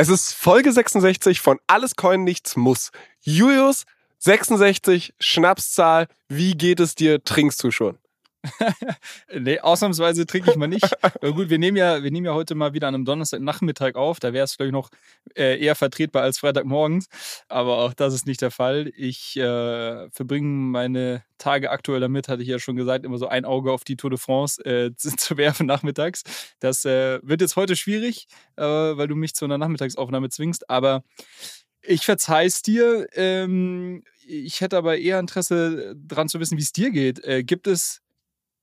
Es 0.00 0.08
ist 0.08 0.32
Folge 0.32 0.72
66 0.72 1.42
von 1.42 1.58
Alles 1.66 1.94
Coin 1.94 2.24
Nichts 2.24 2.56
Muss. 2.56 2.90
Julius, 3.20 3.84
66, 4.20 5.12
Schnapszahl. 5.20 6.08
Wie 6.26 6.54
geht 6.54 6.80
es 6.80 6.94
dir? 6.94 7.22
Trinkst 7.22 7.62
du 7.62 7.70
schon? 7.70 7.98
nee, 9.38 9.60
ausnahmsweise 9.60 10.24
trinke 10.26 10.50
ich 10.50 10.56
mal 10.56 10.66
nicht. 10.66 10.84
Aber 11.04 11.32
gut, 11.32 11.50
wir 11.50 11.58
nehmen 11.58 11.76
ja, 11.76 12.02
wir 12.02 12.10
nehmen 12.10 12.26
ja 12.26 12.34
heute 12.34 12.54
mal 12.54 12.72
wieder 12.72 12.88
an 12.88 12.94
einem 12.94 13.04
Donnerstagnachmittag 13.04 13.94
auf. 13.94 14.20
Da 14.20 14.32
wäre 14.32 14.44
es, 14.44 14.56
glaube 14.56 14.68
ich, 14.68 14.72
noch 14.72 14.90
äh, 15.36 15.62
eher 15.62 15.74
vertretbar 15.74 16.22
als 16.22 16.38
Freitagmorgens. 16.38 17.08
Aber 17.48 17.78
auch 17.78 17.92
das 17.92 18.14
ist 18.14 18.26
nicht 18.26 18.40
der 18.40 18.50
Fall. 18.50 18.90
Ich 18.96 19.36
äh, 19.36 20.10
verbringe 20.10 20.48
meine 20.48 21.22
Tage 21.38 21.70
aktuell 21.70 22.00
damit, 22.00 22.28
hatte 22.28 22.42
ich 22.42 22.48
ja 22.48 22.58
schon 22.58 22.76
gesagt, 22.76 23.04
immer 23.04 23.18
so 23.18 23.28
ein 23.28 23.44
Auge 23.44 23.72
auf 23.72 23.84
die 23.84 23.96
Tour 23.96 24.10
de 24.10 24.18
France 24.18 24.64
äh, 24.64 24.94
zu 24.96 25.36
werfen 25.36 25.66
nachmittags. 25.66 26.22
Das 26.60 26.84
äh, 26.84 27.20
wird 27.22 27.42
jetzt 27.42 27.56
heute 27.56 27.76
schwierig, 27.76 28.26
äh, 28.56 28.62
weil 28.62 29.08
du 29.08 29.16
mich 29.16 29.34
zu 29.34 29.44
einer 29.44 29.58
Nachmittagsaufnahme 29.58 30.30
zwingst. 30.30 30.70
Aber 30.70 31.02
ich 31.82 32.04
verzeih's 32.04 32.62
dir. 32.62 33.06
Ähm, 33.14 34.02
ich 34.26 34.60
hätte 34.60 34.76
aber 34.76 34.98
eher 34.98 35.18
Interesse 35.18 35.94
daran 35.96 36.28
zu 36.28 36.40
wissen, 36.40 36.56
wie 36.56 36.62
es 36.62 36.72
dir 36.72 36.90
geht. 36.90 37.22
Äh, 37.24 37.42
gibt 37.42 37.66
es 37.66 38.00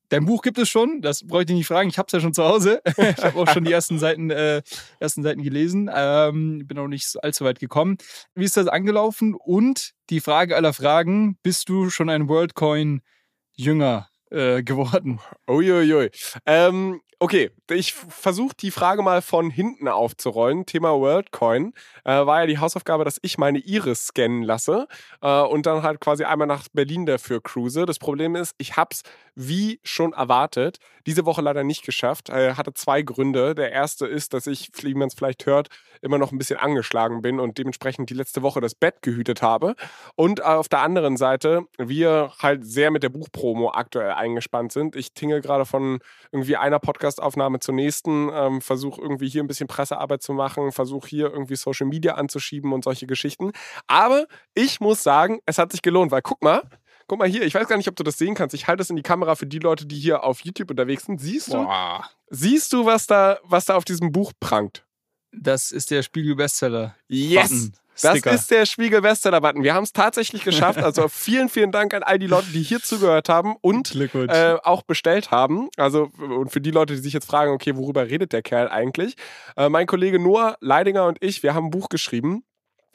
Dein 0.10 0.26
Buch 0.26 0.42
gibt 0.42 0.58
es 0.58 0.70
schon, 0.70 1.02
das 1.02 1.26
bräuchte 1.26 1.52
ich 1.52 1.58
nicht 1.58 1.68
fragen. 1.68 1.90
Ich 1.90 1.98
habe 1.98 2.08
es 2.08 2.14
ja 2.14 2.20
schon 2.20 2.34
zu 2.34 2.44
Hause. 2.44 2.82
ich 2.98 3.24
habe 3.24 3.38
auch 3.38 3.50
schon 3.50 3.66
die 3.66 3.72
ersten 3.72 4.00
Seiten, 4.00 4.30
äh, 4.30 4.62
ersten 5.00 5.22
Seiten 5.22 5.44
gelesen. 5.44 5.90
Ähm, 5.94 6.66
bin 6.66 6.78
auch 6.78 6.88
nicht 6.88 7.16
allzu 7.22 7.44
weit 7.44 7.60
gekommen. 7.60 7.98
Wie 8.34 8.46
ist 8.46 8.56
das 8.56 8.68
angelaufen? 8.68 9.34
Und 9.34 9.94
die 10.10 10.22
Frage 10.22 10.56
aller 10.56 10.74
Fragen: 10.74 11.38
Bist 11.44 11.68
du 11.68 11.90
schon 11.90 12.10
ein 12.10 12.30
WorldCoin-Jünger 12.30 14.08
äh, 14.32 14.64
geworden? 14.64 15.20
Uiuiui. 15.48 16.10
Ähm, 16.46 17.02
Okay, 17.20 17.50
ich 17.72 17.94
versuche 17.94 18.56
die 18.56 18.70
Frage 18.70 19.02
mal 19.02 19.24
von 19.24 19.50
hinten 19.50 19.88
aufzurollen. 19.88 20.68
Thema 20.68 20.92
WorldCoin 20.92 21.74
äh, 22.04 22.12
war 22.12 22.42
ja 22.42 22.46
die 22.46 22.60
Hausaufgabe, 22.60 23.04
dass 23.06 23.18
ich 23.24 23.40
meine 23.40 23.58
Iris 23.58 24.06
scannen 24.06 24.44
lasse 24.44 24.88
äh, 25.24 25.42
und 25.42 25.66
dann 25.66 25.82
halt 25.82 26.00
quasi 26.00 26.26
einmal 26.26 26.48
nach 26.48 26.68
Berlin 26.74 27.08
dafür 27.08 27.42
cruise. 27.42 27.88
Das 27.88 27.98
Problem 27.98 28.36
ist, 28.36 28.54
ich 28.60 28.78
hab's 28.78 29.02
wie 29.34 29.80
schon 29.84 30.14
erwartet 30.14 30.78
diese 31.08 31.26
Woche 31.26 31.42
leider 31.42 31.64
nicht 31.64 31.86
geschafft. 31.86 32.30
Äh, 32.30 32.54
hatte 32.56 32.74
zwei 32.74 33.02
Gründe. 33.02 33.56
Der 33.56 33.72
erste 33.72 34.06
ist, 34.06 34.34
dass 34.34 34.46
ich, 34.46 34.70
wie 34.82 34.94
man 34.94 35.08
es 35.08 35.14
vielleicht 35.14 35.46
hört, 35.46 35.70
immer 36.02 36.18
noch 36.18 36.32
ein 36.32 36.38
bisschen 36.38 36.60
angeschlagen 36.60 37.22
bin 37.22 37.40
und 37.40 37.58
dementsprechend 37.58 38.10
die 38.10 38.14
letzte 38.14 38.42
Woche 38.42 38.62
das 38.62 38.76
Bett 38.76 39.02
gehütet 39.02 39.42
habe. 39.42 39.76
Und 40.16 40.44
auf 40.44 40.68
der 40.68 40.82
anderen 40.82 41.18
Seite 41.18 41.64
wir 41.78 42.34
halt 42.40 42.66
sehr 42.66 42.92
mit 42.92 43.04
der 43.04 43.10
Buchpromo 43.10 43.72
aktuell 43.72 44.12
eingespannt 44.18 44.72
sind. 44.72 44.96
Ich 44.96 45.14
tinge 45.14 45.42
gerade 45.42 45.66
von 45.66 46.00
irgendwie 46.32 46.58
einer 46.58 46.80
Podcast 46.80 46.98
Podcastaufnahme 46.98 47.60
zur 47.60 47.74
nächsten, 47.74 48.30
ähm, 48.34 48.62
versuche 48.62 49.02
irgendwie 49.02 49.30
hier 49.30 49.44
ein 49.44 49.48
bisschen 49.48 49.68
Pressearbeit 49.68 50.22
zu 50.22 50.34
machen, 50.34 50.72
versuche 50.72 51.08
hier 51.08 51.32
irgendwie 51.32 51.56
Social 51.56 51.88
Media 51.88 52.16
anzuschieben 52.16 52.74
und 52.74 52.84
solche 52.84 53.08
Geschichten. 53.08 53.52
Aber 53.88 54.26
ich 54.54 54.80
muss 54.80 55.04
sagen, 55.04 55.40
es 55.46 55.58
hat 55.58 55.72
sich 55.72 55.82
gelohnt, 55.82 56.12
weil 56.12 56.22
guck 56.22 56.42
mal, 56.42 56.64
Guck 57.10 57.20
mal 57.20 57.30
hier, 57.30 57.44
ich 57.44 57.56
weiß 57.56 57.70
gar 57.70 57.78
nicht, 57.78 57.88
ob 57.88 57.96
du 57.96 58.04
das 58.04 58.18
sehen 58.18 58.36
kannst. 58.36 58.54
Ich 58.54 58.68
halte 58.68 58.82
es 58.82 58.90
in 58.90 58.98
die 58.98 59.02
Kamera 59.02 59.36
für 59.36 59.48
die 59.48 59.60
Leute, 59.60 59.86
die 59.86 59.96
hier 59.96 60.26
auf 60.26 60.42
YouTube 60.42 60.70
unterwegs 60.72 61.06
sind. 61.06 61.22
Siehst 61.22 61.54
du? 61.54 61.64
Boah. 61.64 62.04
Siehst 62.30 62.74
du, 62.74 62.86
was 62.86 63.08
da, 63.08 63.40
was 63.44 63.64
da 63.64 63.76
auf 63.76 63.86
diesem 63.86 64.12
Buch 64.12 64.34
prangt? 64.42 64.86
Das 65.32 65.72
ist 65.72 65.90
der 65.90 66.04
Spiegel-Bestseller. 66.04 66.98
Yes! 67.08 67.50
Button. 67.50 67.74
Das 68.02 68.20
ist 68.22 68.52
der 68.52 68.66
Spiegel-Bestseller-Button. 68.66 69.64
Wir 69.64 69.74
haben 69.74 69.84
es 69.84 69.94
tatsächlich 69.94 70.44
geschafft. 70.44 70.80
Also 70.80 71.08
vielen, 71.10 71.50
vielen 71.50 71.72
Dank 71.72 71.94
an 71.94 72.04
all 72.04 72.20
die 72.20 72.28
Leute, 72.28 72.48
die 72.52 72.62
hier 72.62 72.82
zugehört 72.82 73.30
haben 73.30 73.56
und 73.62 73.96
äh, 73.96 74.58
auch 74.64 74.84
bestellt 74.84 75.32
haben. 75.32 75.70
Also 75.78 76.10
und 76.18 76.52
für 76.52 76.62
die 76.62 76.72
Leute, 76.72 76.96
die 76.96 77.02
sich 77.02 77.14
jetzt 77.14 77.28
fragen, 77.28 77.52
okay, 77.52 77.76
worüber 77.76 78.08
redet 78.08 78.34
der 78.34 78.42
Kerl 78.42 78.70
eigentlich? 78.70 79.16
Äh, 79.56 79.70
mein 79.70 79.88
Kollege 79.88 80.20
Noah 80.20 80.58
Leidinger 80.62 81.06
und 81.06 81.18
ich, 81.22 81.44
wir 81.44 81.54
haben 81.54 81.68
ein 81.68 81.72
Buch 81.72 81.90
geschrieben 81.90 82.44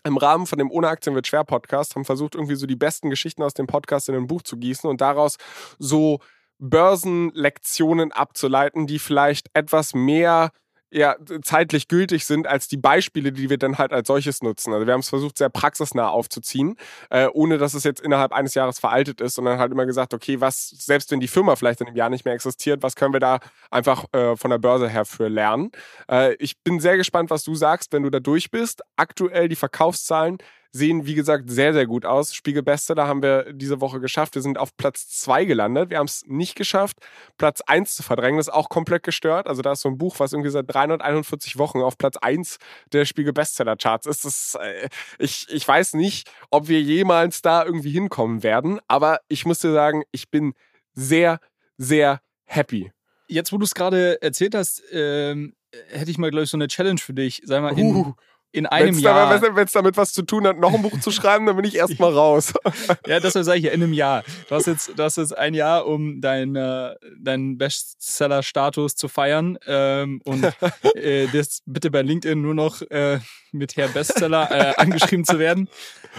im 0.05 0.17
Rahmen 0.17 0.47
von 0.47 0.59
dem 0.59 0.71
Ohne 0.71 0.89
Aktien 0.89 1.15
wird 1.15 1.27
schwer 1.27 1.45
Podcast, 1.45 1.95
haben 1.95 2.05
versucht, 2.05 2.35
irgendwie 2.35 2.57
so 2.57 2.67
die 2.67 2.77
besten 2.77 3.11
Geschichten 3.11 3.43
aus 3.43 3.55
dem 3.55 3.67
Podcast 3.67 4.09
in 4.09 4.17
ein 4.17 4.27
Buch 4.27 4.43
zu 4.43 4.57
gießen 4.57 4.89
und 4.89 5.01
daraus 5.01 5.37
so 5.79 6.19
Börsenlektionen 6.59 8.13
abzuleiten, 8.13 8.87
die 8.87 8.99
vielleicht 8.99 9.49
etwas 9.55 9.95
mehr 9.95 10.51
ja, 10.93 11.17
zeitlich 11.43 11.89
gültig 11.89 12.27
sind 12.27 12.47
als 12.47 12.69
die 12.69 12.77
Beispiele, 12.77 13.33
die 13.33 13.49
wir 13.49 13.57
dann 13.57 13.79
halt 13.79 13.93
als 13.93 14.07
solches 14.07 14.43
nutzen. 14.43 14.75
Also 14.75 14.87
wir 14.87 14.93
haben 14.93 15.01
es 15.01 15.09
versucht, 15.09 15.39
sehr 15.39 15.49
praxisnah 15.49 16.09
aufzuziehen, 16.09 16.77
äh, 17.11 17.29
ohne 17.33 17.57
dass 17.57 17.73
es 17.73 17.85
jetzt 17.85 18.01
innerhalb 18.01 18.33
eines 18.33 18.55
Jahres 18.55 18.79
veraltet 18.79 19.21
ist, 19.23 19.35
sondern 19.35 19.59
halt 19.59 19.73
immer 19.73 19.87
gesagt, 19.87 20.13
okay, 20.13 20.41
was, 20.41 20.69
selbst 20.69 21.11
wenn 21.11 21.21
die 21.21 21.29
Firma 21.29 21.57
vielleicht 21.57 21.81
in 21.81 21.87
einem 21.87 21.97
Jahr 21.97 22.11
nicht 22.11 22.27
mehr 22.27 22.35
existiert, 22.35 22.83
was 22.83 22.95
können 22.95 23.15
wir 23.15 23.21
da 23.21 23.41
einfach 23.71 24.05
äh, 24.13 24.37
von 24.37 24.51
der 24.51 24.59
Börse 24.59 24.89
her 24.89 25.07
für 25.07 25.29
lernen? 25.29 25.71
Äh, 26.11 26.35
ich 26.35 26.61
bin 26.63 26.79
sehr 26.79 26.99
gespannt, 26.99 27.31
was 27.31 27.43
du 27.43 27.55
sagst, 27.55 27.93
wenn 27.93 28.03
du 28.03 28.11
da 28.11 28.21
durch 28.21 28.51
bist. 28.51 28.83
Aktuell 28.97 29.49
die 29.49 29.57
Verkaufszahlen 29.57 30.39
sehen, 30.73 31.05
wie 31.05 31.15
gesagt, 31.15 31.51
sehr, 31.51 31.75
sehr 31.75 31.87
gut 31.87 32.07
aus. 32.07 32.35
Spiegel 32.35 32.63
Bestseller 32.63 33.07
haben 33.07 33.23
wir 33.23 33.53
diese 33.53 33.81
Woche 33.83 34.01
geschafft. 34.01 34.35
Wir 34.35 34.43
sind 34.43 34.57
auf 34.57 34.75
Platz 34.77 35.09
2 35.09 35.45
gelandet. 35.45 35.91
Wir 35.91 35.99
haben 35.99 36.07
es 36.07 36.25
nicht 36.27 36.55
geschafft, 36.55 36.97
Platz 37.37 37.61
1 37.61 37.95
zu 37.95 38.03
verdrängen. 38.03 38.39
Das 38.39 38.49
ist 38.49 38.55
auch 38.55 38.71
komplett 38.71 39.03
gestört. 39.03 39.47
Also 39.47 39.61
da 39.61 39.73
ist 39.73 39.83
so 39.83 39.91
ein 39.91 39.99
Buch, 39.99 40.19
was 40.19 40.33
irgendwie 40.33 40.51
seit 40.51 40.73
341 40.73 41.59
Wochen 41.59 41.83
auf 41.83 41.99
Platz 41.99 42.17
1 42.17 42.57
der 42.93 43.05
Spiegel 43.05 43.35
Bestseller 43.35 43.77
Charts 43.77 44.07
ist. 44.07 44.25
Das, 44.25 44.59
äh, 44.61 44.89
ich, 45.19 45.47
ich 45.51 45.69
weiß 45.69 45.93
nicht, 45.95 46.31
ob 46.51 46.69
wir 46.69 46.81
jemals 46.81 47.43
da 47.43 47.65
irgendwie 47.65 47.91
hinkommen 47.91 48.43
werden. 48.43 48.81
Aber 48.89 49.21
ich 49.29 49.45
muss 49.45 49.59
dir 49.59 49.73
sagen, 49.73 50.05
ich 50.11 50.31
bin 50.31 50.55
sehr, 50.95 51.39
sehr 51.77 52.23
happy. 52.45 52.91
Jetzt, 53.29 53.53
wo 53.53 53.59
du 53.59 53.65
es 53.65 53.75
gerade 53.75 54.21
erzählt 54.23 54.55
hast, 54.55 54.83
ähm, 54.91 55.55
hätte 55.89 56.11
ich 56.11 56.19
mal, 56.19 56.31
glaube 56.31 56.45
ich, 56.45 56.51
so 56.51 56.57
eine 56.57 56.69
Challenge 56.69 56.99
für 56.99 57.15
dich. 57.15 57.43
Sei 57.45 57.61
mal, 57.61 57.79
in, 57.79 57.95
uh 57.95 58.15
in 58.53 58.67
einem 58.67 58.89
wenn's 58.89 59.01
Jahr. 59.01 59.41
Wenn 59.41 59.65
es 59.65 59.73
damit 59.73 59.97
was 59.97 60.13
zu 60.13 60.23
tun 60.23 60.47
hat, 60.47 60.59
noch 60.59 60.73
ein 60.75 60.83
Buch 60.83 61.01
zu 61.01 61.11
schreiben, 61.11 61.47
dann 61.47 61.57
bin 61.57 61.65
ich 61.65 61.75
erstmal 61.75 62.13
raus. 62.13 62.53
ja, 63.07 63.19
das 63.19 63.33
sage 63.33 63.59
ich 63.59 63.65
ja, 63.65 63.73
in 63.73 63.83
einem 63.83 63.93
Jahr. 63.93 64.23
Du 64.49 64.55
hast 64.55 64.67
jetzt, 64.67 64.93
du 64.97 65.03
hast 65.03 65.17
jetzt 65.17 65.37
ein 65.37 65.55
Jahr, 65.55 65.87
um 65.87 66.21
deinen 66.21 66.55
äh, 66.57 66.95
dein 67.19 67.59
Bestseller-Status 67.59 68.95
zu 68.95 69.09
feiern. 69.09 69.59
Ähm, 69.67 70.21
und 70.25 70.45
äh, 70.95 71.27
das 71.29 71.63
bitte 71.67 71.91
bei 71.91 72.03
LinkedIn 72.03 72.41
nur 72.41 72.55
noch 72.55 72.83
äh, 72.83 73.19
mit 73.53 73.77
Herr 73.77 73.89
Bestseller 73.89 74.51
äh, 74.51 74.75
angeschrieben 74.77 75.25
zu 75.25 75.39
werden. 75.39 75.69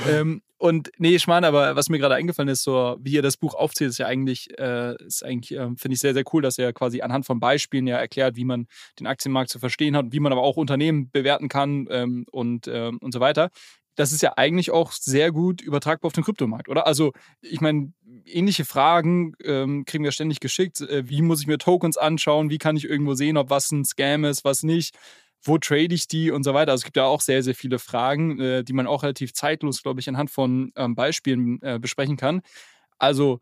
Ähm, 0.09 0.41
und 0.63 0.91
nee, 0.97 1.13
ich 1.13 1.27
meine, 1.27 1.45
aber 1.45 1.75
was 1.75 1.89
mir 1.89 1.99
gerade 1.99 2.15
eingefallen 2.15 2.47
ist, 2.47 2.63
so 2.63 2.95
wie 2.97 3.11
ihr 3.11 3.21
das 3.21 3.35
Buch 3.35 3.53
aufzählt, 3.53 3.89
ist 3.89 3.97
ja 3.97 4.07
eigentlich, 4.07 4.57
äh, 4.57 4.95
ist 5.03 5.21
eigentlich, 5.21 5.51
äh, 5.59 5.67
finde 5.75 5.95
ich 5.95 5.99
sehr, 5.99 6.13
sehr 6.13 6.23
cool, 6.31 6.41
dass 6.41 6.57
er 6.57 6.71
quasi 6.71 7.01
anhand 7.01 7.25
von 7.25 7.41
Beispielen 7.41 7.85
ja 7.85 7.97
erklärt, 7.97 8.37
wie 8.37 8.45
man 8.45 8.67
den 8.97 9.05
Aktienmarkt 9.05 9.49
zu 9.49 9.59
verstehen 9.59 9.97
hat, 9.97 10.05
wie 10.13 10.21
man 10.21 10.31
aber 10.31 10.41
auch 10.41 10.55
Unternehmen 10.55 11.11
bewerten 11.11 11.49
kann 11.49 11.87
ähm, 11.89 12.25
und, 12.31 12.69
ähm, 12.69 12.97
und 13.01 13.11
so 13.11 13.19
weiter. 13.19 13.49
Das 13.95 14.13
ist 14.13 14.21
ja 14.21 14.37
eigentlich 14.37 14.71
auch 14.71 14.93
sehr 14.93 15.33
gut 15.33 15.59
übertragbar 15.59 16.07
auf 16.07 16.13
den 16.13 16.23
Kryptomarkt, 16.23 16.69
oder? 16.69 16.87
Also, 16.87 17.11
ich 17.41 17.59
meine, 17.59 17.91
ähnliche 18.23 18.63
Fragen 18.63 19.33
ähm, 19.43 19.83
kriegen 19.83 20.05
wir 20.05 20.13
ständig 20.13 20.39
geschickt. 20.39 20.79
Äh, 20.79 21.09
wie 21.09 21.21
muss 21.23 21.41
ich 21.41 21.47
mir 21.47 21.57
Tokens 21.57 21.97
anschauen? 21.97 22.49
Wie 22.49 22.57
kann 22.57 22.77
ich 22.77 22.85
irgendwo 22.85 23.15
sehen, 23.15 23.35
ob 23.35 23.49
was 23.49 23.69
ein 23.73 23.83
Scam 23.83 24.23
ist, 24.23 24.45
was 24.45 24.63
nicht? 24.63 24.95
Wo 25.43 25.57
trade 25.57 25.93
ich 25.93 26.07
die 26.07 26.31
und 26.31 26.43
so 26.43 26.53
weiter. 26.53 26.71
Also 26.71 26.81
es 26.81 26.85
gibt 26.85 26.97
ja 26.97 27.05
auch 27.05 27.21
sehr, 27.21 27.43
sehr 27.43 27.55
viele 27.55 27.79
Fragen, 27.79 28.39
äh, 28.39 28.63
die 28.63 28.73
man 28.73 28.87
auch 28.87 29.03
relativ 29.03 29.33
zeitlos, 29.33 29.83
glaube 29.83 29.99
ich, 29.99 30.09
anhand 30.09 30.31
von 30.31 30.71
ähm, 30.75 30.95
Beispielen 30.95 31.61
äh, 31.61 31.79
besprechen 31.79 32.17
kann. 32.17 32.41
Also 32.99 33.41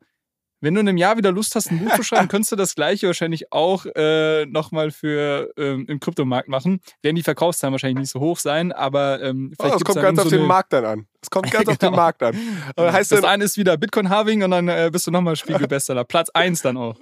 wenn 0.61 0.75
du 0.75 0.81
in 0.81 0.87
einem 0.87 0.97
Jahr 0.97 1.17
wieder 1.17 1.31
Lust 1.31 1.55
hast, 1.55 1.71
ein 1.71 1.79
Buch 1.79 1.95
zu 1.95 2.03
schreiben, 2.03 2.27
könntest 2.29 2.51
du 2.51 2.55
das 2.55 2.75
gleiche 2.75 3.07
wahrscheinlich 3.07 3.51
auch 3.51 3.85
äh, 3.95 4.45
nochmal 4.45 4.91
für 4.91 5.51
ähm, 5.57 5.85
im 5.87 5.99
Kryptomarkt 5.99 6.47
machen. 6.47 6.81
Werden 7.01 7.15
die 7.15 7.23
Verkaufszahlen 7.23 7.73
wahrscheinlich 7.73 7.99
nicht 7.99 8.11
so 8.11 8.19
hoch 8.19 8.39
sein, 8.39 8.71
aber 8.71 9.21
ähm, 9.21 9.53
vielleicht 9.57 9.75
oh, 9.75 9.79
das 9.79 9.85
kommt 9.85 10.01
ganz 10.01 10.19
auf 10.19 10.25
so 10.25 10.37
den 10.37 10.45
Markt 10.45 10.73
dann 10.73 10.85
an. 10.85 11.07
Es 11.21 11.29
kommt 11.29 11.45
ganz 11.51 11.65
genau. 11.65 11.71
auf 11.71 11.77
den 11.77 11.89
genau. 11.89 12.01
Markt 12.01 12.23
an. 12.23 12.35
Aber 12.75 12.93
heißt 12.93 13.11
das 13.11 13.23
eine 13.23 13.43
ist 13.43 13.57
wieder 13.57 13.77
Bitcoin-Halving 13.77 14.43
und 14.43 14.51
dann 14.51 14.67
äh, 14.67 14.89
bist 14.91 15.07
du 15.07 15.11
nochmal 15.11 15.35
Spiegel-Bestseller. 15.35 16.03
Platz 16.11 16.29
1 16.29 16.61
dann 16.61 16.77
auch. 16.77 16.97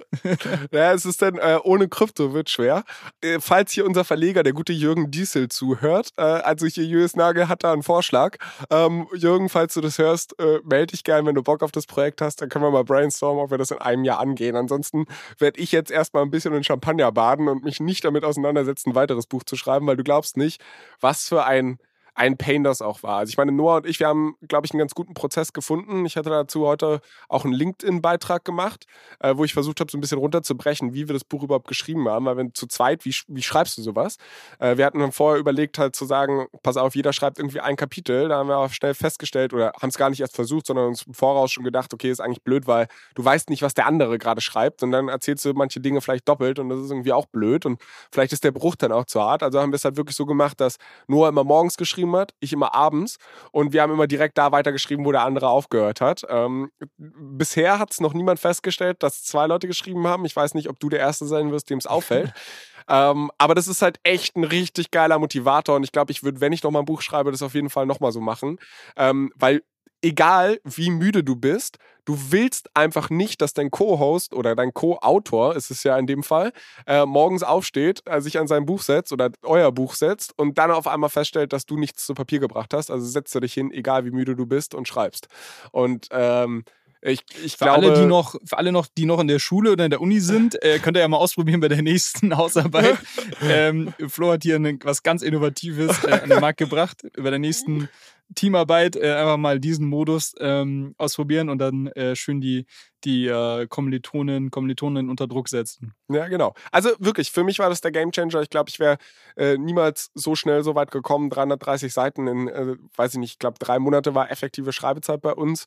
ja, 0.72 0.92
es 0.92 1.06
ist 1.06 1.22
dann 1.22 1.36
äh, 1.36 1.58
ohne 1.62 1.88
Krypto 1.88 2.32
wird 2.32 2.50
schwer. 2.50 2.84
Äh, 3.20 3.38
falls 3.40 3.72
hier 3.72 3.86
unser 3.86 4.04
Verleger, 4.04 4.42
der 4.42 4.52
gute 4.52 4.72
Jürgen 4.72 5.10
Diesel, 5.10 5.48
zuhört, 5.48 6.10
äh, 6.16 6.22
also 6.22 6.66
hier 6.66 6.84
Julius 6.84 7.16
Nagel 7.16 7.48
hat 7.48 7.64
da 7.64 7.72
einen 7.72 7.82
Vorschlag. 7.82 8.36
Ähm, 8.70 9.06
Jürgen, 9.14 9.48
falls 9.48 9.74
du 9.74 9.80
das 9.80 9.98
hörst, 9.98 10.38
äh, 10.38 10.60
melde 10.64 10.88
dich 10.88 11.04
gerne, 11.04 11.26
wenn 11.26 11.34
du 11.34 11.42
Bock 11.42 11.62
auf 11.62 11.72
das 11.72 11.86
Projekt 11.86 12.20
hast, 12.20 12.42
dann 12.42 12.48
können 12.48 12.64
wir 12.64 12.70
mal 12.70 12.84
brainstormen, 12.84 13.42
ob 13.50 13.54
wir 13.54 13.58
das 13.58 13.72
in 13.72 13.78
einem 13.78 14.04
Jahr 14.04 14.20
angehen. 14.20 14.56
Ansonsten 14.56 15.06
werde 15.38 15.60
ich 15.60 15.72
jetzt 15.72 15.90
erstmal 15.90 16.22
ein 16.22 16.30
bisschen 16.30 16.54
in 16.54 16.64
Champagner 16.64 17.10
baden 17.10 17.48
und 17.48 17.64
mich 17.64 17.80
nicht 17.80 18.04
damit 18.04 18.24
auseinandersetzen, 18.24 18.90
ein 18.90 18.94
weiteres 18.94 19.26
Buch 19.26 19.42
zu 19.44 19.56
schreiben, 19.56 19.86
weil 19.86 19.96
du 19.96 20.04
glaubst 20.04 20.36
nicht, 20.36 20.62
was 21.00 21.28
für 21.28 21.44
ein 21.44 21.78
ein 22.20 22.36
Pain 22.36 22.62
das 22.64 22.82
auch 22.82 23.02
war. 23.02 23.16
Also 23.16 23.30
ich 23.30 23.38
meine, 23.38 23.50
Noah 23.50 23.76
und 23.76 23.86
ich, 23.86 23.98
wir 23.98 24.06
haben, 24.06 24.36
glaube 24.46 24.66
ich, 24.66 24.72
einen 24.72 24.78
ganz 24.78 24.94
guten 24.94 25.14
Prozess 25.14 25.54
gefunden. 25.54 26.04
Ich 26.04 26.18
hatte 26.18 26.28
dazu 26.28 26.66
heute 26.66 27.00
auch 27.30 27.46
einen 27.46 27.54
LinkedIn-Beitrag 27.54 28.44
gemacht, 28.44 28.84
äh, 29.20 29.34
wo 29.38 29.44
ich 29.44 29.54
versucht 29.54 29.80
habe, 29.80 29.90
so 29.90 29.96
ein 29.96 30.02
bisschen 30.02 30.18
runterzubrechen, 30.18 30.92
wie 30.92 31.08
wir 31.08 31.14
das 31.14 31.24
Buch 31.24 31.42
überhaupt 31.42 31.66
geschrieben 31.66 32.06
haben. 32.10 32.26
Weil 32.26 32.36
wenn 32.36 32.54
zu 32.54 32.66
zweit, 32.66 33.06
wie, 33.06 33.14
wie 33.28 33.42
schreibst 33.42 33.78
du 33.78 33.82
sowas? 33.82 34.18
Äh, 34.58 34.76
wir 34.76 34.84
hatten 34.84 34.98
dann 34.98 35.12
vorher 35.12 35.40
überlegt, 35.40 35.78
halt 35.78 35.96
zu 35.96 36.04
sagen, 36.04 36.46
pass 36.62 36.76
auf, 36.76 36.94
jeder 36.94 37.14
schreibt 37.14 37.38
irgendwie 37.38 37.60
ein 37.60 37.76
Kapitel. 37.76 38.28
Da 38.28 38.36
haben 38.36 38.50
wir 38.50 38.58
auch 38.58 38.70
schnell 38.70 38.92
festgestellt 38.92 39.54
oder 39.54 39.72
haben 39.80 39.88
es 39.88 39.96
gar 39.96 40.10
nicht 40.10 40.20
erst 40.20 40.36
versucht, 40.36 40.66
sondern 40.66 40.88
uns 40.88 41.04
im 41.04 41.14
Voraus 41.14 41.50
schon 41.50 41.64
gedacht, 41.64 41.94
okay, 41.94 42.10
ist 42.10 42.20
eigentlich 42.20 42.42
blöd, 42.42 42.66
weil 42.66 42.86
du 43.14 43.24
weißt 43.24 43.48
nicht, 43.48 43.62
was 43.62 43.72
der 43.72 43.86
andere 43.86 44.18
gerade 44.18 44.42
schreibt 44.42 44.82
und 44.82 44.92
dann 44.92 45.08
erzählst 45.08 45.46
du 45.46 45.54
manche 45.54 45.80
Dinge 45.80 46.02
vielleicht 46.02 46.28
doppelt 46.28 46.58
und 46.58 46.68
das 46.68 46.80
ist 46.80 46.90
irgendwie 46.90 47.14
auch 47.14 47.24
blöd 47.24 47.64
und 47.64 47.80
vielleicht 48.12 48.34
ist 48.34 48.44
der 48.44 48.52
Bruch 48.52 48.76
dann 48.76 48.92
auch 48.92 49.06
zu 49.06 49.22
hart. 49.22 49.42
Also 49.42 49.58
haben 49.58 49.72
wir 49.72 49.76
es 49.76 49.86
halt 49.86 49.96
wirklich 49.96 50.16
so 50.16 50.26
gemacht, 50.26 50.60
dass 50.60 50.76
Noah 51.06 51.30
immer 51.30 51.44
morgens 51.44 51.78
geschrieben 51.78 52.09
hat, 52.16 52.32
ich 52.40 52.52
immer 52.52 52.74
abends 52.74 53.18
und 53.52 53.72
wir 53.72 53.82
haben 53.82 53.92
immer 53.92 54.06
direkt 54.06 54.38
da 54.38 54.52
weitergeschrieben, 54.52 55.04
wo 55.04 55.12
der 55.12 55.22
andere 55.22 55.48
aufgehört 55.48 56.00
hat. 56.00 56.24
Ähm, 56.28 56.70
bisher 56.96 57.78
hat 57.78 57.92
es 57.92 58.00
noch 58.00 58.14
niemand 58.14 58.40
festgestellt, 58.40 59.02
dass 59.02 59.22
zwei 59.22 59.46
Leute 59.46 59.66
geschrieben 59.66 60.06
haben. 60.06 60.24
Ich 60.24 60.36
weiß 60.36 60.54
nicht, 60.54 60.68
ob 60.68 60.78
du 60.80 60.88
der 60.88 61.00
Erste 61.00 61.26
sein 61.26 61.50
wirst, 61.52 61.70
dem 61.70 61.78
es 61.78 61.86
auffällt. 61.86 62.32
ähm, 62.88 63.30
aber 63.38 63.54
das 63.54 63.68
ist 63.68 63.82
halt 63.82 63.98
echt 64.02 64.36
ein 64.36 64.44
richtig 64.44 64.90
geiler 64.90 65.18
Motivator 65.18 65.76
und 65.76 65.84
ich 65.84 65.92
glaube, 65.92 66.12
ich 66.12 66.22
würde, 66.22 66.40
wenn 66.40 66.52
ich 66.52 66.62
nochmal 66.62 66.82
ein 66.82 66.86
Buch 66.86 67.02
schreibe, 67.02 67.30
das 67.30 67.42
auf 67.42 67.54
jeden 67.54 67.70
Fall 67.70 67.86
nochmal 67.86 68.12
so 68.12 68.20
machen, 68.20 68.58
ähm, 68.96 69.32
weil 69.36 69.62
egal 70.02 70.60
wie 70.64 70.90
müde 70.90 71.24
du 71.24 71.36
bist, 71.36 71.78
du 72.04 72.16
willst 72.30 72.70
einfach 72.74 73.10
nicht, 73.10 73.40
dass 73.40 73.52
dein 73.52 73.70
Co-Host 73.70 74.34
oder 74.34 74.56
dein 74.56 74.72
Co-Autor, 74.72 75.54
ist 75.56 75.70
es 75.70 75.82
ja 75.84 75.96
in 75.98 76.06
dem 76.06 76.22
Fall, 76.22 76.52
äh, 76.86 77.04
morgens 77.06 77.42
aufsteht, 77.42 78.02
äh, 78.06 78.20
sich 78.20 78.38
an 78.38 78.48
sein 78.48 78.66
Buch 78.66 78.82
setzt 78.82 79.12
oder 79.12 79.30
euer 79.42 79.72
Buch 79.72 79.94
setzt 79.94 80.36
und 80.38 80.58
dann 80.58 80.70
auf 80.70 80.86
einmal 80.86 81.10
feststellt, 81.10 81.52
dass 81.52 81.66
du 81.66 81.76
nichts 81.76 82.06
zu 82.06 82.14
Papier 82.14 82.40
gebracht 82.40 82.74
hast. 82.74 82.90
Also 82.90 83.06
setzt 83.06 83.34
du 83.34 83.40
dich 83.40 83.54
hin, 83.54 83.70
egal 83.70 84.04
wie 84.04 84.10
müde 84.10 84.34
du 84.34 84.46
bist 84.46 84.74
und 84.74 84.88
schreibst. 84.88 85.28
Und 85.72 86.08
ähm, 86.10 86.64
ich, 87.02 87.22
ich 87.42 87.56
für 87.56 87.64
glaube, 87.64 87.86
alle, 87.86 88.00
die 88.00 88.06
noch, 88.06 88.34
für 88.44 88.58
alle 88.58 88.72
noch, 88.72 88.86
die 88.86 89.06
noch 89.06 89.20
in 89.20 89.28
der 89.28 89.38
Schule 89.38 89.72
oder 89.72 89.84
in 89.84 89.90
der 89.90 90.02
Uni 90.02 90.20
sind, 90.20 90.62
äh, 90.62 90.78
könnt 90.78 90.98
ihr 90.98 91.00
ja 91.00 91.08
mal 91.08 91.16
ausprobieren 91.16 91.60
bei 91.60 91.68
der 91.68 91.80
nächsten 91.80 92.36
Hausarbeit. 92.36 92.98
ähm, 93.42 93.94
Flo 94.08 94.32
hat 94.32 94.42
hier 94.42 94.56
eine, 94.56 94.78
was 94.82 95.02
ganz 95.02 95.22
Innovatives 95.22 96.04
äh, 96.04 96.12
an 96.12 96.28
den 96.28 96.40
Markt 96.40 96.58
gebracht. 96.58 97.02
Bei 97.16 97.30
der 97.30 97.38
nächsten 97.38 97.88
Teamarbeit 98.34 98.96
äh, 98.96 99.12
einfach 99.12 99.36
mal 99.36 99.58
diesen 99.58 99.86
Modus 99.88 100.34
ähm, 100.38 100.94
ausprobieren 100.98 101.48
und 101.48 101.58
dann 101.58 101.88
äh, 101.88 102.14
schön 102.14 102.40
die, 102.40 102.66
die 103.04 103.26
äh, 103.26 103.66
Kommilitonen, 103.66 104.50
Kommilitonen 104.50 105.10
unter 105.10 105.26
Druck 105.26 105.48
setzen. 105.48 105.94
Ja, 106.08 106.28
genau. 106.28 106.54
Also 106.70 106.90
wirklich, 106.98 107.30
für 107.30 107.44
mich 107.44 107.58
war 107.58 107.68
das 107.68 107.80
der 107.80 107.90
Gamechanger. 107.90 108.40
Ich 108.42 108.50
glaube, 108.50 108.70
ich 108.70 108.78
wäre 108.78 108.98
äh, 109.36 109.56
niemals 109.58 110.10
so 110.14 110.34
schnell 110.34 110.62
so 110.62 110.74
weit 110.74 110.90
gekommen. 110.90 111.30
330 111.30 111.92
Seiten 111.92 112.26
in, 112.26 112.48
äh, 112.48 112.76
weiß 112.96 113.14
ich 113.14 113.20
nicht, 113.20 113.32
ich 113.32 113.38
glaube, 113.38 113.58
drei 113.58 113.78
Monate 113.78 114.14
war 114.14 114.30
effektive 114.30 114.72
Schreibezeit 114.72 115.20
bei 115.20 115.32
uns. 115.32 115.66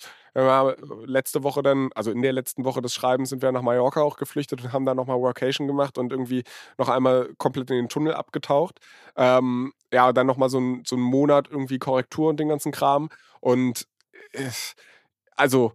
Letzte 1.06 1.44
Woche 1.44 1.62
dann, 1.62 1.92
also 1.94 2.09
in 2.09 2.24
der 2.24 2.33
letzten 2.33 2.66
Woche 2.66 2.81
des 2.81 2.95
Schreibens 2.95 3.30
sind 3.30 3.44
wir 3.44 3.51
nach 3.51 3.62
Mallorca 3.62 4.01
auch 4.01 4.18
geflüchtet 4.18 4.63
und 4.63 4.74
haben 4.74 4.83
da 4.83 4.95
nochmal 4.95 5.19
Workation 5.19 5.68
gemacht 5.68 6.00
und 6.00 6.12
irgendwie 6.12 6.44
noch 6.80 6.89
einmal 6.89 7.30
komplett 7.38 7.69
in 7.69 7.75
den 7.75 7.89
Tunnel 7.89 8.16
abgetaucht. 8.16 8.80
Ähm, 9.16 9.74
ja, 9.94 10.12
dann 10.12 10.28
nochmal 10.28 10.50
so, 10.50 10.60
ein, 10.60 10.84
so 10.86 10.95
einen 10.95 11.06
Monat 11.06 11.48
irgendwie 11.50 11.80
Korrektur 11.80 12.30
und 12.30 12.40
den 12.40 12.50
ganzen 12.50 12.72
Kram. 12.72 13.10
Und 13.40 13.88
äh, 14.34 14.50
also 15.36 15.74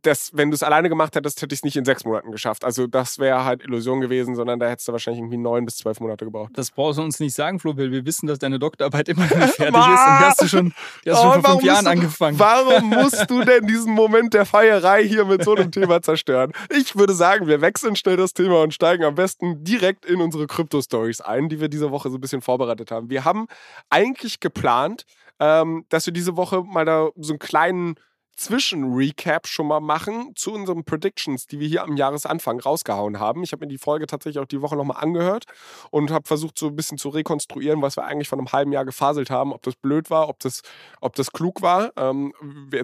das, 0.00 0.30
wenn 0.32 0.50
du 0.50 0.54
es 0.54 0.62
alleine 0.62 0.88
gemacht 0.88 1.14
hättest, 1.16 1.42
hätte 1.42 1.52
ich 1.52 1.58
es 1.58 1.64
nicht 1.64 1.76
in 1.76 1.84
sechs 1.84 2.06
Monaten 2.06 2.32
geschafft. 2.32 2.64
Also 2.64 2.86
das 2.86 3.18
wäre 3.18 3.44
halt 3.44 3.62
Illusion 3.62 4.00
gewesen, 4.00 4.34
sondern 4.34 4.58
da 4.58 4.68
hättest 4.68 4.88
du 4.88 4.92
wahrscheinlich 4.92 5.20
irgendwie 5.20 5.36
neun 5.36 5.66
bis 5.66 5.76
zwölf 5.76 6.00
Monate 6.00 6.24
gebraucht. 6.24 6.52
Das 6.54 6.70
brauchst 6.70 6.98
du 6.98 7.02
uns 7.02 7.20
nicht 7.20 7.34
sagen, 7.34 7.60
Flo, 7.60 7.76
weil 7.76 7.90
wir 7.90 8.06
wissen, 8.06 8.26
dass 8.26 8.38
deine 8.38 8.58
Doktorarbeit 8.58 9.10
immer 9.10 9.26
noch 9.26 9.36
nicht 9.36 9.54
fertig 9.54 9.66
ist. 9.66 9.74
Und 9.74 9.74
die 9.74 10.24
hast 10.24 10.42
du 10.42 10.48
schon, 10.48 10.72
die 11.04 11.10
hast 11.10 11.18
oh, 11.18 11.32
schon 11.32 11.42
vor 11.42 11.50
fünf 11.52 11.64
Jahren 11.64 11.84
du, 11.84 11.90
angefangen. 11.90 12.38
Warum 12.38 12.88
musst 12.88 13.28
du 13.28 13.44
denn 13.44 13.66
diesen 13.66 13.92
Moment 13.92 14.32
der 14.32 14.46
Feierei 14.46 15.06
hier 15.06 15.26
mit 15.26 15.44
so 15.44 15.54
einem 15.54 15.70
Thema 15.72 16.00
zerstören? 16.00 16.52
Ich 16.70 16.96
würde 16.96 17.12
sagen, 17.12 17.46
wir 17.46 17.60
wechseln 17.60 17.94
schnell 17.94 18.16
das 18.16 18.32
Thema 18.32 18.62
und 18.62 18.72
steigen 18.72 19.04
am 19.04 19.14
besten 19.14 19.62
direkt 19.62 20.06
in 20.06 20.22
unsere 20.22 20.46
Krypto-Stories 20.46 21.20
ein, 21.20 21.50
die 21.50 21.60
wir 21.60 21.68
diese 21.68 21.90
Woche 21.90 22.08
so 22.08 22.16
ein 22.16 22.20
bisschen 22.20 22.40
vorbereitet 22.40 22.90
haben. 22.90 23.10
Wir 23.10 23.26
haben 23.26 23.46
eigentlich 23.90 24.40
geplant, 24.40 25.04
ähm, 25.38 25.84
dass 25.90 26.06
wir 26.06 26.14
diese 26.14 26.36
Woche 26.36 26.62
mal 26.62 26.86
da 26.86 27.10
so 27.16 27.34
einen 27.34 27.38
kleinen 27.38 27.96
Zwischenrecap 28.42 29.46
schon 29.46 29.68
mal 29.68 29.80
machen 29.80 30.32
zu 30.34 30.52
unseren 30.52 30.82
Predictions, 30.82 31.46
die 31.46 31.60
wir 31.60 31.68
hier 31.68 31.84
am 31.84 31.96
Jahresanfang 31.96 32.58
rausgehauen 32.58 33.20
haben. 33.20 33.44
Ich 33.44 33.52
habe 33.52 33.64
mir 33.64 33.68
die 33.68 33.78
Folge 33.78 34.08
tatsächlich 34.08 34.42
auch 34.42 34.48
die 34.48 34.60
Woche 34.60 34.74
nochmal 34.74 35.00
angehört 35.00 35.44
und 35.90 36.10
habe 36.10 36.26
versucht, 36.26 36.58
so 36.58 36.66
ein 36.66 36.74
bisschen 36.74 36.98
zu 36.98 37.10
rekonstruieren, 37.10 37.82
was 37.82 37.96
wir 37.96 38.04
eigentlich 38.04 38.28
von 38.28 38.40
einem 38.40 38.50
halben 38.50 38.72
Jahr 38.72 38.84
gefaselt 38.84 39.30
haben, 39.30 39.52
ob 39.52 39.62
das 39.62 39.76
blöd 39.76 40.10
war, 40.10 40.28
ob 40.28 40.40
das, 40.40 40.62
ob 41.00 41.14
das 41.14 41.30
klug 41.30 41.62
war, 41.62 41.92
ähm, 41.96 42.32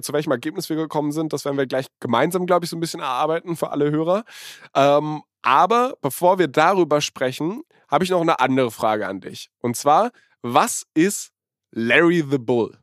zu 0.01 0.13
welchem 0.13 0.31
Ergebnis 0.31 0.69
wir 0.69 0.77
gekommen 0.77 1.11
sind. 1.11 1.33
Das 1.33 1.45
werden 1.45 1.59
wir 1.59 1.67
gleich 1.67 1.87
gemeinsam, 1.99 2.47
glaube 2.47 2.65
ich, 2.65 2.71
so 2.71 2.77
ein 2.77 2.81
bisschen 2.81 3.01
erarbeiten 3.01 3.57
für 3.57 3.71
alle 3.71 3.91
Hörer. 3.91 4.23
Ähm, 4.77 5.23
aber 5.43 5.95
bevor 6.01 6.39
wir 6.39 6.47
darüber 6.47 7.01
sprechen, 7.01 7.63
habe 7.89 8.05
ich 8.05 8.11
noch 8.11 8.21
eine 8.21 8.39
andere 8.39 8.71
Frage 8.71 9.09
an 9.09 9.21
dich. 9.21 9.51
Und 9.59 9.77
zwar, 9.77 10.13
was 10.41 10.87
ist 10.95 11.33
Larry 11.73 12.25
the 12.29 12.39
Bull? 12.39 12.79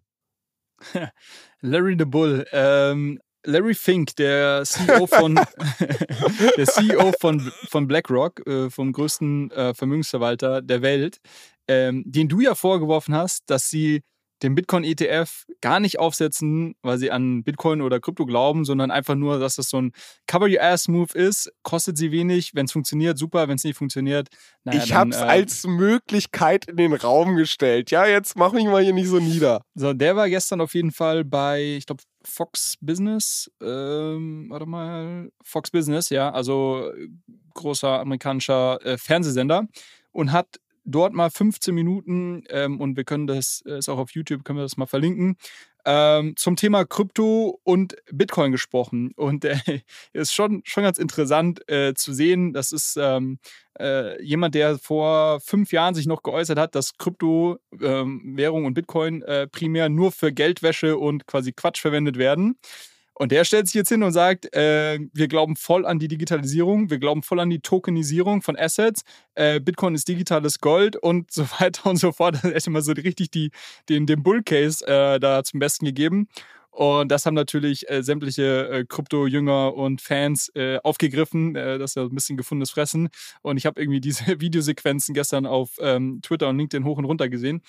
Larry 1.62 1.96
the 1.98 2.06
Bull. 2.06 2.46
Ähm, 2.52 3.20
Larry 3.46 3.76
Fink, 3.76 4.16
der 4.16 4.64
CEO 4.66 5.06
von, 5.06 5.36
der 6.58 6.66
CEO 6.66 7.12
von, 7.20 7.40
von 7.70 7.88
BlackRock, 7.88 8.46
äh, 8.48 8.70
vom 8.70 8.92
größten 8.92 9.52
äh, 9.52 9.74
Vermögensverwalter 9.74 10.62
der 10.62 10.82
Welt, 10.82 11.20
ähm, 11.68 12.04
den 12.06 12.28
du 12.28 12.42
ja 12.42 12.56
vorgeworfen 12.56 13.14
hast, 13.14 13.44
dass 13.50 13.70
sie 13.70 14.02
den 14.44 14.56
Bitcoin-ETF 14.56 15.46
gar 15.62 15.80
nicht 15.80 16.00
aufsetzen, 16.00 16.76
weil 16.82 16.98
sie 16.98 17.12
an 17.12 17.44
Bitcoin 17.44 17.82
oder 17.82 18.00
Krypto 18.00 18.26
glauben, 18.26 18.66
sondern 18.66 18.92
einfach 18.92 19.16
nur, 19.16 19.40
dass 19.40 19.56
das 19.56 19.70
so 19.70 19.82
ein 19.82 19.92
Cover-Your-Ass-Move 20.28 21.14
ist, 21.14 21.52
kostet 21.64 21.98
sie 21.98 22.12
wenig, 22.12 22.54
wenn 22.54 22.66
es 22.66 22.72
funktioniert, 22.72 23.18
super, 23.18 23.48
wenn 23.48 23.56
es 23.56 23.64
nicht 23.64 23.78
funktioniert, 23.78 24.28
naja, 24.64 24.84
Ich 24.84 24.94
habe 24.94 25.12
es 25.12 25.18
äh, 25.18 25.24
als 25.24 25.66
Möglichkeit 25.66 26.66
in 26.68 26.78
den 26.78 26.94
Raum 26.94 27.36
gestellt. 27.36 27.92
Ja, 27.92 28.06
jetzt 28.06 28.36
mach 28.36 28.52
mich 28.52 28.66
mal 28.66 28.84
hier 28.84 28.94
nicht 28.94 29.08
so 29.08 29.20
nieder. 29.20 29.62
So, 29.76 29.94
der 29.94 30.16
war 30.16 30.30
gestern 30.30 30.60
auf 30.60 30.74
jeden 30.74 30.92
Fall 30.92 31.24
bei, 31.24 31.76
ich 31.78 31.86
glaube, 31.86 32.04
Fox 32.24 32.76
Business, 32.82 33.52
ähm, 33.62 34.48
warte 34.50 34.66
mal, 34.66 35.30
Fox 35.44 35.72
Business, 35.72 36.10
ja, 36.10 36.32
also 36.32 36.92
großer 37.54 38.00
amerikanischer 38.00 38.84
äh, 38.84 38.98
Fernsehsender. 38.98 39.68
Und 40.12 40.32
hat 40.32 40.60
dort 40.86 41.14
mal 41.14 41.30
15 41.30 41.74
Minuten 41.74 42.44
ähm, 42.50 42.80
und 42.80 42.96
wir 42.96 43.04
können 43.04 43.28
das, 43.28 43.64
äh, 43.66 43.80
ist 43.80 43.90
auch 43.90 43.98
auf 43.98 44.12
YouTube, 44.12 44.44
können 44.46 44.60
wir 44.60 44.64
das 44.64 44.78
mal 44.78 44.86
verlinken, 44.86 45.38
ähm, 45.86 46.36
zum 46.36 46.56
Thema 46.56 46.84
Krypto 46.86 47.60
und 47.64 47.96
Bitcoin 48.12 48.52
gesprochen. 48.52 49.12
Und 49.18 49.46
äh, 49.46 49.82
ist 50.14 50.34
schon, 50.34 50.62
schon 50.66 50.84
ganz 50.84 50.98
interessant 50.98 51.68
äh, 51.70 51.94
zu 51.94 52.14
sehen. 52.14 52.54
Das 52.54 52.72
ist 52.72 52.98
ähm, 53.00 53.40
äh, 53.80 54.22
jemand, 54.24 54.56
der 54.56 54.80
vor 54.80 55.40
fünf 55.42 55.72
Jahren 55.72 55.94
sich 55.94 56.08
noch 56.08 56.24
geäußert 56.24 56.58
hat, 56.58 56.76
dass 56.76 56.98
Kryptowährung 56.98 58.62
ähm, 58.62 58.66
und 58.66 58.74
Bitcoin 58.74 59.22
äh, 59.22 59.48
primär 59.48 59.90
nur 59.90 60.12
für 60.12 60.32
Geldwäsche 60.32 60.98
und 60.98 61.28
quasi 61.28 61.54
Quatsch 61.54 61.82
verwendet 61.82 62.18
werden. 62.18 62.58
Und 63.18 63.32
der 63.32 63.46
stellt 63.46 63.68
sich 63.68 63.76
jetzt 63.76 63.90
hin 63.90 64.04
und 64.04 64.12
sagt, 64.12 64.54
äh, 64.54 65.00
wir 65.14 65.30
glauben 65.30 65.56
voll 65.56 65.86
an 65.86 66.00
die 66.00 66.10
Digitalisierung, 66.10 66.90
wir 66.90 67.00
glauben 67.00 67.24
voll 67.24 67.40
an 67.40 67.50
die 67.50 67.62
Tokenisierung 67.62 68.42
von 68.42 68.58
Assets, 68.58 69.04
äh, 69.36 69.62
Bitcoin 69.62 69.96
ist 69.96 70.08
digitales 70.08 70.60
Gold 70.60 70.98
und 70.98 71.32
so 71.32 71.44
weiter 71.60 71.90
und 71.90 71.96
so 71.96 72.12
fort. 72.12 72.44
Er 72.44 72.54
hat 72.54 72.68
immer 72.68 72.82
so 72.82 72.92
richtig 72.92 73.32
die, 73.32 73.52
den, 73.88 74.06
den 74.06 74.22
Bull-Case 74.22 74.86
äh, 74.86 75.20
da 75.20 75.44
zum 75.44 75.60
Besten 75.62 75.86
gegeben. 75.86 76.28
Und 76.76 77.10
das 77.10 77.26
haben 77.26 77.36
natürlich 77.36 77.90
äh, 77.90 78.04
sämtliche 78.04 78.68
äh, 78.68 78.86
Krypto-Jünger 78.86 79.76
und 79.76 80.02
Fans 80.02 80.52
äh, 80.56 80.78
aufgegriffen. 80.84 81.56
Äh, 81.56 81.78
das 81.80 81.92
ist 81.92 81.96
ja 81.96 82.04
ein 82.04 82.14
bisschen 82.14 82.36
gefundenes 82.36 82.72
Fressen. 82.72 83.08
Und 83.42 83.56
ich 83.56 83.66
habe 83.66 83.80
irgendwie 83.80 84.02
diese 84.02 84.26
Videosequenzen 84.42 85.14
gestern 85.14 85.46
auf 85.46 85.78
ähm, 85.80 86.20
Twitter 86.22 86.50
und 86.50 86.58
LinkedIn 86.58 86.84
hoch 86.84 86.98
und 86.98 87.06
runter 87.06 87.30
gesehen. 87.30 87.62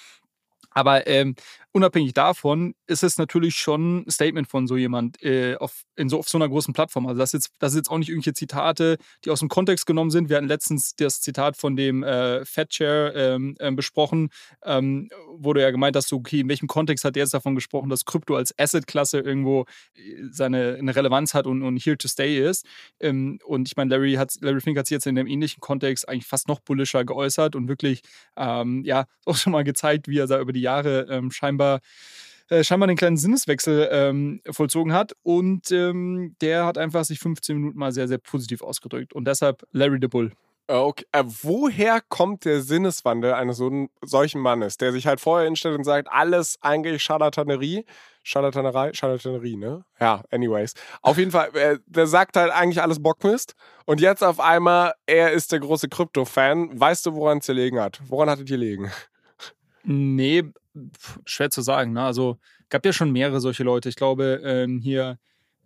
Aber 0.77 1.07
ähm, 1.07 1.35
unabhängig 1.73 2.13
davon 2.13 2.75
ist 2.87 3.03
es 3.03 3.17
natürlich 3.17 3.55
schon 3.55 4.05
ein 4.07 4.11
Statement 4.11 4.47
von 4.47 4.67
so 4.67 4.77
jemand 4.77 5.23
äh, 5.23 5.57
auf, 5.57 5.85
so, 6.07 6.19
auf 6.19 6.29
so 6.29 6.37
einer 6.37 6.51
großen 6.51 6.75
Plattform. 6.75 7.07
Also 7.07 7.19
das, 7.19 7.31
ist 7.31 7.33
jetzt, 7.33 7.53
das 7.61 7.73
ist 7.73 7.77
jetzt 7.79 7.91
auch 7.91 7.97
nicht 7.97 8.11
irgendwelche 8.11 8.35
Zitate, 8.35 8.99
die 9.25 9.31
aus 9.31 9.41
dem 9.41 9.49
Kontext 9.49 9.87
genommen 9.87 10.11
sind. 10.11 10.29
Wir 10.29 10.37
hatten 10.37 10.49
letztens 10.49 10.95
das 10.97 11.23
Zitat 11.23 11.57
von 11.57 11.77
dem 11.77 12.03
äh, 12.03 12.45
Fat 12.45 12.69
Chair 12.69 13.15
ähm, 13.17 13.57
äh, 13.59 13.73
besprochen, 13.73 14.29
ähm, 14.65 15.09
wo 15.39 15.55
du 15.55 15.63
ja 15.63 15.71
gemeint 15.71 15.97
hast, 15.97 16.13
okay, 16.13 16.41
in 16.41 16.49
welchem 16.51 16.67
Kontext 16.67 17.07
hat 17.07 17.17
der 17.17 17.23
jetzt 17.23 17.33
davon 17.33 17.55
gesprochen, 17.55 17.89
dass 17.89 18.05
Krypto 18.05 18.37
als 18.37 18.55
Asset-Klasse 18.59 19.21
irgendwo 19.21 19.65
äh, 19.95 20.25
seine 20.31 20.77
eine 20.79 20.95
Relevanz 20.95 21.33
hat 21.33 21.47
und, 21.47 21.63
und 21.63 21.79
here 21.79 21.97
to 21.97 22.07
stay 22.07 22.39
ist. 22.39 22.67
Ähm, 23.01 23.39
und 23.47 23.67
ich 23.67 23.79
meine, 23.79 23.91
Larry, 23.91 24.19
Larry 24.41 24.61
Fink 24.61 24.77
hat 24.77 24.89
sich 24.89 24.95
jetzt 24.95 25.07
in 25.07 25.19
einem 25.19 25.27
ähnlichen 25.27 25.63
Kontext 25.63 26.07
eigentlich 26.07 26.27
fast 26.27 26.49
noch 26.49 26.61
bullischer 26.61 27.07
geäußert 27.07 27.57
und 27.57 27.69
wirklich, 27.69 28.03
ähm, 28.37 28.83
ja, 28.85 29.07
auch 29.25 29.37
schon 29.37 29.53
mal 29.53 29.65
gezeigt, 29.65 30.07
wie 30.09 30.19
er 30.19 30.27
da 30.27 30.39
über 30.39 30.53
die 30.53 30.66
Jahre 30.67 31.07
ähm, 31.11 31.31
scheinbar 31.31 31.81
äh, 32.49 32.63
scheinbar 32.63 32.89
einen 32.89 32.97
kleinen 32.97 33.17
Sinneswechsel 33.17 33.89
ähm, 33.91 34.41
vollzogen 34.51 34.93
hat 34.93 35.15
und 35.23 35.71
ähm, 35.73 36.37
der 36.41 36.65
hat 36.65 36.79
einfach 36.79 37.05
sich 37.05 37.19
15 37.19 37.57
Minuten 37.57 37.79
mal 37.79 37.93
sehr, 37.93 38.07
sehr 38.07 38.19
positiv 38.19 38.63
ausgedrückt 38.63 39.13
und 39.15 39.27
deshalb 39.27 39.65
Larry 39.73 39.99
the 40.01 40.09
Bull. 40.09 40.33
Äh, 40.69 40.75
okay. 40.75 41.05
Äh, 41.13 41.25
woher 41.43 42.01
kommt 42.09 42.45
der 42.45 42.61
Sinneswandel 42.61 43.35
eines 43.35 43.57
so, 43.57 43.89
solchen 44.03 44.41
Mannes, 44.41 44.77
der 44.77 44.93
sich 44.93 45.07
halt 45.07 45.21
vorher 45.21 45.47
hinstellt 45.47 45.77
und 45.77 45.85
sagt, 45.85 46.09
alles 46.11 46.57
eigentlich 46.61 47.03
Scharlatanerie, 47.03 47.85
Scharlatanerei, 48.23 48.93
Scharlatanerie, 48.93 49.57
ne? 49.57 49.85
Ja, 50.01 50.23
anyways. 50.31 50.75
Auf 51.03 51.19
jeden 51.19 51.31
Fall, 51.31 51.51
äh, 51.55 51.79
der 51.87 52.07
sagt 52.07 52.37
halt 52.37 52.53
eigentlich 52.53 52.83
alles 52.83 53.01
Bockmist 53.01 53.55
und 53.85 54.01
jetzt 54.01 54.25
auf 54.25 54.41
einmal, 54.41 54.95
er 55.07 55.33
ist 55.33 55.53
der 55.53 55.61
große 55.61 55.89
Krypto-Fan. 55.89 56.79
Weißt 56.79 57.07
du, 57.07 57.15
woran 57.15 57.39
es 57.39 57.47
gelegen 57.47 57.81
hat? 57.81 58.01
Woran 58.07 58.29
hattet 58.29 58.51
ihr 58.51 58.59
liegen? 58.59 58.91
Nee, 59.89 60.43
schwer 61.25 61.51
zu 61.51 61.63
sagen. 61.63 61.93
Ne? 61.93 62.03
Also 62.03 62.39
gab 62.69 62.85
ja 62.85 62.93
schon 62.93 63.13
mehrere 63.13 63.41
solche 63.41 63.63
Leute. 63.63 63.89
Ich 63.89 63.97
glaube, 63.97 64.41
ähm, 64.45 64.81
hier 64.81 65.19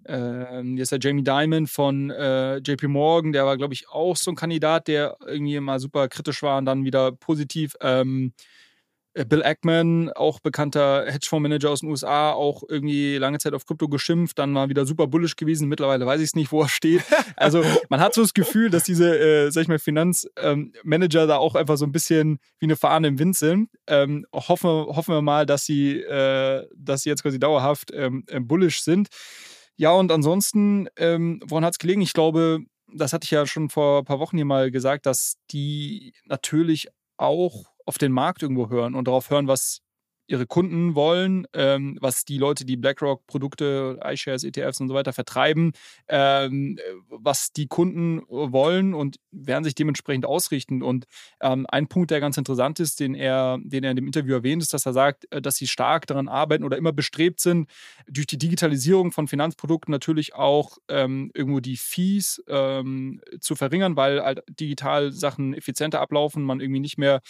ähm, 0.07 0.75
hier 0.75 0.83
ist 0.83 0.93
der 0.93 0.99
Jamie 1.01 1.23
Dimon 1.23 1.67
von 1.67 2.11
äh, 2.11 2.57
JP 2.57 2.89
Morgan, 2.89 3.33
der 3.33 3.45
war, 3.45 3.57
glaube 3.57 3.75
ich, 3.75 3.89
auch 3.91 4.17
so 4.17 4.31
ein 4.31 4.35
Kandidat, 4.35 4.89
der 4.89 5.17
irgendwie 5.27 5.61
mal 5.61 5.79
super 5.79 6.09
kritisch 6.09 6.43
war 6.43 6.59
und 6.59 6.65
dann 6.65 6.85
wieder 6.85 7.13
positiv. 7.13 7.77
Ähm, 7.81 8.33
äh, 8.33 8.41
Bill 9.13 9.43
Ackman, 9.43 10.11
auch 10.11 10.39
bekannter 10.39 11.05
Hedgefondsmanager 11.07 11.71
aus 11.71 11.81
den 11.81 11.91
USA, 11.91 12.33
auch 12.33 12.63
irgendwie 12.69 13.17
lange 13.17 13.39
Zeit 13.39 13.55
auf 13.55 13.67
Krypto 13.67 13.89
geschimpft, 13.89 14.39
dann 14.39 14.53
mal 14.53 14.69
wieder 14.69 14.87
super 14.87 15.09
bullish 15.09 15.35
gewesen. 15.35 15.69
Mittlerweile 15.69 16.07
weiß 16.07 16.21
ich 16.21 16.29
es 16.29 16.35
nicht, 16.37 16.53
wo 16.53 16.63
er 16.63 16.69
steht. 16.69 17.03
Also 17.37 17.65
man 17.89 18.01
hat 18.01 18.13
so 18.13 18.21
das 18.21 18.35
Gefühl, 18.35 18.69
dass 18.69 18.85
diese, 18.85 19.19
äh, 19.19 19.51
sag 19.51 19.63
ich 19.63 19.69
mal, 19.69 19.79
Finanzmanager 19.79 21.23
ähm, 21.23 21.29
da 21.29 21.37
auch 21.39 21.55
einfach 21.55 21.77
so 21.77 21.87
ein 21.87 21.93
bisschen 21.93 22.39
wie 22.59 22.67
eine 22.67 22.77
Fahne 22.77 23.09
im 23.09 23.19
Wind 23.19 23.35
sind. 23.37 23.71
Ähm, 23.87 24.27
hoffen, 24.35 24.69
hoffen 24.69 25.15
wir 25.15 25.23
mal, 25.23 25.47
dass 25.47 25.65
sie, 25.65 26.01
äh, 26.01 26.67
dass 26.77 27.03
sie 27.03 27.09
jetzt 27.09 27.23
quasi 27.23 27.39
dauerhaft 27.39 27.93
ähm, 27.95 28.25
äh, 28.27 28.41
bullish 28.41 28.83
sind. 28.83 29.09
Ja, 29.77 29.93
und 29.93 30.13
ansonsten, 30.13 30.89
ähm, 30.97 31.41
woran 31.47 31.65
hat 31.65 31.73
es 31.73 31.79
gelegen? 31.79 32.03
Ich 32.03 32.13
glaube, 32.13 32.61
das 32.93 33.15
hatte 33.15 33.25
ich 33.25 33.31
ja 33.31 33.47
schon 33.47 33.71
vor 33.71 34.01
ein 34.01 34.05
paar 34.05 34.21
Wochen 34.21 34.37
hier 34.37 34.45
mal 34.45 34.71
gesagt, 34.71 35.07
dass 35.07 35.37
die 35.51 36.13
natürlich 36.27 36.89
auch 37.17 37.65
auf 37.87 37.99
den 37.99 38.13
Markt 38.13 38.43
irgendwo 38.43 38.69
hören 38.71 38.95
und 38.95 39.09
darauf 39.09 39.31
hören, 39.31 39.49
was 39.49 39.83
ihre 40.31 40.47
Kunden 40.47 40.95
wollen, 40.95 41.47
ähm, 41.55 41.99
was 42.01 42.25
die 42.25 42.39
Leute, 42.39 42.65
die 42.65 42.77
BlackRock-Produkte, 42.77 43.99
iShares, 44.05 44.45
ETFs 44.45 44.81
und 44.81 44.89
so 44.89 44.95
weiter 44.95 45.13
vertreiben, 45.13 45.73
ähm, 46.09 46.79
was 47.09 47.53
die 47.53 47.67
Kunden 47.67 48.23
wollen 48.29 48.95
und 48.95 49.17
werden 49.33 49.65
sich 49.65 49.75
dementsprechend 49.75 50.25
ausrichten. 50.25 50.83
Und 50.83 51.07
ähm, 51.41 51.67
ein 51.69 51.89
Punkt, 51.89 52.13
der 52.13 52.21
ganz 52.21 52.37
interessant 52.37 52.79
ist, 52.79 53.01
den 53.01 53.15
er, 53.15 53.59
den 53.61 53.83
er 53.83 53.91
in 53.91 53.97
dem 53.97 54.07
Interview 54.07 54.35
erwähnt, 54.35 54.63
ist, 54.63 54.73
dass 54.73 54.87
er 54.87 54.93
sagt, 54.93 55.31
äh, 55.33 55.43
dass 55.43 55.57
sie 55.57 55.67
stark 55.67 56.07
daran 56.07 56.29
arbeiten 56.29 56.63
oder 56.63 56.79
immer 56.79 56.93
bestrebt 56.93 57.41
sind, 57.41 57.69
durch 58.09 58.27
die 58.27 58.39
Digitalisierung 58.39 59.11
von 59.11 59.27
Finanzprodukten 59.27 59.91
natürlich 59.91 60.35
auch 60.37 60.79
ähm, 60.89 61.33
irgendwo 61.35 61.59
die 61.59 61.77
Fees 61.77 62.43
ähm, 62.47 63.21
zu 63.41 63.57
verringern, 63.57 63.97
weil 63.97 64.23
halt 64.23 64.45
digital 64.49 65.11
Sachen 65.11 65.55
effizienter 65.55 66.01
ablaufen, 66.01 66.45
man 66.45 66.61
irgendwie 66.61 66.81
nicht 66.81 66.99
mehr 66.99 67.21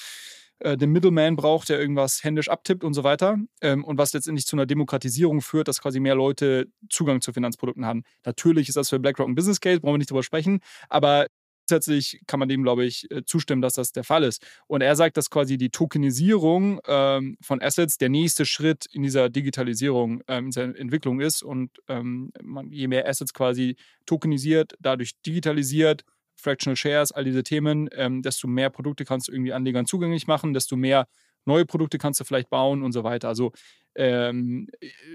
äh, 0.60 0.76
den 0.76 0.90
Middleman 0.90 1.36
braucht, 1.36 1.68
der 1.68 1.80
irgendwas 1.80 2.24
händisch 2.24 2.48
abtippt 2.48 2.84
und 2.84 2.94
so 2.94 3.04
weiter. 3.04 3.36
Ähm, 3.60 3.84
und 3.84 3.98
was 3.98 4.12
letztendlich 4.12 4.46
zu 4.46 4.56
einer 4.56 4.66
Demokratisierung 4.66 5.40
führt, 5.40 5.68
dass 5.68 5.80
quasi 5.80 6.00
mehr 6.00 6.14
Leute 6.14 6.68
Zugang 6.88 7.20
zu 7.20 7.32
Finanzprodukten 7.32 7.84
haben. 7.84 8.04
Natürlich 8.24 8.68
ist 8.68 8.76
das 8.76 8.88
für 8.88 8.98
BlackRock 8.98 9.28
ein 9.28 9.34
Business 9.34 9.60
Case, 9.60 9.80
brauchen 9.80 9.94
wir 9.94 9.98
nicht 9.98 10.10
drüber 10.10 10.22
sprechen, 10.22 10.60
aber 10.88 11.26
grundsätzlich 11.70 12.20
kann 12.26 12.40
man 12.40 12.48
dem, 12.48 12.62
glaube 12.62 12.84
ich, 12.84 13.08
äh, 13.10 13.24
zustimmen, 13.24 13.62
dass 13.62 13.74
das 13.74 13.92
der 13.92 14.02
Fall 14.02 14.24
ist. 14.24 14.44
Und 14.66 14.80
er 14.80 14.96
sagt, 14.96 15.16
dass 15.16 15.30
quasi 15.30 15.56
die 15.56 15.70
Tokenisierung 15.70 16.80
ähm, 16.86 17.36
von 17.40 17.62
Assets 17.62 17.96
der 17.96 18.08
nächste 18.08 18.44
Schritt 18.44 18.86
in 18.92 19.02
dieser 19.02 19.30
Digitalisierung, 19.30 20.22
ähm, 20.26 20.46
in 20.46 20.50
dieser 20.50 20.76
Entwicklung 20.76 21.20
ist. 21.20 21.42
Und 21.42 21.70
ähm, 21.88 22.32
man, 22.42 22.72
je 22.72 22.88
mehr 22.88 23.08
Assets 23.08 23.32
quasi 23.32 23.76
tokenisiert, 24.04 24.74
dadurch 24.80 25.12
digitalisiert, 25.24 26.04
Fractional 26.40 26.76
Shares, 26.76 27.12
all 27.12 27.24
diese 27.24 27.42
Themen, 27.42 27.88
ähm, 27.92 28.22
desto 28.22 28.48
mehr 28.48 28.70
Produkte 28.70 29.04
kannst 29.04 29.28
du 29.28 29.32
irgendwie 29.32 29.52
Anlegern 29.52 29.86
zugänglich 29.86 30.26
machen, 30.26 30.54
desto 30.54 30.76
mehr 30.76 31.06
neue 31.46 31.64
Produkte 31.64 31.98
kannst 31.98 32.20
du 32.20 32.24
vielleicht 32.24 32.50
bauen 32.50 32.82
und 32.82 32.92
so 32.92 33.04
weiter. 33.04 33.28
Also 33.28 33.52
ähm, 33.94 34.68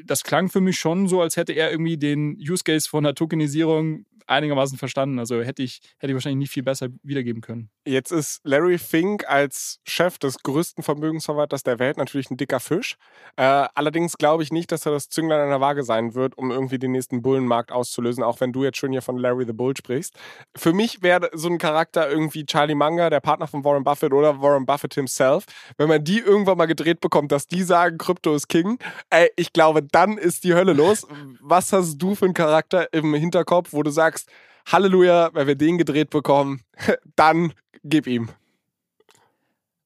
das 0.06 0.24
klang 0.24 0.50
für 0.50 0.62
mich 0.62 0.78
schon 0.78 1.08
so, 1.08 1.22
als 1.22 1.38
hätte 1.38 1.54
er 1.54 1.72
irgendwie 1.72 1.98
den 1.98 2.38
Use 2.38 2.64
Case 2.64 2.90
von 2.90 3.04
der 3.04 3.16
Tokenisierung 3.16 4.06
einigermaßen 4.28 4.78
verstanden. 4.78 5.20
Also 5.20 5.42
hätte 5.42 5.64
ich, 5.64 5.82
hätte 5.98 6.12
ich 6.12 6.14
wahrscheinlich 6.16 6.40
nicht 6.40 6.52
viel 6.52 6.64
besser 6.64 6.88
wiedergeben 7.04 7.42
können. 7.42 7.70
Jetzt 7.86 8.12
ist 8.12 8.42
Larry 8.44 8.78
Fink 8.78 9.28
als 9.30 9.80
Chef 9.86 10.18
des 10.18 10.40
größten 10.40 10.84
Vermögensverwalters 10.84 11.64
der 11.64 11.80
Welt 11.80 11.98
natürlich 11.98 12.30
ein 12.32 12.38
dicker 12.38 12.60
Fisch. 12.60 12.98
Äh, 13.36 13.68
allerdings 13.76 14.18
glaube 14.18 14.44
ich 14.44 14.52
nicht, 14.52 14.72
dass 14.72 14.86
er 14.86 14.92
das 14.92 15.10
Zünglein 15.10 15.40
an 15.40 15.50
der 15.50 15.62
Waage 15.62 15.84
sein 15.84 16.16
wird, 16.16 16.38
um 16.38 16.52
irgendwie 16.52 16.80
den 16.80 16.92
nächsten 16.92 17.22
Bullenmarkt 17.22 17.72
auszulösen, 17.72 18.24
auch 18.24 18.40
wenn 18.40 18.52
du 18.52 18.64
jetzt 18.64 18.78
schon 18.78 18.92
hier 18.92 19.02
von 19.02 19.18
Larry 19.18 19.46
the 19.46 19.54
Bull 19.54 19.76
sprichst. 19.78 20.18
Für 20.56 20.74
mich 20.74 21.04
wäre 21.04 21.30
so 21.34 21.48
ein 21.48 21.58
Charakter 21.58 22.10
irgendwie 22.10 22.46
Charlie 22.46 22.76
Munger, 22.76 23.10
der 23.10 23.20
Partner 23.20 23.48
von 23.48 23.64
Warren 23.64 23.84
Buffett 23.84 24.14
oder 24.14 24.42
Warren 24.42 24.66
Buffett 24.66 24.96
himself. 24.96 25.46
Wenn 25.78 25.88
man 25.88 26.04
die 26.04 26.20
irgendwann 26.20 26.58
mal 26.58 26.66
gedreht 26.66 27.02
bekommt, 27.02 27.32
dass 27.32 27.48
die 27.48 27.62
sagen, 27.62 27.98
Krypto 27.98 28.34
ist 28.34 28.48
King, 28.48 28.65
ey, 29.10 29.30
ich 29.36 29.54
glaube, 29.54 29.84
dann 29.84 30.18
ist 30.18 30.44
die 30.44 30.54
Hölle 30.54 30.74
los. 30.74 31.08
Was 31.40 31.72
hast 31.74 31.98
du 31.98 32.16
für 32.16 32.26
einen 32.26 32.34
Charakter 32.34 32.92
im 32.94 33.14
Hinterkopf, 33.14 33.74
wo 33.74 33.84
du 33.84 33.92
sagst, 33.92 34.30
Halleluja, 34.68 35.30
wenn 35.34 35.48
wir 35.48 35.56
den 35.56 35.78
gedreht 35.78 36.10
bekommen, 36.10 36.62
dann 37.16 37.54
gib 37.84 38.08
ihm. 38.08 38.30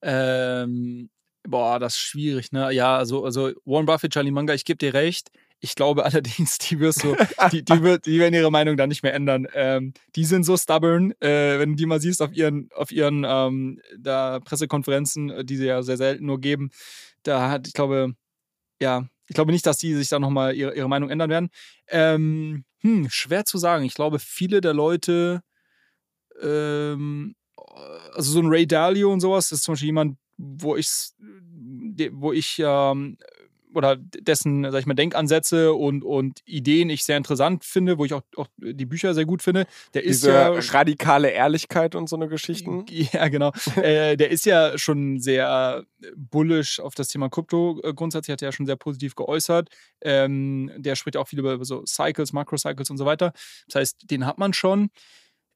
Ähm, 0.02 1.10
boah, 1.48 1.80
das 1.80 1.96
ist 1.96 2.00
schwierig, 2.00 2.52
ne? 2.52 2.72
Ja, 2.72 2.98
also, 2.98 3.26
also 3.26 3.52
Warren 3.66 3.86
Buffett, 3.86 4.14
Charlie 4.14 4.32
Munger, 4.32 4.54
ich 4.54 4.66
gebe 4.66 4.78
dir 4.78 4.94
recht. 4.94 5.30
Ich 5.60 5.76
glaube 5.76 6.06
allerdings, 6.06 6.58
die 6.58 6.80
wirst 6.80 7.04
du, 7.04 7.16
die, 7.52 7.64
die, 7.64 7.84
wird, 7.84 8.06
die 8.06 8.20
werden 8.20 8.34
ihre 8.34 8.52
Meinung 8.52 8.78
dann 8.78 8.90
nicht 8.90 9.04
mehr 9.04 9.14
ändern. 9.14 9.48
Ähm, 9.54 9.94
die 10.16 10.24
sind 10.24 10.46
so 10.46 10.56
stubborn, 10.56 11.12
äh, 11.20 11.60
wenn 11.60 11.72
du 11.72 11.76
die 11.76 11.86
mal 11.86 12.00
siehst 12.00 12.22
auf 12.22 12.34
ihren, 12.34 12.70
auf 12.74 12.92
ihren 12.92 13.26
ähm, 13.28 13.82
da 13.98 14.40
Pressekonferenzen, 14.40 15.46
die 15.46 15.58
sie 15.58 15.66
ja 15.66 15.84
sehr 15.84 15.98
selten 15.98 16.26
nur 16.26 16.40
geben. 16.40 16.70
Da 17.24 17.50
hat, 17.50 17.68
ich 17.68 17.74
glaube, 17.74 18.14
ja, 18.80 19.08
ich 19.28 19.36
glaube 19.36 19.52
nicht, 19.52 19.66
dass 19.66 19.78
die 19.78 19.94
sich 19.94 20.10
da 20.10 20.20
nochmal 20.20 20.56
ihre, 20.56 20.76
ihre 20.76 20.90
Meinung 20.90 21.10
ändern 21.10 21.30
werden. 21.30 21.50
Ähm, 21.88 22.66
hm, 22.82 23.10
schwer 23.10 23.46
zu 23.46 23.58
sagen. 23.58 23.86
Ich 23.86 23.94
glaube, 23.94 24.20
viele 24.20 24.62
der 24.62 24.74
Leute, 24.74 25.42
ähm, 26.42 27.36
also 28.14 28.32
so 28.32 28.40
ein 28.40 28.48
Ray 28.48 28.66
Dalio 28.66 29.12
und 29.12 29.20
sowas, 29.20 29.52
ist 29.52 29.64
zum 29.64 29.74
Beispiel 29.74 29.88
jemand, 29.88 30.18
wo 30.38 30.76
ich, 30.76 30.90
wo 32.12 32.34
ich 32.34 32.62
ähm, 32.64 33.18
oder 33.74 33.96
dessen, 33.98 34.70
sag 34.72 34.80
ich 34.80 34.86
mal, 34.86 34.94
Denkansätze 34.94 35.74
und, 35.74 36.04
und 36.04 36.42
Ideen 36.46 36.90
ich 36.90 37.04
sehr 37.04 37.18
interessant 37.18 37.64
finde, 37.64 37.98
wo 37.98 38.06
ich 38.06 38.14
auch, 38.14 38.22
auch 38.36 38.48
die 38.58 38.86
Bücher 38.86 39.14
sehr 39.14 39.26
gut 39.26 39.42
finde. 39.42 39.68
Der 39.94 40.04
ist 40.04 40.24
Diese 40.24 40.32
ja 40.32 40.50
radikale 40.50 41.30
Ehrlichkeit 41.30 41.96
und 41.96 42.10
so 42.10 42.16
eine 42.16 42.28
Geschichten. 42.28 42.86
Ja, 42.90 43.28
genau. 43.28 43.52
äh, 43.76 44.18
der 44.18 44.32
ist 44.32 44.46
ja 44.46 44.78
schon 44.78 45.20
sehr 45.20 45.84
bullish 46.16 46.80
auf 46.80 46.96
das 46.96 47.08
Thema 47.10 47.30
Krypto 47.30 47.80
äh, 47.84 47.94
grundsätzlich, 47.94 48.34
hat 48.34 48.42
er 48.42 48.50
ja 48.50 48.52
schon 48.52 48.66
sehr 48.66 48.76
positiv 48.76 49.16
geäußert. 49.16 49.70
Ähm, 50.02 50.72
der 50.78 50.96
spricht 50.96 51.18
auch 51.18 51.28
viel 51.28 51.40
über 51.40 51.64
so 51.64 51.86
Cycles, 51.86 52.34
Macro-Cycles 52.34 52.90
und 52.90 52.98
so 52.98 53.06
weiter. 53.06 53.34
Das 53.68 53.76
heißt, 53.76 54.12
den 54.12 54.26
hat 54.26 54.38
man 54.38 54.54
schon. 54.54 54.90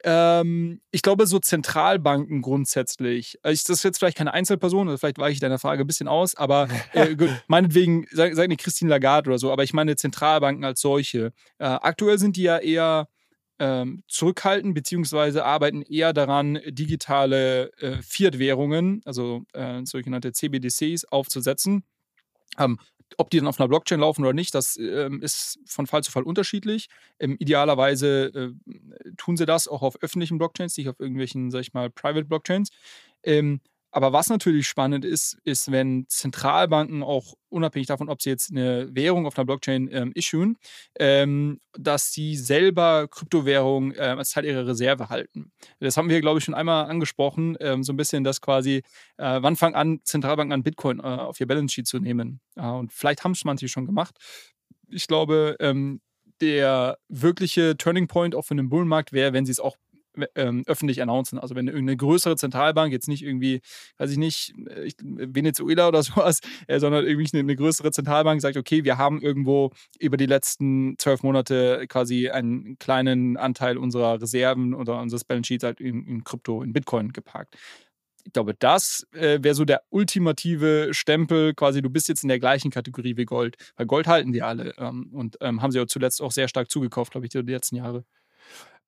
Ähm, 0.04 0.82
ich 0.92 1.02
glaube, 1.02 1.26
so 1.28 1.40
Zentralbanken 1.40 2.42
grundsätzlich, 2.42 3.40
also 3.42 3.64
das 3.68 3.78
ist 3.78 3.84
jetzt 3.84 4.00
vielleicht 4.00 4.18
keine 4.18 4.34
Einzelperson, 4.34 4.90
also 4.90 4.98
vielleicht 4.98 5.18
weiche 5.18 5.34
ich 5.34 5.40
deiner 5.40 5.60
Frage 5.60 5.84
ein 5.84 5.88
bisschen 5.88 6.10
aus, 6.10 6.36
aber 6.36 6.68
äh, 6.94 7.16
gut, 7.16 7.30
meinetwegen, 7.48 8.06
sag, 8.12 8.36
sag 8.36 8.50
nicht 8.50 8.62
Christine 8.62 8.90
Lagarde 8.90 9.30
oder 9.30 9.40
so, 9.40 9.52
aber 9.52 9.64
ich 9.64 9.74
meine 9.74 9.96
Zentralbanken 9.96 10.66
als 10.66 10.82
solche. 10.82 11.32
Äh, 11.58 11.66
aktuell 11.66 12.18
sind 12.18 12.36
die 12.36 12.44
ja 12.44 12.58
eher 12.58 13.08
ähm, 13.60 14.04
zurückhaltend, 14.08 14.74
beziehungsweise 14.76 15.46
arbeiten 15.46 15.84
eher 15.84 16.12
daran, 16.12 16.60
digitale 16.68 17.72
äh, 17.78 18.02
Fiat-Währungen, 18.02 19.02
also 19.06 19.44
äh, 19.54 19.86
sogenannte 19.86 20.34
CBDCs, 20.34 21.06
aufzusetzen. 21.06 21.86
Ähm, 22.60 22.78
ob 23.18 23.30
die 23.30 23.38
dann 23.38 23.48
auf 23.48 23.60
einer 23.60 23.68
Blockchain 23.68 24.00
laufen 24.00 24.24
oder 24.24 24.34
nicht, 24.34 24.54
das 24.56 24.78
ähm, 24.78 25.22
ist 25.22 25.60
von 25.66 25.88
Fall 25.88 26.04
zu 26.04 26.12
Fall 26.12 26.24
unterschiedlich. 26.24 26.88
Ähm, 27.20 27.36
idealerweise 27.40 28.54
äh, 28.68 29.12
tun 29.18 29.38
sie 29.38 29.46
das 29.46 29.68
auch 29.68 29.82
auf 29.82 30.02
öffentlichen 30.02 30.38
Blockchains, 30.38 30.78
nicht 30.78 30.90
auf 30.90 31.00
irgendwelchen, 31.00 31.52
sag 31.52 31.62
ich 31.62 31.74
mal, 31.74 31.90
Private 31.90 32.26
Blockchains. 32.26 32.70
Ähm, 33.24 33.62
aber 33.94 34.12
was 34.12 34.28
natürlich 34.28 34.68
spannend 34.68 35.06
ist, 35.06 35.38
ist, 35.44 35.72
wenn 35.72 36.06
Zentralbanken 36.10 37.04
auch 37.04 37.36
unabhängig 37.50 37.88
davon, 37.88 38.10
ob 38.10 38.24
sie 38.24 38.32
jetzt 38.32 38.50
eine 38.50 38.90
Währung 38.96 39.28
auf 39.28 39.38
einer 39.38 39.46
Blockchain 39.46 39.88
ähm, 39.92 40.12
issuen, 40.16 40.58
ähm, 41.00 41.60
dass 41.78 42.12
sie 42.12 42.36
selber 42.36 43.08
Kryptowährungen 43.08 43.94
äh, 43.94 44.00
als 44.00 44.32
Teil 44.32 44.46
ihrer 44.46 44.66
Reserve 44.66 45.10
halten. 45.10 45.52
Das 45.80 45.96
haben 45.96 46.10
wir, 46.10 46.22
glaube 46.22 46.40
ich, 46.40 46.46
schon 46.46 46.56
einmal 46.56 46.90
angesprochen, 46.90 47.56
ähm, 47.60 47.84
so 47.84 47.94
ein 47.94 47.98
bisschen, 47.98 48.24
dass 48.24 48.42
quasi, 48.42 48.78
äh, 49.18 49.40
wann 49.42 49.56
fangen 49.56 49.76
an, 49.76 50.00
Zentralbanken 50.04 50.54
an, 50.54 50.64
Bitcoin 50.64 51.00
äh, 51.00 51.04
auf 51.04 51.40
ihr 51.40 51.46
Balance 51.46 51.74
Sheet 51.74 51.88
zu 51.88 52.00
nehmen? 52.00 52.42
und 52.56 52.94
vielleicht 52.94 53.24
haben 53.24 53.32
es 53.32 53.46
manche 53.46 53.68
schon 53.68 53.88
gemacht. 53.88 54.16
Ich 54.90 55.08
glaube, 55.08 55.56
ähm, 55.60 56.02
der 56.40 56.98
wirkliche 57.10 57.78
Turning 57.78 58.08
Point 58.08 58.36
auch 58.36 58.46
für 58.46 58.56
den 58.56 58.70
Bullenmarkt 58.70 59.12
wäre, 59.12 59.34
wenn 59.34 59.46
sie 59.46 59.52
es 59.52 59.60
auch 59.60 59.76
ähm, 60.36 60.64
öffentlich 60.66 61.02
announcen. 61.02 61.40
Also 61.40 61.56
wenn 61.56 61.68
irgendeine 61.68 61.98
größere 61.98 62.36
Zentralbank, 62.36 62.92
jetzt 62.92 63.08
nicht 63.08 63.24
irgendwie, 63.24 63.62
weiß 63.98 64.12
ich 64.12 64.18
nicht, 64.18 64.54
äh, 64.68 64.92
Venezuela 65.02 65.88
oder 65.88 66.04
sowas, 66.04 66.40
äh, 66.68 66.80
sondern 66.80 67.06
irgendwie 67.06 67.38
eine, 67.38 67.56
größere 67.56 67.92
Zentralbank 67.92 68.42
sagt, 68.42 68.58
okay, 68.58 68.84
wir 68.84 68.98
haben 68.98 69.22
irgendwo 69.22 69.72
über 70.00 70.18
die 70.18 70.26
letzten 70.26 70.96
zwölf 70.98 71.24
Monate 71.24 71.86
quasi 71.88 72.30
einen 72.30 72.78
kleinen 72.80 73.38
Anteil 73.38 73.78
unserer 73.78 74.22
Reserven 74.22 74.74
oder 74.74 75.00
unseres 75.00 75.24
Balance 75.24 75.48
Sheets 75.48 75.64
halt 75.64 75.80
in, 75.80 76.06
in 76.06 76.24
Krypto, 76.24 76.64
in 76.64 76.74
Bitcoin 76.74 77.14
geparkt 77.14 77.58
ich 78.26 78.34
glaube, 78.34 78.54
das 78.58 79.06
äh, 79.12 79.40
wäre 79.42 79.56
so 79.56 79.66
der 79.66 79.84
ultimative 79.90 80.90
Stempel, 80.92 81.54
quasi, 81.54 81.82
du 81.82 81.90
bist 81.90 82.08
jetzt 82.08 82.24
in 82.24 82.30
der 82.30 82.40
gleichen 82.40 82.72
Kategorie 82.72 83.18
wie 83.18 83.26
Gold. 83.26 83.58
Weil 83.76 83.86
Gold 83.86 84.08
halten 84.08 84.32
die 84.32 84.42
alle 84.42 84.74
ähm, 84.78 85.10
und 85.14 85.38
ähm, 85.42 85.62
haben 85.62 85.72
sie 85.72 85.80
ja 85.80 85.88
zuletzt 85.88 86.22
auch 86.22 86.32
sehr 86.32 86.48
stark 86.48 86.70
zugekauft, 86.72 87.12
glaube 87.12 87.26
ich, 87.26 87.32
die 87.32 87.40
letzten 87.40 87.76
Jahre. 87.76 88.06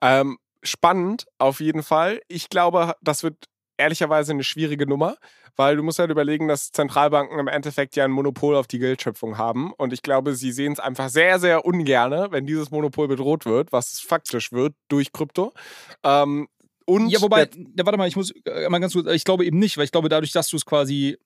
Ähm, 0.01 0.38
spannend, 0.65 1.25
auf 1.38 1.60
jeden 1.60 1.84
Fall. 1.84 2.22
Ich 2.27 2.50
glaube, 2.50 2.95
das 3.01 3.24
wird 3.24 3.45
ehrlicherweise 3.77 4.31
eine 4.31 4.43
schwierige 4.43 4.88
Nummer, 4.88 5.17
weil 5.55 5.75
du 5.75 5.84
musst 5.84 6.00
halt 6.00 6.12
überlegen, 6.12 6.48
dass 6.48 6.72
Zentralbanken 6.72 7.39
im 7.39 7.48
Endeffekt 7.48 7.95
ja 7.95 8.05
ein 8.05 8.12
Monopol 8.12 8.55
auf 8.55 8.67
die 8.67 8.79
Geldschöpfung 8.79 9.38
haben. 9.38 9.74
Und 9.74 9.93
ich 9.93 10.01
glaube, 10.01 10.36
sie 10.36 10.51
sehen 10.51 10.74
es 10.74 10.79
einfach 10.79 11.10
sehr, 11.10 11.39
sehr 11.39 11.65
ungerne, 11.65 12.27
wenn 12.31 12.45
dieses 12.45 12.72
Monopol 12.72 13.07
bedroht 13.07 13.45
wird, 13.45 13.72
was 13.72 13.93
es 13.93 14.00
faktisch 14.00 14.51
wird 14.51 14.74
durch 14.89 15.12
Krypto. 15.12 15.53
Ähm, 16.03 16.48
und 16.86 17.10
ja, 17.10 17.22
wobei, 17.22 17.50
ja, 17.77 17.86
warte 17.86 17.98
mal, 17.98 18.07
ich 18.07 18.15
muss 18.15 18.31
äh, 18.45 18.69
mal 18.69 18.79
ganz 18.79 18.93
kurz, 18.93 19.07
ich 19.07 19.24
glaube 19.24 19.45
eben 19.45 19.57
nicht, 19.57 19.77
weil 19.77 19.86
ich 19.86 19.91
glaube, 19.91 20.10
dadurch, 20.10 20.31
dass 20.31 20.50
du 20.50 20.57
es 20.57 20.65
quasi 20.65 21.17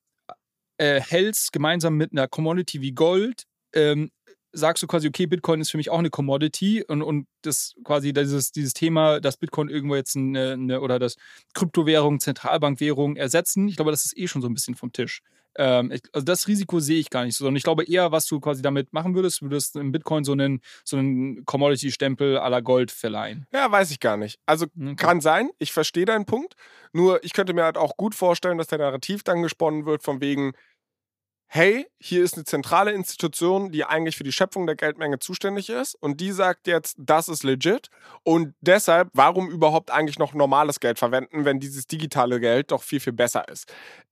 äh, 0.78 1.00
hältst, 1.00 1.52
gemeinsam 1.52 1.96
mit 1.96 2.12
einer 2.12 2.28
Commodity 2.28 2.80
wie 2.80 2.92
Gold, 2.92 3.44
ähm, 3.74 4.10
sagst 4.52 4.82
du 4.82 4.86
quasi, 4.86 5.08
okay, 5.08 5.26
Bitcoin 5.26 5.60
ist 5.60 5.70
für 5.70 5.76
mich 5.76 5.90
auch 5.90 5.98
eine 5.98 6.10
Commodity 6.10 6.84
und, 6.86 7.02
und 7.02 7.26
das 7.42 7.74
quasi 7.84 8.12
dieses, 8.12 8.52
dieses 8.52 8.74
Thema, 8.74 9.20
dass 9.20 9.36
Bitcoin 9.36 9.68
irgendwo 9.68 9.96
jetzt 9.96 10.16
eine, 10.16 10.52
eine 10.52 10.80
oder 10.80 10.98
das 10.98 11.16
Kryptowährung, 11.54 12.20
Zentralbankwährung 12.20 13.16
ersetzen, 13.16 13.68
ich 13.68 13.76
glaube, 13.76 13.90
das 13.90 14.04
ist 14.04 14.16
eh 14.16 14.28
schon 14.28 14.42
so 14.42 14.48
ein 14.48 14.54
bisschen 14.54 14.74
vom 14.74 14.92
Tisch. 14.92 15.22
Ähm, 15.56 15.92
also 16.12 16.24
das 16.24 16.46
Risiko 16.46 16.80
sehe 16.80 16.98
ich 17.00 17.10
gar 17.10 17.24
nicht 17.24 17.36
so, 17.36 17.44
sondern 17.44 17.56
ich 17.56 17.64
glaube 17.64 17.84
eher, 17.84 18.12
was 18.12 18.26
du 18.26 18.40
quasi 18.40 18.62
damit 18.62 18.92
machen 18.92 19.14
würdest, 19.14 19.42
würdest 19.42 19.76
im 19.76 19.92
Bitcoin 19.92 20.24
so 20.24 20.32
einen, 20.32 20.60
so 20.84 20.96
einen 20.96 21.44
Commodity-Stempel 21.44 22.34
la 22.34 22.60
Gold 22.60 22.90
verleihen. 22.90 23.46
Ja, 23.52 23.70
weiß 23.70 23.90
ich 23.90 24.00
gar 24.00 24.16
nicht. 24.16 24.38
Also 24.46 24.66
okay. 24.66 24.94
kann 24.96 25.20
sein, 25.20 25.50
ich 25.58 25.72
verstehe 25.72 26.04
deinen 26.04 26.24
Punkt. 26.24 26.54
Nur 26.92 27.22
ich 27.24 27.32
könnte 27.32 27.52
mir 27.52 27.64
halt 27.64 27.76
auch 27.76 27.96
gut 27.96 28.14
vorstellen, 28.14 28.58
dass 28.58 28.68
der 28.68 28.78
Narrativ 28.78 29.22
dann 29.22 29.42
gesponnen 29.42 29.86
wird, 29.86 30.02
von 30.02 30.20
wegen, 30.20 30.52
hey, 31.52 31.84
hier 31.98 32.22
ist 32.22 32.34
eine 32.34 32.44
zentrale 32.44 32.92
Institution, 32.92 33.72
die 33.72 33.84
eigentlich 33.84 34.16
für 34.16 34.22
die 34.22 34.30
Schöpfung 34.30 34.66
der 34.66 34.76
Geldmenge 34.76 35.18
zuständig 35.18 35.68
ist 35.68 35.96
und 35.96 36.20
die 36.20 36.30
sagt 36.30 36.68
jetzt, 36.68 36.94
das 36.96 37.28
ist 37.28 37.42
legit 37.42 37.88
und 38.22 38.54
deshalb, 38.60 39.08
warum 39.14 39.50
überhaupt 39.50 39.90
eigentlich 39.90 40.20
noch 40.20 40.32
normales 40.32 40.78
Geld 40.78 41.00
verwenden, 41.00 41.44
wenn 41.44 41.58
dieses 41.58 41.88
digitale 41.88 42.38
Geld 42.38 42.70
doch 42.70 42.84
viel, 42.84 43.00
viel 43.00 43.12
besser 43.12 43.48
ist. 43.48 43.66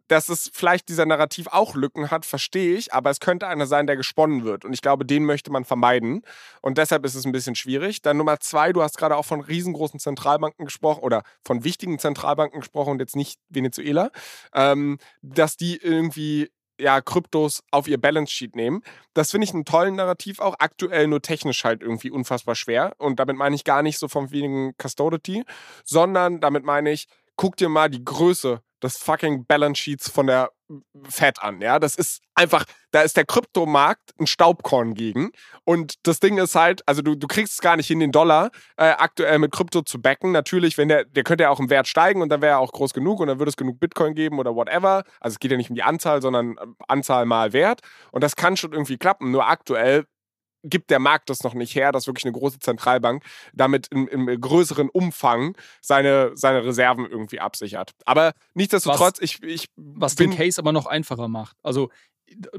Dass 0.09 0.31
es 0.31 0.51
vielleicht 0.53 0.89
dieser 0.89 1.07
Narrativ 1.07 1.47
auch 1.49 1.77
Lücken 1.77 2.11
hat, 2.11 2.27
verstehe 2.27 2.77
ich, 2.77 2.93
aber 2.93 3.11
es 3.11 3.21
könnte 3.21 3.47
einer 3.47 3.67
sein, 3.67 3.87
der 3.87 3.97
gesponnen 3.97 4.43
wird 4.43 4.65
und 4.65 4.73
ich 4.73 4.83
glaube, 4.83 5.05
den 5.07 5.25
möchte 5.25 5.53
man 5.53 5.65
vermeiden 5.65 6.23
und 6.61 6.77
deshalb 6.77 7.05
ist 7.05 7.15
es 7.15 7.25
ein 7.25 7.31
bisschen 7.31 7.55
schwierig. 7.55 8.03
Dann 8.03 8.17
Nummer 8.17 8.41
zwei, 8.41 8.73
du 8.73 8.83
hast 8.83 8.99
gerade 8.99 9.15
auch 9.15 9.25
von 9.25 9.43
riesengroßen 9.43 10.01
Zentralbanken 10.01 10.65
gesprochen 10.65 11.05
oder 11.05 11.23
von 11.45 11.63
wichtigen 11.63 12.01
Zentralbanken 12.01 12.59
gesprochen 12.59 12.91
und 12.91 12.99
jetzt 12.99 13.15
nicht 13.15 13.39
Venezuela, 13.49 14.11
ähm, 14.53 14.99
dass 15.23 15.57
die 15.57 15.77
irgendwie 15.77 16.51
ja, 16.79 17.01
Kryptos 17.01 17.63
auf 17.71 17.89
ihr 17.89 18.01
Balance 18.01 18.33
Sheet 18.33 18.57
nehmen. 18.57 18.83
Das 19.15 19.31
finde 19.31 19.45
ich 19.47 19.55
einen 19.55 19.65
tollen 19.65 19.97
Narrativ 19.97 20.41
auch. 20.41 20.57
Aktuell 20.59 21.09
nur 21.09 21.23
technisch 21.23 21.65
halt 21.65 21.83
irgendwie 21.83 22.11
unfassbar 22.11 22.55
schwer. 22.55 22.95
Und 22.99 23.19
damit 23.19 23.37
meine 23.37 23.55
ich 23.55 23.65
gar 23.65 23.83
nicht 23.83 23.99
so 23.99 24.09
vom 24.09 24.31
wenigen 24.31 24.75
Custodity, 24.77 25.45
sondern 25.85 26.41
damit 26.41 26.65
meine 26.65 26.91
ich, 26.91 27.07
guck 27.37 27.57
dir 27.57 27.69
mal 27.69 27.89
die 27.89 28.05
Größe 28.05 28.61
des 28.83 28.97
fucking 28.97 29.47
Balance 29.47 29.81
Sheets 29.81 30.09
von 30.11 30.27
der 30.27 30.51
Fed 31.09 31.43
an. 31.43 31.61
Ja, 31.61 31.79
das 31.79 31.95
ist 31.95 32.23
einfach, 32.35 32.65
da 32.91 33.03
ist 33.03 33.17
der 33.17 33.25
Kryptomarkt 33.25 34.13
ein 34.19 34.27
Staubkorn 34.27 34.95
gegen. 34.95 35.31
Und 35.65 35.95
das 36.03 36.21
Ding 36.21 36.39
ist 36.39 36.55
halt, 36.55 36.83
also 36.87 37.03
du, 37.03 37.15
du 37.15 37.27
kriegst 37.27 37.55
es 37.55 37.61
gar 37.61 37.77
nicht 37.77 37.87
hin, 37.87 38.01
den 38.01 38.13
Dollar 38.13 38.51
äh, 38.77 38.91
aktuell 38.91 39.39
mit 39.39 39.53
Krypto 39.53 39.83
zu 39.83 40.01
backen. 40.01 40.33
Natürlich, 40.33 40.79
wenn 40.79 40.89
der, 40.89 41.05
der 41.05 41.25
könnte 41.25 41.45
ja 41.45 41.51
auch 41.51 41.61
im 41.61 41.71
Wert 41.71 41.89
steigen 41.89 42.23
und 42.23 42.29
dann 42.29 42.43
wäre 42.43 42.53
er 42.53 42.59
auch 42.59 42.73
groß 42.73 42.93
genug 42.93 43.21
und 43.21 43.29
dann 43.29 43.39
würde 43.39 43.51
es 43.51 43.57
genug 43.57 43.81
Bitcoin 43.81 44.15
geben 44.15 44.39
oder 44.39 44.55
whatever. 44.55 45.05
Also 45.21 45.35
es 45.35 45.39
geht 45.39 45.51
ja 45.51 45.57
nicht 45.57 45.71
um 45.71 45.77
die 45.77 45.83
Anzahl, 45.83 46.23
sondern 46.23 46.57
äh, 46.59 46.67
Anzahl 46.87 47.25
mal 47.27 47.53
Wert. 47.53 47.81
Und 48.13 48.23
das 48.23 48.37
kann 48.37 48.57
schon 48.57 48.73
irgendwie 48.73 48.99
klappen. 48.99 49.31
Nur 49.31 49.49
aktuell 49.49 50.05
gibt 50.63 50.91
der 50.91 50.99
Markt 50.99 51.31
das 51.31 51.43
noch 51.43 51.55
nicht 51.55 51.75
her, 51.75 51.93
dass 51.93 52.07
wirklich 52.07 52.25
eine 52.25 52.33
große 52.33 52.59
Zentralbank 52.59 53.23
damit 53.53 53.89
im, 53.91 54.09
im 54.09 54.41
größeren 54.41 54.89
Umfang 54.89 55.57
seine, 55.81 56.33
seine 56.35 56.65
Reserven 56.65 57.07
irgendwie 57.07 57.41
absichert. 57.41 57.93
Aber 58.05 58.33
nichtsdestotrotz, 58.55 59.19
was, 59.19 59.21
ich, 59.21 59.43
ich. 59.43 59.69
Was 59.77 60.15
den 60.15 60.35
Case 60.35 60.61
aber 60.61 60.73
noch 60.73 60.87
einfacher 60.87 61.29
macht. 61.29 61.57
Also 61.63 61.91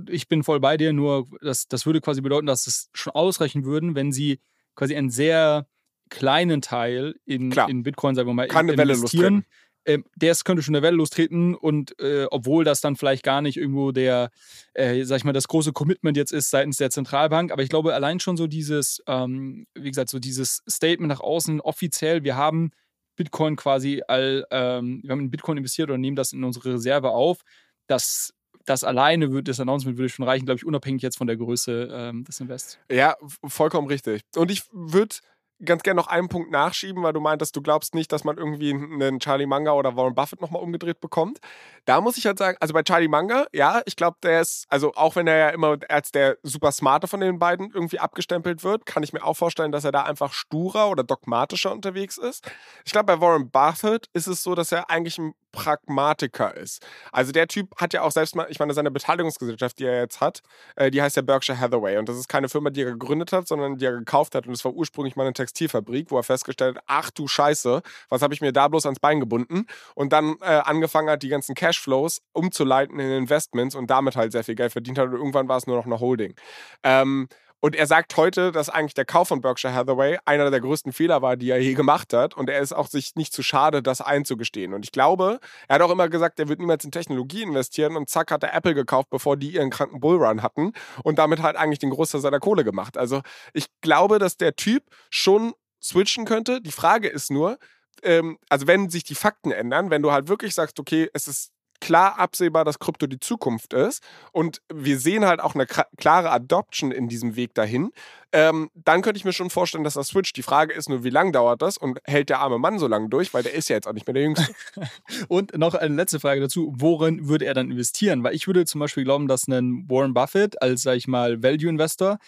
ich 0.10 0.28
bin 0.28 0.44
voll 0.44 0.60
bei 0.60 0.78
dir, 0.78 0.94
nur 0.94 1.28
das, 1.42 1.68
das 1.68 1.86
würde 1.86 2.02
quasi 2.02 2.22
bedeuten, 2.22 2.48
dass 2.48 2.68
es 2.68 2.90
schon 2.94 3.14
ausreichen 3.14 3.66
würden, 3.66 3.96
wenn 3.96 4.12
sie 4.12 4.40
quasi 4.76 4.96
einen 4.96 5.10
sehr 5.10 5.68
kleinen 6.10 6.62
Teil 6.62 7.16
in, 7.26 7.52
in 7.52 7.84
Bitcoin, 7.84 8.16
sagen 8.16 8.28
wir 8.28 8.34
mal, 8.34 8.48
Kann 8.48 8.70
investieren. 8.70 9.46
Ähm, 9.86 10.04
der 10.16 10.36
könnte 10.44 10.62
schon 10.62 10.76
eine 10.76 10.84
Welle 10.84 10.98
lostreten 10.98 11.56
und 11.56 12.00
äh, 12.00 12.26
obwohl 12.30 12.64
das 12.64 12.82
dann 12.82 12.96
vielleicht 12.96 13.24
gar 13.24 13.42
nicht 13.42 13.58
irgendwo 13.58 13.92
der, 13.92 14.30
äh, 14.74 15.04
sag 15.04 15.18
ich 15.18 15.24
mal, 15.24 15.34
das 15.34 15.48
große 15.48 15.72
Commitment 15.72 16.18
jetzt 16.18 16.32
ist 16.32 16.50
seitens 16.50 16.78
der 16.78 16.90
Zentralbank, 16.90 17.52
aber 17.52 17.64
ich 17.64 17.70
glaube 17.70 17.94
allein 17.94 18.20
schon 18.20 18.38
so 18.38 18.48
dieses, 18.48 19.02
ähm, 19.08 19.66
wie 19.74 19.90
gesagt, 19.90 20.10
so 20.10 20.20
dieses 20.20 20.62
Statement 20.70 21.10
nach 21.10 21.22
außen 21.22 21.62
offiziell, 21.62 22.24
wir 22.24 22.36
haben 22.36 22.72
Bitcoin 23.16 23.56
quasi 23.56 24.02
all, 24.08 24.46
ähm, 24.52 25.02
wir 25.04 25.12
haben 25.12 25.22
in 25.22 25.32
Bitcoin 25.32 25.58
investiert 25.58 25.90
oder 25.90 25.98
nehmen 25.98 26.16
das 26.16 26.34
in 26.34 26.44
unsere 26.44 26.74
Reserve 26.74 27.10
auf, 27.12 27.42
das 27.88 28.34
das 28.66 28.84
alleine 28.84 29.32
wird, 29.32 29.48
das 29.48 29.60
Announcement 29.60 29.98
würde 29.98 30.10
schon 30.10 30.26
reichen, 30.26 30.46
glaube 30.46 30.58
ich, 30.58 30.66
unabhängig 30.66 31.02
jetzt 31.02 31.18
von 31.18 31.26
der 31.26 31.38
Größe 31.38 31.90
ähm, 31.92 32.24
des 32.24 32.40
Invests. 32.40 32.78
Ja, 32.92 33.16
vollkommen 33.44 33.88
richtig. 33.88 34.22
Und 34.36 34.52
ich 34.52 34.64
würde 34.72 35.16
ganz 35.64 35.84
gerne 35.84 36.00
noch 36.00 36.08
einen 36.08 36.30
Punkt 36.30 36.52
nachschieben, 36.52 37.04
weil 37.04 37.14
du 37.14 37.20
meintest, 37.20 37.56
du 37.56 37.62
glaubst 37.62 37.94
nicht, 37.94 38.12
dass 38.12 38.24
man 38.24 38.38
irgendwie 38.38 38.74
einen 38.74 39.20
Charlie 39.20 39.46
Manga 39.46 39.72
oder 39.74 39.96
Warren 39.96 40.16
Buffett 40.16 40.42
nochmal 40.42 40.62
umgedreht 40.62 41.02
bekommt. 41.02 41.40
Da 41.86 42.02
muss 42.02 42.18
ich 42.18 42.26
halt 42.26 42.38
sagen, 42.38 42.58
also 42.60 42.74
bei 42.74 42.84
Charlie 42.84 43.08
Manga, 43.08 43.48
ja, 43.54 43.82
ich 43.86 43.96
glaube, 43.96 44.18
der 44.24 44.42
ist, 44.42 44.66
also 44.70 44.94
auch 44.96 45.16
wenn 45.16 45.28
er 45.28 45.38
ja 45.38 45.50
immer 45.50 45.78
als 45.90 46.12
der 46.12 46.38
super 46.44 46.72
smarte 46.72 47.08
von 47.08 47.20
den 47.20 47.40
beiden 47.40 47.72
irgendwie 47.72 48.00
abgestempelt 48.00 48.64
wird, 48.64 48.86
kann 48.86 49.04
ich 49.04 49.14
mir 49.14 49.24
auch 49.24 49.36
vorstellen, 49.36 49.72
dass 49.72 49.84
er 49.84 49.92
da 49.92 50.04
einfach 50.04 50.34
sturer 50.34 50.90
oder 50.90 51.04
dogmatischer 51.04 51.72
unterwegs 51.72 52.18
ist. 52.18 52.50
Ich 52.86 52.92
glaube, 52.92 53.08
bei 53.08 53.22
Warren 53.22 53.50
Buffett 53.50 54.08
ist 54.14 54.28
es 54.28 54.44
so, 54.44 54.56
dass 54.56 54.72
er 54.72 54.90
eigentlich 54.90 55.18
ein 55.18 55.34
Pragmatiker 55.52 56.56
ist. 56.56 56.86
Also 57.12 57.32
der 57.32 57.48
Typ 57.48 57.76
hat 57.78 57.94
ja 57.94 58.02
auch 58.02 58.12
selbst 58.12 58.36
mal, 58.36 58.48
ich 58.50 58.60
meine, 58.60 58.74
seine 58.74 58.92
Beteiligungsgesellschaft, 58.92 59.80
die 59.80 59.86
er 59.86 60.00
jetzt 60.00 60.22
hat, 60.22 60.42
äh, 60.76 60.92
die 60.92 61.02
heißt 61.02 61.16
ja 61.16 61.22
Berkshire 61.22 61.60
Hathaway 61.60 61.98
und 61.98 62.10
das 62.10 62.18
ist 62.18 62.28
keine 62.28 62.50
Firma, 62.50 62.70
die 62.70 62.82
er 62.82 62.92
gegründet 62.92 63.32
hat, 63.34 63.48
sondern 63.48 63.78
die 63.78 63.86
er 63.86 63.94
gekauft 63.94 64.36
hat 64.36 64.48
und 64.48 64.54
es 64.54 64.64
war 64.66 64.74
ursprünglich 64.74 65.16
mal 65.16 65.24
eine 65.24 65.34
Textilfabrik, 65.34 66.12
wo 66.12 66.18
er 66.18 66.24
festgestellt 66.24 66.78
hat, 66.78 66.84
ach 66.88 67.12
du 67.12 67.28
Scheiße, 67.28 67.82
was 68.10 68.22
habe 68.22 68.34
ich 68.34 68.42
mir 68.42 68.54
da 68.54 68.68
bloß 68.68 68.86
ans 68.86 69.00
Bein 69.00 69.20
gebunden 69.20 69.66
und 69.96 70.14
dann 70.14 70.36
äh, 70.42 70.46
angefangen 70.46 71.10
hat, 71.10 71.24
die 71.24 71.30
ganzen 71.30 71.56
Cashflows 71.56 72.22
umzuleiten 72.34 73.00
in 73.00 73.12
Investments 73.12 73.76
und 73.76 73.90
damit 73.90 74.16
halt 74.16 74.32
sehr 74.32 74.44
viel 74.44 74.56
Geld 74.56 74.72
verdient 74.72 74.98
hat 74.98 75.08
und 75.08 75.16
irgendwann 75.16 75.48
war 75.48 75.58
es 75.58 75.68
nur 75.68 75.78
noch 75.78 75.86
eine 75.86 76.00
Holding. 76.00 76.36
Ähm, 76.84 77.28
und 77.62 77.76
er 77.76 77.88
sagt 77.88 78.16
heute, 78.16 78.52
dass 78.52 78.70
eigentlich 78.70 78.94
der 78.94 79.06
Kauf 79.06 79.28
von 79.28 79.42
Berkshire 79.42 79.74
Hathaway 79.74 80.18
einer 80.24 80.50
der 80.50 80.62
größten 80.62 80.94
Fehler 80.94 81.22
war, 81.22 81.36
die 81.36 81.50
er 81.50 81.62
je 81.62 81.74
gemacht 81.74 82.14
hat. 82.14 82.36
Und 82.36 82.50
er 82.50 82.60
ist 82.62 82.72
auch 82.72 82.88
sich 82.88 83.16
nicht 83.16 83.34
zu 83.34 83.44
schade, 83.44 83.84
das 83.84 84.00
einzugestehen. 84.00 84.74
Und 84.74 84.86
ich 84.86 84.94
glaube, 84.94 85.40
er 85.68 85.76
hat 85.76 85.82
auch 85.82 85.92
immer 85.92 86.08
gesagt, 86.08 86.40
er 86.40 86.48
wird 86.48 86.60
niemals 86.60 86.86
in 86.86 86.92
Technologie 86.92 87.44
investieren. 87.44 87.98
Und 87.98 88.10
zack, 88.10 88.32
hat 88.32 88.44
er 88.44 88.54
Apple 88.54 88.76
gekauft, 88.76 89.10
bevor 89.10 89.36
die 89.36 89.52
ihren 89.52 89.72
kranken 89.72 90.00
Bullrun 90.00 90.42
hatten. 90.42 90.72
Und 91.04 91.20
damit 91.20 91.42
halt 91.42 91.58
eigentlich 91.58 91.80
den 91.80 91.90
Großteil 91.90 92.22
seiner 92.22 92.40
Kohle 92.40 92.64
gemacht. 92.64 92.98
Also 92.98 93.22
ich 93.54 93.66
glaube, 93.82 94.20
dass 94.20 94.38
der 94.38 94.56
Typ 94.56 94.84
schon 95.10 95.54
switchen 95.84 96.24
könnte. 96.24 96.62
Die 96.62 96.72
Frage 96.72 97.10
ist 97.10 97.30
nur, 97.30 97.58
ähm, 98.04 98.38
also 98.48 98.68
wenn 98.68 98.90
sich 98.90 99.04
die 99.04 99.16
Fakten 99.16 99.52
ändern, 99.52 99.90
wenn 99.90 100.02
du 100.02 100.14
halt 100.14 100.30
wirklich 100.30 100.56
sagst, 100.56 100.80
okay, 100.80 101.10
es 101.14 101.28
ist 101.28 101.52
klar 101.80 102.20
absehbar, 102.20 102.66
dass 102.66 102.80
Krypto 102.80 103.08
die 103.08 103.20
Zukunft 103.20 103.74
ist 103.74 104.04
und 104.32 104.62
wir 104.74 105.00
sehen 105.00 105.26
halt 105.26 105.40
auch 105.40 105.56
eine 105.56 105.66
klare 105.66 106.32
Adoption 106.32 106.92
in 106.92 107.08
diesem 107.08 107.36
Weg 107.36 107.54
dahin, 107.54 107.92
ähm, 108.32 108.70
dann 108.76 109.02
könnte 109.02 109.18
ich 109.18 109.26
mir 109.26 109.34
schon 109.34 109.50
vorstellen, 109.50 109.84
dass 109.84 109.96
das 109.96 110.10
switcht. 110.10 110.38
Die 110.38 110.44
Frage 110.44 110.74
ist 110.74 110.88
nur, 110.88 111.04
wie 111.04 111.10
lange 111.10 111.32
dauert 111.32 111.62
das 111.62 111.78
und 111.78 112.00
hält 112.06 112.30
der 112.30 112.40
arme 112.40 112.60
Mann 112.60 112.78
so 112.78 112.88
lange 112.88 113.10
durch, 113.10 113.34
weil 113.34 113.44
der 113.44 113.54
ist 113.54 113.70
ja 113.70 113.76
jetzt 113.76 113.88
auch 113.88 113.94
nicht 113.94 114.06
mehr 114.06 114.14
der 114.14 114.24
Jüngste. 114.24 114.54
und 115.28 115.58
noch 115.58 115.74
eine 115.74 115.96
letzte 115.96 116.20
Frage 116.20 116.42
dazu, 116.42 116.72
worin 116.76 117.28
würde 117.28 117.46
er 117.46 117.54
dann 117.54 117.72
investieren? 117.72 118.24
Weil 118.24 118.36
ich 118.36 118.46
würde 118.46 118.66
zum 118.66 118.80
Beispiel 118.80 119.04
glauben, 119.04 119.28
dass 119.28 119.48
ein 119.48 119.90
Warren 119.90 120.14
Buffett 120.14 120.62
als, 120.62 120.84
sag 120.84 120.96
ich 120.96 121.08
mal, 121.08 121.42
Value-Investor 121.42 122.20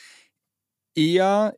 eher 0.96 1.56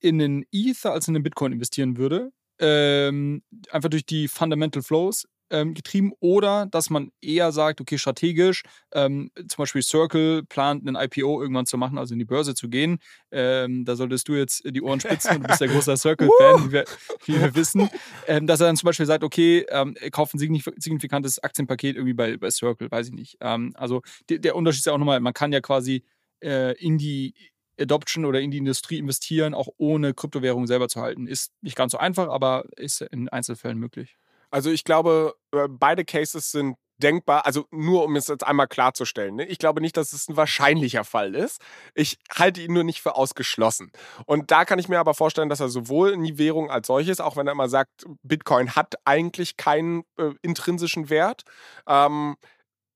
in 0.00 0.20
einen 0.20 0.44
Ether 0.52 0.92
als 0.92 1.08
in 1.08 1.16
einen 1.16 1.22
Bitcoin 1.22 1.52
investieren 1.52 1.96
würde. 1.96 2.32
Ähm, 2.58 3.42
einfach 3.70 3.88
durch 3.88 4.04
die 4.04 4.28
Fundamental 4.28 4.82
Flows 4.82 5.26
ähm, 5.50 5.74
getrieben 5.74 6.12
oder 6.20 6.66
dass 6.66 6.90
man 6.90 7.10
eher 7.20 7.52
sagt, 7.52 7.80
okay, 7.80 7.98
strategisch, 7.98 8.62
ähm, 8.92 9.30
zum 9.36 9.56
Beispiel 9.58 9.82
Circle 9.82 10.44
plant 10.44 10.86
ein 10.86 10.96
IPO 10.96 11.42
irgendwann 11.42 11.66
zu 11.66 11.76
machen, 11.76 11.98
also 11.98 12.14
in 12.14 12.18
die 12.18 12.24
Börse 12.24 12.54
zu 12.54 12.68
gehen. 12.68 12.98
Ähm, 13.30 13.84
da 13.84 13.96
solltest 13.96 14.28
du 14.28 14.34
jetzt 14.34 14.62
die 14.64 14.82
Ohren 14.82 15.00
spitzen 15.00 15.36
und 15.36 15.42
du 15.44 15.48
bist 15.48 15.60
der 15.60 15.68
große 15.68 15.96
Circle-Fan, 15.96 16.66
wie, 16.66 16.72
wir, 16.72 16.84
wie 17.26 17.40
wir 17.40 17.54
wissen. 17.54 17.90
Ähm, 18.26 18.46
dass 18.46 18.60
er 18.60 18.66
dann 18.66 18.76
zum 18.76 18.86
Beispiel 18.86 19.06
sagt, 19.06 19.24
okay, 19.24 19.66
ähm, 19.68 19.94
kauft 20.10 20.34
ein 20.34 20.38
signifikantes 20.38 21.42
Aktienpaket 21.42 21.96
irgendwie 21.96 22.14
bei, 22.14 22.36
bei 22.36 22.50
Circle, 22.50 22.90
weiß 22.90 23.08
ich 23.08 23.14
nicht. 23.14 23.36
Ähm, 23.40 23.72
also 23.76 24.02
der, 24.28 24.38
der 24.38 24.56
Unterschied 24.56 24.80
ist 24.80 24.86
ja 24.86 24.92
auch 24.92 24.98
nochmal, 24.98 25.20
man 25.20 25.34
kann 25.34 25.52
ja 25.52 25.60
quasi 25.60 26.04
äh, 26.40 26.72
in 26.78 26.98
die 26.98 27.34
Adoption 27.80 28.24
oder 28.24 28.40
in 28.40 28.50
die 28.50 28.58
Industrie 28.58 28.98
investieren, 28.98 29.54
auch 29.54 29.68
ohne 29.78 30.14
Kryptowährung 30.14 30.66
selber 30.66 30.88
zu 30.88 31.00
halten. 31.00 31.26
Ist 31.26 31.52
nicht 31.62 31.76
ganz 31.76 31.92
so 31.92 31.98
einfach, 31.98 32.28
aber 32.28 32.64
ist 32.76 33.00
in 33.00 33.28
Einzelfällen 33.28 33.78
möglich. 33.78 34.16
Also 34.50 34.70
ich 34.70 34.84
glaube, 34.84 35.34
äh, 35.52 35.68
beide 35.68 36.04
Cases 36.04 36.50
sind 36.50 36.76
denkbar, 37.00 37.46
also 37.46 37.66
nur 37.70 38.04
um 38.04 38.14
es 38.16 38.28
jetzt 38.28 38.46
einmal 38.46 38.68
klarzustellen. 38.68 39.36
Ne? 39.36 39.46
Ich 39.46 39.58
glaube 39.58 39.80
nicht, 39.80 39.96
dass 39.96 40.12
es 40.12 40.28
ein 40.28 40.36
wahrscheinlicher 40.36 41.04
Fall 41.04 41.34
ist. 41.34 41.60
Ich 41.94 42.18
halte 42.34 42.60
ihn 42.60 42.72
nur 42.72 42.84
nicht 42.84 43.00
für 43.00 43.16
ausgeschlossen. 43.16 43.90
Und 44.26 44.50
da 44.50 44.64
kann 44.64 44.78
ich 44.78 44.88
mir 44.88 45.00
aber 45.00 45.14
vorstellen, 45.14 45.48
dass 45.48 45.60
er 45.60 45.68
sowohl 45.68 46.10
in 46.10 46.22
die 46.22 46.38
Währung 46.38 46.70
als 46.70 46.86
solches, 46.86 47.20
auch 47.20 47.36
wenn 47.36 47.46
er 47.46 47.52
immer 47.52 47.68
sagt, 47.68 48.04
Bitcoin 48.22 48.76
hat 48.76 48.94
eigentlich 49.04 49.56
keinen 49.56 50.02
äh, 50.18 50.32
intrinsischen 50.42 51.10
Wert, 51.10 51.42
ähm, 51.88 52.36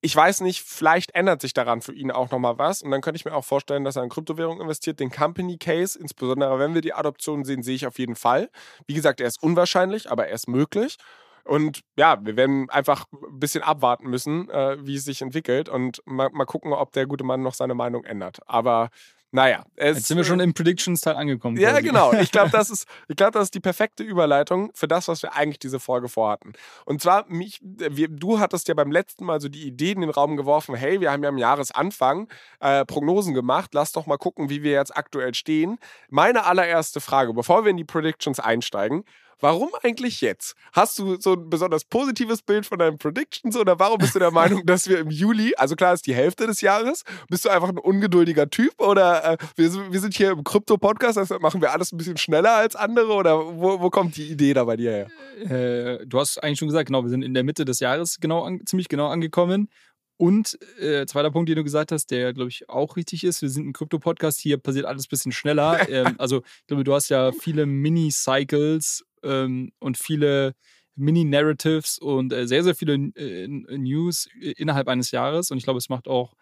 ich 0.05 0.14
weiß 0.14 0.43
nicht, 0.43 0.61
vielleicht 0.61 1.14
ändert 1.14 1.40
sich 1.40 1.55
daran 1.55 1.81
für 1.81 1.95
ihn 1.95 2.11
auch 2.11 2.31
nochmal 2.31 2.59
was. 2.59 2.83
Und 2.83 2.90
dann 2.90 3.01
könnte 3.01 3.17
ich 3.17 3.25
mir 3.25 3.33
auch 3.35 3.45
vorstellen, 3.45 3.85
dass 3.85 3.97
er 3.97 4.03
in 4.03 4.11
Kryptowährung 4.11 4.61
investiert. 4.61 5.01
Den 5.01 5.11
Company 5.11 5.57
Case, 5.57 5.99
insbesondere 5.99 6.59
wenn 6.59 6.75
wir 6.75 6.83
die 6.83 6.93
Adoption 6.93 7.43
sehen, 7.43 7.62
sehe 7.62 7.75
ich 7.75 7.87
auf 7.87 7.99
jeden 7.99 8.14
Fall. 8.14 8.51
Wie 8.87 8.93
gesagt, 8.93 9.23
er 9.23 9.29
ist 9.29 9.43
unwahrscheinlich, 9.43 10.11
aber 10.11 10.27
er 10.27 10.35
ist 10.35 10.47
möglich. 10.47 10.99
Und 11.44 11.80
ja, 11.96 12.18
wir 12.24 12.37
werden 12.37 12.70
einfach 12.70 13.07
ein 13.12 13.38
bisschen 13.38 13.62
abwarten 13.62 14.09
müssen, 14.09 14.48
äh, 14.50 14.76
wie 14.85 14.96
es 14.96 15.04
sich 15.04 15.20
entwickelt 15.20 15.68
und 15.68 16.02
mal, 16.07 16.30
mal 16.30 16.46
gucken, 16.46 16.72
ob 16.72 16.92
der 16.92 17.07
gute 17.07 17.24
Mann 17.24 17.42
noch 17.42 17.54
seine 17.54 17.74
Meinung 17.74 18.04
ändert. 18.04 18.38
Aber 18.46 18.90
naja, 19.35 19.64
es, 19.74 19.96
Jetzt 19.96 20.07
sind 20.07 20.16
wir 20.16 20.22
schon 20.22 20.38
im 20.38 20.54
Predictions-Teil 20.54 21.16
angekommen. 21.16 21.57
Ja, 21.57 21.72
quasi. 21.72 21.83
genau. 21.83 22.12
Ich 22.12 22.30
glaube, 22.30 22.50
das, 22.52 22.70
ist, 22.70 22.87
das 23.09 23.35
ist 23.35 23.54
die 23.54 23.61
perfekte 23.61 24.04
Überleitung 24.04 24.70
für 24.74 24.87
das, 24.87 25.09
was 25.09 25.24
wir 25.24 25.35
eigentlich 25.35 25.59
diese 25.59 25.80
Folge 25.80 26.09
vorhatten. 26.09 26.52
Und 26.85 27.02
zwar, 27.02 27.26
mich, 27.26 27.59
wir, 27.61 28.07
du 28.07 28.38
hattest 28.38 28.68
ja 28.68 28.74
beim 28.74 28.92
letzten 28.92 29.24
Mal 29.24 29.40
so 29.40 29.48
die 29.48 29.66
Idee 29.66 29.90
in 29.90 30.02
den 30.02 30.11
Raum 30.11 30.37
geworfen, 30.37 30.76
hey, 30.76 31.00
wir 31.00 31.11
haben 31.11 31.24
ja 31.24 31.30
am 31.30 31.38
Jahresanfang 31.38 32.28
äh, 32.61 32.85
Prognosen 32.85 33.35
gemacht, 33.35 33.74
lass 33.74 33.90
doch 33.90 34.07
mal 34.07 34.18
gucken, 34.18 34.50
wie 34.50 34.62
wir 34.62 34.70
jetzt 34.70 34.96
aktuell 34.96 35.35
stehen. 35.35 35.78
Meine 36.09 36.46
allererste 36.46 37.00
Frage, 37.00 37.35
bevor 37.35 37.64
wir 37.64 37.72
in 37.72 37.76
die 37.76 37.83
Predictions 37.83 38.38
einsteigen, 38.38 39.02
Warum 39.40 39.70
eigentlich 39.83 40.20
jetzt? 40.20 40.55
Hast 40.73 40.99
du 40.99 41.20
so 41.20 41.35
ein 41.35 41.51
besonders 41.51 41.85
positives 41.85 42.42
Bild 42.42 42.66
von 42.66 42.79
deinen 42.79 42.99
Predictions 42.99 43.57
oder 43.57 43.79
warum 43.79 43.99
bist 43.99 44.14
du 44.14 44.18
der 44.18 44.31
Meinung, 44.31 44.62
dass 44.66 44.88
wir 44.88 44.99
im 44.99 45.11
Juli, 45.11 45.55
also 45.57 45.77
klar 45.77 45.94
ist 45.94 46.07
die 46.07 46.14
Hälfte 46.14 46.47
des 46.47 46.61
Jahres, 46.61 47.05
bist 47.29 47.44
du 47.44 47.49
einfach 47.49 47.68
ein 47.68 47.79
ungeduldiger 47.79 48.49
Typ 48.49 48.73
oder 48.81 49.33
äh, 49.33 49.37
wir, 49.57 49.92
wir, 49.92 50.01
sind 50.01 50.14
hier 50.14 50.31
im 50.31 50.44
Krypto-Podcast, 50.44 51.18
deshalb 51.18 51.42
machen 51.42 51.61
wir 51.61 51.73
alles 51.73 51.92
ein 51.92 51.97
bisschen 51.97 52.16
schneller 52.16 52.55
als 52.55 52.77
andere 52.77 53.12
oder 53.12 53.38
wo, 53.38 53.81
wo 53.81 53.90
kommt 53.90 54.16
die 54.16 54.31
Idee 54.31 54.55
da 54.55 54.64
bei 54.64 54.77
dir 54.77 55.09
her? 55.40 55.99
Äh, 56.01 56.07
du 56.07 56.18
hast 56.18 56.42
eigentlich 56.42 56.59
schon 56.59 56.68
gesagt, 56.68 56.87
genau, 56.87 57.03
wir 57.03 57.11
sind 57.11 57.23
in 57.23 57.35
der 57.35 57.44
Mitte 57.44 57.64
des 57.64 57.81
Jahres 57.81 58.18
genau 58.20 58.42
an, 58.44 58.61
ziemlich 58.66 58.88
genau 58.88 59.09
angekommen 59.09 59.68
und 60.16 60.59
äh, 60.79 61.07
zweiter 61.07 61.31
Punkt, 61.31 61.49
den 61.49 61.57
du 61.57 61.64
gesagt 61.64 61.90
hast, 61.90 62.11
der, 62.11 62.33
glaube 62.33 62.49
ich, 62.49 62.68
auch 62.68 62.97
richtig 62.97 63.25
ist, 63.25 63.42
wir 63.42 63.49
sind 63.49 63.66
ein 63.66 63.73
Krypto-Podcast, 63.73 64.40
hier 64.40 64.59
passiert 64.59 64.87
alles 64.87 65.07
ein 65.07 65.11
bisschen 65.11 65.33
schneller. 65.33 65.88
ähm, 65.90 66.14
also, 66.18 66.42
ich 66.61 66.66
glaube, 66.68 66.85
du 66.85 66.94
hast 66.94 67.09
ja 67.09 67.33
viele 67.33 67.66
Mini-Cycles 67.66 69.05
ähm, 69.24 69.72
und 69.78 69.96
viele 69.96 70.54
Mini-Narratives 70.96 71.98
und 71.98 72.32
äh, 72.32 72.46
sehr, 72.46 72.62
sehr 72.62 72.74
viele 72.74 72.94
äh, 72.94 73.48
News 73.48 74.28
innerhalb 74.40 74.88
eines 74.88 75.10
Jahres. 75.10 75.50
Und 75.50 75.58
ich 75.58 75.64
glaube, 75.64 75.78
es 75.78 75.88
macht 75.88 76.06
auch, 76.08 76.34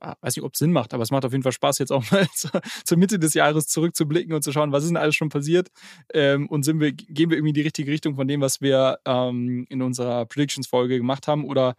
ah, 0.00 0.14
weiß 0.20 0.36
nicht, 0.36 0.44
ob 0.44 0.54
es 0.54 0.58
Sinn 0.58 0.72
macht, 0.72 0.92
aber 0.92 1.02
es 1.02 1.10
macht 1.10 1.24
auf 1.24 1.32
jeden 1.32 1.42
Fall 1.42 1.52
Spaß, 1.52 1.78
jetzt 1.78 1.92
auch 1.92 2.04
mal 2.10 2.26
zur, 2.34 2.60
zur 2.84 2.98
Mitte 2.98 3.18
des 3.18 3.34
Jahres 3.34 3.66
zurückzublicken 3.66 4.34
und 4.34 4.42
zu 4.42 4.52
schauen, 4.52 4.72
was 4.72 4.84
ist 4.84 4.90
denn 4.90 4.96
alles 4.96 5.16
schon 5.16 5.30
passiert 5.30 5.70
ähm, 6.12 6.48
und 6.48 6.64
sind 6.64 6.80
wir, 6.80 6.92
gehen 6.92 7.30
wir 7.30 7.36
irgendwie 7.36 7.50
in 7.50 7.54
die 7.54 7.62
richtige 7.62 7.90
Richtung 7.90 8.16
von 8.16 8.28
dem, 8.28 8.40
was 8.40 8.60
wir 8.60 8.98
ähm, 9.06 9.66
in 9.68 9.82
unserer 9.82 10.26
Predictions-Folge 10.26 10.98
gemacht 10.98 11.26
haben 11.26 11.44
oder 11.44 11.74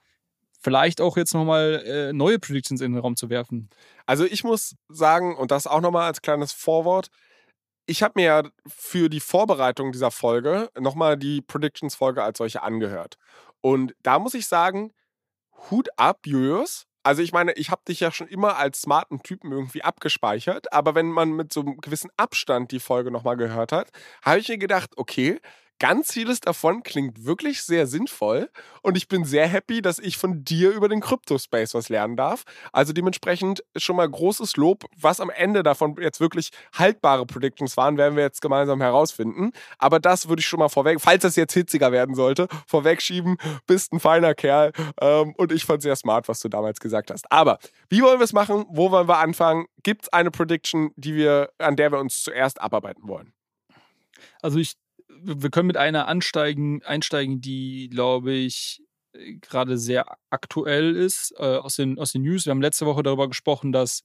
vielleicht 0.60 1.00
auch 1.00 1.16
jetzt 1.16 1.34
nochmal 1.36 1.84
äh, 1.86 2.14
neue 2.14 2.40
Predictions 2.40 2.82
in 2.82 2.94
den 2.94 3.02
Raum 3.02 3.16
zu 3.16 3.30
werfen. 3.30 3.70
Also 4.08 4.26
ich 4.26 4.44
muss 4.44 4.76
sagen, 4.90 5.36
und 5.36 5.52
das 5.52 5.68
auch 5.68 5.82
nochmal 5.82 6.08
als 6.08 6.24
kleines 6.24 6.54
Vorwort, 6.54 7.10
ich 7.86 8.04
habe 8.04 8.14
mir 8.16 8.26
ja 8.26 8.44
für 8.68 9.10
die 9.10 9.20
Vorbereitung 9.20 9.92
dieser 9.92 10.12
Folge 10.12 10.70
nochmal 10.80 11.18
die 11.18 11.42
Predictions-Folge 11.42 12.24
als 12.24 12.38
solche 12.38 12.64
angehört. 12.64 13.18
Und 13.62 13.96
da 14.04 14.20
muss 14.20 14.34
ich 14.34 14.48
sagen, 14.48 14.92
Hut 15.70 15.90
ab, 15.98 16.22
Julius. 16.26 16.86
Also 17.04 17.22
ich 17.22 17.34
meine, 17.34 17.54
ich 17.54 17.70
habe 17.70 17.84
dich 17.88 18.00
ja 18.00 18.12
schon 18.12 18.28
immer 18.28 18.58
als 18.58 18.82
smarten 18.82 19.22
Typen 19.22 19.52
irgendwie 19.52 19.84
abgespeichert, 19.84 20.74
aber 20.74 20.96
wenn 20.96 21.12
man 21.12 21.34
mit 21.34 21.54
so 21.54 21.62
einem 21.62 21.78
gewissen 21.78 22.10
Abstand 22.18 22.72
die 22.72 22.80
Folge 22.80 23.12
nochmal 23.12 23.38
gehört 23.38 23.72
hat, 23.72 23.92
habe 24.24 24.40
ich 24.40 24.50
mir 24.50 24.58
gedacht, 24.58 24.92
okay, 24.98 25.40
Ganz 25.80 26.14
vieles 26.14 26.40
davon 26.40 26.84
klingt 26.84 27.26
wirklich 27.26 27.64
sehr 27.64 27.86
sinnvoll 27.86 28.50
und 28.82 28.96
ich 28.96 29.10
bin 29.10 29.26
sehr 29.26 29.46
happy, 29.46 29.82
dass 29.82 30.00
ich 30.00 30.18
von 30.18 30.46
dir 30.46 30.72
über 30.72 30.88
den 30.88 31.02
Crypto-Space 31.02 31.74
was 31.74 31.90
lernen 31.90 32.16
darf. 32.16 32.46
Also 32.72 32.94
dementsprechend 32.94 33.62
schon 33.76 33.98
mal 33.98 34.10
großes 34.10 34.56
Lob. 34.56 34.86
Was 34.96 35.20
am 35.20 35.30
Ende 35.30 35.64
davon 35.64 35.98
jetzt 36.00 36.22
wirklich 36.22 36.52
haltbare 36.74 37.26
Predictions 37.26 37.76
waren, 37.76 37.98
werden 37.98 38.16
wir 38.16 38.24
jetzt 38.24 38.42
gemeinsam 38.42 38.80
herausfinden. 38.80 39.52
Aber 39.78 40.00
das 40.00 40.30
würde 40.30 40.40
ich 40.40 40.48
schon 40.48 40.60
mal 40.60 40.70
vorweg, 40.70 41.02
falls 41.02 41.24
das 41.24 41.36
jetzt 41.36 41.54
hitziger 41.54 41.92
werden 41.92 42.16
sollte, 42.16 42.48
vorwegschieben. 42.68 43.36
Bist 43.68 43.92
ein 43.92 44.00
feiner 44.00 44.34
Kerl 44.34 44.72
ähm, 45.02 45.34
und 45.36 45.52
ich 45.52 45.66
fand 45.66 45.82
sehr 45.82 45.98
smart, 45.98 46.30
was 46.30 46.40
du 46.40 46.48
damals 46.48 46.80
gesagt 46.80 47.12
hast. 47.12 47.30
Aber 47.30 47.60
wie 47.90 48.02
wollen 48.02 48.20
wir 48.20 48.24
es 48.26 48.34
machen? 48.34 48.66
Wo 48.70 48.92
wollen 48.92 49.10
wir 49.10 49.18
anfangen? 49.18 49.66
Gibt 49.84 50.04
es 50.04 50.14
eine 50.14 50.32
Prediction, 50.32 50.92
die 50.96 51.16
wir, 51.16 51.50
an 51.58 51.76
der 51.76 51.92
wir 51.92 52.00
uns 52.00 52.24
zuerst 52.24 52.62
abarbeiten 52.62 53.10
wollen? 53.10 53.34
Also 54.42 54.60
ich 54.60 54.76
wir 55.22 55.50
können 55.50 55.68
mit 55.68 55.78
einer 55.78 56.08
ansteigen, 56.08 56.84
einsteigen, 56.84 57.42
die, 57.42 57.90
glaube 57.90 58.34
ich, 58.34 58.82
gerade 59.42 59.78
sehr 59.78 60.06
aktuell 60.30 60.96
ist 60.96 61.34
äh, 61.38 61.58
aus, 61.58 61.76
den, 61.78 62.00
aus 62.00 62.12
den 62.12 62.24
News. 62.24 62.46
Wir 62.46 62.52
haben 62.52 62.62
letzte 62.62 62.86
Woche 62.86 63.04
darüber 63.04 63.28
gesprochen, 63.28 63.72
dass 63.72 64.04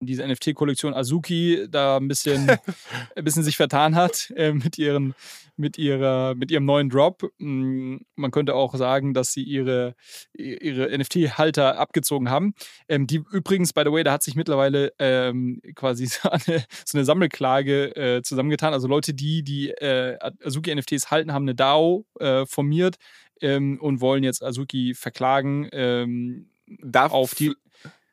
diese 0.00 0.26
NFT-Kollektion 0.26 0.94
Azuki 0.94 1.66
da 1.68 1.98
ein 1.98 2.08
bisschen, 2.08 2.48
ein 3.16 3.24
bisschen 3.24 3.42
sich 3.42 3.56
vertan 3.56 3.94
hat 3.94 4.32
äh, 4.36 4.52
mit, 4.52 4.78
ihren, 4.78 5.14
mit, 5.56 5.78
ihrer, 5.78 6.34
mit 6.34 6.50
ihrem 6.50 6.64
neuen 6.64 6.88
Drop. 6.88 7.30
Mm, 7.38 7.96
man 8.16 8.30
könnte 8.30 8.54
auch 8.54 8.74
sagen, 8.74 9.14
dass 9.14 9.32
sie 9.32 9.42
ihre, 9.42 9.94
ihre 10.32 10.96
NFT-Halter 10.96 11.78
abgezogen 11.78 12.30
haben. 12.30 12.54
Ähm, 12.88 13.06
die 13.06 13.22
übrigens, 13.30 13.72
by 13.72 13.82
the 13.84 13.92
way, 13.92 14.02
da 14.02 14.12
hat 14.12 14.22
sich 14.22 14.34
mittlerweile 14.34 14.92
ähm, 14.98 15.60
quasi 15.74 16.06
so 16.06 16.30
eine, 16.30 16.64
so 16.84 16.98
eine 16.98 17.04
Sammelklage 17.04 17.96
äh, 17.96 18.22
zusammengetan. 18.22 18.72
Also 18.72 18.88
Leute, 18.88 19.14
die 19.14 19.42
die 19.42 19.70
äh, 19.70 20.18
Azuki-NFTs 20.20 21.10
halten, 21.10 21.32
haben 21.32 21.44
eine 21.44 21.54
DAO 21.54 22.06
äh, 22.18 22.46
formiert 22.46 22.96
ähm, 23.42 23.78
und 23.80 24.00
wollen 24.00 24.24
jetzt 24.24 24.42
Azuki 24.42 24.94
verklagen. 24.94 25.68
Ähm, 25.72 26.46
Darf 26.82 27.12
auf 27.12 27.34
die 27.34 27.52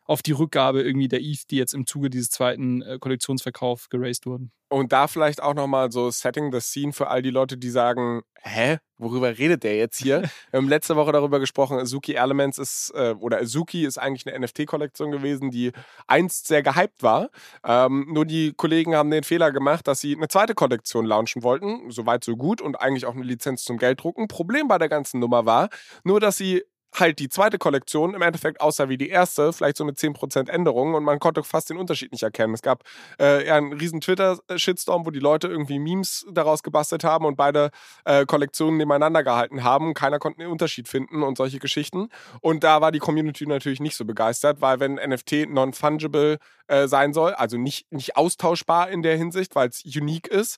auf 0.07 0.21
die 0.21 0.31
Rückgabe 0.31 0.81
irgendwie 0.81 1.09
der 1.09 1.21
ETH, 1.21 1.51
die 1.51 1.57
jetzt 1.57 1.73
im 1.73 1.85
Zuge 1.85 2.09
dieses 2.09 2.29
zweiten 2.29 2.81
äh, 2.81 2.97
Kollektionsverkaufs 2.99 3.89
geraced 3.89 4.25
wurden. 4.25 4.51
Und 4.69 4.91
da 4.91 5.07
vielleicht 5.07 5.41
auch 5.41 5.53
nochmal 5.53 5.91
so 5.91 6.09
Setting 6.09 6.51
the 6.51 6.59
Scene 6.59 6.91
für 6.91 7.07
all 7.07 7.21
die 7.21 7.29
Leute, 7.29 7.57
die 7.57 7.69
sagen, 7.69 8.23
hä, 8.41 8.79
worüber 8.97 9.37
redet 9.37 9.63
der 9.63 9.77
jetzt 9.77 9.97
hier? 9.97 10.21
Wir 10.51 10.57
haben 10.57 10.67
letzte 10.67 10.95
Woche 10.95 11.11
darüber 11.11 11.39
gesprochen, 11.39 11.77
Azuki 11.77 12.13
Elements 12.13 12.57
ist, 12.57 12.91
äh, 12.95 13.15
oder 13.19 13.39
Azuki 13.39 13.85
ist 13.85 13.97
eigentlich 13.97 14.27
eine 14.27 14.45
NFT-Kollektion 14.45 15.11
gewesen, 15.11 15.51
die 15.51 15.71
einst 16.07 16.47
sehr 16.47 16.63
gehypt 16.63 17.03
war. 17.03 17.29
Ähm, 17.65 18.07
nur 18.11 18.25
die 18.25 18.53
Kollegen 18.53 18.95
haben 18.95 19.11
den 19.11 19.23
Fehler 19.23 19.51
gemacht, 19.51 19.87
dass 19.87 20.01
sie 20.01 20.15
eine 20.15 20.27
zweite 20.27 20.53
Kollektion 20.53 21.05
launchen 21.05 21.43
wollten. 21.43 21.89
Soweit 21.91 22.23
so 22.23 22.35
gut 22.35 22.61
und 22.61 22.79
eigentlich 22.79 23.05
auch 23.05 23.15
eine 23.15 23.23
Lizenz 23.23 23.63
zum 23.63 23.77
Gelddrucken. 23.77 24.27
Problem 24.27 24.67
bei 24.67 24.77
der 24.77 24.89
ganzen 24.89 25.19
Nummer 25.19 25.45
war, 25.45 25.69
nur 26.03 26.19
dass 26.19 26.37
sie 26.37 26.63
halt 26.93 27.19
die 27.19 27.29
zweite 27.29 27.57
Kollektion 27.57 28.13
im 28.13 28.21
Endeffekt 28.21 28.61
aussah 28.61 28.89
wie 28.89 28.97
die 28.97 29.09
erste, 29.09 29.53
vielleicht 29.53 29.77
so 29.77 29.85
mit 29.85 29.97
10% 29.97 30.49
Änderungen 30.49 30.95
und 30.95 31.03
man 31.03 31.19
konnte 31.19 31.43
fast 31.43 31.69
den 31.69 31.77
Unterschied 31.77 32.11
nicht 32.11 32.23
erkennen. 32.23 32.53
Es 32.53 32.61
gab 32.61 32.83
äh, 33.19 33.45
ja 33.45 33.55
einen 33.55 33.73
riesen 33.73 34.01
Twitter-Shitstorm, 34.01 35.05
wo 35.05 35.11
die 35.11 35.19
Leute 35.19 35.47
irgendwie 35.47 35.79
Memes 35.79 36.25
daraus 36.31 36.63
gebastelt 36.63 37.03
haben 37.03 37.25
und 37.25 37.35
beide 37.35 37.71
äh, 38.05 38.25
Kollektionen 38.25 38.77
nebeneinander 38.77 39.23
gehalten 39.23 39.63
haben. 39.63 39.93
Keiner 39.93 40.19
konnte 40.19 40.39
den 40.39 40.49
Unterschied 40.49 40.87
finden 40.87 41.23
und 41.23 41.37
solche 41.37 41.59
Geschichten. 41.59 42.09
Und 42.41 42.63
da 42.63 42.81
war 42.81 42.91
die 42.91 42.99
Community 42.99 43.45
natürlich 43.45 43.79
nicht 43.79 43.95
so 43.95 44.05
begeistert, 44.05 44.61
weil 44.61 44.79
wenn 44.79 44.95
NFT 44.95 45.49
non-fungible 45.49 46.37
äh, 46.67 46.87
sein 46.87 47.13
soll, 47.13 47.33
also 47.33 47.57
nicht, 47.57 47.91
nicht 47.91 48.17
austauschbar 48.17 48.89
in 48.89 49.01
der 49.01 49.17
Hinsicht, 49.17 49.55
weil 49.55 49.69
es 49.69 49.83
unique 49.83 50.27
ist, 50.27 50.57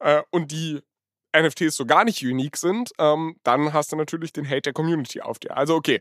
äh, 0.00 0.22
und 0.30 0.52
die 0.52 0.80
NFTs 1.40 1.76
so 1.76 1.86
gar 1.86 2.04
nicht 2.04 2.22
unique 2.22 2.56
sind, 2.56 2.90
ähm, 2.98 3.36
dann 3.42 3.72
hast 3.72 3.92
du 3.92 3.96
natürlich 3.96 4.32
den 4.32 4.48
Hate 4.48 4.62
der 4.62 4.72
Community 4.72 5.20
auf 5.20 5.38
dir. 5.38 5.56
Also 5.56 5.74
okay, 5.74 6.00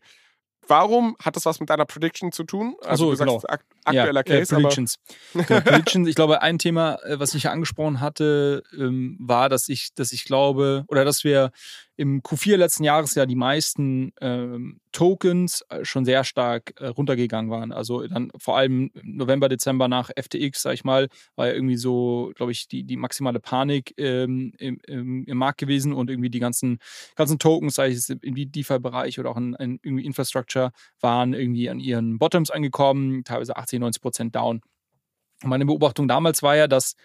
Warum 0.69 1.15
hat 1.21 1.35
das 1.35 1.45
was 1.45 1.59
mit 1.59 1.69
deiner 1.69 1.85
Prediction 1.85 2.31
zu 2.31 2.43
tun? 2.43 2.75
Also, 2.81 3.09
also 3.09 3.23
du 3.23 3.31
genau. 3.31 3.41
ak 3.47 3.63
aktueller 3.85 4.23
ja, 4.27 4.39
Case. 4.39 4.53
Äh, 4.53 4.59
Predictions. 4.59 4.99
genau, 5.33 5.61
Predictions. 5.61 6.07
Ich 6.09 6.15
glaube, 6.15 6.41
ein 6.41 6.59
Thema, 6.59 6.95
äh, 7.03 7.19
was 7.19 7.33
ich 7.35 7.43
ja 7.43 7.51
angesprochen 7.51 8.01
hatte, 8.01 8.63
ähm, 8.77 9.17
war, 9.19 9.49
dass 9.49 9.69
ich, 9.69 9.93
dass 9.95 10.11
ich 10.11 10.25
glaube, 10.25 10.83
oder 10.87 11.05
dass 11.05 11.23
wir 11.23 11.51
im 11.97 12.21
Q4 12.21 12.57
letzten 12.57 12.83
Jahres 12.83 13.15
ja 13.15 13.25
die 13.25 13.35
meisten 13.35 14.13
ähm, 14.21 14.79
Tokens 14.91 15.65
äh, 15.69 15.83
schon 15.83 16.05
sehr 16.05 16.23
stark 16.23 16.79
äh, 16.79 16.87
runtergegangen 16.87 17.49
waren. 17.49 17.71
Also 17.71 18.05
dann 18.05 18.31
vor 18.37 18.55
allem 18.55 18.91
November, 19.01 19.49
Dezember 19.49 19.87
nach 19.87 20.11
FTX, 20.15 20.61
sag 20.61 20.75
ich 20.75 20.83
mal, 20.83 21.09
war 21.35 21.47
ja 21.47 21.53
irgendwie 21.53 21.75
so, 21.75 22.31
glaube 22.35 22.51
ich, 22.51 22.67
die, 22.67 22.83
die 22.83 22.97
maximale 22.97 23.39
Panik 23.39 23.95
ähm, 23.97 24.53
im, 24.59 24.79
im, 24.85 25.23
im, 25.25 25.37
Markt 25.37 25.57
gewesen 25.57 25.91
und 25.91 26.11
irgendwie 26.11 26.29
die 26.29 26.39
ganzen, 26.39 26.77
ganzen 27.15 27.39
Tokens, 27.39 27.75
sei 27.75 27.89
es 27.89 28.09
im 28.09 28.35
DeFi-Bereich 28.35 29.19
oder 29.19 29.31
auch 29.31 29.37
in, 29.37 29.55
in 29.55 29.79
irgendwie 29.81 30.05
Infrastructure, 30.05 30.71
waren 31.01 31.33
irgendwie 31.33 31.67
an 31.67 31.79
ihren 31.79 32.19
Bottoms 32.19 32.51
angekommen, 32.51 33.23
teilweise 33.23 33.57
80, 33.57 33.79
90 33.79 34.01
Prozent 34.03 34.35
down. 34.35 34.61
Meine 35.43 35.65
Beobachtung 35.65 36.07
damals 36.07 36.43
war 36.43 36.55
ja, 36.55 36.67
dass 36.67 36.95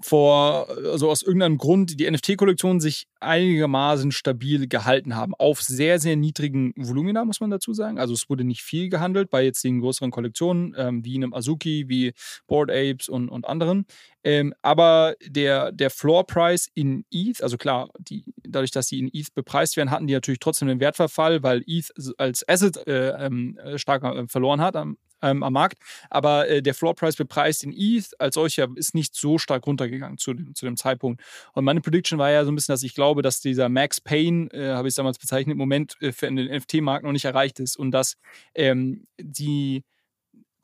vor, 0.00 0.68
also 0.90 1.10
aus 1.10 1.22
irgendeinem 1.22 1.56
Grund, 1.56 1.98
die 2.00 2.10
NFT-Kollektionen 2.10 2.80
sich 2.80 3.06
einigermaßen 3.20 4.12
stabil 4.12 4.66
gehalten 4.66 5.14
haben. 5.14 5.34
Auf 5.36 5.62
sehr, 5.62 6.00
sehr 6.00 6.16
niedrigen 6.16 6.72
Volumina, 6.76 7.24
muss 7.24 7.40
man 7.40 7.50
dazu 7.50 7.72
sagen. 7.72 7.98
Also 7.98 8.12
es 8.12 8.28
wurde 8.28 8.44
nicht 8.44 8.62
viel 8.62 8.88
gehandelt 8.88 9.30
bei 9.30 9.44
jetzt 9.44 9.62
den 9.62 9.80
größeren 9.80 10.10
Kollektionen, 10.10 10.74
ähm, 10.76 11.04
wie 11.04 11.16
einem 11.16 11.32
Azuki, 11.32 11.88
wie 11.88 12.12
Board 12.46 12.70
Apes 12.70 13.08
und, 13.08 13.28
und 13.28 13.46
anderen. 13.46 13.86
Ähm, 14.24 14.54
aber 14.62 15.14
der, 15.24 15.70
der 15.70 15.90
Floor 15.90 16.26
Price 16.26 16.68
in 16.74 17.04
ETH, 17.10 17.42
also 17.42 17.56
klar, 17.56 17.90
die, 17.98 18.24
dadurch, 18.42 18.72
dass 18.72 18.88
sie 18.88 18.98
in 18.98 19.10
ETH 19.12 19.34
bepreist 19.34 19.76
werden, 19.76 19.90
hatten 19.90 20.06
die 20.06 20.14
natürlich 20.14 20.40
trotzdem 20.40 20.68
einen 20.68 20.80
Wertverfall, 20.80 21.42
weil 21.42 21.62
ETH 21.66 21.90
als 22.18 22.46
Asset 22.48 22.86
äh, 22.86 23.10
ähm, 23.10 23.58
stark 23.76 24.02
äh, 24.02 24.26
verloren 24.26 24.60
hat 24.60 24.76
am, 24.76 24.96
ähm, 25.24 25.42
am 25.42 25.52
Markt. 25.52 25.78
Aber 26.10 26.48
äh, 26.48 26.62
der 26.62 26.74
Floor 26.74 26.94
Price 26.94 27.16
bepreist 27.16 27.64
in 27.64 27.72
ETH 27.72 28.08
als 28.18 28.34
solcher 28.34 28.68
ist 28.76 28.94
nicht 28.94 29.14
so 29.14 29.38
stark 29.38 29.66
runtergegangen 29.66 30.18
zu 30.18 30.34
dem, 30.34 30.54
zu 30.54 30.66
dem 30.66 30.76
Zeitpunkt. 30.76 31.22
Und 31.52 31.64
meine 31.64 31.80
Prediction 31.80 32.18
war 32.18 32.30
ja 32.30 32.44
so 32.44 32.52
ein 32.52 32.54
bisschen, 32.54 32.72
dass 32.72 32.82
ich 32.82 32.94
glaube, 32.94 33.22
dass 33.22 33.40
dieser 33.40 33.68
Max 33.68 34.00
Payne, 34.00 34.48
äh, 34.52 34.72
habe 34.74 34.88
ich 34.88 34.92
es 34.92 34.96
damals 34.96 35.18
bezeichnet, 35.18 35.52
im 35.52 35.58
Moment 35.58 35.96
äh, 36.00 36.12
für 36.12 36.26
den 36.26 36.36
NFT-Markt 36.36 37.04
noch 37.04 37.12
nicht 37.12 37.24
erreicht 37.24 37.60
ist 37.60 37.76
und 37.76 37.90
dass 37.90 38.16
ähm, 38.54 39.06
die 39.18 39.82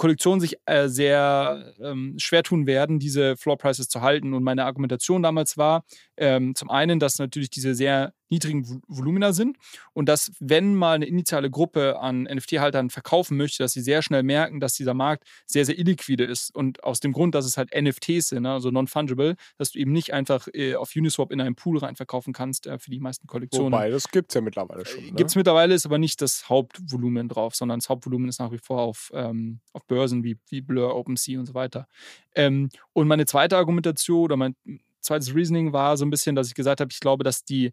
Kollektionen 0.01 0.41
sich 0.41 0.57
äh, 0.65 0.89
sehr 0.89 1.75
ähm, 1.79 2.15
schwer 2.19 2.43
tun 2.43 2.67
werden, 2.67 2.99
diese 2.99 3.37
Floor 3.37 3.59
Prices 3.59 3.89
zu 3.89 4.01
halten. 4.01 4.33
Und 4.33 4.43
meine 4.43 4.65
Argumentation 4.65 5.23
damals 5.23 5.59
war 5.59 5.85
ähm, 6.17 6.55
zum 6.55 6.71
einen, 6.71 6.99
dass 6.99 7.19
natürlich 7.19 7.51
diese 7.51 7.75
sehr 7.75 8.15
niedrigen 8.31 8.83
Volumina 8.87 9.33
sind 9.33 9.57
und 9.93 10.09
dass, 10.09 10.33
wenn 10.39 10.75
mal 10.75 10.95
eine 10.95 11.07
initiale 11.07 11.51
Gruppe 11.51 11.99
an 12.01 12.23
NFT-Haltern 12.23 12.91
verkaufen 12.91 13.37
möchte, 13.37 13.63
dass 13.63 13.73
sie 13.73 13.81
sehr 13.81 14.03
schnell 14.03 14.23
merken, 14.23 14.61
dass 14.61 14.75
dieser 14.75 14.95
Markt 14.95 15.25
sehr, 15.47 15.65
sehr 15.65 15.79
illiquide 15.79 16.25
ist. 16.25 16.55
Und 16.55 16.85
aus 16.85 17.01
dem 17.01 17.13
Grund, 17.13 17.35
dass 17.35 17.45
es 17.45 17.57
halt 17.57 17.71
NFTs 17.75 18.29
sind, 18.29 18.43
ne, 18.43 18.53
also 18.53 18.71
non-fungible, 18.71 19.37
dass 19.59 19.73
du 19.73 19.79
eben 19.79 19.93
nicht 19.93 20.13
einfach 20.13 20.49
äh, 20.53 20.77
auf 20.77 20.93
Uniswap 20.97 21.33
in 21.33 21.41
einen 21.41 21.57
Pool 21.57 21.79
rein 21.79 21.97
verkaufen 21.97 22.33
kannst 22.33 22.67
äh, 22.67 22.79
für 22.79 22.91
die 22.91 23.01
meisten 23.01 23.27
Kollektionen. 23.27 23.73
Wobei, 23.73 23.91
das 23.91 24.09
gibt 24.09 24.31
es 24.31 24.35
ja 24.35 24.41
mittlerweile 24.41 24.87
schon. 24.87 25.05
Ne? 25.05 25.13
Gibt 25.13 25.31
es 25.31 25.37
mittlerweile, 25.37 25.75
ist 25.75 25.87
aber 25.87 25.99
nicht 25.99 26.23
das 26.23 26.49
Hauptvolumen 26.49 27.29
drauf, 27.29 27.55
sondern 27.55 27.81
das 27.81 27.89
Hauptvolumen 27.89 28.29
ist 28.29 28.39
nach 28.39 28.53
wie 28.53 28.59
vor 28.59 28.83
auf, 28.83 29.11
ähm, 29.15 29.61
auf 29.73 29.87
Börsen 29.87 30.23
wie, 30.25 30.39
wie 30.49 30.61
Blur, 30.61 30.95
OpenSea 30.95 31.39
und 31.39 31.47
so 31.47 31.55
weiter. 31.55 31.89
Ähm, 32.35 32.69
und 32.93 33.09
meine 33.09 33.27
zweite 33.27 33.57
Argumentation 33.57 34.23
oder 34.23 34.37
mein 34.37 34.55
zweites 35.01 35.35
Reasoning 35.35 35.73
war 35.73 35.97
so 35.97 36.05
ein 36.05 36.11
bisschen, 36.11 36.37
dass 36.37 36.49
ich 36.49 36.55
gesagt 36.55 36.81
habe, 36.81 36.91
ich 36.93 37.01
glaube, 37.01 37.25
dass 37.25 37.45
die 37.45 37.73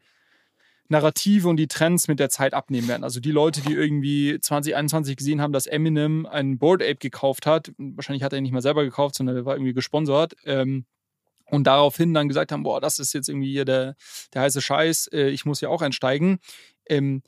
Narrative 0.89 1.47
und 1.47 1.57
die 1.57 1.67
Trends 1.67 2.07
mit 2.07 2.19
der 2.19 2.29
Zeit 2.29 2.53
abnehmen 2.53 2.87
werden. 2.87 3.03
Also 3.03 3.19
die 3.19 3.31
Leute, 3.31 3.61
die 3.61 3.73
irgendwie 3.73 4.39
2021 4.39 5.15
gesehen 5.17 5.41
haben, 5.41 5.53
dass 5.53 5.65
Eminem 5.65 6.25
einen 6.25 6.57
Board 6.57 6.81
Ape 6.81 6.95
gekauft 6.95 7.45
hat, 7.45 7.71
wahrscheinlich 7.77 8.23
hat 8.23 8.33
er 8.33 8.39
ihn 8.39 8.43
nicht 8.43 8.53
mal 8.53 8.61
selber 8.61 8.83
gekauft, 8.83 9.15
sondern 9.15 9.35
er 9.35 9.45
war 9.45 9.55
irgendwie 9.55 9.73
gesponsert, 9.73 10.35
ähm, 10.45 10.85
und 11.49 11.65
daraufhin 11.65 12.13
dann 12.13 12.27
gesagt 12.27 12.51
haben, 12.51 12.63
boah, 12.63 12.81
das 12.81 12.99
ist 12.99 13.13
jetzt 13.13 13.29
irgendwie 13.29 13.51
hier 13.51 13.65
der, 13.65 13.95
der 14.33 14.41
heiße 14.41 14.61
Scheiß, 14.61 15.07
äh, 15.13 15.29
ich 15.29 15.45
muss 15.45 15.61
ja 15.61 15.69
auch 15.69 15.81
einsteigen. 15.81 16.39
Ähm, 16.87 17.23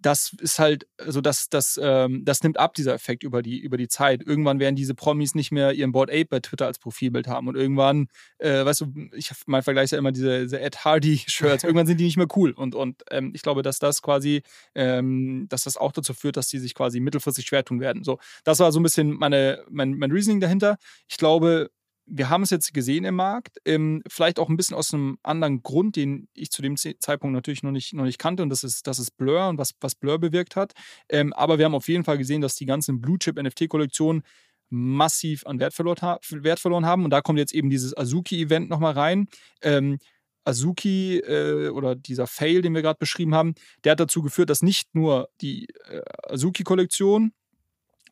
das 0.00 0.34
ist 0.40 0.58
halt, 0.58 0.86
also 0.96 1.20
das, 1.20 1.48
das, 1.48 1.78
ähm, 1.82 2.24
das 2.24 2.42
nimmt 2.42 2.58
ab, 2.58 2.74
dieser 2.74 2.94
Effekt 2.94 3.24
über 3.24 3.42
die, 3.42 3.58
über 3.58 3.76
die 3.76 3.88
Zeit. 3.88 4.22
Irgendwann 4.24 4.60
werden 4.60 4.76
diese 4.76 4.94
Promis 4.94 5.34
nicht 5.34 5.50
mehr 5.50 5.72
ihren 5.72 5.92
Board 5.92 6.10
Ape 6.10 6.26
bei 6.26 6.40
Twitter 6.40 6.66
als 6.66 6.78
Profilbild 6.78 7.26
haben. 7.26 7.48
Und 7.48 7.56
irgendwann, 7.56 8.08
äh, 8.38 8.64
weißt 8.64 8.82
du, 8.82 8.86
ich 9.12 9.32
mein 9.46 9.62
Vergleich 9.62 9.84
ist 9.84 9.90
ja 9.92 9.98
immer 9.98 10.12
diese, 10.12 10.42
diese 10.42 10.60
Ed 10.60 10.84
Hardy-Shirts, 10.84 11.64
irgendwann 11.64 11.86
sind 11.86 11.98
die 11.98 12.04
nicht 12.04 12.16
mehr 12.16 12.28
cool. 12.36 12.52
Und, 12.52 12.74
und 12.74 13.02
ähm, 13.10 13.32
ich 13.34 13.42
glaube, 13.42 13.62
dass 13.62 13.78
das 13.80 14.00
quasi, 14.02 14.42
ähm, 14.74 15.46
dass 15.48 15.64
das 15.64 15.76
auch 15.76 15.92
dazu 15.92 16.14
führt, 16.14 16.36
dass 16.36 16.48
die 16.48 16.58
sich 16.58 16.74
quasi 16.74 17.00
mittelfristig 17.00 17.46
schwer 17.46 17.64
tun 17.64 17.80
werden. 17.80 18.04
So, 18.04 18.18
das 18.44 18.60
war 18.60 18.70
so 18.70 18.78
ein 18.78 18.84
bisschen 18.84 19.12
meine, 19.12 19.64
mein, 19.68 19.94
mein 19.94 20.12
Reasoning 20.12 20.40
dahinter. 20.40 20.78
Ich 21.08 21.16
glaube, 21.16 21.70
wir 22.10 22.30
haben 22.30 22.42
es 22.42 22.50
jetzt 22.50 22.72
gesehen 22.72 23.04
im 23.04 23.16
Markt, 23.16 23.58
ähm, 23.64 24.02
vielleicht 24.08 24.38
auch 24.38 24.48
ein 24.48 24.56
bisschen 24.56 24.76
aus 24.76 24.92
einem 24.92 25.18
anderen 25.22 25.62
Grund, 25.62 25.96
den 25.96 26.28
ich 26.34 26.50
zu 26.50 26.62
dem 26.62 26.76
Zeitpunkt 26.76 27.34
natürlich 27.34 27.62
noch 27.62 27.70
nicht, 27.70 27.92
noch 27.94 28.04
nicht 28.04 28.18
kannte, 28.18 28.42
und 28.42 28.50
das 28.50 28.64
ist, 28.64 28.86
das 28.86 28.98
ist 28.98 29.16
Blur 29.16 29.48
und 29.48 29.58
was, 29.58 29.72
was 29.80 29.94
Blur 29.94 30.18
bewirkt 30.18 30.56
hat. 30.56 30.72
Ähm, 31.08 31.32
aber 31.32 31.58
wir 31.58 31.64
haben 31.66 31.74
auf 31.74 31.88
jeden 31.88 32.04
Fall 32.04 32.18
gesehen, 32.18 32.40
dass 32.40 32.54
die 32.54 32.66
ganzen 32.66 33.00
Blue-Chip-NFT-Kollektionen 33.00 34.22
massiv 34.70 35.46
an 35.46 35.60
Wert 35.60 35.74
verloren, 35.74 36.18
Wert 36.30 36.60
verloren, 36.60 36.86
haben. 36.86 37.04
Und 37.04 37.10
da 37.10 37.20
kommt 37.20 37.38
jetzt 37.38 37.54
eben 37.54 37.70
dieses 37.70 37.96
Azuki-Event 37.96 38.68
nochmal 38.68 38.92
rein. 38.92 39.28
Ähm, 39.62 39.98
Azuki 40.44 41.18
äh, 41.18 41.68
oder 41.68 41.94
dieser 41.94 42.26
Fail, 42.26 42.62
den 42.62 42.74
wir 42.74 42.82
gerade 42.82 42.98
beschrieben 42.98 43.34
haben, 43.34 43.54
der 43.84 43.92
hat 43.92 44.00
dazu 44.00 44.22
geführt, 44.22 44.50
dass 44.50 44.62
nicht 44.62 44.94
nur 44.94 45.28
die 45.40 45.68
äh, 45.88 46.02
Azuki-Kollektion 46.28 47.32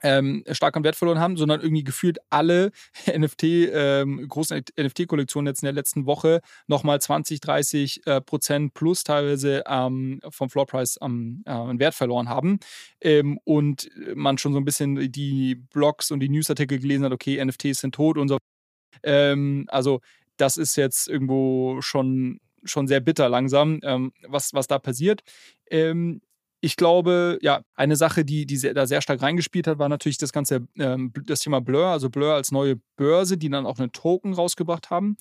ähm, 0.07 0.45
stark 0.53 0.77
an 0.77 0.85
Wert 0.85 0.95
verloren 0.95 1.19
haben, 1.19 1.37
sondern 1.37 1.61
irgendwie 1.61 1.83
gefühlt 1.83 2.19
alle 2.31 2.71
NFT, 3.07 3.43
ähm, 3.43 4.29
großen 4.29 4.63
NFT-Kollektionen 4.79 5.49
jetzt 5.49 5.63
in 5.63 5.67
der 5.67 5.73
letzten 5.73 6.07
Woche 6.07 6.41
nochmal 6.69 7.01
20, 7.01 7.41
30 7.41 8.07
äh, 8.07 8.21
Prozent 8.21 8.73
plus 8.75 9.03
teilweise 9.03 9.65
ähm, 9.67 10.21
vom 10.31 10.49
Floorprice 10.49 10.99
am, 10.99 11.43
äh, 11.45 11.79
Wert 11.79 11.95
verloren 11.95 12.29
haben. 12.29 12.61
Ähm, 13.01 13.41
und 13.45 13.91
man 14.15 14.39
schon 14.39 14.53
so 14.53 14.61
ein 14.61 14.65
bisschen 14.65 15.11
die 15.11 15.57
Blogs 15.57 16.13
und 16.13 16.21
die 16.21 16.29
Newsartikel 16.29 16.79
gelesen 16.79 17.05
hat, 17.05 17.13
okay, 17.13 17.45
NFTs 17.45 17.81
sind 17.81 17.95
tot 17.95 18.17
und 18.17 18.29
so. 18.29 18.39
Ähm, 19.03 19.67
also 19.69 20.01
das 20.37 20.57
ist 20.57 20.77
jetzt 20.77 21.09
irgendwo 21.09 21.81
schon 21.81 22.39
schon 22.65 22.89
sehr 22.89 22.99
bitter 22.99 23.29
langsam, 23.29 23.79
ähm, 23.85 24.13
was, 24.27 24.53
was 24.53 24.67
da 24.67 24.81
passiert. 24.81 25.23
Ähm, 25.71 26.21
ich 26.61 26.77
glaube, 26.77 27.39
ja, 27.43 27.63
eine 27.75 27.97
Sache, 27.97 28.25
die, 28.25 28.47
die 28.47 28.57
sehr, 28.57 28.75
da 28.75 28.87
sehr 28.87 29.03
stark 29.03 29.23
reingespielt 29.23 29.67
hat, 29.67 29.79
war 29.79 29.89
natürlich 29.89 30.19
das 30.19 30.33
ganze 30.33 30.67
ähm, 30.79 31.13
das 31.27 31.41
Thema 31.41 31.61
Blur, 31.61 31.87
also 31.87 32.11
Blur 32.11 32.35
als 32.35 32.51
neue 32.51 32.77
Börse, 32.97 33.37
die 33.37 33.51
dann 33.51 33.67
auch 33.67 33.79
einen 33.79 33.93
Token 33.93 34.33
rausgebracht 34.33 34.91
haben 34.91 35.17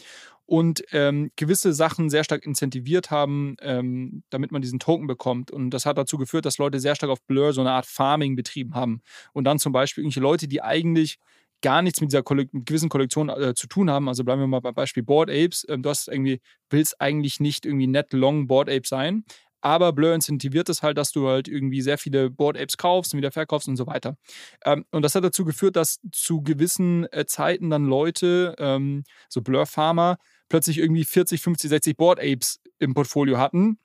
und 0.45 0.83
ähm, 0.91 1.31
gewisse 1.35 1.73
Sachen 1.73 2.09
sehr 2.09 2.23
stark 2.23 2.45
incentiviert 2.45 3.11
haben, 3.11 3.55
ähm, 3.61 4.23
damit 4.29 4.51
man 4.51 4.61
diesen 4.61 4.79
Token 4.79 5.07
bekommt. 5.07 5.51
Und 5.51 5.71
das 5.71 5.85
hat 5.85 5.97
dazu 5.97 6.17
geführt, 6.17 6.45
dass 6.45 6.57
Leute 6.57 6.79
sehr 6.79 6.95
stark 6.95 7.11
auf 7.11 7.23
Blur 7.25 7.51
so 7.53 7.61
eine 7.61 7.71
Art 7.71 7.85
Farming 7.85 8.35
betrieben 8.35 8.75
haben. 8.75 9.01
Und 9.33 9.45
dann 9.45 9.59
zum 9.59 9.73
Beispiel 9.73 10.03
irgendwelche 10.03 10.21
Leute, 10.21 10.47
die 10.47 10.61
eigentlich 10.61 11.17
gar 11.61 11.81
nichts 11.81 11.99
mit 11.99 12.11
dieser 12.11 12.21
Kollek 12.21 12.53
mit 12.53 12.67
gewissen 12.67 12.89
Kollektion 12.89 13.29
äh, 13.29 13.55
zu 13.55 13.67
tun 13.67 13.89
haben. 13.89 14.07
Also 14.07 14.23
bleiben 14.23 14.41
wir 14.41 14.47
mal 14.47 14.59
beim 14.59 14.75
Beispiel 14.75 15.01
Board 15.01 15.31
Apes. 15.31 15.65
Ähm, 15.67 15.81
du 15.81 15.89
hast 15.89 16.07
irgendwie, 16.07 16.39
willst 16.69 17.01
eigentlich 17.01 17.39
nicht 17.39 17.65
irgendwie 17.65 17.87
net 17.87 18.13
long 18.13 18.45
Board 18.45 18.69
Ape 18.69 18.87
sein, 18.87 19.23
aber 19.65 19.93
Blur 19.93 20.13
incentiviert 20.13 20.69
es 20.69 20.83
halt, 20.83 20.95
dass 20.95 21.11
du 21.11 21.27
halt 21.27 21.47
irgendwie 21.47 21.81
sehr 21.81 21.97
viele 21.97 22.29
Board 22.29 22.55
Apes 22.55 22.77
kaufst 22.77 23.13
und 23.13 23.17
wieder 23.17 23.31
verkaufst 23.31 23.67
und 23.67 23.77
so 23.77 23.87
weiter. 23.87 24.15
Ähm, 24.63 24.85
und 24.91 25.01
das 25.01 25.15
hat 25.15 25.23
dazu 25.23 25.43
geführt, 25.43 25.75
dass 25.75 25.99
zu 26.11 26.43
gewissen 26.43 27.11
äh, 27.11 27.25
Zeiten 27.25 27.71
dann 27.71 27.85
Leute, 27.85 28.55
ähm, 28.59 29.03
so 29.27 29.41
Blur 29.41 29.65
Farmer, 29.65 30.17
plötzlich 30.49 30.77
irgendwie 30.77 31.03
40, 31.03 31.41
50, 31.41 31.69
60 31.71 31.97
Board 31.97 32.19
Apes 32.19 32.61
im 32.77 32.93
Portfolio 32.93 33.39
hatten, 33.39 33.79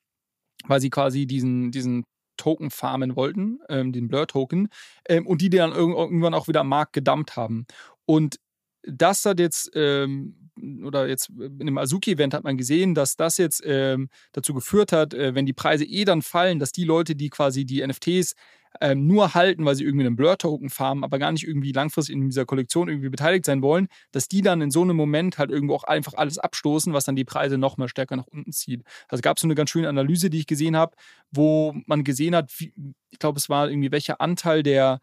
weil 0.67 0.83
sie 0.83 0.91
quasi 0.91 1.25
diesen, 1.27 1.71
diesen 1.71 2.05
Token 2.37 2.71
farmen 2.71 3.17
wollten, 3.17 3.61
ähm, 3.71 3.93
den 3.93 4.09
Blur-Token, 4.09 4.69
ähm, 5.09 5.27
und 5.27 5.41
die 5.41 5.49
dann 5.49 5.73
irgendwann 5.73 6.35
auch 6.35 6.47
wieder 6.47 6.61
am 6.61 6.69
Markt 6.69 6.93
gedumpt 6.93 7.37
haben. 7.37 7.65
Und 8.05 8.37
das 8.83 9.25
hat 9.25 9.41
jetzt 9.41 9.71
ähm, 9.75 10.40
oder 10.85 11.09
jetzt 11.09 11.31
in 11.31 11.67
dem 11.67 11.79
Azuki-Event 11.79 12.35
hat 12.35 12.45
man 12.45 12.57
gesehen, 12.57 12.95
dass 12.95 13.17
das 13.17 13.39
jetzt 13.39 13.63
ähm, 13.65 14.09
dazu 14.33 14.55
geführt 14.55 14.93
hat, 14.93 15.15
äh, 15.15 15.35
wenn 15.35 15.47
die 15.47 15.53
Preise 15.53 15.85
eh 15.85 16.05
dann 16.05 16.23
fallen, 16.23 16.59
dass 16.59 16.73
die 16.73 16.85
Leute, 16.85 17.17
die 17.17 17.31
quasi 17.31 17.65
die 17.65 17.87
NFTs 17.87 18.35
ähm, 18.81 19.07
nur 19.07 19.35
halten, 19.35 19.65
weil 19.65 19.75
sie 19.75 19.85
irgendwie 19.85 20.07
einen 20.07 20.17
Blur-Token 20.17 20.71
farmen, 20.71 21.03
aber 21.03 21.19
gar 21.19 21.33
nicht 21.33 21.47
irgendwie 21.47 21.73
langfristig 21.73 22.15
in 22.15 22.27
dieser 22.27 22.47
Kollektion 22.47 22.89
irgendwie 22.89 23.09
beteiligt 23.09 23.45
sein 23.45 23.63
wollen, 23.63 23.89
dass 24.13 24.29
die 24.29 24.43
dann 24.43 24.61
in 24.61 24.71
so 24.71 24.83
einem 24.83 24.97
Moment 24.97 25.39
halt 25.39 25.51
irgendwo 25.51 25.75
auch 25.75 25.85
einfach 25.85 26.15
alles 26.15 26.39
abstoßen, 26.39 26.93
was 26.93 27.05
dann 27.05 27.17
die 27.17 27.25
Preise 27.25 27.59
noch 27.59 27.79
mal 27.79 27.89
stärker 27.89 28.17
nach 28.17 28.27
unten 28.29 28.53
zieht. 28.53 28.83
Also 29.09 29.23
gab 29.23 29.37
es 29.37 29.43
so 29.43 29.47
eine 29.47 29.55
ganz 29.55 29.71
schöne 29.71 29.89
Analyse, 29.89 30.31
die 30.31 30.39
ich 30.39 30.47
gesehen 30.47 30.77
habe, 30.77 30.97
wo 31.33 31.75
man 31.87 32.05
gesehen 32.05 32.35
hat, 32.37 32.53
wie, 32.59 32.73
ich 33.11 33.19
glaube, 33.19 33.39
es 33.39 33.49
war 33.49 33.69
irgendwie 33.69 33.91
welcher 33.91 34.21
Anteil 34.21 34.63
der 34.63 35.01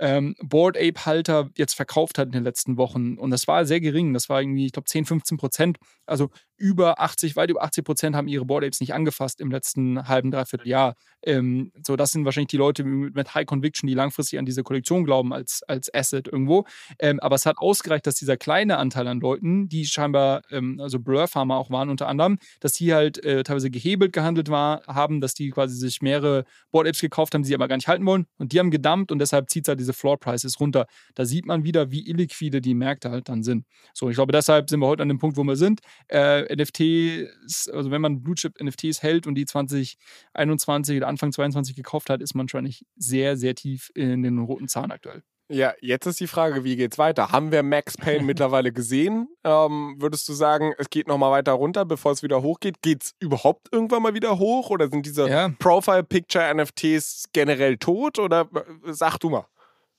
ähm, 0.00 0.34
Board 0.42 0.76
Ape 0.76 1.06
Halter 1.06 1.50
jetzt 1.56 1.74
verkauft 1.74 2.18
hat 2.18 2.26
in 2.26 2.32
den 2.32 2.44
letzten 2.44 2.76
Wochen. 2.76 3.16
Und 3.18 3.30
das 3.30 3.46
war 3.46 3.64
sehr 3.66 3.80
gering. 3.80 4.14
Das 4.14 4.28
war 4.28 4.40
irgendwie, 4.40 4.66
ich 4.66 4.72
glaube, 4.72 4.86
10, 4.86 5.04
15 5.04 5.36
Prozent. 5.36 5.78
Also 6.06 6.30
über 6.60 7.00
80, 7.00 7.36
weit 7.36 7.50
über 7.50 7.62
80 7.62 7.84
Prozent 7.84 8.16
haben 8.16 8.28
ihre 8.28 8.44
Board 8.44 8.64
Apes 8.64 8.80
nicht 8.80 8.92
angefasst 8.92 9.40
im 9.40 9.50
letzten 9.50 10.06
halben, 10.06 10.30
dreiviertel 10.30 10.68
Jahr. 10.68 10.94
Ähm, 11.22 11.72
so, 11.84 11.96
das 11.96 12.12
sind 12.12 12.24
wahrscheinlich 12.26 12.48
die 12.48 12.58
Leute 12.58 12.84
mit 12.84 13.34
High 13.34 13.46
Conviction, 13.46 13.86
die 13.86 13.94
langfristig 13.94 14.38
an 14.38 14.44
diese 14.44 14.62
Kollektion 14.62 15.04
glauben 15.04 15.32
als, 15.32 15.62
als 15.66 15.92
Asset 15.92 16.28
irgendwo. 16.28 16.66
Ähm, 16.98 17.18
aber 17.20 17.36
es 17.36 17.46
hat 17.46 17.56
ausgereicht, 17.58 18.06
dass 18.06 18.16
dieser 18.16 18.36
kleine 18.36 18.76
Anteil 18.76 19.08
an 19.08 19.20
Leuten, 19.20 19.68
die 19.68 19.86
scheinbar, 19.86 20.42
ähm, 20.50 20.78
also 20.80 21.00
Blur-Farmer 21.00 21.56
auch 21.56 21.70
waren 21.70 21.88
unter 21.88 22.08
anderem, 22.08 22.38
dass 22.60 22.74
die 22.74 22.92
halt 22.92 23.24
äh, 23.24 23.42
teilweise 23.42 23.70
gehebelt 23.70 24.12
gehandelt 24.12 24.50
war, 24.50 24.82
haben, 24.86 25.22
dass 25.22 25.32
die 25.32 25.50
quasi 25.50 25.76
sich 25.76 26.02
mehrere 26.02 26.44
Board 26.70 26.86
Apes 26.86 27.00
gekauft 27.00 27.32
haben, 27.34 27.42
die 27.42 27.48
sie 27.48 27.54
aber 27.54 27.68
gar 27.68 27.76
nicht 27.76 27.88
halten 27.88 28.04
wollen. 28.04 28.26
Und 28.36 28.52
die 28.52 28.58
haben 28.58 28.70
gedumpt 28.70 29.12
und 29.12 29.18
deshalb 29.18 29.48
zieht 29.48 29.64
es 29.64 29.68
halt 29.68 29.80
diese 29.80 29.94
Floor 29.94 30.20
Prices 30.20 30.60
runter. 30.60 30.86
Da 31.14 31.24
sieht 31.24 31.46
man 31.46 31.64
wieder, 31.64 31.90
wie 31.90 32.06
illiquide 32.06 32.60
die 32.60 32.74
Märkte 32.74 33.10
halt 33.10 33.30
dann 33.30 33.42
sind. 33.42 33.64
So, 33.94 34.10
ich 34.10 34.16
glaube, 34.16 34.32
deshalb 34.32 34.68
sind 34.68 34.80
wir 34.80 34.86
heute 34.86 35.02
an 35.02 35.08
dem 35.08 35.18
Punkt, 35.18 35.38
wo 35.38 35.44
wir 35.44 35.56
sind. 35.56 35.80
Äh, 36.08 36.49
NFTs, 36.54 37.68
also 37.68 37.90
wenn 37.90 38.00
man 38.00 38.22
Blue 38.22 38.34
Chip 38.34 38.60
NFTs 38.62 39.02
hält 39.02 39.26
und 39.26 39.34
die 39.34 39.46
2021 39.46 40.96
oder 40.96 41.08
Anfang 41.08 41.32
22 41.32 41.76
gekauft 41.76 42.10
hat, 42.10 42.20
ist 42.20 42.34
man 42.34 42.46
wahrscheinlich 42.46 42.84
sehr, 42.96 43.36
sehr 43.36 43.54
tief 43.54 43.90
in 43.94 44.22
den 44.22 44.38
roten 44.38 44.68
Zahn 44.68 44.90
aktuell. 44.90 45.22
Ja, 45.52 45.74
jetzt 45.80 46.06
ist 46.06 46.20
die 46.20 46.28
Frage, 46.28 46.62
wie 46.62 46.76
geht's 46.76 46.96
weiter? 46.96 47.32
Haben 47.32 47.50
wir 47.50 47.64
Max 47.64 47.96
Payne 47.96 48.22
mittlerweile 48.24 48.72
gesehen? 48.72 49.26
Ähm, 49.42 49.96
würdest 49.98 50.28
du 50.28 50.32
sagen, 50.32 50.72
es 50.78 50.88
geht 50.90 51.08
nochmal 51.08 51.32
weiter 51.32 51.52
runter, 51.52 51.84
bevor 51.84 52.12
es 52.12 52.22
wieder 52.22 52.40
hochgeht? 52.40 52.82
Geht's 52.82 53.14
überhaupt 53.18 53.66
irgendwann 53.72 54.02
mal 54.02 54.14
wieder 54.14 54.38
hoch? 54.38 54.70
Oder 54.70 54.88
sind 54.88 55.04
diese 55.06 55.28
ja. 55.28 55.48
Profile-Picture-NFTs 55.58 57.30
generell 57.32 57.78
tot? 57.78 58.20
Oder 58.20 58.42
äh, 58.42 58.92
sag 58.92 59.18
du 59.18 59.30
mal. 59.30 59.46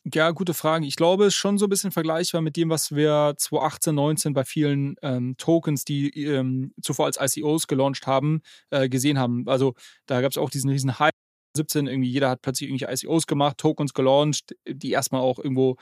Ja, 0.04 0.32
gute 0.32 0.56
Frage. 0.56 0.88
Ich 0.88 0.96
glaube, 0.96 1.26
es 1.26 1.36
ist 1.36 1.40
schon 1.40 1.60
so 1.60 1.68
ein 1.68 1.70
bisschen 1.70 1.92
vergleichbar 1.92 2.42
mit 2.42 2.58
dem, 2.58 2.70
was 2.70 2.96
wir 2.96 3.36
2018, 3.38 3.94
19 3.94 4.34
bei 4.34 4.44
vielen 4.44 4.96
ähm, 5.04 5.36
Tokens, 5.38 5.86
die 5.86 6.10
ähm, 6.26 6.74
zuvor 6.82 7.06
als 7.06 7.18
ICOs 7.20 7.68
gelauncht 7.68 8.08
haben, 8.08 8.42
äh, 8.72 8.90
gesehen 8.90 9.20
haben. 9.20 9.48
Also 9.48 9.76
da 10.08 10.22
gab 10.22 10.32
es 10.32 10.40
auch 10.40 10.50
diesen 10.50 10.72
riesen 10.72 10.98
Hype. 10.98 11.14
17 11.56 11.86
irgendwie, 11.86 12.10
jeder 12.10 12.30
hat 12.30 12.42
plötzlich 12.42 12.70
irgendwelche 12.70 13.06
ICOs 13.06 13.28
gemacht, 13.28 13.58
Tokens 13.58 13.94
gelauncht, 13.94 14.56
die 14.68 14.92
erstmal 14.92 15.22
auch 15.22 15.38
irgendwo 15.38 15.76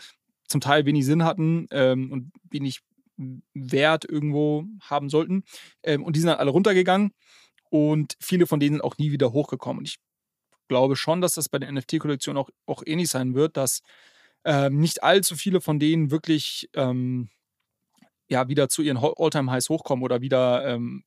zum 0.48 0.62
Teil 0.62 0.86
wenig 0.86 1.06
Sinn 1.06 1.24
hatten 1.24 1.68
ähm, 1.72 2.12
und 2.12 2.32
wenig 2.50 2.80
Wert 3.54 4.04
irgendwo 4.04 4.66
haben 4.82 5.10
sollten. 5.10 5.44
Ähm, 5.84 6.04
und 6.04 6.16
die 6.16 6.20
sind 6.20 6.28
dann 6.28 6.40
alle 6.40 6.52
runtergegangen 6.52 7.12
und 7.70 8.16
viele 8.20 8.48
von 8.48 8.60
denen 8.60 8.76
sind 8.76 8.84
auch 8.84 8.98
nie 8.98 9.12
wieder 9.12 9.32
hochgekommen. 9.32 9.80
Und 9.80 9.88
ich 9.88 9.98
glaube 10.70 10.96
schon, 10.96 11.20
dass 11.20 11.34
das 11.34 11.50
bei 11.50 11.60
der 11.60 11.72
NFT-Kollektion 11.72 12.38
auch, 12.38 12.50
auch 12.66 12.84
ähnlich 12.86 13.10
sein 13.10 13.36
wird, 13.36 13.58
dass 13.58 13.82
ähm, 14.46 14.80
nicht 14.80 15.04
allzu 15.04 15.36
viele 15.36 15.60
von 15.60 15.80
denen 15.80 16.12
wirklich 16.12 16.70
ähm, 16.74 17.30
ja, 18.30 18.48
wieder 18.48 18.70
zu 18.70 18.82
ihren 18.82 18.98
All-Time-Highs 18.98 19.70
hochkommen 19.70 20.04
oder 20.04 20.22
wieder 20.22 20.66
ähm, 20.66 21.04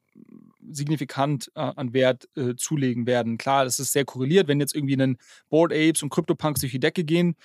signifikant 0.70 1.50
äh, 1.54 1.60
an 1.60 1.92
Wert 1.92 2.28
äh, 2.36 2.54
zulegen 2.56 3.06
werden. 3.06 3.38
Klar, 3.38 3.64
das 3.64 3.78
ist 3.78 3.92
sehr 3.92 4.04
korreliert. 4.04 4.48
Wenn 4.48 4.60
jetzt 4.60 4.74
irgendwie 4.74 5.00
ein 5.00 5.16
Board 5.48 5.72
Apes 5.72 6.02
und 6.02 6.10
CryptoPunks 6.10 6.60
durch 6.60 6.72
die 6.72 6.80
Decke 6.80 7.04
gehen, 7.04 7.36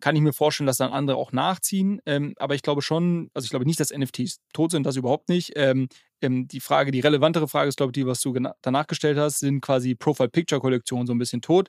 kann 0.00 0.16
ich 0.16 0.22
mir 0.22 0.32
vorstellen, 0.32 0.66
dass 0.66 0.78
dann 0.78 0.92
andere 0.92 1.16
auch 1.16 1.32
nachziehen. 1.32 2.00
Ähm, 2.06 2.34
aber 2.38 2.54
ich 2.54 2.62
glaube 2.62 2.82
schon, 2.82 3.30
also 3.34 3.44
ich 3.44 3.50
glaube 3.50 3.66
nicht, 3.66 3.80
dass 3.80 3.90
NFTs 3.96 4.40
tot 4.52 4.70
sind, 4.70 4.84
das 4.84 4.96
überhaupt 4.96 5.28
nicht. 5.28 5.52
Ähm, 5.56 5.88
ähm, 6.22 6.48
die 6.48 6.60
Frage, 6.60 6.90
die 6.90 7.00
relevantere 7.00 7.48
Frage 7.48 7.68
ist, 7.68 7.76
glaube 7.76 7.90
ich, 7.90 7.94
die, 7.94 8.06
was 8.06 8.20
du 8.20 8.34
danach 8.62 8.86
gestellt 8.86 9.18
hast, 9.18 9.40
sind 9.40 9.60
quasi 9.60 9.94
Profile-Picture-Kollektionen 9.94 11.06
so 11.06 11.14
ein 11.14 11.18
bisschen 11.18 11.42
tot. 11.42 11.68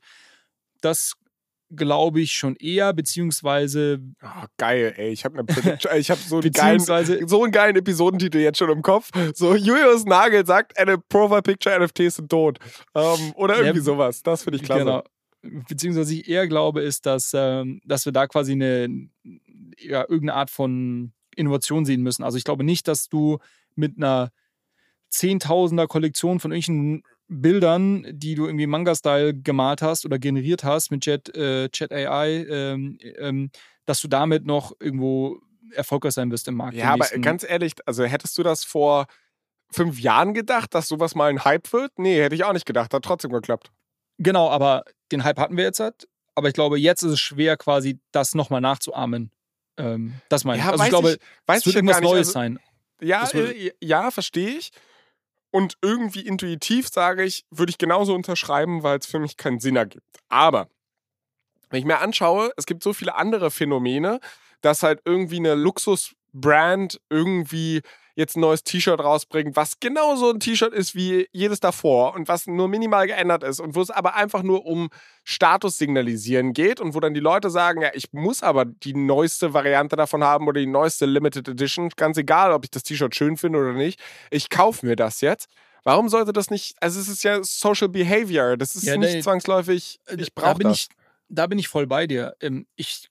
Das 0.81 1.13
glaube 1.75 2.21
ich 2.21 2.31
schon 2.31 2.55
eher, 2.55 2.93
beziehungsweise. 2.93 3.99
Oh, 4.23 4.45
geil, 4.57 4.93
ey. 4.95 5.09
Ich 5.09 5.25
habe 5.25 5.43
ich 5.97 6.09
habe 6.09 6.21
so, 6.21 6.37
einen 6.39 6.51
geilen, 6.51 6.79
so 6.79 7.43
einen 7.43 7.51
geilen 7.51 7.75
Episodentitel 7.75 8.37
jetzt 8.37 8.57
schon 8.57 8.69
im 8.69 8.81
Kopf. 8.81 9.11
So, 9.33 9.55
Julius 9.55 10.05
Nagel 10.05 10.45
sagt, 10.45 10.77
eine 10.77 10.97
Profile 10.97 11.41
Picture 11.41 11.77
NFTs 11.77 12.17
sind 12.17 12.29
tot. 12.29 12.59
Ähm, 12.95 13.33
oder 13.35 13.57
irgendwie 13.57 13.79
ja, 13.79 13.83
sowas. 13.83 14.23
Das 14.23 14.43
finde 14.43 14.57
ich 14.57 14.63
klasse. 14.63 14.85
Genau. 14.85 15.03
Beziehungsweise 15.67 16.13
ich 16.13 16.27
eher 16.27 16.47
glaube, 16.47 16.81
ist, 16.81 17.05
dass, 17.05 17.31
ähm, 17.33 17.81
dass 17.85 18.05
wir 18.05 18.11
da 18.11 18.27
quasi 18.27 18.53
eine, 18.53 19.09
ja, 19.77 20.01
irgendeine 20.01 20.35
Art 20.35 20.49
von 20.49 21.13
Innovation 21.35 21.85
sehen 21.85 22.01
müssen. 22.01 22.23
Also 22.23 22.37
ich 22.37 22.43
glaube 22.43 22.63
nicht, 22.63 22.87
dass 22.87 23.07
du 23.07 23.37
mit 23.77 23.97
einer 23.97 24.31
Zehntausender 25.09 25.87
Kollektion 25.87 26.39
von 26.39 26.51
irgendwelchen 26.51 27.03
Bildern, 27.29 28.05
die 28.09 28.35
du 28.35 28.45
irgendwie 28.45 28.67
Manga-Style 28.67 29.33
gemalt 29.33 29.81
hast 29.81 30.05
oder 30.05 30.19
generiert 30.19 30.63
hast 30.63 30.91
mit 30.91 31.05
Jet, 31.05 31.35
äh, 31.35 31.69
Chat 31.69 31.91
AI, 31.91 32.45
ähm, 32.49 32.97
ähm, 33.17 33.51
dass 33.85 34.01
du 34.01 34.07
damit 34.07 34.45
noch 34.45 34.73
irgendwo 34.79 35.39
erfolgreich 35.73 36.13
sein 36.13 36.31
wirst 36.31 36.47
im 36.47 36.55
Markt. 36.55 36.75
Ja, 36.75 36.93
aber 36.93 37.05
ganz 37.19 37.45
ehrlich, 37.47 37.73
also 37.85 38.03
hättest 38.05 38.37
du 38.37 38.43
das 38.43 38.63
vor 38.63 39.07
fünf 39.69 39.99
Jahren 39.99 40.33
gedacht, 40.33 40.73
dass 40.73 40.87
sowas 40.87 41.15
mal 41.15 41.29
ein 41.29 41.43
Hype 41.43 41.71
wird? 41.73 41.99
Nee, 41.99 42.21
hätte 42.21 42.35
ich 42.35 42.43
auch 42.43 42.53
nicht 42.53 42.65
gedacht. 42.65 42.93
Hat 42.93 43.03
trotzdem 43.03 43.31
geklappt. 43.31 43.71
Genau, 44.17 44.49
aber 44.49 44.85
den 45.11 45.23
Hype 45.23 45.39
hatten 45.39 45.57
wir 45.57 45.65
jetzt 45.65 45.79
halt. 45.79 46.07
Aber 46.35 46.47
ich 46.47 46.53
glaube, 46.53 46.77
jetzt 46.79 47.03
ist 47.03 47.11
es 47.11 47.19
schwer, 47.19 47.57
quasi 47.57 47.99
das 48.11 48.35
nochmal 48.35 48.61
nachzuahmen. 48.61 49.31
Ähm, 49.77 50.13
das 50.29 50.43
meine 50.43 50.59
ich. 50.59 50.65
Ja, 50.65 50.71
also 50.71 50.83
ich 50.83 50.89
glaube, 50.89 51.17
es 51.47 51.65
wird 51.65 51.75
irgendwas 51.75 52.01
Neues 52.01 52.27
also, 52.27 52.31
sein. 52.31 52.59
Ja, 53.01 53.27
äh, 53.33 53.71
ja, 53.81 54.11
verstehe 54.11 54.57
ich. 54.57 54.71
Und 55.51 55.77
irgendwie 55.81 56.21
intuitiv 56.21 56.89
sage 56.89 57.23
ich, 57.23 57.45
würde 57.49 57.69
ich 57.69 57.77
genauso 57.77 58.13
unterschreiben, 58.13 58.83
weil 58.83 58.99
es 58.99 59.05
für 59.05 59.19
mich 59.19 59.37
keinen 59.37 59.59
Sinn 59.59 59.75
ergibt. 59.75 60.19
Aber 60.29 60.67
wenn 61.69 61.79
ich 61.79 61.85
mir 61.85 61.99
anschaue, 61.99 62.51
es 62.57 62.65
gibt 62.65 62.83
so 62.83 62.93
viele 62.93 63.15
andere 63.15 63.51
Phänomene, 63.51 64.19
dass 64.61 64.83
halt 64.83 65.01
irgendwie 65.05 65.37
eine 65.37 65.55
Luxusbrand 65.55 66.99
irgendwie 67.09 67.81
jetzt 68.17 68.35
ein 68.35 68.41
neues 68.41 68.63
T-Shirt 68.63 68.99
rausbringt, 68.99 69.55
was 69.55 69.79
genauso 69.79 70.31
ein 70.31 70.39
T-Shirt 70.39 70.73
ist 70.73 70.95
wie 70.95 71.27
jedes 71.31 71.59
davor 71.59 72.15
und 72.15 72.27
was 72.27 72.47
nur 72.47 72.67
minimal 72.67 73.05
geändert 73.05 73.43
ist 73.43 73.59
und 73.59 73.75
wo 73.75 73.81
es 73.81 73.91
aber 73.91 74.15
einfach 74.15 74.41
nur 74.41 74.65
um 74.65 74.89
Status 75.23 75.77
signalisieren 75.77 76.53
geht 76.53 76.79
und 76.79 76.95
wo 76.95 76.99
dann 76.99 77.13
die 77.13 77.19
Leute 77.19 77.51
sagen, 77.51 77.83
ja, 77.83 77.91
ich 77.93 78.11
muss 78.13 78.41
aber 78.41 78.65
die 78.65 78.95
neueste 78.95 79.53
Variante 79.53 79.95
davon 79.95 80.23
haben 80.23 80.47
oder 80.47 80.59
die 80.59 80.65
neueste 80.65 81.05
Limited 81.05 81.47
Edition, 81.47 81.89
ganz 81.95 82.17
egal, 82.17 82.51
ob 82.51 82.63
ich 82.63 82.71
das 82.71 82.81
T-Shirt 82.81 83.15
schön 83.15 83.37
finde 83.37 83.59
oder 83.59 83.73
nicht, 83.73 84.01
ich 84.31 84.49
kaufe 84.49 84.83
mir 84.83 84.95
das 84.95 85.21
jetzt. 85.21 85.47
Warum 85.83 86.09
sollte 86.09 86.33
das 86.33 86.49
nicht, 86.49 86.75
also 86.81 86.99
es 86.99 87.07
ist 87.07 87.23
ja 87.23 87.43
Social 87.43 87.87
Behavior, 87.87 88.57
das 88.57 88.75
ist 88.75 88.85
ja, 88.85 88.97
nicht 88.97 89.13
nee, 89.13 89.21
zwangsläufig, 89.21 89.99
ich 90.17 90.33
brauche 90.33 90.63
da 90.63 90.69
das. 90.69 90.77
Ich, 90.77 90.87
da 91.29 91.45
bin 91.45 91.59
ich 91.59 91.67
voll 91.67 91.85
bei 91.85 92.07
dir. 92.07 92.35
Ähm, 92.41 92.65
ich 92.75 93.09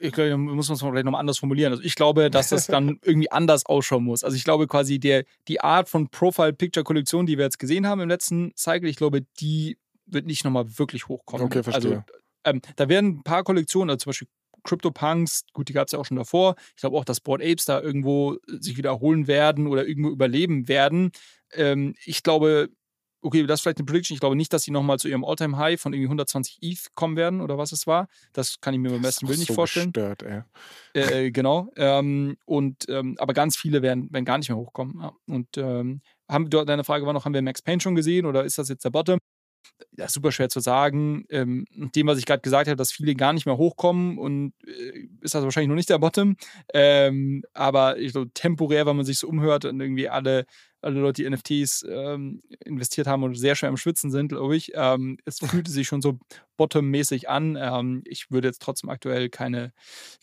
ich 0.00 0.12
glaube, 0.12 0.36
muss 0.36 0.68
man 0.68 0.74
es 0.74 0.82
vielleicht 0.82 1.04
nochmal 1.04 1.20
anders 1.20 1.38
formulieren. 1.38 1.72
Also 1.72 1.82
ich 1.82 1.94
glaube, 1.94 2.30
dass 2.30 2.50
das 2.50 2.66
dann 2.66 2.98
irgendwie 3.04 3.30
anders 3.30 3.66
ausschauen 3.66 4.04
muss. 4.04 4.24
Also 4.24 4.36
ich 4.36 4.44
glaube 4.44 4.66
quasi, 4.66 4.98
der, 4.98 5.24
die 5.48 5.60
Art 5.60 5.88
von 5.88 6.08
Profile-Picture-Kollektion, 6.08 7.26
die 7.26 7.38
wir 7.38 7.44
jetzt 7.44 7.58
gesehen 7.58 7.86
haben 7.86 8.00
im 8.00 8.08
letzten 8.08 8.52
Cycle, 8.56 8.88
ich 8.88 8.96
glaube, 8.96 9.22
die 9.40 9.78
wird 10.06 10.26
nicht 10.26 10.44
nochmal 10.44 10.78
wirklich 10.78 11.08
hochkommen. 11.08 11.46
Okay, 11.46 11.62
verstehe. 11.62 11.90
Also 11.90 12.02
ähm, 12.44 12.60
da 12.76 12.88
werden 12.88 13.18
ein 13.18 13.22
paar 13.22 13.42
Kollektionen, 13.42 13.90
also 13.90 14.04
zum 14.04 14.10
Beispiel 14.10 14.28
CryptoPunks, 14.62 15.46
gut, 15.52 15.68
die 15.68 15.72
gab 15.72 15.86
es 15.86 15.92
ja 15.92 15.98
auch 15.98 16.04
schon 16.04 16.16
davor. 16.16 16.56
Ich 16.74 16.80
glaube 16.80 16.96
auch, 16.96 17.04
dass 17.04 17.20
Board 17.20 17.42
Apes 17.42 17.64
da 17.64 17.80
irgendwo 17.80 18.36
sich 18.46 18.76
wiederholen 18.76 19.26
werden 19.26 19.66
oder 19.66 19.86
irgendwo 19.86 20.10
überleben 20.10 20.68
werden. 20.68 21.12
Ähm, 21.52 21.94
ich 22.04 22.22
glaube, 22.22 22.70
okay, 23.20 23.46
das 23.46 23.60
ist 23.60 23.62
vielleicht 23.62 23.78
eine 23.78 23.86
Prediction. 23.86 24.14
Ich 24.14 24.20
glaube 24.20 24.36
nicht, 24.36 24.52
dass 24.52 24.62
sie 24.62 24.70
nochmal 24.70 24.98
zu 24.98 25.08
ihrem 25.08 25.24
Alltime 25.24 25.56
high 25.56 25.80
von 25.80 25.92
irgendwie 25.92 26.06
120 26.06 26.58
ETH 26.60 26.94
kommen 26.94 27.16
werden 27.16 27.40
oder 27.40 27.58
was 27.58 27.72
es 27.72 27.86
war. 27.86 28.08
Das 28.32 28.60
kann 28.60 28.74
ich 28.74 28.80
mir 28.80 28.90
beim 28.90 29.02
besten 29.02 29.28
Willen 29.28 29.38
nicht 29.38 29.48
so 29.48 29.54
vorstellen. 29.54 29.92
Gestört, 29.92 30.22
ey. 30.22 30.42
Äh, 30.94 31.26
äh, 31.26 31.30
genau. 31.30 31.70
Ähm, 31.76 32.36
und, 32.44 32.88
ähm, 32.88 33.16
aber 33.18 33.32
ganz 33.32 33.56
viele 33.56 33.82
werden, 33.82 34.12
werden 34.12 34.24
gar 34.24 34.38
nicht 34.38 34.48
mehr 34.48 34.58
hochkommen. 34.58 35.00
Ja. 35.00 35.12
Und 35.26 35.58
ähm, 35.58 36.02
haben, 36.28 36.50
deine 36.50 36.84
Frage 36.84 37.06
war 37.06 37.12
noch, 37.12 37.24
haben 37.24 37.34
wir 37.34 37.42
Max 37.42 37.62
Payne 37.62 37.80
schon 37.80 37.94
gesehen 37.94 38.26
oder 38.26 38.44
ist 38.44 38.58
das 38.58 38.68
jetzt 38.68 38.84
der 38.84 38.90
Bottom? 38.90 39.18
Das 39.92 40.08
ist 40.08 40.14
super 40.14 40.32
schwer 40.32 40.48
zu 40.48 40.60
sagen. 40.60 41.24
Ähm, 41.28 41.64
dem, 41.70 42.06
was 42.06 42.18
ich 42.18 42.26
gerade 42.26 42.40
gesagt 42.40 42.68
habe, 42.68 42.76
dass 42.76 42.92
viele 42.92 43.14
gar 43.14 43.32
nicht 43.32 43.46
mehr 43.46 43.56
hochkommen 43.56 44.18
und 44.18 44.52
äh, 44.66 45.08
ist 45.20 45.34
das 45.34 45.44
wahrscheinlich 45.44 45.68
noch 45.68 45.74
nicht 45.74 45.90
der 45.90 45.98
Bottom. 45.98 46.36
Ähm, 46.72 47.42
aber 47.52 47.98
ich 47.98 48.12
glaube, 48.12 48.30
temporär, 48.32 48.86
wenn 48.86 48.96
man 48.96 49.04
sich 49.04 49.18
so 49.18 49.28
umhört 49.28 49.64
und 49.64 49.80
irgendwie 49.80 50.08
alle 50.08 50.46
alle 50.86 51.00
Leute, 51.00 51.22
die 51.22 51.28
NFTs 51.28 51.84
ähm, 51.88 52.40
investiert 52.64 53.06
haben 53.06 53.22
und 53.22 53.34
sehr 53.34 53.54
schwer 53.54 53.68
im 53.68 53.76
Schwitzen 53.76 54.10
sind, 54.10 54.28
glaube 54.28 54.56
ich. 54.56 54.72
Ähm, 54.74 55.18
es 55.24 55.38
fühlte 55.40 55.70
sich 55.70 55.86
schon 55.86 56.00
so 56.00 56.18
bottom-mäßig 56.56 57.28
an. 57.28 57.58
Ähm, 57.60 58.02
ich 58.06 58.30
würde 58.30 58.48
jetzt 58.48 58.62
trotzdem 58.62 58.88
aktuell 58.88 59.28
keine, 59.28 59.72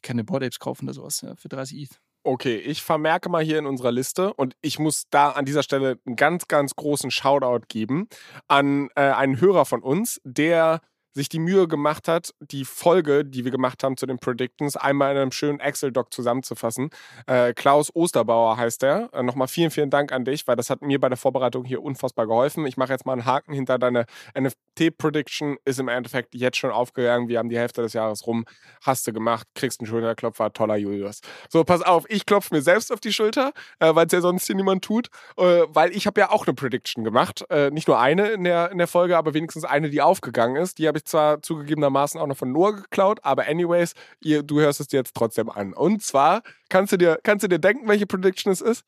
keine 0.02 0.24
Board 0.24 0.44
Apes 0.44 0.60
kaufen 0.60 0.86
oder 0.86 0.94
sowas 0.94 1.22
ja, 1.22 1.36
für 1.36 1.50
30 1.50 1.84
ETH. 1.84 2.00
Okay, 2.26 2.56
ich 2.56 2.82
vermerke 2.82 3.28
mal 3.28 3.44
hier 3.44 3.60
in 3.60 3.66
unserer 3.66 3.92
Liste 3.92 4.34
und 4.34 4.56
ich 4.62 4.80
muss 4.80 5.04
da 5.10 5.32
an 5.32 5.44
dieser 5.44 5.62
Stelle 5.62 6.00
einen 6.06 6.16
ganz, 6.16 6.48
ganz 6.48 6.74
großen 6.74 7.12
Shoutout 7.12 7.66
geben 7.68 8.08
an 8.48 8.88
äh, 8.96 9.02
einen 9.02 9.42
Hörer 9.42 9.66
von 9.66 9.84
uns, 9.84 10.22
der 10.24 10.80
sich 11.14 11.30
die 11.30 11.40
Mühe 11.40 11.68
gemacht 11.68 12.08
hat, 12.08 12.34
die 12.40 12.66
Folge, 12.66 13.24
die 13.24 13.46
wir 13.46 13.52
gemacht 13.52 13.84
haben 13.84 13.98
zu 13.98 14.06
den 14.06 14.18
Predictions, 14.18 14.76
einmal 14.76 15.12
in 15.12 15.22
einem 15.22 15.32
schönen 15.32 15.60
Excel-Doc 15.60 16.12
zusammenzufassen. 16.14 16.90
Äh, 17.28 17.54
Klaus 17.54 17.96
Osterbauer 17.96 18.58
heißt 18.58 18.82
der. 18.82 19.10
Äh, 19.14 19.24
Nochmal 19.24 19.48
vielen, 19.48 19.72
vielen 19.72 19.90
Dank 19.90 20.12
an 20.12 20.26
dich, 20.26 20.48
weil 20.48 20.56
das 20.56 20.70
hat 20.70 20.82
mir 20.82 21.00
bei 21.00 21.10
der 21.10 21.18
Vorbereitung 21.18 21.66
hier 21.66 21.84
unfassbar 21.84 22.28
geholfen. 22.28 22.66
Ich 22.66 22.78
mache 22.78 22.92
jetzt 22.92 23.06
mal 23.06 23.14
einen 23.14 23.26
Haken 23.26 23.54
hinter 23.54 23.78
deine 23.78 24.06
NFT-Prediction, 24.38 25.58
ist 25.66 25.80
im 25.80 25.88
Endeffekt 25.88 26.34
jetzt 26.34 26.58
schon 26.58 26.72
aufgegangen. 26.72 27.28
Wir 27.28 27.40
haben 27.40 27.50
die 27.50 27.58
Hälfte 27.58 27.82
des 27.82 27.94
Jahres 27.94 28.26
rum. 28.26 28.46
Hast 28.82 29.06
du 29.08 29.14
gemacht, 29.14 29.48
kriegst 29.56 29.80
einen 29.80 29.88
Schulterklopfer, 29.88 30.52
toller 30.54 30.78
Julius. 30.78 31.22
So, 31.50 31.64
pass 31.64 31.82
auf, 31.82 32.06
ich 32.10 32.26
klopfe 32.26 32.56
mir 32.56 32.62
selbst 32.62 32.92
auf 32.92 33.00
die 33.00 33.14
Schulter, 33.14 33.54
äh, 33.80 33.94
weil 33.94 34.08
es 34.08 34.14
ja 34.14 34.22
sonst 34.22 34.48
hier 34.48 34.56
niemand 34.56 34.84
tut, 34.84 35.10
äh, 35.38 35.62
weil 35.68 35.96
ich 35.96 36.08
habe 36.08 36.20
ja 36.20 36.32
auch 36.32 36.48
eine 36.48 36.56
Prediction 36.56 37.04
gemacht. 37.04 37.46
Äh, 37.50 37.70
nicht 37.72 37.88
nur 37.88 38.00
eine 38.00 38.30
in 38.30 38.44
der, 38.44 38.72
in 38.72 38.78
der 38.80 38.88
Folge, 38.88 39.18
aber 39.18 39.34
wenigstens 39.34 39.64
eine, 39.64 39.90
die 39.90 40.02
aufgegangen 40.02 40.56
ist. 40.56 40.80
Die 40.80 40.88
habe 40.88 40.98
ich 40.98 41.03
zwar 41.04 41.42
zugegebenermaßen 41.42 42.20
auch 42.20 42.28
noch 42.28 42.38
von 42.38 42.52
Noah 42.52 42.74
geklaut, 42.74 43.20
aber 43.24 43.48
anyways, 43.48 43.94
ihr, 44.22 44.44
du 44.44 44.60
hörst 44.60 44.80
es 44.80 44.88
dir 44.88 44.98
jetzt 44.98 45.16
trotzdem 45.16 45.50
an. 45.50 45.74
Und 45.74 46.04
zwar, 46.04 46.44
kannst 46.70 46.94
du 46.94 46.98
dir, 46.98 47.20
kannst 47.24 47.44
du 47.44 47.48
dir 47.48 47.60
denken, 47.60 47.88
welche 47.88 48.06
Prediction 48.08 48.52
es 48.52 48.62
ist? 48.62 48.86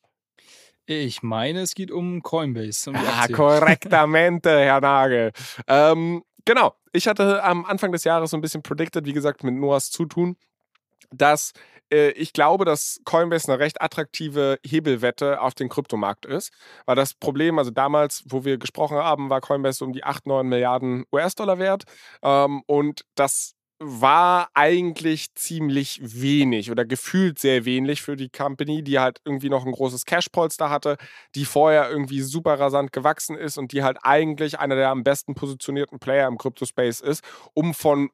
Ich 0.87 1.23
meine, 1.23 1.61
es 1.61 1.73
geht 1.73 1.91
um 1.91 2.21
Coinbase. 2.21 2.91
Um 2.91 2.95
ah, 2.95 3.27
korrektamente, 3.27 4.51
Herr 4.51 4.81
Nagel. 4.81 5.31
Ähm, 5.67 6.23
genau, 6.45 6.75
ich 6.93 7.07
hatte 7.07 7.43
am 7.43 7.65
Anfang 7.65 7.91
des 7.91 8.03
Jahres 8.03 8.31
so 8.31 8.37
ein 8.37 8.41
bisschen 8.41 8.61
predicted, 8.61 9.05
wie 9.05 9.13
gesagt, 9.13 9.43
mit 9.43 9.55
Noahs 9.55 9.89
Zutun, 9.89 10.37
dass 11.13 11.51
äh, 11.91 12.11
ich 12.11 12.33
glaube, 12.33 12.65
dass 12.65 12.99
Coinbase 13.05 13.51
eine 13.51 13.59
recht 13.59 13.81
attraktive 13.81 14.59
Hebelwette 14.65 15.41
auf 15.41 15.53
den 15.53 15.69
Kryptomarkt 15.69 16.25
ist. 16.25 16.51
Weil 16.85 16.95
das 16.95 17.13
Problem, 17.13 17.59
also 17.59 17.71
damals, 17.71 18.23
wo 18.27 18.45
wir 18.45 18.57
gesprochen 18.57 18.97
haben, 18.97 19.29
war 19.29 19.41
Coinbase 19.41 19.83
um 19.83 19.93
die 19.93 20.03
8, 20.03 20.27
9 20.27 20.47
Milliarden 20.47 21.05
US-Dollar 21.11 21.59
wert. 21.59 21.83
Ähm, 22.23 22.61
und 22.67 23.01
das 23.15 23.53
war 23.79 24.47
eigentlich 24.53 25.33
ziemlich 25.35 25.99
wenig 26.01 26.71
oder 26.71 26.85
gefühlt 26.85 27.39
sehr 27.39 27.65
wenig 27.65 28.01
für 28.01 28.15
die 28.15 28.29
Company, 28.29 28.83
die 28.83 28.99
halt 28.99 29.19
irgendwie 29.25 29.49
noch 29.49 29.65
ein 29.65 29.73
großes 29.73 30.05
Cash-Polster 30.05 30.69
hatte, 30.69 30.95
die 31.35 31.43
vorher 31.43 31.89
irgendwie 31.89 32.21
super 32.21 32.57
rasant 32.57 32.93
gewachsen 32.93 33.37
ist 33.37 33.57
und 33.57 33.73
die 33.73 33.83
halt 33.83 33.97
eigentlich 34.03 34.59
einer 34.59 34.75
der 34.75 34.89
am 34.89 35.03
besten 35.03 35.35
positionierten 35.35 35.99
Player 35.99 36.27
im 36.29 36.37
Crypto-Space 36.37 37.01
ist, 37.01 37.21
um 37.53 37.73
von 37.73 38.11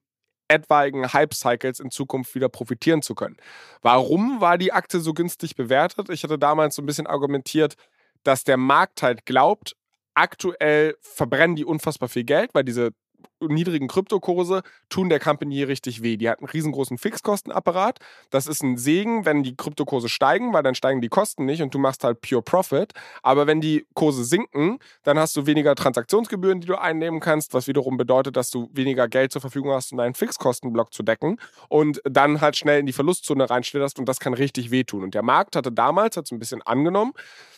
etwaigen 0.51 1.13
Hype-Cycles 1.13 1.79
in 1.79 1.91
Zukunft 1.91 2.35
wieder 2.35 2.49
profitieren 2.49 3.01
zu 3.01 3.15
können. 3.15 3.37
Warum 3.81 4.41
war 4.41 4.57
die 4.57 4.73
Aktie 4.73 4.99
so 4.99 5.13
günstig 5.13 5.55
bewertet? 5.55 6.09
Ich 6.09 6.23
hatte 6.23 6.37
damals 6.37 6.75
so 6.75 6.81
ein 6.81 6.85
bisschen 6.85 7.07
argumentiert, 7.07 7.75
dass 8.23 8.43
der 8.43 8.57
Markt 8.57 9.01
halt 9.01 9.25
glaubt, 9.25 9.75
aktuell 10.13 10.95
verbrennen 10.99 11.55
die 11.55 11.65
unfassbar 11.65 12.09
viel 12.09 12.25
Geld, 12.25 12.53
weil 12.53 12.65
diese 12.65 12.91
niedrigen 13.39 13.87
Kryptokurse 13.87 14.61
tun 14.89 15.09
der 15.09 15.19
Company 15.19 15.63
richtig 15.63 16.03
weh. 16.03 16.17
Die 16.17 16.29
hat 16.29 16.39
einen 16.39 16.49
riesengroßen 16.49 16.97
Fixkostenapparat. 16.97 17.99
Das 18.29 18.47
ist 18.47 18.63
ein 18.63 18.77
Segen, 18.77 19.25
wenn 19.25 19.43
die 19.43 19.55
Kryptokurse 19.55 20.09
steigen, 20.09 20.53
weil 20.53 20.63
dann 20.63 20.75
steigen 20.75 21.01
die 21.01 21.09
Kosten 21.09 21.45
nicht 21.45 21.61
und 21.61 21.73
du 21.73 21.79
machst 21.79 22.03
halt 22.03 22.21
pure 22.21 22.41
Profit. 22.41 22.93
Aber 23.23 23.47
wenn 23.47 23.61
die 23.61 23.85
Kurse 23.93 24.23
sinken, 24.23 24.79
dann 25.03 25.17
hast 25.17 25.35
du 25.35 25.45
weniger 25.45 25.75
Transaktionsgebühren, 25.75 26.61
die 26.61 26.67
du 26.67 26.79
einnehmen 26.79 27.19
kannst, 27.19 27.53
was 27.53 27.67
wiederum 27.67 27.97
bedeutet, 27.97 28.35
dass 28.35 28.51
du 28.51 28.69
weniger 28.73 29.07
Geld 29.07 29.31
zur 29.31 29.41
Verfügung 29.41 29.71
hast, 29.71 29.91
um 29.91 29.97
deinen 29.97 30.13
Fixkostenblock 30.13 30.93
zu 30.93 31.03
decken 31.03 31.37
und 31.69 32.01
dann 32.03 32.41
halt 32.41 32.55
schnell 32.57 32.79
in 32.79 32.85
die 32.85 32.93
Verlustzone 32.93 33.49
reinschlitterst 33.49 33.99
und 33.99 34.05
das 34.05 34.19
kann 34.19 34.33
richtig 34.33 34.71
wehtun. 34.71 35.03
Und 35.03 35.13
der 35.13 35.23
Markt 35.23 35.55
hatte 35.55 35.71
damals, 35.71 36.17
hat 36.17 36.25
es 36.25 36.31
ein 36.31 36.39
bisschen 36.39 36.61
angenommen, 36.61 37.13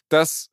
dass 0.10 0.50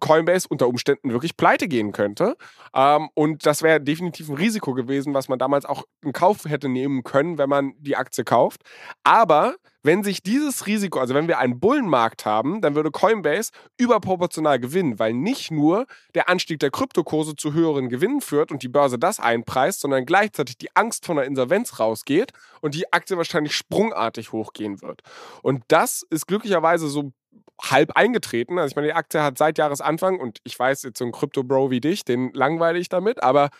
Coinbase 0.00 0.46
unter 0.48 0.68
Umständen 0.68 1.12
wirklich 1.12 1.36
pleite 1.36 1.68
gehen 1.68 1.92
könnte. 1.92 2.36
Ähm, 2.74 3.08
und 3.14 3.46
das 3.46 3.62
wäre 3.62 3.80
definitiv 3.80 4.28
ein 4.28 4.36
Risiko 4.36 4.74
gewesen, 4.74 5.14
was 5.14 5.28
man 5.28 5.38
damals 5.38 5.64
auch 5.64 5.84
in 6.02 6.12
Kauf 6.12 6.44
hätte 6.44 6.68
nehmen 6.68 7.02
können, 7.02 7.38
wenn 7.38 7.48
man 7.48 7.72
die 7.78 7.96
Aktie 7.96 8.24
kauft. 8.24 8.62
Aber 9.04 9.56
wenn 9.82 10.02
sich 10.02 10.22
dieses 10.22 10.66
Risiko, 10.66 10.98
also 10.98 11.14
wenn 11.14 11.28
wir 11.28 11.38
einen 11.38 11.60
Bullenmarkt 11.60 12.26
haben, 12.26 12.60
dann 12.60 12.74
würde 12.74 12.90
Coinbase 12.90 13.52
überproportional 13.78 14.58
gewinnen, 14.58 14.98
weil 14.98 15.14
nicht 15.14 15.50
nur 15.50 15.86
der 16.14 16.28
Anstieg 16.28 16.58
der 16.58 16.70
Kryptokurse 16.70 17.36
zu 17.36 17.52
höheren 17.52 17.88
Gewinnen 17.88 18.20
führt 18.20 18.50
und 18.50 18.62
die 18.62 18.68
Börse 18.68 18.98
das 18.98 19.20
einpreist, 19.20 19.80
sondern 19.80 20.04
gleichzeitig 20.04 20.58
die 20.58 20.74
Angst 20.74 21.06
von 21.06 21.16
der 21.16 21.26
Insolvenz 21.26 21.78
rausgeht 21.78 22.32
und 22.60 22.74
die 22.74 22.92
Aktie 22.92 23.16
wahrscheinlich 23.16 23.54
sprungartig 23.54 24.32
hochgehen 24.32 24.82
wird. 24.82 25.02
Und 25.42 25.62
das 25.68 26.04
ist 26.10 26.26
glücklicherweise 26.26 26.88
so 26.88 27.12
halb 27.60 27.92
eingetreten. 27.96 28.58
Also 28.58 28.72
ich 28.72 28.76
meine, 28.76 28.88
die 28.88 28.94
Aktie 28.94 29.22
hat 29.22 29.38
seit 29.38 29.58
Jahresanfang, 29.58 30.20
und 30.20 30.38
ich 30.44 30.58
weiß 30.58 30.82
jetzt 30.82 30.98
so 30.98 31.04
ein 31.04 31.12
Crypto-Bro 31.12 31.70
wie 31.70 31.80
dich, 31.80 32.04
den 32.04 32.32
langweile 32.32 32.78
ich 32.78 32.88
damit, 32.88 33.22
aber 33.22 33.50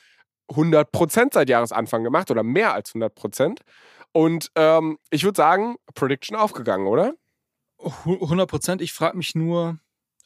100% 0.51 1.35
seit 1.35 1.49
Jahresanfang 1.49 2.05
gemacht 2.05 2.31
oder 2.31 2.43
mehr 2.43 2.75
als 2.75 2.95
100%. 2.95 3.61
Und 4.13 4.51
ähm, 4.55 4.99
ich 5.11 5.25
würde 5.25 5.37
sagen, 5.37 5.77
Prediction 5.95 6.37
aufgegangen, 6.37 6.87
oder? 6.87 7.15
100%. 7.81 8.81
Ich 8.81 8.93
frage 8.93 9.17
mich 9.17 9.35
nur, 9.35 9.79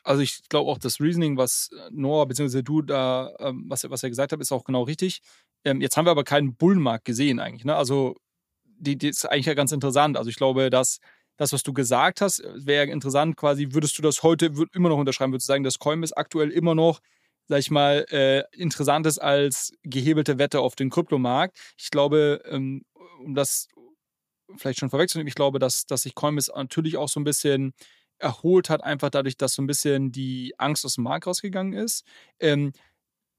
also 0.04 0.22
ich 0.22 0.48
glaube 0.48 0.70
auch 0.70 0.78
das 0.78 1.00
Reasoning, 1.00 1.36
was 1.36 1.70
Noah 1.90 2.26
bzw. 2.26 2.62
du 2.62 2.82
da, 2.82 3.34
ähm, 3.38 3.64
was, 3.68 3.88
was 3.90 4.02
er 4.02 4.10
gesagt 4.10 4.32
hat, 4.32 4.40
ist 4.40 4.52
auch 4.52 4.64
genau 4.64 4.82
richtig. 4.82 5.20
Ähm, 5.64 5.80
jetzt 5.80 5.96
haben 5.96 6.06
wir 6.06 6.10
aber 6.10 6.24
keinen 6.24 6.56
Bullenmarkt 6.56 7.04
gesehen 7.04 7.40
eigentlich. 7.40 7.64
Ne? 7.64 7.74
Also 7.74 8.16
die, 8.64 8.96
die 8.96 9.08
ist 9.08 9.24
eigentlich 9.26 9.46
ja 9.46 9.54
ganz 9.54 9.72
interessant. 9.72 10.16
Also 10.16 10.30
ich 10.30 10.36
glaube, 10.36 10.70
dass 10.70 10.98
das, 11.42 11.52
was 11.52 11.62
du 11.62 11.72
gesagt 11.72 12.20
hast, 12.20 12.40
äh, 12.40 12.66
wäre 12.66 12.86
interessant 12.86 13.36
quasi, 13.36 13.68
würdest 13.72 13.98
du 13.98 14.02
das 14.02 14.22
heute 14.22 14.52
immer 14.72 14.88
noch 14.88 14.98
unterschreiben? 14.98 15.32
Würdest 15.32 15.48
du 15.48 15.52
sagen, 15.52 15.64
dass 15.64 15.78
Coinbase 15.78 16.16
aktuell 16.16 16.50
immer 16.50 16.74
noch, 16.74 17.00
sag 17.48 17.58
ich 17.58 17.70
mal, 17.70 18.06
äh, 18.10 18.44
interessant 18.52 19.06
ist 19.06 19.18
als 19.18 19.72
gehebelte 19.82 20.38
Wette 20.38 20.60
auf 20.60 20.74
den 20.74 20.90
Kryptomarkt? 20.90 21.58
Ich 21.76 21.90
glaube, 21.90 22.42
ähm, 22.46 22.84
um 23.20 23.34
das 23.34 23.68
vielleicht 24.56 24.78
schon 24.80 24.90
vorwegzunehmen, 24.90 25.28
ich 25.28 25.34
glaube, 25.34 25.58
dass, 25.58 25.86
dass 25.86 26.02
sich 26.02 26.14
Coinbase 26.14 26.52
natürlich 26.54 26.96
auch 26.96 27.08
so 27.08 27.20
ein 27.20 27.24
bisschen 27.24 27.72
erholt 28.18 28.70
hat, 28.70 28.84
einfach 28.84 29.10
dadurch, 29.10 29.36
dass 29.36 29.54
so 29.54 29.62
ein 29.62 29.66
bisschen 29.66 30.12
die 30.12 30.54
Angst 30.58 30.84
aus 30.84 30.94
dem 30.94 31.04
Markt 31.04 31.26
rausgegangen 31.26 31.72
ist. 31.72 32.04
Ähm, 32.38 32.72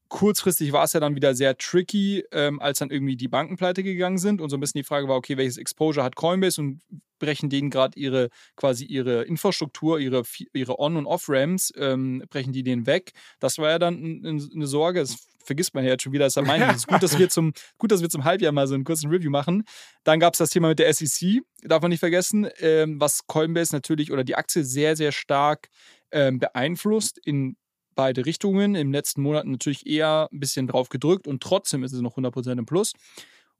kurzfristig 0.08 0.72
war 0.72 0.84
es 0.84 0.92
ja 0.92 1.00
dann 1.00 1.16
wieder 1.16 1.34
sehr 1.34 1.56
tricky, 1.56 2.24
ähm, 2.32 2.60
als 2.60 2.78
dann 2.78 2.90
irgendwie 2.90 3.16
die 3.16 3.28
Banken 3.28 3.56
pleite 3.56 3.82
gegangen 3.82 4.18
sind 4.18 4.40
und 4.40 4.50
so 4.50 4.56
ein 4.56 4.60
bisschen 4.60 4.80
die 4.80 4.86
Frage 4.86 5.08
war, 5.08 5.16
okay, 5.16 5.36
welches 5.36 5.58
Exposure 5.58 6.04
hat 6.04 6.16
Coinbase 6.16 6.60
und 6.60 6.80
brechen 7.18 7.48
denen 7.48 7.70
gerade 7.70 7.98
ihre 7.98 8.28
quasi 8.56 8.84
ihre 8.84 9.22
Infrastruktur, 9.22 9.98
ihre, 9.98 10.22
ihre 10.52 10.78
On- 10.78 10.96
und 10.96 11.06
Off-Ramps, 11.06 11.72
ähm, 11.76 12.22
brechen 12.28 12.52
die 12.52 12.62
denen 12.62 12.86
weg. 12.86 13.12
Das 13.40 13.58
war 13.58 13.70
ja 13.70 13.78
dann 13.78 14.22
eine 14.24 14.66
Sorge. 14.66 15.00
Das 15.00 15.16
vergisst 15.44 15.74
man 15.74 15.84
ja 15.84 15.90
jetzt 15.90 16.02
schon 16.02 16.12
wieder, 16.12 16.26
ist 16.26 16.36
ja 16.36 16.42
mein. 16.42 16.62
Es 16.70 16.76
ist 16.76 16.86
gut, 16.86 17.02
dass 17.02 17.18
wir 17.18 17.28
zum, 17.28 17.52
gut, 17.78 17.92
dass 17.92 18.02
wir 18.02 18.08
zum 18.08 18.24
Halbjahr 18.24 18.52
mal 18.52 18.66
so 18.66 18.74
einen 18.74 18.84
kurzen 18.84 19.10
Review 19.10 19.30
machen. 19.30 19.64
Dann 20.02 20.20
gab 20.20 20.34
es 20.34 20.38
das 20.38 20.50
Thema 20.50 20.68
mit 20.68 20.78
der 20.78 20.92
SEC, 20.92 21.42
darf 21.62 21.82
man 21.82 21.90
nicht 21.90 22.00
vergessen, 22.00 22.48
ähm, 22.58 23.00
was 23.00 23.26
Coinbase 23.26 23.74
natürlich 23.74 24.10
oder 24.10 24.24
die 24.24 24.36
Aktie 24.36 24.64
sehr, 24.64 24.96
sehr 24.96 25.12
stark 25.12 25.68
ähm, 26.10 26.38
beeinflusst 26.38 27.18
in 27.24 27.56
beide 27.94 28.26
Richtungen. 28.26 28.74
Im 28.74 28.92
letzten 28.92 29.22
Monat 29.22 29.46
natürlich 29.46 29.86
eher 29.86 30.28
ein 30.32 30.40
bisschen 30.40 30.66
drauf 30.66 30.88
gedrückt 30.88 31.26
und 31.26 31.42
trotzdem 31.42 31.84
ist 31.84 31.92
es 31.92 32.00
noch 32.00 32.16
100% 32.16 32.58
im 32.58 32.66
Plus. 32.66 32.92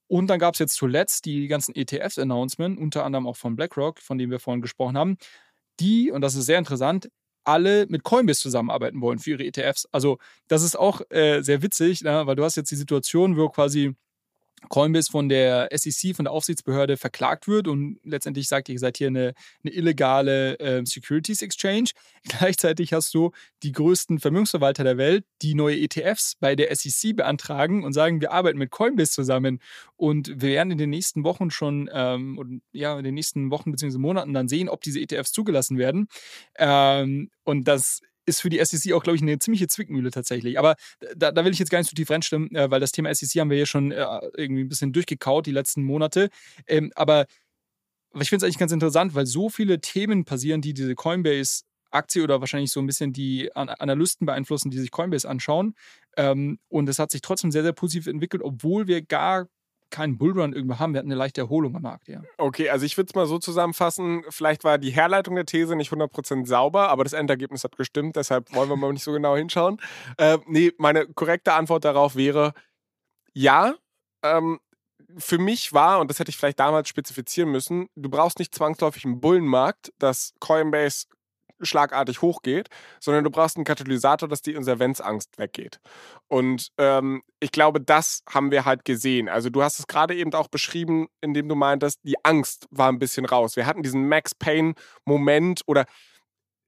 Und 0.07 0.29
dann 0.29 0.39
gab 0.39 0.55
es 0.55 0.61
jetzt 0.61 0.75
zuletzt 0.75 1.25
die 1.25 1.47
ganzen 1.49 1.75
ETFs-Announcements, 1.75 2.81
unter 2.81 3.05
anderem 3.05 3.27
auch 3.27 3.37
von 3.37 3.57
BlackRock, 3.57 4.01
von 4.01 4.19
dem 4.19 4.31
wir 4.31 4.39
vorhin 4.39 4.63
gesprochen 4.63 4.99
haben, 4.99 5.17
die, 5.81 6.11
und 6.11 6.21
das 6.21 6.35
ist 6.35 6.47
sehr 6.47 6.59
interessant, 6.59 7.09
alle 7.45 7.87
mit 7.89 8.05
Coinbase 8.05 8.41
zusammenarbeiten 8.41 9.01
wollen 9.01 9.19
für 9.19 9.31
ihre 9.31 9.45
ETFs. 9.45 9.87
Also 9.93 10.19
das 10.49 10.63
ist 10.63 10.77
auch 10.77 11.03
äh, 11.11 11.43
sehr 11.43 11.63
witzig, 11.63 12.03
ne? 12.03 12.27
weil 12.27 12.37
du 12.37 12.45
hast 12.45 12.57
jetzt 12.57 12.71
die 12.71 12.77
Situation, 12.77 13.37
wo 13.37 13.49
quasi 13.49 13.95
Coinbase 14.69 15.11
von 15.11 15.29
der 15.29 15.69
SEC, 15.73 16.15
von 16.15 16.25
der 16.25 16.33
Aufsichtsbehörde 16.33 16.97
verklagt 16.97 17.49
wird 17.49 17.69
und 17.69 17.99
letztendlich 18.05 18.49
sagt, 18.49 18.69
ihr 18.69 18.79
seid 18.79 18.97
hier 18.97 19.09
eine, 19.09 19.35
eine 19.63 19.73
illegale 19.73 20.59
äh, 20.59 20.85
Securities 20.85 21.43
Exchange. 21.43 21.91
Gleichzeitig 22.29 22.93
hast 22.93 23.15
du 23.15 23.33
die 23.63 23.73
größten 23.73 24.19
Vermögensverwalter 24.19 24.85
der 24.85 24.97
Welt, 24.97 25.25
die 25.43 25.55
neue 25.55 25.79
ETFs 25.79 26.37
bei 26.41 26.57
der 26.57 26.75
SEC 26.75 27.17
beantragen 27.17 27.85
und 27.85 27.93
sagen, 27.93 28.21
wir 28.21 28.33
arbeiten 28.33 28.59
mit 28.59 28.71
Coinbase 28.71 29.13
zusammen 29.13 29.61
und 29.97 30.29
wir 30.41 30.51
werden 30.51 30.73
in 30.73 30.79
den 30.79 30.91
nächsten 30.91 31.25
Wochen 31.25 31.51
schon, 31.51 31.91
ähm, 31.93 32.39
und, 32.39 32.63
ja, 32.73 32.99
in 32.99 33.05
den 33.05 33.15
nächsten 33.15 33.51
Wochen 33.51 33.71
bzw. 33.73 33.99
Monaten 33.99 34.33
dann 34.33 34.49
sehen, 34.49 34.69
ob 34.69 34.81
diese 34.83 35.01
ETFs 35.01 35.33
zugelassen 35.33 35.79
werden. 35.79 36.09
Ähm, 36.57 37.31
und 37.45 37.69
das 37.69 38.01
ist 38.27 38.41
für 38.41 38.51
die 38.51 38.65
SEC 38.65 38.93
auch, 38.93 39.03
glaube 39.03 39.17
ich, 39.17 39.23
eine 39.23 39.39
ziemliche 39.39 39.69
Zwickmühle 39.69 40.11
tatsächlich. 40.11 40.59
Aber 40.59 40.77
da, 41.17 41.33
da 41.33 41.45
will 41.45 41.53
ich 41.53 41.59
jetzt 41.59 41.71
gar 41.71 41.79
nicht 41.79 41.89
zu 41.89 41.95
tief 41.95 42.11
reinstimmen, 42.11 42.55
äh, 42.55 42.71
weil 42.71 42.81
das 42.81 42.93
Thema 42.93 43.15
SEC 43.15 43.41
haben 43.41 43.51
wir 43.51 43.59
ja 43.59 43.67
schon 43.67 43.93
äh, 43.93 44.05
irgendwie 44.37 44.65
ein 44.65 44.69
bisschen 44.69 44.93
durchgekaut 44.93 45.47
die 45.47 45.53
letzten 45.53 45.83
Monate. 45.83 46.31
Ähm, 46.67 46.93
aber 46.95 47.27
ich 48.21 48.29
finde 48.29 48.39
es 48.39 48.43
eigentlich 48.45 48.59
ganz 48.59 48.73
interessant, 48.73 49.15
weil 49.15 49.27
so 49.27 49.49
viele 49.49 49.81
Themen 49.81 50.25
passieren, 50.25 50.61
die 50.61 50.73
diese 50.73 50.95
Coinbase 50.95 51.63
Aktie 51.91 52.23
oder 52.23 52.41
wahrscheinlich 52.41 52.71
so 52.71 52.81
ein 52.81 52.87
bisschen 52.87 53.13
die 53.13 53.55
Analysten 53.55 54.27
beeinflussen, 54.27 54.71
die 54.71 54.79
sich 54.79 54.91
Coinbase 54.91 55.29
anschauen. 55.29 55.75
Ähm, 56.17 56.59
und 56.69 56.89
es 56.89 56.99
hat 56.99 57.11
sich 57.11 57.23
trotzdem 57.23 57.53
sehr, 57.53 57.63
sehr 57.63 57.73
positiv 57.73 58.07
entwickelt, 58.09 58.43
obwohl 58.43 58.89
wir 58.89 59.03
gar 59.03 59.47
keinen 59.95 60.19
Bullrun 60.19 60.53
irgendwo 60.53 60.81
haben. 60.81 60.93
Wir 60.93 60.99
hatten 60.99 61.09
eine 61.09 61.15
leichte 61.15 61.43
Erholung 61.43 61.77
am 61.77 61.83
Markt, 61.83 62.09
ja. 62.09 62.21
Okay, 62.37 62.69
also 62.69 62.85
ich 62.85 62.97
würde 62.97 63.11
es 63.11 63.15
mal 63.15 63.27
so 63.27 63.39
zusammenfassen. 63.39 64.25
Vielleicht 64.29 64.65
war 64.65 64.77
die 64.77 64.91
Herleitung 64.91 65.37
der 65.37 65.47
These 65.47 65.77
nicht 65.77 65.93
100% 65.93 66.47
sauber, 66.47 66.89
aber 66.89 67.05
das 67.05 67.13
Endergebnis 67.13 67.63
hat 67.63 67.77
gestimmt. 67.77 68.17
Deshalb 68.17 68.53
wollen 68.53 68.69
wir 68.69 68.77
mal 68.77 68.93
nicht 68.93 69.05
so 69.05 69.13
genau 69.13 69.37
hinschauen. 69.37 69.81
Äh, 70.19 70.39
nee, 70.47 70.73
meine 70.79 71.07
korrekte 71.07 71.53
Antwort 71.53 71.85
darauf 71.85 72.17
wäre 72.17 72.55
ja. 73.35 73.75
ähm, 74.25 74.59
für 75.17 75.39
mich 75.39 75.73
war, 75.73 76.01
und 76.01 76.11
das 76.11 76.19
hätte 76.19 76.31
ich 76.31 76.37
vielleicht 76.37 76.59
damals 76.59 76.89
spezifizieren 76.89 77.51
müssen, 77.51 77.89
du 77.95 78.09
brauchst 78.09 78.41
nicht 78.41 78.53
zwangsläufig 78.53 79.05
einen 79.05 79.21
Bullenmarkt, 79.21 79.93
dass 79.99 80.35
Coinbase 80.41 81.07
schlagartig 81.61 82.23
hochgeht, 82.23 82.69
sondern 83.01 83.25
du 83.25 83.31
brauchst 83.31 83.57
einen 83.57 83.65
Katalysator, 83.65 84.29
dass 84.29 84.43
die 84.43 84.55
Insolvenzangst 84.55 85.39
weggeht. 85.39 85.81
Und 86.29 86.69
ähm, 86.79 87.23
ich 87.41 87.53
glaube, 87.53 87.81
das 87.81 88.23
haben 88.29 88.51
wir 88.51 88.65
halt 88.65 88.85
gesehen. 88.85 89.29
Also 89.29 89.51
du 89.51 89.63
hast 89.63 89.79
es 89.79 89.87
gerade 89.87 90.15
eben 90.15 90.33
auch 90.35 90.49
beschrieben, 90.49 91.09
indem 91.21 91.49
du 91.49 91.55
meintest, 91.55 92.01
die 92.03 92.17
Angst 92.25 92.67
war 92.71 92.89
ein 92.89 92.99
bisschen 92.99 93.25
raus. 93.25 93.57
Wir 93.57 93.67
hatten 93.67 93.83
diesen 93.83 94.09
Max 94.09 94.35
Payne-Moment 94.35 95.63
oder 95.67 95.87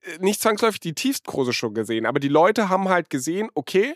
äh, 0.02 0.18
nicht 0.18 0.40
zwangsläufig 0.40 0.80
die 0.80 0.94
Tiefstkurse 0.94 1.52
schon 1.52 1.74
gesehen, 1.74 2.06
aber 2.06 2.20
die 2.20 2.28
Leute 2.28 2.68
haben 2.68 2.88
halt 2.88 3.10
gesehen, 3.10 3.48
okay, 3.54 3.94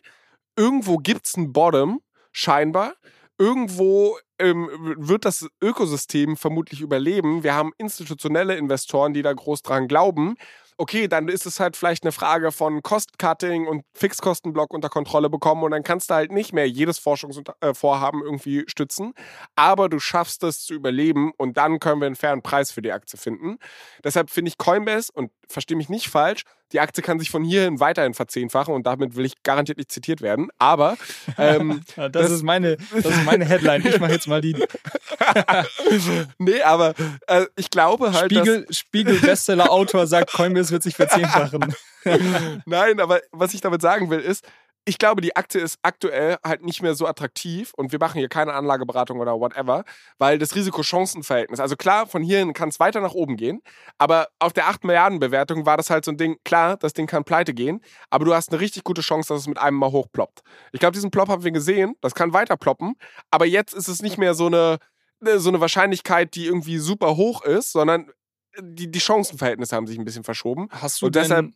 irgendwo 0.56 0.98
gibt 0.98 1.26
es 1.26 1.36
einen 1.36 1.52
Bottom, 1.52 2.00
scheinbar. 2.32 2.94
Irgendwo 3.38 4.18
ähm, 4.38 4.68
wird 4.98 5.24
das 5.24 5.48
Ökosystem 5.62 6.36
vermutlich 6.36 6.82
überleben. 6.82 7.42
Wir 7.42 7.54
haben 7.54 7.72
institutionelle 7.78 8.56
Investoren, 8.56 9.14
die 9.14 9.22
da 9.22 9.32
groß 9.32 9.62
dran 9.62 9.88
glauben 9.88 10.36
okay, 10.80 11.08
dann 11.08 11.28
ist 11.28 11.44
es 11.44 11.60
halt 11.60 11.76
vielleicht 11.76 12.04
eine 12.04 12.12
Frage 12.12 12.52
von 12.52 12.82
Cost-Cutting 12.82 13.68
und 13.68 13.84
Fixkostenblock 13.92 14.72
unter 14.72 14.88
Kontrolle 14.88 15.28
bekommen 15.28 15.62
und 15.62 15.72
dann 15.72 15.82
kannst 15.82 16.08
du 16.08 16.14
halt 16.14 16.32
nicht 16.32 16.54
mehr 16.54 16.66
jedes 16.66 16.98
Forschungsvorhaben 16.98 18.22
irgendwie 18.22 18.64
stützen, 18.66 19.12
aber 19.56 19.90
du 19.90 19.98
schaffst 19.98 20.42
es 20.42 20.64
zu 20.64 20.72
überleben 20.72 21.32
und 21.36 21.58
dann 21.58 21.80
können 21.80 22.00
wir 22.00 22.06
einen 22.06 22.16
fairen 22.16 22.40
Preis 22.40 22.70
für 22.70 22.80
die 22.80 22.92
Aktie 22.92 23.18
finden. 23.18 23.58
Deshalb 24.02 24.30
finde 24.30 24.48
ich 24.48 24.56
Coinbase, 24.56 25.12
und 25.12 25.30
verstehe 25.48 25.76
mich 25.76 25.90
nicht 25.90 26.08
falsch, 26.08 26.44
die 26.72 26.80
Aktie 26.80 27.02
kann 27.02 27.18
sich 27.18 27.30
von 27.30 27.42
hierhin 27.44 27.80
weiterhin 27.80 28.14
verzehnfachen 28.14 28.74
und 28.74 28.86
damit 28.86 29.16
will 29.16 29.24
ich 29.24 29.42
garantiert 29.42 29.78
nicht 29.78 29.90
zitiert 29.90 30.20
werden. 30.20 30.48
Aber 30.58 30.96
ähm, 31.36 31.82
das, 31.96 32.12
das, 32.12 32.30
ist 32.30 32.42
meine, 32.42 32.76
das 32.92 33.04
ist 33.04 33.24
meine 33.24 33.44
Headline. 33.44 33.84
Ich 33.86 33.98
mache 33.98 34.12
jetzt 34.12 34.28
mal 34.28 34.40
die. 34.40 34.54
nee, 36.38 36.62
aber 36.62 36.94
äh, 37.26 37.46
ich 37.56 37.70
glaube 37.70 38.12
halt. 38.12 38.32
Spiegel, 38.32 38.66
Spiegel 38.70 39.18
Bestseller-Autor 39.18 40.06
sagt, 40.06 40.32
Coinbase 40.32 40.70
wird 40.70 40.82
sich 40.82 40.96
verzehnfachen. 40.96 41.74
Nein, 42.66 43.00
aber 43.00 43.20
was 43.32 43.54
ich 43.54 43.60
damit 43.60 43.82
sagen 43.82 44.10
will, 44.10 44.20
ist, 44.20 44.44
ich 44.90 44.98
glaube, 44.98 45.20
die 45.20 45.36
Aktie 45.36 45.60
ist 45.60 45.78
aktuell 45.82 46.36
halt 46.44 46.64
nicht 46.64 46.82
mehr 46.82 46.96
so 46.96 47.06
attraktiv 47.06 47.72
und 47.76 47.92
wir 47.92 48.00
machen 48.00 48.18
hier 48.18 48.28
keine 48.28 48.54
Anlageberatung 48.54 49.20
oder 49.20 49.38
whatever, 49.38 49.84
weil 50.18 50.36
das 50.36 50.56
Risiko-Chancen-Verhältnis, 50.56 51.60
also 51.60 51.76
klar, 51.76 52.08
von 52.08 52.24
hierhin 52.24 52.54
kann 52.54 52.70
es 52.70 52.80
weiter 52.80 53.00
nach 53.00 53.14
oben 53.14 53.36
gehen, 53.36 53.62
aber 53.98 54.26
auf 54.40 54.52
der 54.52 54.66
8 54.66 54.82
Milliarden 54.82 55.20
Bewertung 55.20 55.64
war 55.64 55.76
das 55.76 55.90
halt 55.90 56.04
so 56.04 56.10
ein 56.10 56.16
Ding, 56.16 56.38
klar, 56.44 56.76
das 56.76 56.92
Ding 56.92 57.06
kann 57.06 57.22
pleite 57.22 57.54
gehen, 57.54 57.84
aber 58.10 58.24
du 58.24 58.34
hast 58.34 58.50
eine 58.50 58.58
richtig 58.58 58.82
gute 58.82 59.00
Chance, 59.00 59.32
dass 59.32 59.42
es 59.42 59.46
mit 59.46 59.58
einem 59.58 59.76
mal 59.76 59.92
hochploppt. 59.92 60.40
Ich 60.72 60.80
glaube, 60.80 60.94
diesen 60.94 61.12
Plop 61.12 61.28
haben 61.28 61.44
wir 61.44 61.52
gesehen, 61.52 61.94
das 62.00 62.16
kann 62.16 62.32
weiter 62.32 62.56
ploppen, 62.56 62.96
aber 63.30 63.46
jetzt 63.46 63.72
ist 63.72 63.86
es 63.86 64.02
nicht 64.02 64.18
mehr 64.18 64.34
so 64.34 64.46
eine, 64.46 64.78
ne, 65.20 65.38
so 65.38 65.50
eine 65.50 65.60
Wahrscheinlichkeit, 65.60 66.34
die 66.34 66.46
irgendwie 66.46 66.78
super 66.78 67.14
hoch 67.14 67.44
ist, 67.44 67.70
sondern 67.70 68.10
die, 68.58 68.90
die 68.90 69.00
Chancenverhältnisse 69.00 69.76
haben 69.76 69.86
sich 69.86 70.00
ein 70.00 70.04
bisschen 70.04 70.24
verschoben. 70.24 70.66
Hast 70.72 71.00
du 71.00 71.06
und 71.06 71.14
deshalb 71.14 71.52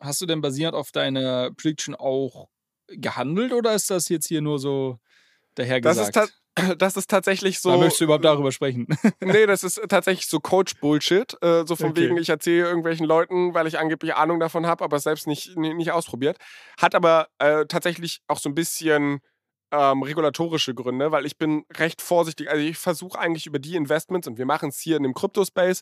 hast 0.00 0.20
du 0.22 0.26
denn 0.26 0.40
basierend 0.40 0.74
auf 0.74 0.92
deiner 0.92 1.50
Prediction 1.52 1.94
auch 1.94 2.48
gehandelt 2.96 3.52
oder 3.52 3.74
ist 3.74 3.90
das 3.90 4.08
jetzt 4.08 4.26
hier 4.26 4.40
nur 4.40 4.58
so 4.58 4.98
dahergesagt? 5.54 6.16
Das 6.16 6.24
ist, 6.26 6.34
das 6.78 6.96
ist 6.96 7.10
tatsächlich 7.10 7.60
so. 7.60 7.70
Da 7.70 7.78
möchtest 7.78 8.00
du 8.00 8.04
überhaupt 8.04 8.24
darüber 8.24 8.52
sprechen? 8.52 8.86
nee, 9.20 9.46
das 9.46 9.64
ist 9.64 9.80
tatsächlich 9.88 10.26
so 10.26 10.40
Coach-Bullshit. 10.40 11.36
Äh, 11.42 11.64
so 11.66 11.76
von 11.76 11.90
okay. 11.90 12.02
wegen, 12.02 12.16
ich 12.16 12.28
erzähle 12.28 12.66
irgendwelchen 12.66 13.06
Leuten, 13.06 13.54
weil 13.54 13.66
ich 13.66 13.78
angeblich 13.78 14.14
Ahnung 14.14 14.40
davon 14.40 14.66
habe, 14.66 14.84
aber 14.84 14.98
selbst 14.98 15.26
nicht, 15.26 15.56
nicht 15.56 15.90
ausprobiert. 15.90 16.38
Hat 16.80 16.94
aber 16.94 17.28
äh, 17.38 17.66
tatsächlich 17.66 18.20
auch 18.28 18.38
so 18.38 18.48
ein 18.48 18.54
bisschen 18.54 19.20
ähm, 19.74 20.02
regulatorische 20.02 20.74
Gründe, 20.74 21.10
weil 21.10 21.26
ich 21.26 21.36
bin 21.36 21.64
recht 21.76 22.00
vorsichtig. 22.00 22.48
Also 22.48 22.62
ich 22.62 22.78
versuche 22.78 23.18
eigentlich 23.18 23.46
über 23.46 23.58
die 23.58 23.76
Investments, 23.76 24.28
und 24.28 24.38
wir 24.38 24.46
machen 24.46 24.68
es 24.68 24.78
hier 24.78 24.96
in 24.96 25.02
dem 25.02 25.14
Crypto-Space, 25.14 25.80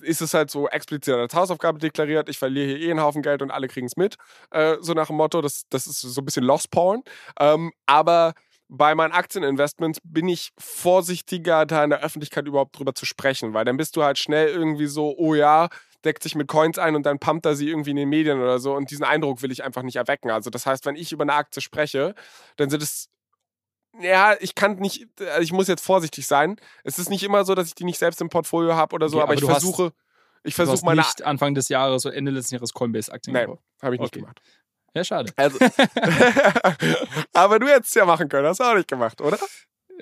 ist 0.00 0.22
es 0.22 0.34
halt 0.34 0.50
so 0.50 0.68
explizit 0.68 1.14
als 1.14 1.34
Hausaufgabe 1.34 1.78
deklariert, 1.78 2.28
ich 2.28 2.38
verliere 2.38 2.66
hier 2.66 2.80
eh 2.80 2.90
einen 2.90 3.00
Haufen 3.00 3.22
Geld 3.22 3.42
und 3.42 3.50
alle 3.50 3.68
kriegen 3.68 3.86
es 3.86 3.96
mit. 3.96 4.16
Äh, 4.50 4.76
so 4.80 4.94
nach 4.94 5.08
dem 5.08 5.16
Motto, 5.16 5.42
das, 5.42 5.64
das 5.68 5.86
ist 5.86 6.00
so 6.00 6.20
ein 6.20 6.24
bisschen 6.24 6.44
Lost 6.44 6.70
Porn. 6.70 7.02
Ähm, 7.38 7.72
aber 7.86 8.32
bei 8.68 8.94
meinen 8.94 9.12
Aktieninvestments 9.12 9.98
bin 10.02 10.28
ich 10.28 10.50
vorsichtiger, 10.58 11.66
da 11.66 11.84
in 11.84 11.90
der 11.90 12.02
Öffentlichkeit 12.02 12.46
überhaupt 12.46 12.78
drüber 12.78 12.94
zu 12.94 13.04
sprechen, 13.04 13.52
weil 13.52 13.66
dann 13.66 13.76
bist 13.76 13.96
du 13.96 14.02
halt 14.02 14.18
schnell 14.18 14.48
irgendwie 14.48 14.86
so, 14.86 15.14
oh 15.18 15.34
ja, 15.34 15.68
deckt 16.04 16.22
sich 16.22 16.34
mit 16.34 16.48
Coins 16.48 16.78
ein 16.78 16.96
und 16.96 17.04
dann 17.04 17.18
pumpt 17.18 17.46
er 17.46 17.54
sie 17.54 17.68
irgendwie 17.68 17.90
in 17.90 17.96
den 17.96 18.08
Medien 18.08 18.40
oder 18.40 18.58
so. 18.58 18.74
Und 18.74 18.90
diesen 18.90 19.04
Eindruck 19.04 19.42
will 19.42 19.52
ich 19.52 19.64
einfach 19.64 19.82
nicht 19.82 19.96
erwecken. 19.96 20.30
Also, 20.30 20.50
das 20.50 20.66
heißt, 20.66 20.86
wenn 20.86 20.96
ich 20.96 21.12
über 21.12 21.22
eine 21.22 21.34
Aktie 21.34 21.62
spreche, 21.62 22.14
dann 22.56 22.70
sind 22.70 22.82
es 22.82 23.08
ja, 24.00 24.36
ich 24.40 24.54
kann 24.54 24.76
nicht, 24.76 25.06
also 25.20 25.42
ich 25.42 25.52
muss 25.52 25.68
jetzt 25.68 25.84
vorsichtig 25.84 26.26
sein. 26.26 26.56
Es 26.82 26.98
ist 26.98 27.10
nicht 27.10 27.22
immer 27.22 27.44
so, 27.44 27.54
dass 27.54 27.68
ich 27.68 27.74
die 27.74 27.84
nicht 27.84 27.98
selbst 27.98 28.20
im 28.20 28.30
Portfolio 28.30 28.74
habe 28.74 28.94
oder 28.94 29.08
so, 29.08 29.18
okay, 29.18 29.22
aber, 29.24 29.32
aber, 29.32 29.42
ich 29.42 29.44
versuche, 29.44 29.84
hast, 29.84 29.94
ich 30.44 30.54
versuche 30.54 30.84
meine. 30.84 31.02
nicht 31.02 31.22
Anfang 31.22 31.54
des 31.54 31.68
Jahres 31.68 32.06
oder 32.06 32.14
Ende 32.14 32.30
letzten 32.30 32.54
Jahres 32.54 32.72
Coinbase-Aktien 32.72 33.34
Nein, 33.34 33.58
habe 33.82 33.94
ich 33.94 34.00
nicht 34.00 34.14
okay. 34.14 34.20
gemacht. 34.20 34.40
Ja, 34.94 35.04
schade. 35.04 35.32
Also, 35.36 35.58
aber 37.34 37.58
du 37.58 37.66
hättest 37.68 37.90
es 37.90 37.94
ja 37.94 38.06
machen 38.06 38.28
können, 38.28 38.46
hast 38.46 38.60
du 38.60 38.64
auch 38.64 38.74
nicht 38.74 38.88
gemacht, 38.88 39.20
oder? 39.20 39.38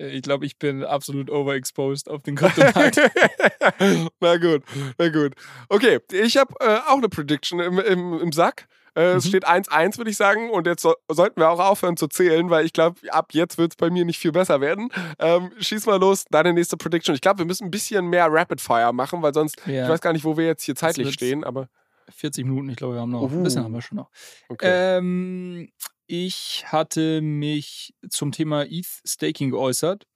Äh, 0.00 0.10
ich 0.10 0.22
glaube, 0.22 0.46
ich 0.46 0.58
bin 0.58 0.84
absolut 0.84 1.30
overexposed 1.30 2.08
auf 2.08 2.22
den 2.22 2.36
Kryptomarkt. 2.36 2.96
na 4.20 4.36
gut, 4.38 4.62
na 4.98 5.08
gut. 5.08 5.34
Okay, 5.68 6.00
ich 6.12 6.36
habe 6.36 6.54
äh, 6.60 6.78
auch 6.88 6.98
eine 6.98 7.08
Prediction 7.08 7.60
im, 7.60 7.78
im, 7.78 8.20
im 8.20 8.32
Sack. 8.32 8.66
Äh, 8.96 9.12
mhm. 9.12 9.18
Es 9.18 9.28
steht 9.28 9.46
1-1, 9.46 9.98
würde 9.98 10.10
ich 10.10 10.16
sagen. 10.16 10.50
Und 10.50 10.66
jetzt 10.66 10.82
so, 10.82 10.94
sollten 11.08 11.40
wir 11.40 11.50
auch 11.50 11.60
aufhören 11.60 11.96
zu 11.96 12.08
zählen, 12.08 12.50
weil 12.50 12.64
ich 12.64 12.72
glaube, 12.72 13.00
ab 13.10 13.28
jetzt 13.32 13.58
wird 13.58 13.72
es 13.72 13.76
bei 13.76 13.90
mir 13.90 14.04
nicht 14.04 14.18
viel 14.18 14.32
besser 14.32 14.60
werden. 14.60 14.90
Ähm, 15.18 15.52
schieß 15.58 15.86
mal 15.86 16.00
los, 16.00 16.24
deine 16.30 16.52
nächste 16.52 16.76
Prediction. 16.76 17.14
Ich 17.14 17.20
glaube, 17.20 17.38
wir 17.38 17.46
müssen 17.46 17.64
ein 17.64 17.70
bisschen 17.70 18.06
mehr 18.06 18.26
Rapid 18.28 18.60
Fire 18.60 18.92
machen, 18.92 19.22
weil 19.22 19.32
sonst, 19.32 19.56
ja. 19.66 19.84
ich 19.84 19.88
weiß 19.88 20.00
gar 20.00 20.12
nicht, 20.12 20.24
wo 20.24 20.36
wir 20.36 20.46
jetzt 20.46 20.64
hier 20.64 20.74
zeitlich 20.74 21.12
stehen, 21.12 21.44
aber. 21.44 21.68
40 22.12 22.44
Minuten, 22.44 22.68
ich 22.70 22.76
glaube, 22.76 22.94
wir 22.94 23.00
haben 23.02 23.12
noch. 23.12 23.22
Uhu. 23.22 23.36
Ein 23.36 23.42
bisschen 23.44 23.62
haben 23.62 23.72
wir 23.72 23.82
schon 23.82 23.98
noch. 23.98 24.10
Okay. 24.48 24.98
Ähm, 24.98 25.70
ich 26.10 26.64
hatte 26.66 27.20
mich 27.20 27.94
zum 28.08 28.32
Thema 28.32 28.64
ETH-Staking 28.64 29.50
geäußert 29.50 30.08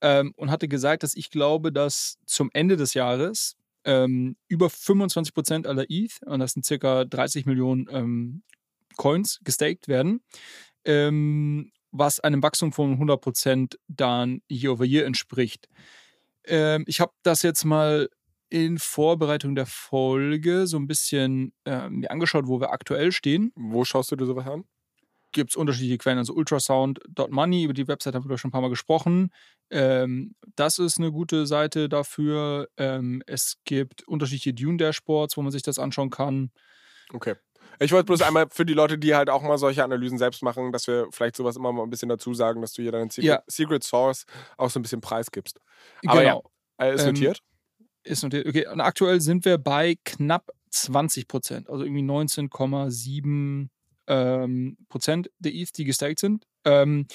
ähm, 0.00 0.32
und 0.36 0.50
hatte 0.50 0.66
gesagt, 0.66 1.02
dass 1.02 1.14
ich 1.14 1.30
glaube, 1.30 1.72
dass 1.72 2.16
zum 2.24 2.48
Ende 2.54 2.76
des 2.76 2.94
Jahres 2.94 3.54
ähm, 3.84 4.36
über 4.48 4.70
25 4.70 5.34
Prozent 5.34 5.66
aller 5.66 5.84
ETH, 5.90 6.22
und 6.24 6.40
das 6.40 6.52
sind 6.52 6.64
circa 6.64 7.04
30 7.04 7.44
Millionen 7.44 7.86
ähm, 7.90 8.42
Coins, 8.96 9.38
gestaked 9.44 9.88
werden, 9.88 10.22
ähm, 10.86 11.70
was 11.90 12.18
einem 12.20 12.42
Wachstum 12.42 12.72
von 12.72 12.92
100 12.92 13.20
Prozent 13.20 13.78
dann 13.88 14.40
year 14.50 14.72
over 14.72 14.86
year 14.86 15.04
entspricht. 15.04 15.68
Ähm, 16.44 16.84
ich 16.86 17.00
habe 17.00 17.12
das 17.22 17.42
jetzt 17.42 17.64
mal 17.64 18.08
in 18.48 18.78
Vorbereitung 18.78 19.54
der 19.54 19.66
Folge 19.66 20.66
so 20.66 20.78
ein 20.78 20.86
bisschen 20.86 21.52
äh, 21.66 21.90
mir 21.90 22.10
angeschaut, 22.10 22.46
wo 22.46 22.58
wir 22.58 22.70
aktuell 22.70 23.12
stehen. 23.12 23.52
Wo 23.54 23.84
schaust 23.84 24.12
du 24.12 24.16
dir 24.16 24.24
sowas 24.24 24.46
an? 24.46 24.64
Gibt 25.36 25.50
es 25.50 25.56
unterschiedliche 25.56 25.98
Quellen, 25.98 26.18
also 26.18 26.32
ultrasound.money, 26.32 27.62
über 27.62 27.74
die 27.74 27.86
Website 27.86 28.14
haben 28.14 28.28
wir 28.28 28.38
schon 28.38 28.48
ein 28.48 28.52
paar 28.52 28.62
Mal 28.62 28.70
gesprochen. 28.70 29.30
Ähm, 29.70 30.34
das 30.56 30.78
ist 30.78 30.98
eine 30.98 31.12
gute 31.12 31.46
Seite 31.46 31.88
dafür. 31.88 32.68
Ähm, 32.78 33.22
es 33.26 33.58
gibt 33.64 34.08
unterschiedliche 34.08 34.54
Dune-Dashboards, 34.54 35.36
wo 35.36 35.42
man 35.42 35.52
sich 35.52 35.62
das 35.62 35.78
anschauen 35.78 36.10
kann. 36.10 36.50
Okay. 37.12 37.34
Ich 37.78 37.92
wollte 37.92 38.06
bloß 38.06 38.22
einmal 38.22 38.46
für 38.50 38.64
die 38.64 38.72
Leute, 38.72 38.96
die 38.96 39.14
halt 39.14 39.28
auch 39.28 39.42
mal 39.42 39.58
solche 39.58 39.84
Analysen 39.84 40.16
selbst 40.16 40.42
machen, 40.42 40.72
dass 40.72 40.86
wir 40.86 41.08
vielleicht 41.12 41.36
sowas 41.36 41.56
immer 41.56 41.70
mal 41.70 41.82
ein 41.82 41.90
bisschen 41.90 42.08
dazu 42.08 42.32
sagen, 42.32 42.62
dass 42.62 42.72
du 42.72 42.80
hier 42.80 42.92
deinen 42.92 43.10
Secret, 43.10 43.24
ja. 43.24 43.42
Secret 43.46 43.84
Source 43.84 44.24
auch 44.56 44.70
so 44.70 44.80
ein 44.80 44.82
bisschen 44.82 45.02
preisgibst. 45.02 45.60
Aber 46.06 46.22
genau. 46.22 46.50
ja, 46.80 46.86
ist 46.92 47.02
ähm, 47.02 47.08
notiert. 47.08 47.42
Ähm, 47.78 47.86
ist 48.04 48.22
notiert. 48.22 48.46
Okay, 48.46 48.66
und 48.68 48.80
aktuell 48.80 49.20
sind 49.20 49.44
wir 49.44 49.58
bei 49.58 49.96
knapp 50.04 50.50
20 50.70 51.28
Prozent, 51.28 51.68
also 51.68 51.84
irgendwie 51.84 52.02
19,7 52.02 53.68
ähm, 54.06 54.76
Prozent 54.88 55.30
der 55.38 55.54
ETH, 55.54 55.76
die 55.76 55.84
gestaked 55.84 56.18
sind. 56.18 56.46
Ähm, 56.64 57.06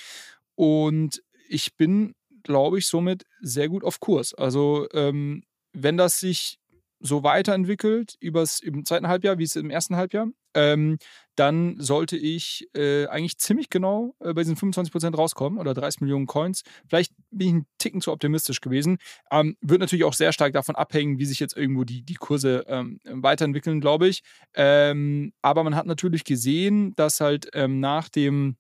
und 0.56 1.22
ich 1.50 1.76
bin, 1.76 2.16
glaube 2.44 2.80
ich, 2.80 2.88
somit 2.88 3.26
sehr 3.42 3.70
gut 3.70 3.84
auf 3.84 4.00
Kurs. 4.00 4.34
Also 4.34 4.88
ähm, 4.94 5.44
wenn 5.74 5.98
das 5.98 6.20
sich 6.20 6.60
so 7.02 7.24
weiterentwickelt 7.24 8.16
übers, 8.20 8.60
im 8.60 8.86
zweiten 8.86 9.08
Halbjahr, 9.08 9.38
wie 9.38 9.44
es 9.44 9.56
im 9.56 9.70
ersten 9.70 9.96
Halbjahr, 9.96 10.28
ähm, 10.54 10.98
dann 11.36 11.80
sollte 11.80 12.18
ich 12.18 12.68
äh, 12.76 13.08
eigentlich 13.08 13.38
ziemlich 13.38 13.70
genau 13.70 14.16
äh, 14.20 14.34
bei 14.34 14.44
diesen 14.44 14.58
25% 14.58 15.16
rauskommen 15.16 15.60
oder 15.60 15.74
30 15.74 16.02
Millionen 16.02 16.28
Coins. 16.28 16.64
Vielleicht 16.88 17.14
bin 17.32 17.48
ich 17.48 17.54
ein 17.54 17.66
Ticken 17.78 18.02
zu 18.02 18.12
optimistisch 18.12 18.62
gewesen. 18.62 18.98
Ähm, 19.32 19.56
wird 19.62 19.80
natürlich 19.80 20.04
auch 20.04 20.14
sehr 20.14 20.34
stark 20.34 20.54
davon 20.54 20.76
abhängen, 20.76 21.20
wie 21.20 21.26
sich 21.26 21.40
jetzt 21.40 21.56
irgendwo 21.56 21.84
die, 21.84 22.04
die 22.04 22.16
Kurse 22.16 22.66
ähm, 22.68 23.00
weiterentwickeln, 23.06 23.82
glaube 23.82 24.08
ich. 24.08 24.24
Ähm, 24.54 25.34
aber 25.42 25.64
man 25.64 25.76
hat 25.76 25.86
natürlich 25.86 26.24
gesehen, 26.24 26.94
dass 26.96 27.22
halt 27.22 27.50
ähm, 27.54 27.80
nach 27.80 28.10
dem 28.10 28.58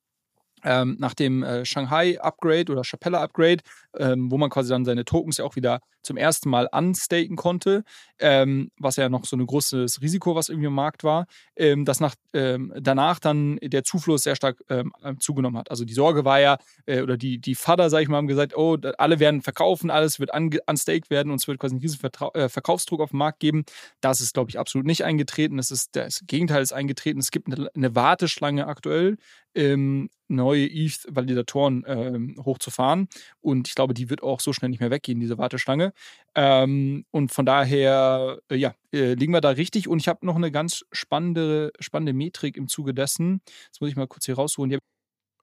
ähm, 0.64 0.98
nach 1.00 1.14
dem 1.14 1.44
äh, 1.44 1.66
Shanghai 1.66 2.20
Upgrade 2.20 2.72
oder 2.72 2.84
Chapella 2.84 3.22
Upgrade, 3.22 3.62
ähm, 3.98 4.32
wo 4.32 4.38
man 4.38 4.50
quasi 4.50 4.70
dann 4.70 4.86
seine 4.86 5.06
Tokens 5.06 5.38
ja 5.38 5.46
auch 5.46 5.56
wieder 5.56 5.82
zum 6.04 6.18
ersten 6.18 6.50
Mal 6.50 6.68
unstaken 6.72 7.36
konnte, 7.36 7.84
ähm, 8.20 8.72
was 8.78 8.96
ja 8.96 9.10
noch 9.10 9.26
so 9.26 9.36
ein 9.36 9.46
großes 9.46 10.02
Risiko, 10.02 10.36
was 10.36 10.50
irgendwie 10.50 10.68
im 10.68 10.74
Markt 10.74 11.04
war, 11.04 11.28
ähm, 11.56 11.86
dass 11.86 12.00
nach, 12.00 12.16
ähm, 12.34 12.74
danach 12.80 13.20
dann 13.20 13.58
der 13.62 13.84
Zufluss 13.84 14.24
sehr 14.24 14.36
stark 14.36 14.64
ähm, 14.70 14.92
zugenommen 15.20 15.58
hat. 15.58 15.70
Also 15.70 15.86
die 15.86 15.94
Sorge 15.94 16.26
war 16.26 16.40
ja, 16.40 16.58
äh, 16.86 17.02
oder 17.02 17.18
die, 17.18 17.40
die 17.40 17.56
Vater, 17.56 17.90
sag 17.90 18.02
ich 18.02 18.08
mal, 18.08 18.18
haben 18.18 18.28
gesagt, 18.28 18.56
oh, 18.56 18.78
alle 18.98 19.20
werden 19.20 19.42
verkaufen, 19.42 19.90
alles 19.90 20.20
wird 20.20 20.32
unstaked 20.34 21.10
werden 21.10 21.32
und 21.32 21.40
es 21.40 21.48
wird 21.48 21.60
quasi 21.60 21.74
einen 21.74 21.82
riesen 21.82 22.00
Vertra 22.00 22.30
äh, 22.34 22.50
Verkaufsdruck 22.50 23.02
auf 23.02 23.12
den 23.12 23.18
Markt 23.18 23.40
geben. 23.40 23.64
Das 24.02 24.22
ist, 24.22 24.34
glaube 24.34 24.50
ich, 24.50 24.60
absolut 24.60 24.88
nicht 24.88 25.04
eingetreten. 25.04 25.58
Das, 25.58 25.72
ist, 25.72 25.96
das 25.96 26.24
Gegenteil 26.28 26.62
ist 26.62 26.74
eingetreten. 26.74 27.20
Es 27.20 27.32
gibt 27.32 27.48
eine, 27.48 27.70
eine 27.76 27.96
Warteschlange 27.96 28.68
aktuell 28.68 29.18
ähm, 29.56 30.10
neue 30.32 30.66
ETH-Validatoren 30.66 31.84
ähm, 31.88 32.36
hochzufahren. 32.44 33.08
Und 33.42 33.68
ich 33.68 33.76
glaube, 33.76 33.94
die 33.94 34.10
wird 34.10 34.24
auch 34.24 34.40
so 34.40 34.54
schnell 34.54 34.70
nicht 34.70 34.80
mehr 34.80 34.90
weggehen, 34.90 35.20
diese 35.20 35.38
Warteschlange. 35.38 35.94
Ähm, 36.36 37.06
und 37.12 37.32
von 37.32 37.46
daher, 37.46 38.40
äh, 38.50 38.56
ja, 38.56 38.74
äh, 38.94 39.14
liegen 39.14 39.34
wir 39.34 39.42
da 39.42 39.50
richtig. 39.50 39.88
Und 39.88 40.00
ich 40.00 40.08
habe 40.08 40.26
noch 40.26 40.36
eine 40.36 40.52
ganz 40.52 40.84
spannende, 40.92 41.72
spannende 41.80 42.14
Metrik 42.14 42.58
im 42.58 42.68
Zuge 42.68 42.94
dessen. 42.94 43.42
Das 43.72 43.82
muss 43.82 43.90
ich 43.90 43.96
mal 43.96 44.08
kurz 44.08 44.26
hier 44.26 44.36
rausholen. 44.36 44.70
Die 44.70 44.76
habe 44.78 44.84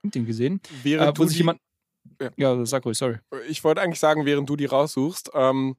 ich 0.02 0.10
den 0.10 0.26
gesehen. 0.26 0.60
Während 0.82 1.16
äh, 1.16 1.20
wo 1.20 1.26
sich 1.26 1.38
jemand. 1.38 1.60
Ja. 2.20 2.30
ja, 2.36 2.64
sag 2.64 2.86
ruhig, 2.86 2.96
sorry. 2.96 3.18
Ich 3.48 3.62
wollte 3.64 3.82
eigentlich 3.82 4.00
sagen, 4.00 4.24
während 4.24 4.48
du 4.48 4.56
die 4.56 4.64
raussuchst, 4.64 5.30
ähm, 5.34 5.76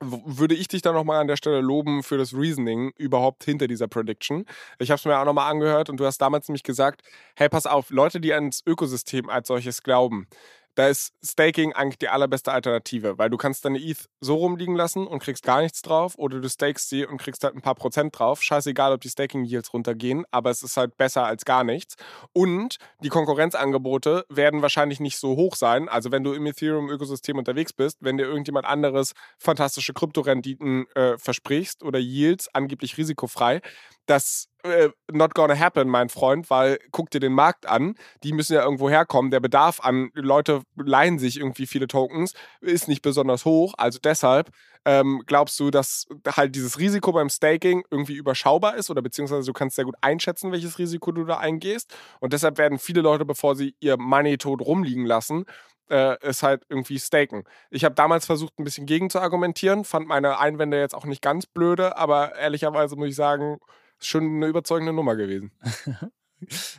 würde 0.00 0.54
ich 0.54 0.68
dich 0.68 0.82
dann 0.82 0.94
nochmal 0.94 1.20
an 1.20 1.28
der 1.28 1.36
Stelle 1.36 1.60
loben 1.60 2.02
für 2.02 2.18
das 2.18 2.34
Reasoning 2.34 2.92
überhaupt 2.96 3.44
hinter 3.44 3.66
dieser 3.66 3.88
Prediction. 3.88 4.44
Ich 4.78 4.90
habe 4.90 4.98
es 4.98 5.04
mir 5.04 5.18
auch 5.18 5.24
nochmal 5.24 5.50
angehört 5.50 5.90
und 5.90 5.98
du 5.98 6.06
hast 6.06 6.18
damals 6.18 6.48
nämlich 6.48 6.62
gesagt, 6.62 7.02
hey, 7.36 7.48
pass 7.48 7.66
auf, 7.66 7.90
Leute, 7.90 8.20
die 8.20 8.32
ans 8.32 8.62
Ökosystem 8.66 9.28
als 9.28 9.48
solches 9.48 9.82
glauben, 9.82 10.26
da 10.74 10.88
ist 10.88 11.12
Staking 11.24 11.72
eigentlich 11.72 11.98
die 11.98 12.08
allerbeste 12.08 12.52
Alternative, 12.52 13.18
weil 13.18 13.30
du 13.30 13.36
kannst 13.36 13.64
deine 13.64 13.78
ETH 13.78 14.08
so 14.20 14.36
rumliegen 14.36 14.74
lassen 14.74 15.06
und 15.06 15.20
kriegst 15.20 15.44
gar 15.44 15.62
nichts 15.62 15.82
drauf 15.82 16.14
oder 16.16 16.40
du 16.40 16.48
stakest 16.48 16.88
sie 16.88 17.06
und 17.06 17.18
kriegst 17.18 17.44
halt 17.44 17.54
ein 17.54 17.62
paar 17.62 17.74
Prozent 17.74 18.18
drauf. 18.18 18.42
Scheißegal, 18.42 18.92
ob 18.92 19.00
die 19.00 19.08
Staking-Yields 19.08 19.72
runtergehen, 19.72 20.24
aber 20.30 20.50
es 20.50 20.62
ist 20.62 20.76
halt 20.76 20.96
besser 20.96 21.24
als 21.24 21.44
gar 21.44 21.64
nichts. 21.64 21.96
Und 22.32 22.78
die 23.00 23.08
Konkurrenzangebote 23.08 24.24
werden 24.28 24.62
wahrscheinlich 24.62 25.00
nicht 25.00 25.18
so 25.18 25.36
hoch 25.36 25.54
sein. 25.54 25.88
Also 25.88 26.10
wenn 26.10 26.24
du 26.24 26.32
im 26.32 26.46
Ethereum-Ökosystem 26.46 27.38
unterwegs 27.38 27.72
bist, 27.72 27.98
wenn 28.00 28.16
dir 28.16 28.24
irgendjemand 28.24 28.66
anderes 28.66 29.12
fantastische 29.38 29.92
Kryptorenditen 29.92 30.86
äh, 30.94 31.18
versprichst 31.18 31.82
oder 31.82 31.98
Yields, 31.98 32.48
angeblich 32.52 32.98
risikofrei, 32.98 33.60
das 34.06 34.48
äh, 34.64 34.90
not 35.12 35.34
gonna 35.34 35.58
happen, 35.58 35.88
mein 35.88 36.08
Freund, 36.08 36.50
weil 36.50 36.78
guck 36.90 37.10
dir 37.10 37.20
den 37.20 37.34
Markt 37.34 37.66
an, 37.66 37.96
die 38.22 38.32
müssen 38.32 38.54
ja 38.54 38.62
irgendwo 38.64 38.88
herkommen. 38.90 39.30
Der 39.30 39.40
Bedarf 39.40 39.80
an 39.80 40.10
Leute 40.14 40.62
leihen 40.76 41.18
sich 41.18 41.38
irgendwie 41.38 41.66
viele 41.66 41.86
Tokens, 41.86 42.32
ist 42.60 42.88
nicht 42.88 43.02
besonders 43.02 43.44
hoch. 43.44 43.74
Also 43.76 43.98
deshalb 44.02 44.50
ähm, 44.86 45.22
glaubst 45.26 45.58
du, 45.60 45.70
dass 45.70 46.06
halt 46.26 46.54
dieses 46.54 46.78
Risiko 46.78 47.12
beim 47.12 47.28
Staking 47.28 47.84
irgendwie 47.90 48.14
überschaubar 48.14 48.76
ist 48.76 48.90
oder 48.90 49.02
beziehungsweise 49.02 49.46
du 49.46 49.52
kannst 49.52 49.76
sehr 49.76 49.84
gut 49.84 49.96
einschätzen, 50.00 50.52
welches 50.52 50.78
Risiko 50.78 51.12
du 51.12 51.24
da 51.24 51.38
eingehst. 51.38 51.94
Und 52.20 52.32
deshalb 52.32 52.58
werden 52.58 52.78
viele 52.78 53.00
Leute, 53.00 53.24
bevor 53.24 53.56
sie 53.56 53.74
ihr 53.80 53.96
Money 53.98 54.38
tot 54.38 54.60
rumliegen 54.62 55.06
lassen, 55.06 55.44
äh, 55.90 56.16
es 56.22 56.42
halt 56.42 56.62
irgendwie 56.68 56.98
staken. 56.98 57.44
Ich 57.70 57.84
habe 57.84 57.94
damals 57.94 58.26
versucht, 58.26 58.58
ein 58.58 58.64
bisschen 58.64 58.86
gegen 58.86 59.10
zu 59.10 59.20
argumentieren, 59.20 59.84
fand 59.84 60.06
meine 60.06 60.38
Einwände 60.38 60.78
jetzt 60.80 60.94
auch 60.94 61.04
nicht 61.04 61.22
ganz 61.22 61.46
blöde, 61.46 61.96
aber 61.96 62.34
ehrlicherweise 62.36 62.96
muss 62.96 63.08
ich 63.08 63.16
sagen, 63.16 63.58
schon 63.98 64.36
eine 64.36 64.46
überzeugende 64.46 64.92
Nummer 64.92 65.16
gewesen. 65.16 65.52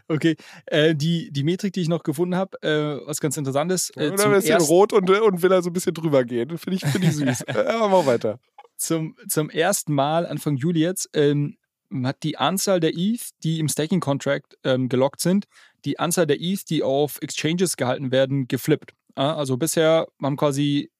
Okay, 0.07 0.35
äh, 0.67 0.93
die, 0.93 1.31
die 1.31 1.43
Metrik, 1.43 1.73
die 1.73 1.81
ich 1.81 1.87
noch 1.87 2.03
gefunden 2.03 2.35
habe, 2.35 2.61
äh, 2.61 3.07
was 3.07 3.19
ganz 3.19 3.37
interessant 3.37 3.71
ist. 3.71 3.95
Äh, 3.97 4.11
Oder 4.11 4.25
ein 4.25 4.31
bisschen 4.33 4.61
rot 4.61 4.93
und, 4.93 5.09
und 5.09 5.41
will 5.41 5.49
da 5.49 5.61
so 5.61 5.69
ein 5.69 5.73
bisschen 5.73 5.93
drüber 5.93 6.23
gehen. 6.23 6.57
Finde 6.57 6.75
ich, 6.75 6.85
find 6.85 7.03
ich 7.03 7.11
süß. 7.15 7.47
Aber 7.47 7.89
mal 7.89 8.05
weiter. 8.05 8.39
Zum, 8.77 9.15
zum 9.27 9.49
ersten 9.49 9.93
Mal, 9.93 10.25
Anfang 10.25 10.57
Juli 10.57 10.81
jetzt, 10.81 11.09
ähm, 11.13 11.57
hat 12.03 12.23
die 12.23 12.37
Anzahl 12.37 12.79
der 12.79 12.95
ETH, 12.95 13.29
die 13.43 13.59
im 13.59 13.69
Staking-Contract 13.69 14.57
ähm, 14.63 14.89
gelockt 14.89 15.21
sind, 15.21 15.45
die 15.85 15.99
Anzahl 15.99 16.27
der 16.27 16.41
ETH, 16.41 16.69
die 16.69 16.83
auf 16.83 17.21
Exchanges 17.21 17.77
gehalten 17.77 18.11
werden, 18.11 18.47
geflippt. 18.47 18.93
Also 19.15 19.55
bisher 19.55 20.07
haben 20.21 20.35
quasi 20.35 20.91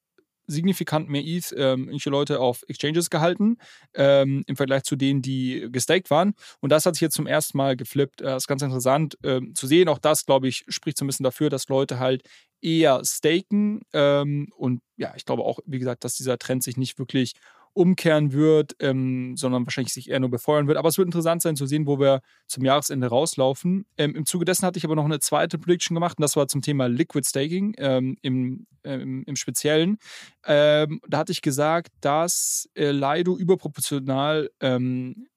signifikant 0.48 1.10
mehr 1.10 1.22
ETH 1.24 1.52
ähm, 1.52 1.82
irgendwelche 1.82 2.10
Leute 2.10 2.39
auf 2.39 2.64
Exchanges 2.68 3.10
gehalten 3.10 3.58
ähm, 3.93 4.43
im 4.48 4.56
Vergleich 4.56 4.84
zu 4.84 4.96
denen, 4.96 5.22
die 5.22 5.68
gestaked 5.72 6.10
waren. 6.10 6.34
Und 6.62 6.72
das 6.72 6.86
hat 6.86 6.96
sich 6.96 7.02
jetzt 7.02 7.16
zum 7.16 7.28
ersten 7.28 7.58
Mal 7.58 7.76
geflippt. 7.76 8.22
Äh, 8.22 8.26
das 8.26 8.43
ist 8.43 8.48
ganz 8.48 8.62
interessant 8.62 9.18
ähm, 9.24 9.54
zu 9.56 9.68
sehen. 9.68 9.89
Auch 9.89 10.00
das, 10.00 10.26
glaube 10.26 10.48
ich, 10.48 10.66
spricht 10.68 10.98
so 10.98 11.06
ein 11.06 11.08
bisschen 11.08 11.24
dafür, 11.24 11.50
dass 11.50 11.68
Leute 11.68 12.00
halt 12.00 12.24
eher 12.62 13.02
staken. 13.04 13.82
Ähm, 13.93 14.52
und 14.58 14.82
ja, 14.98 15.14
ich 15.16 15.26
glaube 15.26 15.43
auch, 15.43 15.60
wie 15.66 15.80
gesagt, 15.80 16.04
dass 16.04 16.16
dieser 16.16 16.38
Trend 16.38 16.64
sich 16.64 16.78
nicht 16.78 16.98
wirklich 16.98 17.34
umkehren 17.76 18.32
wird, 18.32 18.76
ähm, 18.80 19.36
sondern 19.36 19.66
wahrscheinlich 19.66 19.94
sich 19.94 20.10
eher 20.10 20.22
nur 20.22 20.32
befeuern 20.32 20.68
wird. 20.68 20.78
Aber 20.78 20.88
es 20.88 20.98
wird 20.98 21.08
interessant 21.08 21.42
sein 21.42 21.58
zu 21.58 21.66
sehen, 21.66 21.86
wo 21.86 22.00
wir 22.00 22.22
zum 22.48 22.64
Jahresende 22.64 23.08
rauslaufen. 23.08 23.86
Ähm, 23.98 24.16
Im 24.16 24.26
Zuge 24.26 24.46
dessen 24.46 24.66
hatte 24.66 24.78
ich 24.80 24.86
aber 24.86 24.96
noch 24.96 25.06
eine 25.06 25.20
zweite 25.20 25.58
Prediction 25.58 25.94
gemacht 25.94 26.18
und 26.18 26.22
das 26.22 26.38
war 26.38 26.48
zum 26.48 26.62
Thema 26.62 26.88
Liquid 26.88 27.28
Staking 27.28 27.76
ähm, 27.78 28.18
im, 28.22 28.66
ähm, 28.86 29.24
im 29.28 29.36
Speziellen. 29.36 29.98
Ähm, 30.46 31.02
da 31.08 31.20
hatte 31.20 31.34
ich 31.34 31.42
gesagt, 31.42 31.90
dass 32.00 32.70
äh, 32.76 32.92
Lido 32.92 33.38
überproportional 33.38 34.50
ähm, 34.62 35.28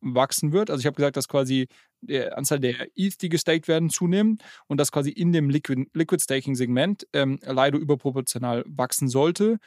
wachsen 0.00 0.52
wird. 0.52 0.70
Also 0.70 0.80
ich 0.80 0.86
habe 0.86 0.96
gesagt, 0.96 1.16
dass 1.16 1.26
quasi 1.26 1.68
die 2.02 2.20
Anzahl 2.20 2.60
der 2.60 2.86
ETH, 2.96 3.20
die 3.22 3.30
gestaked 3.30 3.66
werden, 3.66 3.88
zunehmen 3.88 4.38
und 4.66 4.78
dass 4.78 4.92
quasi 4.92 5.10
in 5.10 5.32
dem 5.32 5.48
Liquid, 5.48 5.86
Liquid 5.94 6.22
Staking 6.22 6.54
Segment 6.54 7.08
Lido 7.12 7.78
überproportional 7.78 8.62
wachsen 8.68 9.08
sollte 9.08 9.58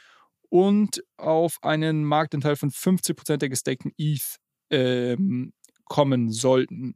und 0.52 1.02
auf 1.16 1.56
einen 1.62 2.04
Marktanteil 2.04 2.56
von 2.56 2.70
50% 2.70 3.38
der 3.38 3.48
gestakten 3.48 3.90
ETH 3.96 4.36
ähm, 4.70 5.54
kommen 5.86 6.30
sollten. 6.30 6.94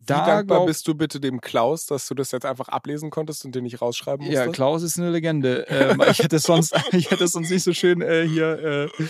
Da, 0.00 0.22
Wie 0.22 0.30
dankbar 0.30 0.66
bist 0.66 0.88
du 0.88 0.96
bitte 0.96 1.20
dem 1.20 1.40
Klaus, 1.40 1.86
dass 1.86 2.08
du 2.08 2.14
das 2.14 2.32
jetzt 2.32 2.44
einfach 2.44 2.68
ablesen 2.68 3.10
konntest 3.10 3.44
und 3.44 3.54
den 3.54 3.62
nicht 3.62 3.80
rausschreiben 3.80 4.26
musstest? 4.26 4.46
Ja, 4.46 4.52
Klaus 4.52 4.82
ist 4.82 4.98
eine 4.98 5.10
Legende. 5.10 5.66
ähm, 5.68 6.02
ich, 6.10 6.18
hätte 6.18 6.40
sonst, 6.40 6.74
ich 6.92 7.12
hätte 7.12 7.24
es 7.24 7.32
sonst 7.32 7.50
nicht 7.50 7.62
so 7.62 7.72
schön 7.72 8.02
äh, 8.02 8.26
hier 8.26 8.58
äh, 8.58 9.04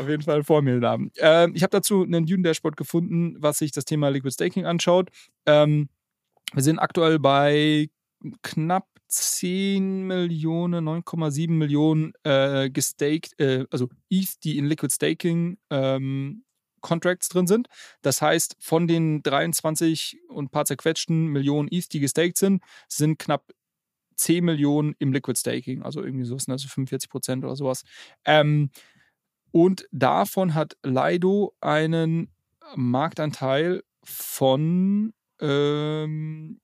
auf 0.00 0.08
jeden 0.08 0.22
Fall 0.22 0.44
vor 0.44 0.62
mir 0.62 0.80
haben. 0.82 1.10
Ähm, 1.16 1.54
ich 1.56 1.64
habe 1.64 1.70
dazu 1.70 2.02
einen 2.02 2.26
Dune-Dashboard 2.26 2.76
gefunden, 2.76 3.34
was 3.40 3.58
sich 3.58 3.72
das 3.72 3.86
Thema 3.86 4.08
Liquid 4.08 4.32
Staking 4.32 4.66
anschaut. 4.66 5.10
Ähm, 5.46 5.88
wir 6.52 6.62
sind 6.62 6.78
aktuell 6.78 7.18
bei 7.18 7.88
knapp 8.42 8.86
10 9.08 10.06
Millionen, 10.06 10.86
9,7 10.86 11.50
Millionen 11.50 12.12
äh, 12.24 12.70
gestaked, 12.70 13.38
äh, 13.40 13.64
also 13.70 13.88
ETH, 14.10 14.44
die 14.44 14.58
in 14.58 14.66
Liquid 14.66 14.92
Staking 14.92 15.58
ähm, 15.70 16.44
Contracts 16.80 17.28
drin 17.28 17.46
sind. 17.46 17.68
Das 18.02 18.22
heißt, 18.22 18.56
von 18.60 18.86
den 18.86 19.22
23 19.22 20.18
und 20.28 20.50
paar 20.50 20.64
zerquetschten 20.64 21.26
Millionen 21.26 21.68
ETH, 21.70 21.92
die 21.92 22.00
gestaked 22.00 22.36
sind, 22.36 22.62
sind 22.88 23.18
knapp 23.18 23.52
10 24.16 24.44
Millionen 24.44 24.94
im 24.98 25.12
Liquid 25.12 25.38
Staking, 25.38 25.82
also 25.82 26.02
irgendwie 26.02 26.24
so 26.24 26.38
sind 26.38 26.52
also 26.52 26.68
45 26.68 27.08
Prozent 27.08 27.44
oder 27.44 27.56
sowas. 27.56 27.84
Ähm, 28.24 28.70
und 29.52 29.86
davon 29.92 30.54
hat 30.54 30.76
Lido 30.82 31.54
einen 31.60 32.30
Marktanteil 32.76 33.82
von 34.04 35.14
ähm, 35.40 36.60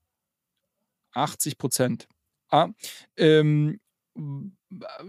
80 1.13 1.57
Prozent. 1.57 2.07
Ah, 2.49 2.69
ähm, 3.17 3.79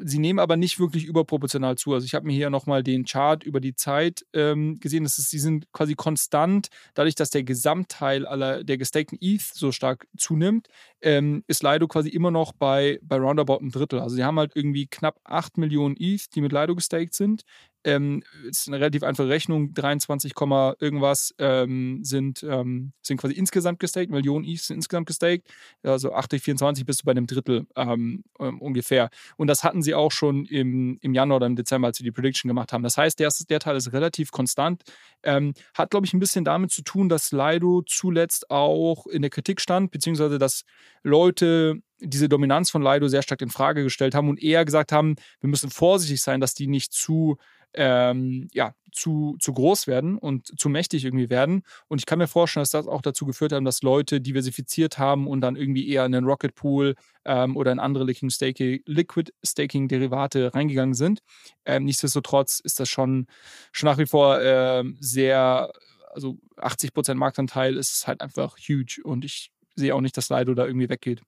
sie 0.04 0.18
nehmen 0.18 0.38
aber 0.38 0.56
nicht 0.56 0.78
wirklich 0.78 1.04
überproportional 1.04 1.76
zu. 1.76 1.94
Also 1.94 2.04
ich 2.04 2.14
habe 2.14 2.26
mir 2.26 2.32
hier 2.32 2.50
nochmal 2.50 2.82
den 2.82 3.04
Chart 3.04 3.42
über 3.44 3.60
die 3.60 3.74
Zeit 3.74 4.24
ähm, 4.32 4.78
gesehen. 4.80 5.04
Das 5.04 5.18
ist, 5.18 5.30
sie 5.30 5.38
sind 5.38 5.70
quasi 5.72 5.94
konstant. 5.94 6.68
Dadurch, 6.94 7.14
dass 7.14 7.30
der 7.30 7.44
Gesamtteil 7.44 8.26
aller 8.26 8.64
der 8.64 8.78
gestakten 8.78 9.18
ETH 9.20 9.42
so 9.42 9.72
stark 9.72 10.06
zunimmt, 10.16 10.68
ähm, 11.00 11.44
ist 11.46 11.62
Lido 11.62 11.88
quasi 11.88 12.08
immer 12.08 12.30
noch 12.30 12.52
bei, 12.52 12.98
bei 13.02 13.16
roundabout 13.16 13.58
ein 13.58 13.70
Drittel. 13.70 14.00
Also 14.00 14.16
sie 14.16 14.24
haben 14.24 14.38
halt 14.38 14.52
irgendwie 14.54 14.86
knapp 14.86 15.20
8 15.24 15.58
Millionen 15.58 15.96
ETH, 15.98 16.34
die 16.34 16.40
mit 16.40 16.52
Lido 16.52 16.74
gestaked 16.74 17.14
sind 17.14 17.42
ähm, 17.86 18.24
ist 18.48 18.66
eine 18.66 18.78
relativ 18.78 19.04
einfache 19.04 19.28
Rechnung, 19.28 19.72
23, 19.72 20.34
irgendwas 20.80 21.32
ähm, 21.38 22.00
sind, 22.02 22.42
ähm, 22.42 22.92
sind 23.00 23.18
quasi 23.18 23.34
insgesamt 23.34 23.78
gestaked, 23.78 24.10
Millionen 24.10 24.44
ETH 24.44 24.60
sind 24.60 24.76
insgesamt 24.76 25.06
gestaked, 25.06 25.48
also 25.84 26.12
8 26.12 26.32
durch 26.32 26.42
24 26.42 26.84
bist 26.84 27.00
du 27.00 27.04
bei 27.04 27.12
einem 27.12 27.28
Drittel 27.28 27.66
ähm, 27.76 28.24
ähm, 28.40 28.60
ungefähr. 28.60 29.08
Und 29.36 29.46
das 29.46 29.62
hatten 29.62 29.82
sie 29.82 29.94
auch 29.94 30.10
schon 30.10 30.46
im, 30.46 30.98
im 31.00 31.14
Januar 31.14 31.36
oder 31.36 31.46
im 31.46 31.54
Dezember, 31.54 31.86
als 31.86 31.98
sie 31.98 32.04
die 32.04 32.10
Prediction 32.10 32.48
gemacht 32.48 32.72
haben. 32.72 32.82
Das 32.82 32.98
heißt, 32.98 33.20
der, 33.20 33.32
der 33.48 33.60
Teil 33.60 33.76
ist 33.76 33.92
relativ 33.92 34.32
konstant. 34.32 34.82
Ähm, 35.22 35.54
hat, 35.74 35.90
glaube 35.90 36.06
ich, 36.06 36.12
ein 36.12 36.18
bisschen 36.18 36.44
damit 36.44 36.72
zu 36.72 36.82
tun, 36.82 37.08
dass 37.08 37.30
Lido 37.30 37.82
zuletzt 37.86 38.50
auch 38.50 39.06
in 39.06 39.22
der 39.22 39.30
Kritik 39.30 39.60
stand, 39.60 39.92
beziehungsweise 39.92 40.38
dass 40.38 40.64
Leute 41.04 41.82
diese 42.00 42.28
Dominanz 42.28 42.70
von 42.70 42.82
Lido 42.82 43.08
sehr 43.08 43.22
stark 43.22 43.42
in 43.42 43.50
Frage 43.50 43.82
gestellt 43.82 44.14
haben 44.14 44.28
und 44.28 44.42
eher 44.42 44.64
gesagt 44.64 44.92
haben, 44.92 45.16
wir 45.40 45.48
müssen 45.48 45.70
vorsichtig 45.70 46.22
sein, 46.22 46.40
dass 46.40 46.54
die 46.54 46.66
nicht 46.66 46.92
zu 46.92 47.38
ähm, 47.76 48.48
ja, 48.52 48.74
zu, 48.90 49.36
zu 49.38 49.52
groß 49.52 49.86
werden 49.86 50.16
und 50.16 50.58
zu 50.58 50.68
mächtig 50.68 51.04
irgendwie 51.04 51.28
werden. 51.28 51.62
Und 51.88 51.98
ich 51.98 52.06
kann 52.06 52.18
mir 52.18 52.26
vorstellen, 52.26 52.62
dass 52.62 52.70
das 52.70 52.86
auch 52.86 53.02
dazu 53.02 53.26
geführt 53.26 53.52
hat, 53.52 53.64
dass 53.66 53.82
Leute 53.82 54.20
diversifiziert 54.20 54.98
haben 54.98 55.26
und 55.26 55.42
dann 55.42 55.56
irgendwie 55.56 55.88
eher 55.88 56.06
in 56.06 56.12
den 56.12 56.24
Rocket 56.24 56.54
Pool 56.54 56.94
ähm, 57.26 57.56
oder 57.56 57.72
in 57.72 57.78
andere 57.78 58.04
Liquid 58.04 59.32
Staking-Derivate 59.44 60.54
reingegangen 60.54 60.94
sind. 60.94 61.20
Ähm, 61.66 61.84
nichtsdestotrotz 61.84 62.60
ist 62.60 62.80
das 62.80 62.88
schon, 62.88 63.26
schon 63.72 63.88
nach 63.88 63.98
wie 63.98 64.06
vor 64.06 64.40
äh, 64.40 64.82
sehr, 64.98 65.70
also 66.14 66.38
80% 66.56 67.14
Marktanteil 67.14 67.76
ist 67.76 68.06
halt 68.06 68.22
einfach 68.22 68.56
huge 68.56 69.02
und 69.04 69.24
ich 69.26 69.50
sehe 69.74 69.94
auch 69.94 70.00
nicht, 70.00 70.16
dass 70.16 70.30
Lido 70.30 70.54
da 70.54 70.66
irgendwie 70.66 70.88
weggeht. 70.88 71.20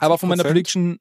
Aber 0.00 0.18
von 0.18 0.28
meiner 0.28 0.44
Prediction 0.44 0.98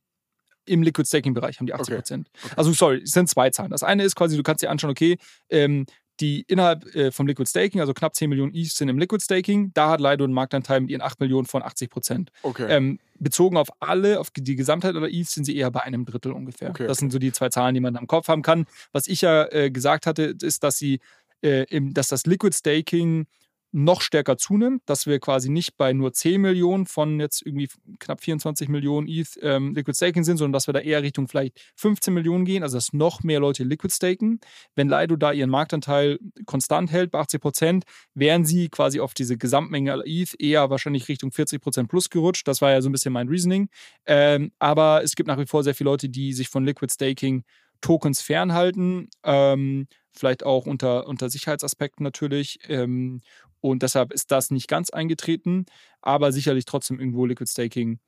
im 0.66 0.82
Liquid 0.82 1.08
Staking 1.08 1.34
Bereich 1.34 1.60
haben 1.60 1.68
die 1.68 1.74
80 1.74 1.96
Prozent. 1.96 2.30
Okay. 2.34 2.46
Okay. 2.46 2.54
Also 2.58 2.74
sorry, 2.74 3.02
es 3.04 3.12
sind 3.12 3.30
zwei 3.30 3.50
Zahlen. 3.50 3.72
Das 3.72 3.84
eine 3.84 4.04
ist 4.04 4.16
quasi, 4.16 4.36
du 4.36 4.44
kannst 4.44 4.64
dir 4.64 4.70
anschauen, 4.70 4.92
okay, 4.92 5.18
ähm, 5.50 5.86
die 6.20 6.46
innerhalb 6.48 6.96
äh, 6.96 7.12
vom 7.12 7.28
Liquid 7.28 7.50
Staking, 7.50 7.82
also 7.82 7.94
knapp 7.94 8.16
10 8.16 8.30
Millionen 8.30 8.54
ETH 8.54 8.72
sind 8.72 8.88
im 8.88 8.98
Liquid 8.98 9.22
Staking, 9.24 9.72
da 9.74 9.90
hat 9.90 10.00
Lido 10.00 10.24
einen 10.24 10.34
Marktanteil 10.34 10.82
mit 10.82 10.90
ihren 10.90 11.02
8 11.02 11.20
Millionen 11.20 11.46
von 11.46 11.62
80 11.62 11.90
Prozent. 11.90 12.32
Okay. 12.42 12.68
Ähm, 12.70 13.00
bezogen 13.20 13.58
auf 13.58 13.68
alle, 13.80 14.20
auf 14.20 14.30
die 14.32 14.56
Gesamtheit 14.56 14.96
aller 14.96 15.10
ETH 15.10 15.30
sind 15.30 15.44
sie 15.46 15.56
eher 15.56 15.72
bei 15.72 15.82
einem 15.82 16.06
Drittel 16.06 16.32
ungefähr. 16.32 16.70
Okay, 16.70 16.88
das 16.88 16.98
sind 16.98 17.12
so 17.12 17.20
die 17.20 17.32
zwei 17.32 17.50
Zahlen, 17.50 17.74
die 17.74 17.82
man 17.82 17.98
am 17.98 18.08
Kopf 18.08 18.28
haben 18.28 18.42
kann. 18.42 18.66
Was 18.92 19.08
ich 19.08 19.22
ja 19.22 19.46
äh, 19.52 19.72
gesagt 19.72 20.06
hatte, 20.06 20.36
ist, 20.42 20.64
dass 20.64 20.78
sie 20.78 21.00
äh, 21.42 21.64
im, 21.70 21.94
dass 21.94 22.08
das 22.08 22.26
Liquid 22.26 22.56
Staking 22.56 23.28
noch 23.76 24.02
stärker 24.02 24.38
zunimmt, 24.38 24.84
dass 24.86 25.06
wir 25.06 25.20
quasi 25.20 25.50
nicht 25.50 25.76
bei 25.76 25.92
nur 25.92 26.14
10 26.14 26.40
Millionen 26.40 26.86
von 26.86 27.20
jetzt 27.20 27.46
irgendwie 27.46 27.68
knapp 28.00 28.22
24 28.22 28.70
Millionen 28.70 29.10
ETH 29.10 29.38
ähm, 29.42 29.76
Liquid 29.76 29.96
Staking 29.96 30.24
sind, 30.24 30.38
sondern 30.38 30.54
dass 30.54 30.68
wir 30.68 30.74
da 30.74 30.80
eher 30.80 31.04
Richtung 31.04 31.28
vielleicht 31.28 31.60
15 31.76 32.14
Millionen 32.14 32.46
gehen, 32.46 32.64
also 32.64 32.78
dass 32.78 32.94
noch 32.94 33.24
mehr 33.24 33.42
Leute 33.42 33.66
Liquid 33.66 33.94
staken. 33.94 34.40
Wenn 34.76 34.88
Lido 34.88 35.18
da 35.18 35.34
ihren 35.34 35.50
Marktanteil 35.50 36.20
konstant 36.46 36.90
hält 36.90 37.12
bei 37.12 37.20
80 37.20 37.42
Prozent, 37.42 37.84
wären 38.14 38.46
sie 38.46 38.70
quasi 38.70 39.02
auf 39.02 39.14
diese 39.14 39.38
Gesamtmenge 39.38 40.04
ETH 40.06 40.40
eher 40.40 40.70
wahrscheinlich 40.70 41.10
Richtung 41.10 41.34
40 41.34 41.62
Prozent 41.62 41.90
plus 41.90 42.10
gerutscht. 42.10 42.48
Das 42.48 42.62
war 42.62 42.72
ja 42.72 42.82
so 42.82 42.88
ein 42.88 42.94
bisschen 42.94 43.12
mein 43.12 43.28
Reasoning. 43.28 43.68
Ähm, 44.06 44.54
aber 44.58 45.04
es 45.04 45.16
gibt 45.16 45.28
nach 45.28 45.38
wie 45.38 45.48
vor 45.48 45.64
sehr 45.64 45.76
viele 45.76 45.90
Leute, 45.90 46.08
die 46.08 46.32
sich 46.32 46.48
von 46.48 46.64
Liquid 46.64 46.94
Staking 46.94 47.44
Tokens 47.86 48.20
fernhalten. 48.20 49.10
Ähm, 49.24 49.88
vielleicht 50.12 50.44
auch 50.44 50.66
unter, 50.66 51.08
unter 51.08 51.30
Sicherheitsaspekten 51.30 52.04
natürlich. 52.04 52.58
Ähm, 52.68 53.22
und 53.62 53.84
deshalb 53.84 54.12
ist 54.12 54.32
das 54.32 54.50
nicht 54.50 54.68
ganz 54.68 54.90
eingetreten, 54.90 55.66
aber 56.02 56.32
sicherlich 56.32 56.66
trotzdem 56.66 57.00
irgendwo 57.00 57.26
Liquid 57.28 57.48
Staking 57.50 58.00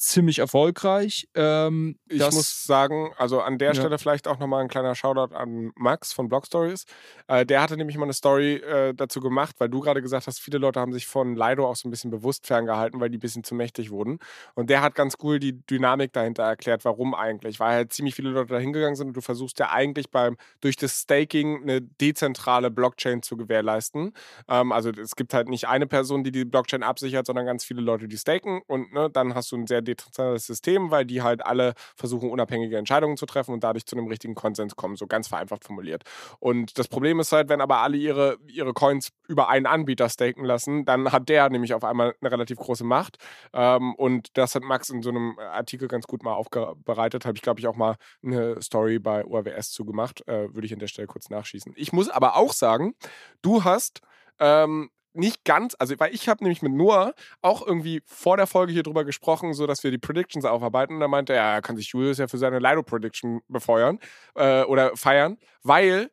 ziemlich 0.00 0.38
erfolgreich. 0.38 1.28
Ähm, 1.34 1.96
ich 2.08 2.20
muss 2.20 2.64
sagen, 2.64 3.12
also 3.18 3.42
an 3.42 3.58
der 3.58 3.68
ja. 3.68 3.74
Stelle 3.74 3.98
vielleicht 3.98 4.28
auch 4.28 4.38
nochmal 4.38 4.62
ein 4.62 4.68
kleiner 4.68 4.94
Shoutout 4.94 5.34
an 5.34 5.72
Max 5.76 6.14
von 6.14 6.28
Blog 6.28 6.46
Stories. 6.46 6.86
Äh, 7.28 7.44
der 7.44 7.60
hatte 7.60 7.76
nämlich 7.76 7.98
mal 7.98 8.04
eine 8.04 8.14
Story 8.14 8.54
äh, 8.54 8.94
dazu 8.94 9.20
gemacht, 9.20 9.56
weil 9.58 9.68
du 9.68 9.80
gerade 9.80 10.00
gesagt 10.00 10.26
hast, 10.26 10.40
viele 10.40 10.56
Leute 10.56 10.80
haben 10.80 10.94
sich 10.94 11.06
von 11.06 11.36
Lido 11.36 11.68
auch 11.68 11.76
so 11.76 11.86
ein 11.86 11.90
bisschen 11.90 12.10
bewusst 12.10 12.46
ferngehalten, 12.46 12.98
weil 12.98 13.10
die 13.10 13.18
ein 13.18 13.20
bisschen 13.20 13.44
zu 13.44 13.54
mächtig 13.54 13.90
wurden. 13.90 14.18
Und 14.54 14.70
der 14.70 14.80
hat 14.80 14.94
ganz 14.94 15.16
cool 15.22 15.38
die 15.38 15.60
Dynamik 15.66 16.14
dahinter 16.14 16.44
erklärt, 16.44 16.86
warum 16.86 17.14
eigentlich. 17.14 17.60
Weil 17.60 17.74
halt 17.74 17.92
ziemlich 17.92 18.14
viele 18.14 18.30
Leute 18.30 18.54
da 18.54 18.58
hingegangen 18.58 18.96
sind 18.96 19.08
und 19.08 19.14
du 19.14 19.20
versuchst 19.20 19.58
ja 19.58 19.70
eigentlich 19.70 20.10
beim, 20.10 20.38
durch 20.62 20.76
das 20.76 20.98
Staking 20.98 21.62
eine 21.62 21.82
dezentrale 21.82 22.70
Blockchain 22.70 23.22
zu 23.22 23.36
gewährleisten. 23.36 24.14
Ähm, 24.48 24.72
also 24.72 24.88
es 24.90 25.14
gibt 25.14 25.34
halt 25.34 25.50
nicht 25.50 25.68
eine 25.68 25.86
Person, 25.86 26.24
die 26.24 26.32
die 26.32 26.46
Blockchain 26.46 26.82
absichert, 26.82 27.26
sondern 27.26 27.44
ganz 27.44 27.64
viele 27.66 27.82
Leute, 27.82 28.08
die 28.08 28.16
staken 28.16 28.62
und 28.66 28.94
ne, 28.94 29.10
dann 29.10 29.34
hast 29.34 29.52
du 29.52 29.56
ein 29.56 29.66
sehr 29.66 29.89
dezentrales 29.94 30.46
System, 30.46 30.90
weil 30.90 31.04
die 31.04 31.22
halt 31.22 31.44
alle 31.44 31.74
versuchen, 31.96 32.30
unabhängige 32.30 32.76
Entscheidungen 32.76 33.16
zu 33.16 33.26
treffen 33.26 33.52
und 33.52 33.64
dadurch 33.64 33.86
zu 33.86 33.96
einem 33.96 34.06
richtigen 34.06 34.34
Konsens 34.34 34.76
kommen, 34.76 34.96
so 34.96 35.06
ganz 35.06 35.28
vereinfacht 35.28 35.64
formuliert. 35.64 36.04
Und 36.38 36.78
das 36.78 36.88
Problem 36.88 37.20
ist 37.20 37.32
halt, 37.32 37.48
wenn 37.48 37.60
aber 37.60 37.78
alle 37.78 37.96
ihre, 37.96 38.38
ihre 38.46 38.72
Coins 38.72 39.10
über 39.28 39.48
einen 39.48 39.66
Anbieter 39.66 40.08
staken 40.08 40.44
lassen, 40.44 40.84
dann 40.84 41.12
hat 41.12 41.28
der 41.28 41.48
nämlich 41.50 41.74
auf 41.74 41.84
einmal 41.84 42.14
eine 42.20 42.30
relativ 42.30 42.58
große 42.58 42.84
Macht. 42.84 43.18
Ähm, 43.52 43.94
und 43.94 44.36
das 44.36 44.54
hat 44.54 44.62
Max 44.62 44.90
in 44.90 45.02
so 45.02 45.10
einem 45.10 45.38
Artikel 45.38 45.88
ganz 45.88 46.06
gut 46.06 46.22
mal 46.22 46.34
aufbereitet. 46.34 47.24
Habe 47.24 47.36
ich, 47.36 47.42
glaube 47.42 47.60
ich, 47.60 47.66
auch 47.66 47.76
mal 47.76 47.96
eine 48.22 48.60
Story 48.62 48.98
bei 48.98 49.24
ORWS 49.24 49.70
zugemacht. 49.70 50.26
Äh, 50.26 50.54
Würde 50.54 50.66
ich 50.66 50.72
an 50.72 50.78
der 50.78 50.88
Stelle 50.88 51.06
kurz 51.06 51.30
nachschießen. 51.30 51.72
Ich 51.76 51.92
muss 51.92 52.08
aber 52.08 52.36
auch 52.36 52.52
sagen, 52.52 52.94
du 53.42 53.64
hast 53.64 54.00
ähm, 54.38 54.90
nicht 55.20 55.44
ganz, 55.44 55.76
also 55.78 55.94
weil 55.98 56.12
ich 56.14 56.28
habe 56.28 56.42
nämlich 56.42 56.62
mit 56.62 56.72
Noah 56.72 57.14
auch 57.42 57.64
irgendwie 57.64 58.02
vor 58.06 58.36
der 58.36 58.46
Folge 58.46 58.72
hier 58.72 58.82
drüber 58.82 59.04
gesprochen, 59.04 59.54
so 59.54 59.66
dass 59.66 59.84
wir 59.84 59.90
die 59.90 59.98
Predictions 59.98 60.44
aufarbeiten. 60.44 60.94
Und 60.94 61.00
da 61.00 61.08
meinte 61.08 61.32
er, 61.32 61.54
ja, 61.54 61.60
kann 61.60 61.76
sich 61.76 61.88
Julius 61.88 62.18
ja 62.18 62.26
für 62.26 62.38
seine 62.38 62.58
Lido-Prediction 62.58 63.42
befeuern 63.48 63.98
äh, 64.34 64.62
oder 64.64 64.96
feiern, 64.96 65.38
weil 65.62 66.10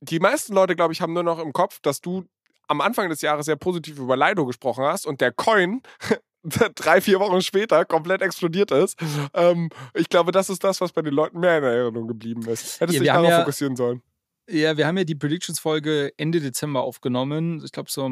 die 0.00 0.20
meisten 0.20 0.54
Leute, 0.54 0.76
glaube 0.76 0.92
ich, 0.92 1.00
haben 1.00 1.14
nur 1.14 1.22
noch 1.22 1.38
im 1.38 1.52
Kopf, 1.52 1.80
dass 1.80 2.00
du 2.00 2.24
am 2.68 2.80
Anfang 2.80 3.08
des 3.08 3.22
Jahres 3.22 3.46
sehr 3.46 3.56
positiv 3.56 3.98
über 3.98 4.16
Lido 4.16 4.46
gesprochen 4.46 4.84
hast 4.84 5.06
und 5.06 5.20
der 5.20 5.32
Coin 5.32 5.82
drei, 6.42 7.00
vier 7.00 7.18
Wochen 7.20 7.40
später 7.42 7.84
komplett 7.84 8.22
explodiert 8.22 8.70
ist. 8.70 8.98
Ähm, 9.34 9.70
ich 9.94 10.08
glaube, 10.08 10.32
das 10.32 10.50
ist 10.50 10.62
das, 10.62 10.80
was 10.80 10.92
bei 10.92 11.02
den 11.02 11.14
Leuten 11.14 11.40
mehr 11.40 11.58
in 11.58 11.64
Erinnerung 11.64 12.08
geblieben 12.08 12.42
ist. 12.42 12.80
Hättest 12.80 12.98
du 12.98 13.02
dich 13.02 13.12
darauf 13.12 13.28
ja, 13.28 13.40
fokussieren 13.40 13.76
sollen. 13.76 14.02
Ja, 14.48 14.76
wir 14.76 14.86
haben 14.86 14.96
ja 14.96 15.02
die 15.02 15.16
Predictions-Folge 15.16 16.12
Ende 16.18 16.38
Dezember 16.38 16.82
aufgenommen. 16.82 17.62
Ich 17.64 17.72
glaube, 17.72 17.90
so 17.90 18.08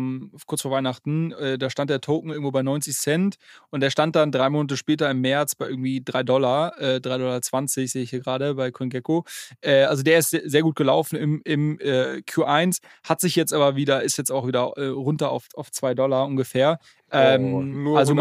kurz 0.46 0.62
vor 0.62 0.72
Weihnachten. 0.72 1.30
Äh, 1.30 1.58
da 1.58 1.70
stand 1.70 1.90
der 1.90 2.00
Token 2.00 2.30
irgendwo 2.30 2.50
bei 2.50 2.62
90 2.62 2.96
Cent 2.96 3.36
und 3.70 3.80
der 3.82 3.90
stand 3.90 4.16
dann 4.16 4.32
drei 4.32 4.50
Monate 4.50 4.76
später 4.76 5.08
im 5.08 5.20
März 5.20 5.54
bei 5.54 5.68
irgendwie 5.68 6.02
3 6.04 6.24
Dollar. 6.24 6.76
Äh, 6.80 6.96
3,20 6.96 7.00
Dollar 7.18 7.68
sehe 7.68 8.02
ich 8.02 8.10
hier 8.10 8.18
gerade 8.18 8.54
bei 8.54 8.72
CoinGecko. 8.72 9.24
Äh, 9.60 9.84
also 9.84 10.02
der 10.02 10.18
ist 10.18 10.30
sehr 10.30 10.62
gut 10.62 10.74
gelaufen 10.74 11.14
im, 11.14 11.40
im 11.44 11.78
äh, 11.78 12.22
Q1, 12.28 12.80
hat 13.04 13.20
sich 13.20 13.36
jetzt 13.36 13.52
aber 13.52 13.76
wieder, 13.76 14.02
ist 14.02 14.18
jetzt 14.18 14.32
auch 14.32 14.48
wieder 14.48 14.72
äh, 14.76 14.86
runter 14.86 15.30
auf, 15.30 15.46
auf 15.54 15.70
2 15.70 15.94
Dollar 15.94 16.26
ungefähr. 16.26 16.80
Ähm, 17.14 17.54
oh, 17.54 17.62
nur 17.62 17.98
also 17.98 18.12
100%, 18.12 18.16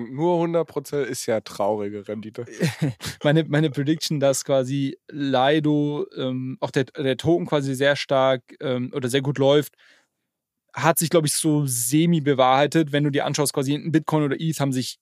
meine, 0.00 0.10
nur 0.10 0.44
100% 0.44 1.02
ist 1.02 1.26
ja 1.26 1.40
traurige 1.40 2.06
Rendite. 2.06 2.44
meine, 3.24 3.44
meine 3.44 3.70
Prediction, 3.70 4.20
dass 4.20 4.44
quasi 4.44 4.98
Lido, 5.10 6.06
ähm, 6.16 6.58
auch 6.60 6.70
der, 6.70 6.84
der 6.84 7.16
Token 7.16 7.46
quasi 7.46 7.74
sehr 7.74 7.96
stark 7.96 8.42
ähm, 8.60 8.92
oder 8.94 9.08
sehr 9.08 9.22
gut 9.22 9.38
läuft, 9.38 9.74
hat 10.74 10.98
sich, 10.98 11.08
glaube 11.08 11.26
ich, 11.26 11.34
so 11.34 11.64
semi 11.66 12.20
bewahrheitet. 12.20 12.92
Wenn 12.92 13.04
du 13.04 13.10
dir 13.10 13.24
anschaust, 13.24 13.54
quasi 13.54 13.78
Bitcoin 13.78 14.24
oder 14.24 14.36
ETH 14.38 14.60
haben 14.60 14.72
sich 14.72 14.98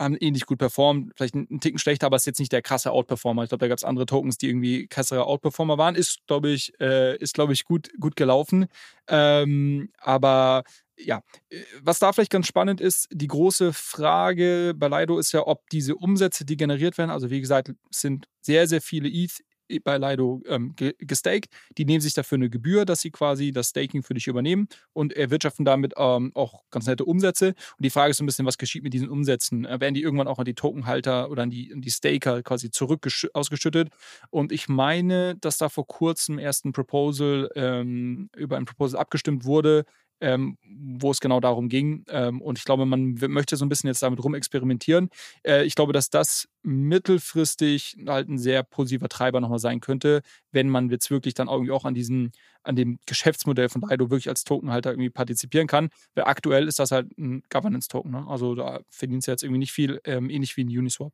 haben 0.00 0.16
ähnlich 0.16 0.46
gut 0.46 0.58
performt, 0.58 1.12
vielleicht 1.16 1.34
einen 1.34 1.60
Ticken 1.60 1.78
schlechter, 1.78 2.06
aber 2.06 2.16
ist 2.16 2.26
jetzt 2.26 2.38
nicht 2.38 2.52
der 2.52 2.62
krasse 2.62 2.92
Outperformer. 2.92 3.42
Ich 3.42 3.48
glaube, 3.48 3.60
da 3.60 3.68
gab 3.68 3.78
es 3.78 3.84
andere 3.84 4.06
Tokens, 4.06 4.38
die 4.38 4.48
irgendwie 4.48 4.86
krassere 4.86 5.26
Outperformer 5.26 5.76
waren. 5.76 5.96
Ist, 5.96 6.20
glaube 6.26 6.50
ich, 6.50 6.72
äh, 6.80 7.16
ist, 7.16 7.34
glaube 7.34 7.52
ich, 7.52 7.64
gut, 7.64 7.90
gut 7.98 8.14
gelaufen. 8.14 8.66
Ähm, 9.08 9.90
aber 9.98 10.62
ja, 10.98 11.22
äh, 11.50 11.62
was 11.82 11.98
da 11.98 12.12
vielleicht 12.12 12.32
ganz 12.32 12.46
spannend 12.46 12.80
ist, 12.80 13.08
die 13.10 13.26
große 13.26 13.72
Frage 13.72 14.74
bei 14.76 14.88
Lido 14.88 15.18
ist 15.18 15.32
ja, 15.32 15.46
ob 15.46 15.68
diese 15.70 15.96
Umsätze, 15.96 16.44
die 16.44 16.56
generiert 16.56 16.98
werden, 16.98 17.10
also 17.10 17.30
wie 17.30 17.40
gesagt, 17.40 17.72
sind 17.90 18.26
sehr, 18.40 18.66
sehr 18.66 18.80
viele 18.80 19.08
ETH 19.08 19.40
bei 19.84 19.98
Lido 19.98 20.40
ähm, 20.46 20.74
gestaked. 20.98 21.52
Die 21.76 21.84
nehmen 21.84 22.00
sich 22.00 22.14
dafür 22.14 22.36
eine 22.36 22.48
Gebühr, 22.48 22.84
dass 22.86 23.00
sie 23.02 23.10
quasi 23.10 23.52
das 23.52 23.68
Staking 23.68 24.02
für 24.02 24.14
dich 24.14 24.26
übernehmen 24.26 24.68
und 24.94 25.12
erwirtschaften 25.12 25.64
damit 25.64 25.92
ähm, 25.96 26.32
auch 26.34 26.62
ganz 26.70 26.86
nette 26.86 27.04
Umsätze. 27.04 27.48
Und 27.48 27.84
die 27.84 27.90
Frage 27.90 28.10
ist 28.10 28.16
so 28.16 28.24
ein 28.24 28.26
bisschen, 28.26 28.46
was 28.46 28.56
geschieht 28.56 28.82
mit 28.82 28.94
diesen 28.94 29.10
Umsätzen? 29.10 29.66
Äh, 29.66 29.80
werden 29.80 29.94
die 29.94 30.02
irgendwann 30.02 30.28
auch 30.28 30.38
an 30.38 30.46
die 30.46 30.54
Tokenhalter 30.54 31.30
oder 31.30 31.42
an 31.42 31.50
die, 31.50 31.72
an 31.72 31.82
die 31.82 31.90
Staker 31.90 32.42
quasi 32.42 32.70
zurück 32.70 33.06
ausgeschüttet? 33.34 33.90
Und 34.30 34.52
ich 34.52 34.68
meine, 34.68 35.36
dass 35.36 35.58
da 35.58 35.68
vor 35.68 35.86
kurzem 35.86 36.38
erst 36.38 36.64
ein 36.64 36.72
Proposal 36.72 37.50
ähm, 37.54 38.30
über 38.36 38.56
ein 38.56 38.64
Proposal 38.64 39.00
abgestimmt 39.00 39.44
wurde, 39.44 39.84
ähm, 40.20 40.58
wo 40.64 41.10
es 41.10 41.20
genau 41.20 41.40
darum 41.40 41.68
ging. 41.68 42.04
Ähm, 42.08 42.40
und 42.40 42.58
ich 42.58 42.64
glaube, 42.64 42.86
man 42.86 43.14
möchte 43.28 43.56
so 43.56 43.64
ein 43.64 43.68
bisschen 43.68 43.88
jetzt 43.88 44.02
damit 44.02 44.22
rumexperimentieren. 44.22 45.10
Äh, 45.44 45.64
ich 45.64 45.74
glaube, 45.74 45.92
dass 45.92 46.10
das 46.10 46.48
mittelfristig 46.62 47.96
halt 48.06 48.28
ein 48.28 48.38
sehr 48.38 48.62
positiver 48.62 49.08
Treiber 49.08 49.40
nochmal 49.40 49.58
sein 49.58 49.80
könnte, 49.80 50.22
wenn 50.52 50.68
man 50.68 50.90
jetzt 50.90 51.10
wirklich 51.10 51.34
dann 51.34 51.48
irgendwie 51.48 51.72
auch 51.72 51.84
an 51.84 51.94
diesem, 51.94 52.32
an 52.62 52.76
dem 52.76 52.98
Geschäftsmodell 53.06 53.68
von 53.68 53.82
Lido 53.88 54.10
wirklich 54.10 54.28
als 54.28 54.44
Tokenhalter 54.44 54.90
irgendwie 54.90 55.10
partizipieren 55.10 55.66
kann. 55.66 55.90
Weil 56.14 56.24
aktuell 56.24 56.68
ist 56.68 56.78
das 56.78 56.90
halt 56.90 57.16
ein 57.18 57.42
Governance-Token. 57.50 58.10
Ne? 58.10 58.26
Also 58.28 58.54
da 58.54 58.80
verdient 58.90 59.22
es 59.22 59.26
jetzt 59.26 59.42
irgendwie 59.42 59.60
nicht 59.60 59.72
viel, 59.72 60.00
ähm, 60.04 60.30
ähnlich 60.30 60.56
wie 60.56 60.64
ein 60.64 60.68
Uniswap. 60.68 61.12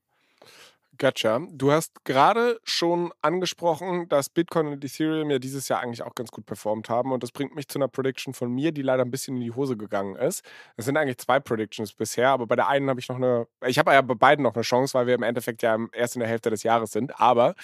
Gotcha. 0.99 1.41
Du 1.51 1.73
hast 1.73 2.05
gerade 2.05 2.61
schon 2.63 3.13
angesprochen, 3.21 4.09
dass 4.09 4.29
Bitcoin 4.29 4.69
und 4.69 4.85
Ethereum 4.85 5.31
ja 5.31 5.39
dieses 5.39 5.69
Jahr 5.69 5.81
eigentlich 5.81 6.03
auch 6.03 6.15
ganz 6.15 6.31
gut 6.31 6.47
performt 6.47 6.89
haben. 6.89 7.11
Und 7.13 7.23
das 7.23 7.33
bringt 7.33 7.55
mich 7.55 7.69
zu 7.69 7.79
einer 7.79 7.89
Prediction 7.89 8.35
von 8.35 8.53
mir, 8.53 8.71
die 8.71 8.83
leider 8.83 9.03
ein 9.03 9.11
bisschen 9.11 9.37
in 9.37 9.41
die 9.41 9.53
Hose 9.53 9.77
gegangen 9.77 10.15
ist. 10.17 10.45
Es 10.77 10.85
sind 10.85 10.97
eigentlich 10.97 11.19
zwei 11.19 11.41
Predictions 11.41 11.95
bisher, 11.95 12.29
aber 12.29 12.47
bei 12.47 12.57
der 12.57 12.69
einen 12.69 12.89
habe 12.89 13.01
ich 13.01 13.09
noch 13.09 13.17
eine, 13.17 13.47
ich 13.67 13.79
habe 13.79 13.93
ja 13.93 14.03
bei 14.03 14.15
beiden 14.15 14.43
noch 14.43 14.55
eine 14.55 14.63
Chance, 14.63 14.95
weil 14.95 15.07
wir 15.07 15.15
im 15.15 15.23
Endeffekt 15.23 15.63
ja 15.63 15.79
erst 15.93 16.17
in 16.17 16.21
der 16.21 16.29
Hälfte 16.29 16.51
des 16.51 16.63
Jahres 16.63 16.93
sind. 16.93 17.19
Aber 17.19 17.55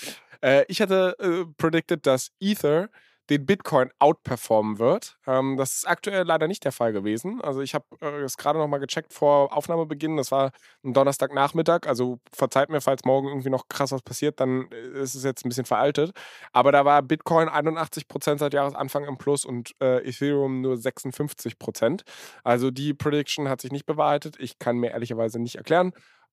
äh, 0.43 0.65
ich 0.69 0.81
hatte 0.81 1.17
äh, 1.21 1.45
predicted, 1.57 2.07
dass 2.07 2.33
Ether 2.41 2.89
den 3.31 3.47
Bitcoin 3.47 3.91
outperformen 4.01 4.79
wird. 4.79 5.17
Ähm, 5.27 5.57
das 5.57 5.77
ist 5.77 5.89
aktuell 5.89 6.25
leider 6.25 6.49
nicht 6.49 6.65
der 6.65 6.73
Fall 6.73 6.93
gewesen. 6.93 7.41
Also 7.41 7.61
ich 7.61 7.75
habe 7.75 7.85
äh, 8.03 8.23
es 8.23 8.37
gerade 8.37 8.59
noch 8.59 8.67
mal 8.67 8.79
gecheckt 8.79 9.13
vor 9.15 9.57
Aufnahmebeginn. 9.57 10.17
Das 10.17 10.33
war 10.33 10.51
ein 10.85 10.93
Donnerstagnachmittag. 10.93 11.87
Also 11.87 12.19
verzeiht 12.33 12.71
mir, 12.71 12.81
falls 12.81 13.05
morgen 13.05 13.29
irgendwie 13.29 13.51
noch 13.51 13.69
krass 13.69 13.93
was 13.93 14.03
passiert, 14.03 14.41
dann 14.41 14.69
äh, 14.73 15.01
ist 15.01 15.15
es 15.15 15.23
jetzt 15.23 15.45
ein 15.45 15.49
bisschen 15.49 15.65
veraltet. 15.65 16.11
Aber 16.53 16.73
da 16.73 16.85
war 16.85 17.03
Bitcoin 17.03 17.49
81 17.49 18.09
Prozent 18.09 18.41
seit 18.41 18.53
Jahresanfang 18.53 19.05
im 19.05 19.17
Plus 19.17 19.45
und 19.45 19.73
äh, 19.81 20.07
Ethereum 20.07 20.61
nur 20.61 20.77
56 20.77 21.59
Prozent. 21.59 22.03
Also 22.43 22.73
die 22.73 22.95
Prediction 22.95 23.49
hat 23.49 23.61
sich 23.61 23.71
nicht 23.71 23.87
bewahrheitet. 23.87 24.37
Ich 24.41 24.59
kann 24.59 24.77
mir 24.77 24.91
ehrlicherweise 24.91 25.39
nicht 25.39 25.55
erklären 25.55 25.93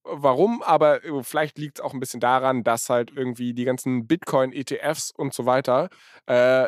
warum, 0.10 0.62
aber 0.62 1.04
äh, 1.04 1.24
vielleicht 1.24 1.58
liegt 1.58 1.80
es 1.80 1.84
auch 1.84 1.94
ein 1.94 2.00
bisschen 2.00 2.20
daran, 2.20 2.64
dass 2.64 2.90
halt 2.90 3.12
irgendwie 3.16 3.54
die 3.54 3.66
ganzen 3.66 4.08
Bitcoin-ETFs 4.08 5.12
und 5.12 5.34
so 5.34 5.46
weiter 5.46 5.90
äh, 6.28 6.68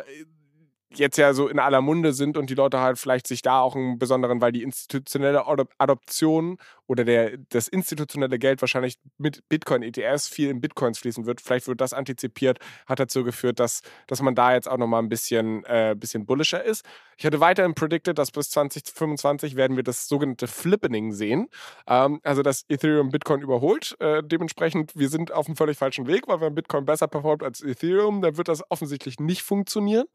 jetzt 0.94 1.16
ja 1.18 1.32
so 1.34 1.48
in 1.48 1.58
aller 1.58 1.80
Munde 1.80 2.12
sind 2.12 2.36
und 2.36 2.50
die 2.50 2.54
Leute 2.54 2.80
halt 2.80 2.98
vielleicht 2.98 3.26
sich 3.26 3.42
da 3.42 3.60
auch 3.60 3.76
einen 3.76 3.98
besonderen, 3.98 4.40
weil 4.40 4.52
die 4.52 4.62
institutionelle 4.62 5.46
Adoption 5.78 6.58
oder 6.90 7.04
der, 7.04 7.38
das 7.50 7.68
institutionelle 7.68 8.36
Geld 8.40 8.60
wahrscheinlich 8.60 8.98
mit 9.16 9.48
Bitcoin-ETS 9.48 10.26
viel 10.26 10.50
in 10.50 10.60
Bitcoins 10.60 10.98
fließen 10.98 11.24
wird. 11.24 11.40
Vielleicht 11.40 11.68
wird 11.68 11.80
das 11.80 11.92
antizipiert, 11.92 12.58
hat 12.84 12.98
dazu 12.98 13.22
geführt, 13.22 13.60
dass, 13.60 13.82
dass 14.08 14.20
man 14.22 14.34
da 14.34 14.54
jetzt 14.54 14.68
auch 14.68 14.76
nochmal 14.76 15.00
ein 15.00 15.08
bisschen, 15.08 15.64
äh, 15.66 15.94
bisschen 15.96 16.26
bullischer 16.26 16.64
ist. 16.64 16.84
Ich 17.16 17.24
hatte 17.24 17.38
weiterhin 17.38 17.74
predicted, 17.76 18.18
dass 18.18 18.32
bis 18.32 18.50
2025 18.50 19.54
werden 19.54 19.76
wir 19.76 19.84
das 19.84 20.08
sogenannte 20.08 20.48
Flippening 20.48 21.12
sehen. 21.12 21.46
Ähm, 21.86 22.18
also, 22.24 22.42
dass 22.42 22.64
Ethereum 22.68 23.10
Bitcoin 23.10 23.40
überholt. 23.40 23.94
Äh, 24.00 24.24
dementsprechend, 24.24 24.90
wir 24.96 25.10
sind 25.10 25.30
auf 25.30 25.46
einem 25.46 25.54
völlig 25.54 25.78
falschen 25.78 26.08
Weg, 26.08 26.26
weil 26.26 26.40
wenn 26.40 26.56
Bitcoin 26.56 26.86
besser 26.86 27.06
performt 27.06 27.44
als 27.44 27.62
Ethereum, 27.62 28.20
dann 28.20 28.36
wird 28.36 28.48
das 28.48 28.68
offensichtlich 28.68 29.20
nicht 29.20 29.42
funktionieren. 29.42 30.06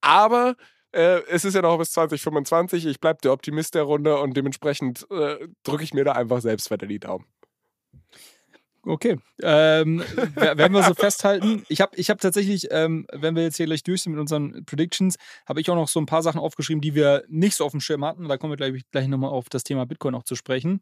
Aber 0.00 0.54
äh, 0.92 1.22
es 1.28 1.44
ist 1.44 1.54
ja 1.54 1.62
noch 1.62 1.78
bis 1.78 1.92
2025. 1.92 2.86
Ich 2.86 3.00
bleibe 3.00 3.20
der 3.22 3.32
Optimist 3.32 3.74
der 3.74 3.82
Runde 3.82 4.18
und 4.18 4.36
dementsprechend 4.36 5.06
äh, 5.10 5.48
drücke 5.62 5.84
ich 5.84 5.94
mir 5.94 6.04
da 6.04 6.12
einfach 6.12 6.40
selbst 6.40 6.70
weiter 6.70 6.86
die 6.86 6.98
Daumen. 6.98 7.26
Okay, 8.82 9.18
ähm, 9.42 10.02
werden 10.34 10.72
wir 10.72 10.82
so 10.82 10.94
festhalten. 10.94 11.64
Ich 11.68 11.82
habe 11.82 11.94
ich 11.96 12.08
hab 12.08 12.18
tatsächlich, 12.18 12.68
ähm, 12.70 13.06
wenn 13.12 13.36
wir 13.36 13.42
jetzt 13.42 13.56
hier 13.56 13.66
gleich 13.66 13.82
durch 13.82 14.02
sind 14.02 14.12
mit 14.12 14.20
unseren 14.20 14.64
Predictions, 14.64 15.16
habe 15.46 15.60
ich 15.60 15.70
auch 15.70 15.74
noch 15.74 15.88
so 15.88 16.00
ein 16.00 16.06
paar 16.06 16.22
Sachen 16.22 16.40
aufgeschrieben, 16.40 16.80
die 16.80 16.94
wir 16.94 17.24
nicht 17.28 17.56
so 17.56 17.66
auf 17.66 17.72
dem 17.72 17.80
Schirm 17.80 18.04
hatten. 18.04 18.26
Da 18.26 18.38
kommen 18.38 18.52
wir 18.52 18.56
gleich, 18.56 18.82
gleich 18.90 19.06
nochmal 19.06 19.30
auf 19.30 19.50
das 19.50 19.64
Thema 19.64 19.84
Bitcoin 19.84 20.14
auch 20.14 20.22
zu 20.22 20.34
sprechen. 20.34 20.80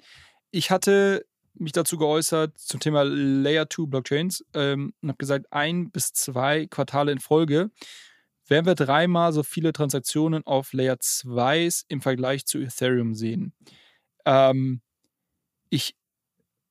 Ich 0.53 0.71
hatte 0.71 1.27
mich 1.55 1.73
dazu 1.73 1.99
geäußert 1.99 2.57
zum 2.57 2.79
Thema 2.79 3.03
Layer 3.05 3.69
2 3.69 3.87
Blockchains 3.87 4.45
ähm, 4.55 4.95
und 5.03 5.09
habe 5.09 5.19
gesagt, 5.19 5.47
ein 5.51 5.91
bis 5.91 6.13
zwei 6.13 6.67
Quartale 6.67 7.11
in 7.11 7.19
Folge 7.19 7.71
werden 8.51 8.67
wir 8.67 8.75
dreimal 8.75 9.33
so 9.33 9.43
viele 9.43 9.73
Transaktionen 9.73 10.47
auf 10.47 10.73
Layer 10.73 10.99
2 11.01 11.69
im 11.89 12.01
Vergleich 12.01 12.47
zu 12.47 12.59
Ethereum 12.59 13.15
sehen. 13.15 13.53
Ähm, 14.25 14.81
ich 15.71 15.95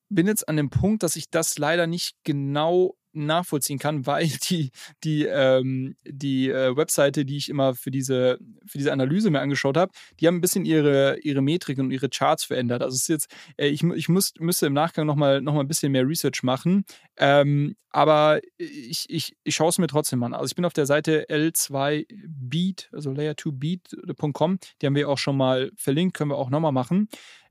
bin 0.10 0.28
jetzt 0.28 0.48
an 0.48 0.58
dem 0.58 0.70
Punkt, 0.70 1.04
dass 1.04 1.16
ich 1.16 1.30
das 1.30 1.58
leider 1.58 1.88
nicht 1.88 2.16
genau 2.24 2.96
nachvollziehen 3.26 3.80
kann, 3.80 4.06
weil 4.06 4.28
die, 4.50 4.72
die, 5.04 5.26
ähm, 5.26 5.96
die 6.06 6.50
äh, 6.50 6.76
Webseite, 6.76 7.26
die 7.26 7.38
ich 7.38 7.50
immer 7.50 7.76
für 7.76 7.92
diese, 7.92 8.40
für 8.66 8.78
diese 8.78 8.94
Analyse 8.94 9.30
mir 9.30 9.42
angeschaut 9.42 9.78
habe, 9.78 9.92
die 10.20 10.28
haben 10.28 10.36
ein 10.36 10.42
bisschen 10.42 10.66
ihre, 10.66 11.20
ihre 11.20 11.42
Metriken 11.42 11.86
und 11.86 11.92
ihre 11.92 12.10
Charts 12.10 12.44
verändert. 12.44 12.82
Also 12.82 12.96
es 12.96 13.02
ist 13.02 13.08
jetzt, 13.10 13.36
äh, 13.58 13.68
ich, 13.68 13.84
ich 13.84 14.10
muss, 14.10 14.34
müsste 14.40 14.68
im 14.68 14.74
Nachgang 14.74 15.06
nochmal 15.06 15.42
noch 15.42 15.54
mal 15.54 15.62
ein 15.62 15.68
bisschen 15.68 15.92
mehr 15.92 16.08
Research 16.08 16.44
machen, 16.44 16.86
ähm, 17.18 17.76
aber 17.98 18.42
ich, 18.58 19.06
ich, 19.10 19.36
ich 19.44 19.56
schaue 19.56 19.70
es 19.70 19.80
mir 19.80 19.88
trotzdem 19.88 20.22
an. 20.22 20.34
Also 20.36 20.46
ich 20.46 20.56
bin 20.56 20.66
auf 20.66 20.74
der 20.74 20.86
Seite 20.86 21.26
L2Beat, 21.30 22.94
also 22.94 23.10
layer2beat.com, 23.10 24.60
die 24.82 24.86
haben 24.86 24.96
wir 24.96 25.10
auch 25.10 25.18
schon 25.18 25.36
mal 25.38 25.72
verlinkt, 25.76 26.16
können 26.16 26.30
wir 26.30 26.38
auch 26.38 26.52
nochmal 26.52 26.74
machen. 26.74 27.08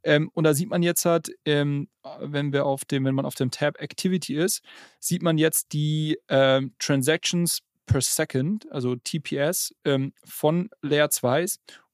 Ähm, 0.06 0.30
und 0.34 0.44
da 0.44 0.54
sieht 0.54 0.70
man 0.70 0.84
jetzt 0.84 1.04
halt, 1.04 1.32
ähm, 1.44 1.88
wenn 2.20 2.52
wir 2.52 2.64
auf 2.64 2.84
dem, 2.84 3.04
wenn 3.04 3.14
man 3.16 3.26
auf 3.26 3.34
dem 3.34 3.50
Tab 3.50 3.80
Activity 3.80 4.36
ist, 4.36 4.62
sieht 5.00 5.20
man 5.20 5.36
jetzt 5.36 5.72
die 5.72 6.16
ähm, 6.28 6.72
Transactions 6.78 7.58
per 7.86 8.00
Second, 8.00 8.70
also 8.70 8.94
TPS, 8.94 9.74
ähm, 9.84 10.12
von 10.24 10.70
Layer 10.80 11.10
2 11.10 11.46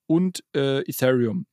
und 0.06 0.44
äh, 0.54 0.80
Ethereum. 0.80 1.46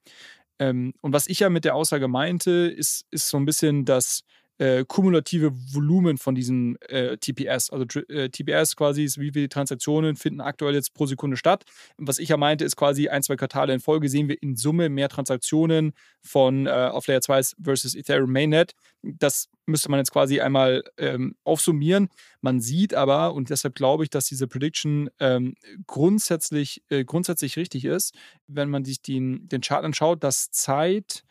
Ähm, 0.60 0.94
und 1.00 1.14
was 1.14 1.28
ich 1.28 1.40
ja 1.40 1.50
mit 1.50 1.64
der 1.64 1.76
Aussage 1.76 2.10
meinte, 2.10 2.52
ist, 2.52 3.06
ist 3.10 3.30
so 3.30 3.38
ein 3.38 3.46
bisschen 3.46 3.86
das 3.86 4.26
äh, 4.60 4.84
kumulative 4.86 5.52
Volumen 5.74 6.18
von 6.18 6.36
diesen 6.36 6.80
äh, 6.84 7.18
TPS. 7.18 7.70
Also 7.70 7.86
äh, 8.10 8.30
TPS 8.30 8.76
quasi 8.76 9.06
ist, 9.06 9.18
wie 9.18 9.32
viele 9.32 9.50
Transaktionen 9.50 10.18
finden 10.18 10.42
aktuell 10.42 10.76
jetzt 10.76 10.94
pro 10.94 11.06
Sekunde 11.06 11.38
statt. 11.38 11.64
Was 11.98 12.20
ich 12.20 12.30
ja 12.30 12.38
meinte, 12.38 12.66
ist 12.66 12.76
quasi 12.76 13.08
ein, 13.08 13.24
zwei 13.24 13.38
Quartale 13.38 13.74
in 13.74 13.80
Folge 13.80 14.10
sehen 14.10 14.28
wir 14.28 14.42
in 14.44 14.58
Summe 14.58 14.90
mehr 14.90 15.10
Transaktionen 15.10 15.94
von 16.22 16.68
äh, 16.68 16.70
auf 16.70 17.08
Layer 17.08 17.22
2 17.22 17.42
versus 17.64 17.96
Ethereum 17.96 18.32
Mainnet. 18.32 18.74
Das 19.02 19.48
müsste 19.66 19.90
man 19.90 20.00
jetzt 20.00 20.12
quasi 20.12 20.42
einmal 20.42 20.84
ähm, 20.98 21.36
aufsummieren. 21.46 22.10
Man 22.42 22.60
sieht 22.60 22.94
aber, 22.94 23.34
und 23.34 23.50
deshalb 23.50 23.76
glaube 23.76 24.04
ich, 24.04 24.10
dass 24.10 24.26
diese 24.26 24.48
Prediction 24.48 25.10
ähm, 25.20 25.56
grundsätzlich, 25.88 26.84
äh, 26.90 27.06
grundsätzlich 27.06 27.56
richtig 27.56 27.86
ist, 27.86 28.14
wenn 28.48 28.70
man 28.70 28.84
sich 28.84 29.02
den, 29.02 29.48
den 29.48 29.62
Chart 29.62 29.86
anschaut, 29.86 30.22
dass 30.24 30.52
Zeit, 30.52 31.24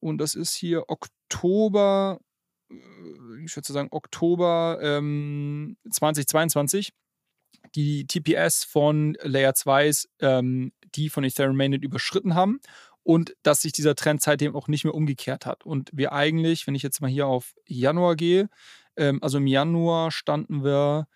und 0.00 0.18
das 0.18 0.34
ist 0.34 0.54
hier 0.54 0.88
Oktober 0.88 2.18
ich 2.68 3.56
würde 3.56 3.72
sagen, 3.72 3.88
Oktober 3.90 4.78
ähm, 4.82 5.76
2022 5.90 6.92
die 7.74 8.06
TPS 8.06 8.64
von 8.64 9.16
Layer 9.22 9.54
2 9.54 9.90
ähm, 10.20 10.72
die 10.94 11.10
von 11.10 11.24
Ethereum 11.24 11.56
Mainnet 11.56 11.84
überschritten 11.84 12.34
haben 12.34 12.60
und 13.02 13.36
dass 13.42 13.62
sich 13.62 13.72
dieser 13.72 13.94
Trend 13.94 14.20
seitdem 14.20 14.56
auch 14.56 14.68
nicht 14.68 14.84
mehr 14.84 14.94
umgekehrt 14.94 15.46
hat. 15.46 15.64
Und 15.64 15.90
wir 15.92 16.12
eigentlich, 16.12 16.66
wenn 16.66 16.74
ich 16.74 16.82
jetzt 16.82 17.00
mal 17.00 17.10
hier 17.10 17.26
auf 17.26 17.54
Januar 17.66 18.16
gehe, 18.16 18.48
ähm, 18.96 19.22
also 19.22 19.38
im 19.38 19.46
Januar 19.46 20.10
standen 20.10 20.64
wir 20.64 21.06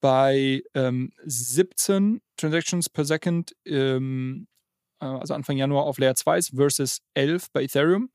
bei 0.00 0.62
ähm, 0.74 1.12
17 1.24 2.20
Transactions 2.36 2.88
per 2.88 3.04
Second, 3.04 3.56
ähm, 3.64 4.46
äh, 5.00 5.06
also 5.06 5.34
Anfang 5.34 5.56
Januar 5.56 5.84
auf 5.84 5.98
Layer 5.98 6.14
2 6.14 6.42
versus 6.54 6.98
11 7.14 7.50
bei 7.52 7.64
Ethereum. 7.64 8.10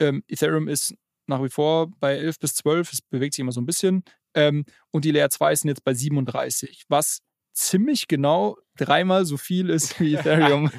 Ähm, 0.00 0.24
Ethereum 0.26 0.68
ist 0.68 0.94
nach 1.26 1.42
wie 1.42 1.48
vor 1.48 1.88
bei 2.00 2.16
11 2.16 2.38
bis 2.38 2.54
12, 2.54 2.92
es 2.92 3.02
bewegt 3.02 3.34
sich 3.34 3.40
immer 3.40 3.52
so 3.52 3.60
ein 3.60 3.66
bisschen. 3.66 4.04
Ähm, 4.34 4.64
und 4.90 5.04
die 5.04 5.10
Layer 5.10 5.30
2 5.30 5.54
sind 5.54 5.68
jetzt 5.68 5.84
bei 5.84 5.94
37, 5.94 6.84
was 6.88 7.20
ziemlich 7.52 8.08
genau 8.08 8.56
dreimal 8.76 9.24
so 9.24 9.36
viel 9.36 9.70
ist 9.70 10.00
wie 10.00 10.14
Ethereum. 10.16 10.70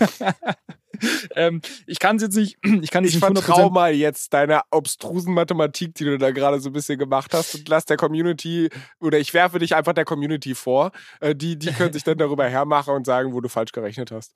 ähm, 1.36 1.62
ich 1.86 2.00
kann 2.00 2.16
es 2.18 2.24
jetzt 2.24 2.36
nicht. 2.36 2.58
Ich, 2.84 2.92
kann 2.92 3.06
ich 3.06 3.18
vertraue 3.18 3.72
mal 3.72 3.94
jetzt 3.94 4.34
deiner 4.34 4.64
obstrusen 4.72 5.34
Mathematik, 5.34 5.94
die 5.96 6.06
du 6.06 6.18
da 6.18 6.32
gerade 6.32 6.60
so 6.60 6.70
ein 6.70 6.74
bisschen 6.74 6.98
gemacht 6.98 7.34
hast, 7.34 7.56
und 7.56 7.70
lass 7.70 7.86
der 7.86 7.98
Community 7.98 8.70
oder 9.00 9.20
ich 9.20 9.34
werfe 9.34 9.60
dich 9.60 9.76
einfach 9.76 9.94
der 9.94 10.06
Community 10.06 10.56
vor. 10.56 10.92
Äh, 11.22 11.36
die, 11.36 11.58
die 11.58 11.72
können 11.72 11.94
sich 11.94 12.04
dann 12.04 12.18
darüber 12.18 12.48
hermachen 12.48 12.94
und 12.94 13.06
sagen, 13.06 13.34
wo 13.34 13.42
du 13.42 13.50
falsch 13.50 13.72
gerechnet 13.72 14.12
hast. 14.12 14.34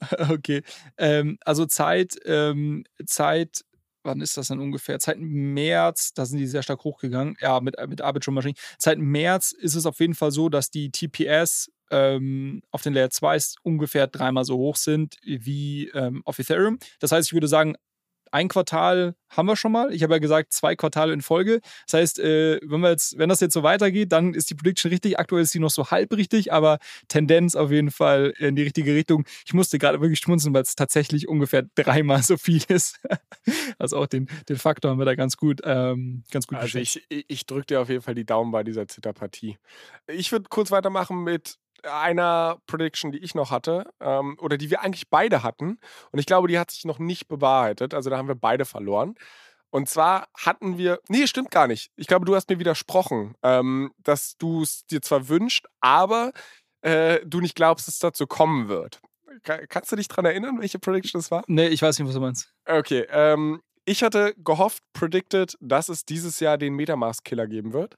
Okay. 0.30 0.62
Ähm, 0.96 1.38
also 1.44 1.66
Zeit, 1.66 2.14
ähm, 2.24 2.84
Zeit 3.04 3.64
wann 4.02 4.20
ist 4.20 4.36
das 4.36 4.48
dann 4.48 4.60
ungefähr? 4.60 4.98
Seit 5.00 5.18
März, 5.18 6.12
da 6.14 6.24
sind 6.26 6.38
die 6.38 6.46
sehr 6.46 6.62
stark 6.62 6.84
hochgegangen. 6.84 7.36
Ja, 7.40 7.60
mit, 7.60 7.76
mit 7.88 8.00
Arbitrum 8.00 8.34
Machine. 8.34 8.54
Seit 8.78 8.98
März 8.98 9.52
ist 9.52 9.74
es 9.74 9.86
auf 9.86 10.00
jeden 10.00 10.14
Fall 10.14 10.30
so, 10.30 10.48
dass 10.48 10.70
die 10.70 10.90
TPS 10.90 11.70
ähm, 11.90 12.62
auf 12.70 12.82
den 12.82 12.92
Layer 12.92 13.10
2 13.10 13.38
ungefähr 13.62 14.06
dreimal 14.06 14.44
so 14.44 14.56
hoch 14.56 14.76
sind 14.76 15.16
wie 15.22 15.88
ähm, 15.94 16.22
auf 16.24 16.38
Ethereum. 16.38 16.78
Das 17.00 17.12
heißt, 17.12 17.28
ich 17.28 17.32
würde 17.32 17.48
sagen, 17.48 17.76
ein 18.32 18.48
Quartal 18.48 19.14
haben 19.30 19.46
wir 19.46 19.56
schon 19.56 19.72
mal. 19.72 19.92
Ich 19.92 20.02
habe 20.02 20.14
ja 20.14 20.18
gesagt, 20.18 20.52
zwei 20.52 20.74
Quartale 20.74 21.12
in 21.12 21.20
Folge. 21.20 21.60
Das 21.86 22.00
heißt, 22.00 22.18
äh, 22.18 22.60
wenn, 22.62 22.80
wir 22.80 22.90
jetzt, 22.90 23.18
wenn 23.18 23.28
das 23.28 23.40
jetzt 23.40 23.54
so 23.54 23.62
weitergeht, 23.62 24.12
dann 24.12 24.34
ist 24.34 24.50
die 24.50 24.54
Prediction 24.54 24.90
richtig. 24.90 25.18
Aktuell 25.18 25.42
ist 25.42 25.52
sie 25.52 25.58
noch 25.58 25.70
so 25.70 25.90
halb 25.90 26.12
richtig, 26.14 26.52
aber 26.52 26.78
Tendenz 27.08 27.54
auf 27.54 27.70
jeden 27.70 27.90
Fall 27.90 28.32
in 28.38 28.56
die 28.56 28.62
richtige 28.62 28.94
Richtung. 28.94 29.24
Ich 29.44 29.54
musste 29.54 29.78
gerade 29.78 30.00
wirklich 30.00 30.18
schmunzeln, 30.18 30.54
weil 30.54 30.62
es 30.62 30.74
tatsächlich 30.74 31.28
ungefähr 31.28 31.62
dreimal 31.74 32.22
so 32.22 32.36
viel 32.36 32.62
ist. 32.68 33.00
also 33.78 33.98
auch 33.98 34.06
den, 34.06 34.28
den 34.48 34.56
Faktor 34.56 34.90
haben 34.90 34.98
wir 34.98 35.04
da 35.04 35.14
ganz 35.14 35.36
gut, 35.36 35.60
ähm, 35.64 36.24
ganz 36.30 36.46
gut 36.46 36.58
Also 36.58 36.78
ich, 36.78 37.04
ich 37.08 37.46
drücke 37.46 37.66
dir 37.66 37.80
auf 37.80 37.88
jeden 37.88 38.02
Fall 38.02 38.14
die 38.14 38.26
Daumen 38.26 38.50
bei 38.50 38.64
dieser 38.64 38.88
Zitterpartie. 38.88 39.58
Ich 40.06 40.32
würde 40.32 40.46
kurz 40.48 40.70
weitermachen 40.70 41.22
mit 41.22 41.58
einer 41.84 42.58
Prediction, 42.66 43.12
die 43.12 43.18
ich 43.18 43.34
noch 43.34 43.50
hatte, 43.50 43.90
ähm, 44.00 44.36
oder 44.40 44.56
die 44.56 44.70
wir 44.70 44.82
eigentlich 44.82 45.08
beide 45.08 45.42
hatten. 45.42 45.78
Und 46.10 46.18
ich 46.18 46.26
glaube, 46.26 46.48
die 46.48 46.58
hat 46.58 46.70
sich 46.70 46.84
noch 46.84 46.98
nicht 46.98 47.28
bewahrheitet. 47.28 47.94
Also 47.94 48.10
da 48.10 48.18
haben 48.18 48.28
wir 48.28 48.34
beide 48.34 48.64
verloren. 48.64 49.14
Und 49.70 49.88
zwar 49.88 50.28
hatten 50.34 50.78
wir, 50.78 51.00
nee, 51.08 51.26
stimmt 51.26 51.50
gar 51.50 51.66
nicht. 51.66 51.90
Ich 51.96 52.06
glaube, 52.06 52.24
du 52.24 52.34
hast 52.34 52.48
mir 52.48 52.58
widersprochen, 52.58 53.34
ähm, 53.42 53.92
dass 53.98 54.36
du 54.38 54.62
es 54.62 54.86
dir 54.86 55.02
zwar 55.02 55.28
wünscht, 55.28 55.66
aber 55.80 56.32
äh, 56.80 57.20
du 57.26 57.40
nicht 57.40 57.54
glaubst, 57.54 57.86
dass 57.86 57.94
es 57.94 58.00
dazu 58.00 58.26
kommen 58.26 58.68
wird. 58.68 59.00
Kannst 59.42 59.92
du 59.92 59.96
dich 59.96 60.08
daran 60.08 60.24
erinnern, 60.24 60.58
welche 60.60 60.78
Prediction 60.78 61.20
das 61.20 61.30
war? 61.30 61.44
Nee, 61.46 61.68
ich 61.68 61.82
weiß 61.82 61.98
nicht, 61.98 62.08
was 62.08 62.14
du 62.14 62.20
meinst. 62.20 62.52
Okay, 62.66 63.06
ähm, 63.10 63.60
ich 63.84 64.02
hatte 64.02 64.34
gehofft, 64.36 64.82
predicted, 64.92 65.56
dass 65.60 65.88
es 65.88 66.04
dieses 66.04 66.40
Jahr 66.40 66.58
den 66.58 66.74
Metamask-Killer 66.74 67.46
geben 67.46 67.72
wird. 67.72 67.96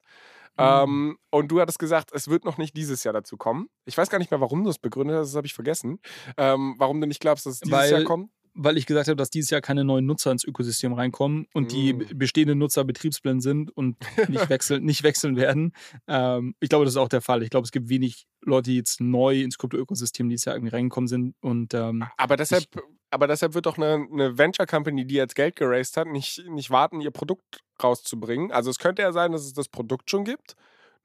Ähm, 0.60 1.18
und 1.30 1.48
du 1.48 1.60
hattest 1.60 1.78
gesagt, 1.78 2.10
es 2.12 2.28
wird 2.28 2.44
noch 2.44 2.58
nicht 2.58 2.76
dieses 2.76 3.04
Jahr 3.04 3.14
dazu 3.14 3.36
kommen. 3.36 3.68
Ich 3.84 3.96
weiß 3.96 4.10
gar 4.10 4.18
nicht 4.18 4.30
mehr, 4.30 4.40
warum 4.40 4.64
du 4.64 4.70
es 4.70 4.78
begründet 4.78 5.16
hast, 5.16 5.28
das 5.30 5.36
habe 5.36 5.46
ich 5.46 5.54
vergessen. 5.54 6.00
Ähm, 6.36 6.74
warum 6.78 7.00
du 7.00 7.06
nicht 7.06 7.20
glaubst, 7.20 7.46
dass 7.46 7.54
es 7.54 7.60
dieses 7.60 7.78
Weil 7.78 7.92
Jahr 7.92 8.04
kommt? 8.04 8.30
weil 8.54 8.76
ich 8.76 8.86
gesagt 8.86 9.08
habe, 9.08 9.16
dass 9.16 9.30
dieses 9.30 9.50
Jahr 9.50 9.60
keine 9.60 9.84
neuen 9.84 10.06
Nutzer 10.06 10.32
ins 10.32 10.44
Ökosystem 10.44 10.92
reinkommen 10.92 11.46
und 11.54 11.66
mm. 11.66 11.68
die 11.68 11.92
bestehenden 11.92 12.58
Nutzer 12.58 12.84
betriebsblind 12.84 13.42
sind 13.42 13.70
und 13.76 13.96
nicht, 14.28 14.48
wechseln, 14.50 14.84
nicht 14.84 15.02
wechseln 15.02 15.36
werden. 15.36 15.72
Ähm, 16.06 16.54
ich 16.60 16.68
glaube, 16.68 16.84
das 16.84 16.94
ist 16.94 16.98
auch 16.98 17.08
der 17.08 17.20
Fall. 17.20 17.42
Ich 17.42 17.50
glaube, 17.50 17.64
es 17.64 17.72
gibt 17.72 17.88
wenig 17.88 18.26
Leute, 18.42 18.70
die 18.70 18.76
jetzt 18.76 19.00
neu 19.00 19.40
ins 19.40 19.58
Krypto-Ökosystem 19.58 20.28
dieses 20.28 20.44
Jahr 20.44 20.56
irgendwie 20.56 20.74
reingekommen 20.74 21.08
sind. 21.08 21.34
Und, 21.40 21.74
ähm, 21.74 22.04
aber, 22.16 22.36
deshalb, 22.36 22.64
ich, 22.64 22.80
aber 23.10 23.26
deshalb 23.26 23.54
wird 23.54 23.66
doch 23.66 23.76
eine, 23.76 24.06
eine 24.10 24.38
Venture-Company, 24.38 25.06
die 25.06 25.14
jetzt 25.14 25.34
Geld 25.34 25.56
geraced 25.56 25.96
hat, 25.96 26.06
nicht, 26.06 26.46
nicht 26.48 26.70
warten, 26.70 27.00
ihr 27.00 27.10
Produkt 27.10 27.62
rauszubringen. 27.82 28.52
Also 28.52 28.70
es 28.70 28.78
könnte 28.78 29.02
ja 29.02 29.12
sein, 29.12 29.32
dass 29.32 29.42
es 29.42 29.52
das 29.52 29.68
Produkt 29.68 30.10
schon 30.10 30.24
gibt, 30.24 30.56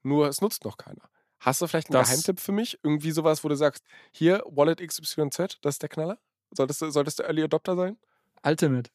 nur 0.02 0.28
es 0.28 0.40
nutzt 0.40 0.64
noch 0.64 0.76
keiner. 0.76 1.02
Hast 1.40 1.60
du 1.60 1.66
vielleicht 1.66 1.88
einen 1.88 1.94
das, 1.94 2.08
Geheimtipp 2.08 2.40
für 2.40 2.52
mich? 2.52 2.78
Irgendwie 2.82 3.10
sowas, 3.10 3.44
wo 3.44 3.48
du 3.48 3.56
sagst, 3.56 3.84
hier, 4.12 4.42
Wallet 4.46 4.80
XYZ, 4.80 5.58
das 5.60 5.74
ist 5.74 5.82
der 5.82 5.88
Knaller? 5.88 6.18
Solltest 6.50 6.82
du, 6.82 6.90
solltest 6.90 7.18
du 7.18 7.24
Early 7.24 7.42
Adopter 7.42 7.76
sein? 7.76 7.96
Ultimate. 8.44 8.90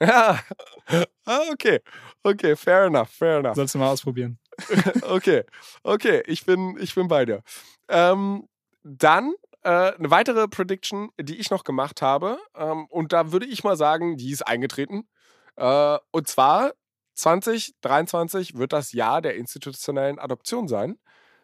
Ja. 0.00 0.40
Ah, 1.26 1.40
okay. 1.50 1.80
Okay, 2.22 2.54
fair 2.54 2.84
enough, 2.84 3.08
fair 3.08 3.38
enough. 3.38 3.54
Sollst 3.54 3.74
du 3.74 3.78
mal 3.78 3.88
ausprobieren. 3.88 4.38
okay. 5.08 5.44
Okay, 5.82 6.22
ich 6.26 6.44
bin, 6.44 6.76
ich 6.78 6.94
bin 6.94 7.08
bei 7.08 7.24
dir. 7.24 7.42
Ähm, 7.88 8.46
dann 8.82 9.32
eine 9.68 10.10
weitere 10.10 10.48
Prediction, 10.48 11.10
die 11.20 11.36
ich 11.36 11.50
noch 11.50 11.64
gemacht 11.64 12.02
habe. 12.02 12.38
Ähm, 12.56 12.86
und 12.86 13.12
da 13.12 13.32
würde 13.32 13.46
ich 13.46 13.64
mal 13.64 13.76
sagen, 13.76 14.16
die 14.16 14.30
ist 14.30 14.42
eingetreten. 14.42 15.08
Äh, 15.56 15.98
und 16.10 16.28
zwar 16.28 16.72
2023 17.14 18.56
wird 18.56 18.72
das 18.72 18.92
Jahr 18.92 19.22
der 19.22 19.36
institutionellen 19.36 20.18
Adoption 20.18 20.68
sein. 20.68 20.98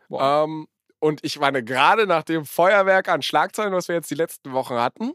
Wow. 0.08 0.44
Ähm, 0.44 0.68
und 0.98 1.24
ich 1.24 1.38
meine, 1.40 1.64
gerade 1.64 2.06
nach 2.06 2.22
dem 2.22 2.44
Feuerwerk 2.44 3.08
an 3.08 3.22
Schlagzeilen, 3.22 3.72
was 3.72 3.88
wir 3.88 3.94
jetzt 3.94 4.10
die 4.10 4.16
letzten 4.16 4.52
Wochen 4.52 4.74
hatten, 4.74 5.12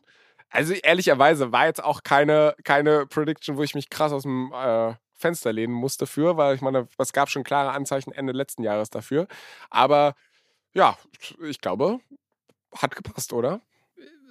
also 0.49 0.74
ehrlicherweise 0.74 1.51
war 1.51 1.66
jetzt 1.66 1.84
auch 1.84 2.03
keine, 2.03 2.56
keine 2.64 3.06
Prediction, 3.06 3.58
wo 3.58 3.64
ich 3.64 3.76
mich 3.76 3.89
krass 3.89 4.12
aus 4.12 4.24
dem 4.24 4.51
äh, 4.53 4.93
Fenster 5.14 5.53
lehnen 5.53 5.74
musste 5.74 6.08
für, 6.08 6.38
weil 6.38 6.56
ich 6.56 6.62
meine, 6.62 6.88
es 6.97 7.14
gab 7.14 7.30
schon 7.30 7.43
klare 7.43 7.72
Anzeichen 7.72 8.12
Ende 8.12 8.34
letzten 8.34 8.64
Jahres 8.64 8.89
dafür. 8.89 9.28
Aber 9.70 10.16
ja, 10.74 10.97
ich 11.43 11.62
glaube, 11.62 11.99
hat 12.76 12.95
gepasst, 12.95 13.34
oder? 13.34 13.61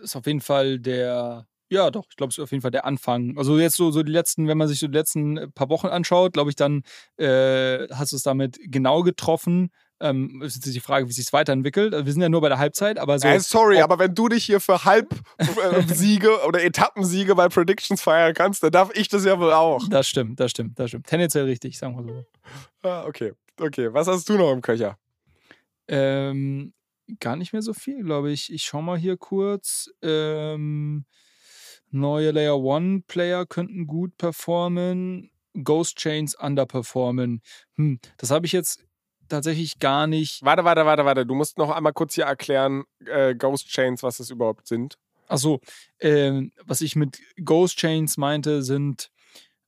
Ist 0.02 0.16
auf 0.16 0.26
jeden 0.26 0.40
Fall 0.40 0.78
der, 0.78 1.46
ja, 1.70 1.90
doch, 1.90 2.06
ich 2.10 2.16
glaube, 2.16 2.30
es 2.30 2.38
ist 2.38 2.44
auf 2.44 2.50
jeden 2.52 2.62
Fall 2.62 2.70
der 2.70 2.84
Anfang. 2.84 3.36
Also 3.38 3.58
jetzt 3.58 3.76
so, 3.76 3.90
so 3.90 4.02
die 4.02 4.12
letzten, 4.12 4.48
wenn 4.48 4.58
man 4.58 4.68
sich 4.68 4.78
so 4.78 4.86
die 4.86 4.96
letzten 4.96 5.52
paar 5.52 5.70
Wochen 5.70 5.86
anschaut, 5.86 6.34
glaube 6.34 6.50
ich, 6.50 6.56
dann 6.56 6.82
äh, 7.16 7.88
hast 7.88 8.12
du 8.12 8.16
es 8.16 8.22
damit 8.22 8.58
genau 8.62 9.02
getroffen. 9.02 9.70
Ähm, 10.00 10.42
ist 10.42 10.56
jetzt 10.56 10.74
die 10.74 10.80
Frage, 10.80 11.08
wie 11.08 11.12
sich 11.12 11.26
es 11.26 11.32
weiterentwickelt. 11.32 11.94
Also 11.94 12.04
wir 12.04 12.12
sind 12.12 12.20
ja 12.20 12.28
nur 12.28 12.40
bei 12.40 12.48
der 12.48 12.58
Halbzeit, 12.58 12.98
aber 12.98 13.18
so. 13.18 13.26
Äh, 13.26 13.40
sorry, 13.40 13.80
aber 13.80 13.98
wenn 13.98 14.14
du 14.14 14.28
dich 14.28 14.44
hier 14.44 14.60
für 14.60 14.84
Halbsiege 14.84 16.28
äh, 16.28 16.46
oder 16.46 16.62
Etappensiege 16.62 17.34
bei 17.34 17.48
Predictions 17.48 18.02
feiern 18.02 18.34
kannst, 18.34 18.62
dann 18.62 18.72
darf 18.72 18.90
ich 18.94 19.08
das 19.08 19.24
ja 19.24 19.38
wohl 19.38 19.52
auch. 19.52 19.88
Das 19.88 20.06
stimmt, 20.06 20.40
das 20.40 20.50
stimmt, 20.50 20.78
das 20.78 20.90
stimmt. 20.90 21.06
Tendenziell 21.06 21.44
richtig, 21.44 21.78
sagen 21.78 21.96
wir 21.96 22.12
so. 22.12 22.88
Ah, 22.88 23.04
okay, 23.06 23.32
okay. 23.58 23.92
Was 23.92 24.06
hast 24.06 24.28
du 24.28 24.36
noch 24.36 24.52
im 24.52 24.60
Köcher? 24.60 24.98
Ähm, 25.88 26.72
gar 27.20 27.36
nicht 27.36 27.52
mehr 27.52 27.62
so 27.62 27.74
viel, 27.74 28.02
glaube 28.02 28.30
ich. 28.30 28.52
Ich 28.52 28.62
schau 28.62 28.82
mal 28.82 28.98
hier 28.98 29.16
kurz. 29.16 29.90
Ähm, 30.02 31.04
neue 31.90 32.30
Layer 32.30 32.58
One 32.58 33.02
Player 33.06 33.46
könnten 33.46 33.86
gut 33.86 34.16
performen. 34.16 35.30
Ghost 35.62 35.96
Chains 35.96 36.34
underperformen. 36.34 37.40
Hm, 37.76 38.00
das 38.18 38.30
habe 38.30 38.46
ich 38.46 38.52
jetzt 38.52 38.84
tatsächlich 39.28 39.78
gar 39.78 40.06
nicht. 40.06 40.42
Warte, 40.42 40.64
warte, 40.64 40.84
warte, 40.84 41.04
warte. 41.04 41.26
Du 41.26 41.34
musst 41.34 41.58
noch 41.58 41.70
einmal 41.70 41.92
kurz 41.92 42.14
hier 42.14 42.24
erklären, 42.24 42.84
äh, 43.06 43.34
Ghost 43.34 43.68
Chains, 43.68 44.02
was 44.02 44.18
das 44.18 44.30
überhaupt 44.30 44.66
sind. 44.66 44.98
Achso, 45.28 45.60
äh, 45.98 46.42
was 46.64 46.80
ich 46.80 46.96
mit 46.96 47.18
Ghost 47.42 47.78
Chains 47.78 48.16
meinte, 48.16 48.62
sind 48.62 49.10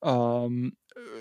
ähm, 0.03 0.77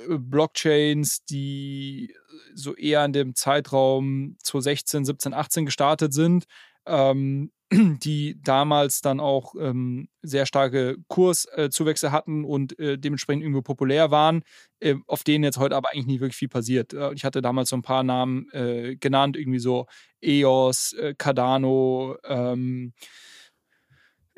äh, 0.10 0.18
Blockchains, 0.18 1.24
die 1.26 2.14
so 2.54 2.76
eher 2.76 3.04
in 3.06 3.14
dem 3.14 3.36
Zeitraum 3.36 4.38
2016, 4.44 5.06
17, 5.06 5.34
18 5.34 5.66
gestartet 5.66 6.14
sind. 6.14 6.46
Ähm, 6.86 7.52
die 7.72 8.40
damals 8.44 9.02
dann 9.02 9.20
auch 9.20 9.56
ähm, 9.60 10.08
sehr 10.22 10.46
starke 10.46 10.98
Kurszuwächse 11.08 12.08
äh, 12.08 12.10
hatten 12.12 12.46
und 12.46 12.78
äh, 12.80 12.98
dementsprechend 12.98 13.44
irgendwo 13.44 13.62
populär 13.62 14.12
waren, 14.12 14.44
äh, 14.80 14.96
auf 15.08 15.24
denen 15.24 15.44
jetzt 15.44 15.58
heute 15.58 15.76
aber 15.76 15.90
eigentlich 15.90 16.06
nicht 16.06 16.20
wirklich 16.20 16.38
viel 16.38 16.48
passiert. 16.48 16.94
Äh, 16.94 17.14
ich 17.14 17.26
hatte 17.26 17.42
damals 17.42 17.70
so 17.70 17.76
ein 17.76 17.82
paar 17.82 18.04
Namen 18.04 18.50
äh, 18.52 18.96
genannt, 18.98 19.36
irgendwie 19.36 19.60
so 19.60 19.88
EOS, 20.22 20.94
äh, 20.94 21.16
Cardano, 21.18 22.18
ähm, 22.24 22.94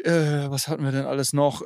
was 0.04 0.68
hatten 0.68 0.84
wir 0.84 0.92
denn 0.92 1.06
alles 1.08 1.34
noch? 1.34 1.64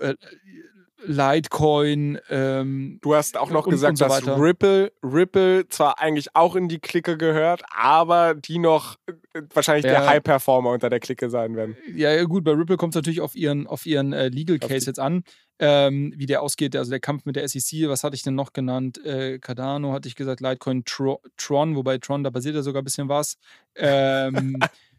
Litecoin. 1.05 2.19
Ähm, 2.29 2.99
du 3.01 3.15
hast 3.15 3.37
auch 3.37 3.49
noch 3.49 3.65
und, 3.65 3.71
gesagt, 3.71 3.91
und 3.91 3.97
so 3.97 4.05
dass 4.05 4.27
Ripple, 4.39 4.91
Ripple 5.03 5.67
zwar 5.69 5.99
eigentlich 5.99 6.35
auch 6.35 6.55
in 6.55 6.67
die 6.67 6.79
Clique 6.79 7.17
gehört, 7.17 7.63
aber 7.75 8.35
die 8.35 8.59
noch 8.59 8.97
äh, 9.07 9.41
wahrscheinlich 9.53 9.85
ja. 9.85 9.91
der 9.91 10.07
High-Performer 10.07 10.71
unter 10.71 10.89
der 10.89 10.99
Clique 10.99 11.29
sein 11.29 11.55
werden. 11.55 11.75
Ja, 11.95 12.23
gut, 12.23 12.43
bei 12.43 12.51
Ripple 12.51 12.77
kommt 12.77 12.93
es 12.93 12.95
natürlich 12.95 13.21
auf 13.21 13.35
ihren, 13.35 13.67
auf 13.67 13.85
ihren 13.85 14.13
äh, 14.13 14.29
Legal 14.29 14.59
Case 14.59 14.85
jetzt 14.85 14.99
an, 14.99 15.23
ähm, 15.59 16.13
wie 16.15 16.25
der 16.25 16.41
ausgeht. 16.41 16.75
Also 16.75 16.91
der 16.91 16.99
Kampf 16.99 17.25
mit 17.25 17.35
der 17.35 17.47
SEC, 17.47 17.87
was 17.87 18.03
hatte 18.03 18.15
ich 18.15 18.23
denn 18.23 18.35
noch 18.35 18.53
genannt? 18.53 19.03
Äh, 19.05 19.39
Cardano 19.39 19.93
hatte 19.93 20.07
ich 20.07 20.15
gesagt, 20.15 20.41
Litecoin 20.41 20.83
Tron, 20.85 21.75
wobei 21.75 21.97
Tron, 21.97 22.23
da 22.23 22.29
basiert 22.29 22.55
ja 22.55 22.61
sogar 22.61 22.81
ein 22.81 22.85
bisschen 22.85 23.09
was. 23.09 23.37
Ähm, 23.75 24.57
Äh, 24.61 24.67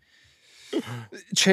ich 0.73 1.47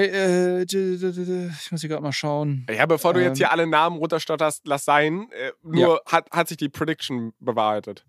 muss 1.71 1.81
hier 1.81 1.89
gerade 1.89 2.03
mal 2.03 2.11
schauen. 2.11 2.65
Ja, 2.69 2.85
bevor 2.85 3.13
du 3.13 3.21
jetzt 3.21 3.37
hier 3.37 3.47
ähm. 3.47 3.53
alle 3.53 3.67
Namen 3.67 3.97
runterstotterst, 3.97 4.61
lass 4.65 4.85
sein. 4.85 5.27
Äh, 5.31 5.51
nur 5.63 6.01
ja. 6.05 6.11
hat, 6.11 6.29
hat 6.31 6.47
sich 6.47 6.57
die 6.57 6.69
Prediction 6.69 7.33
bewahrheitet. 7.39 8.05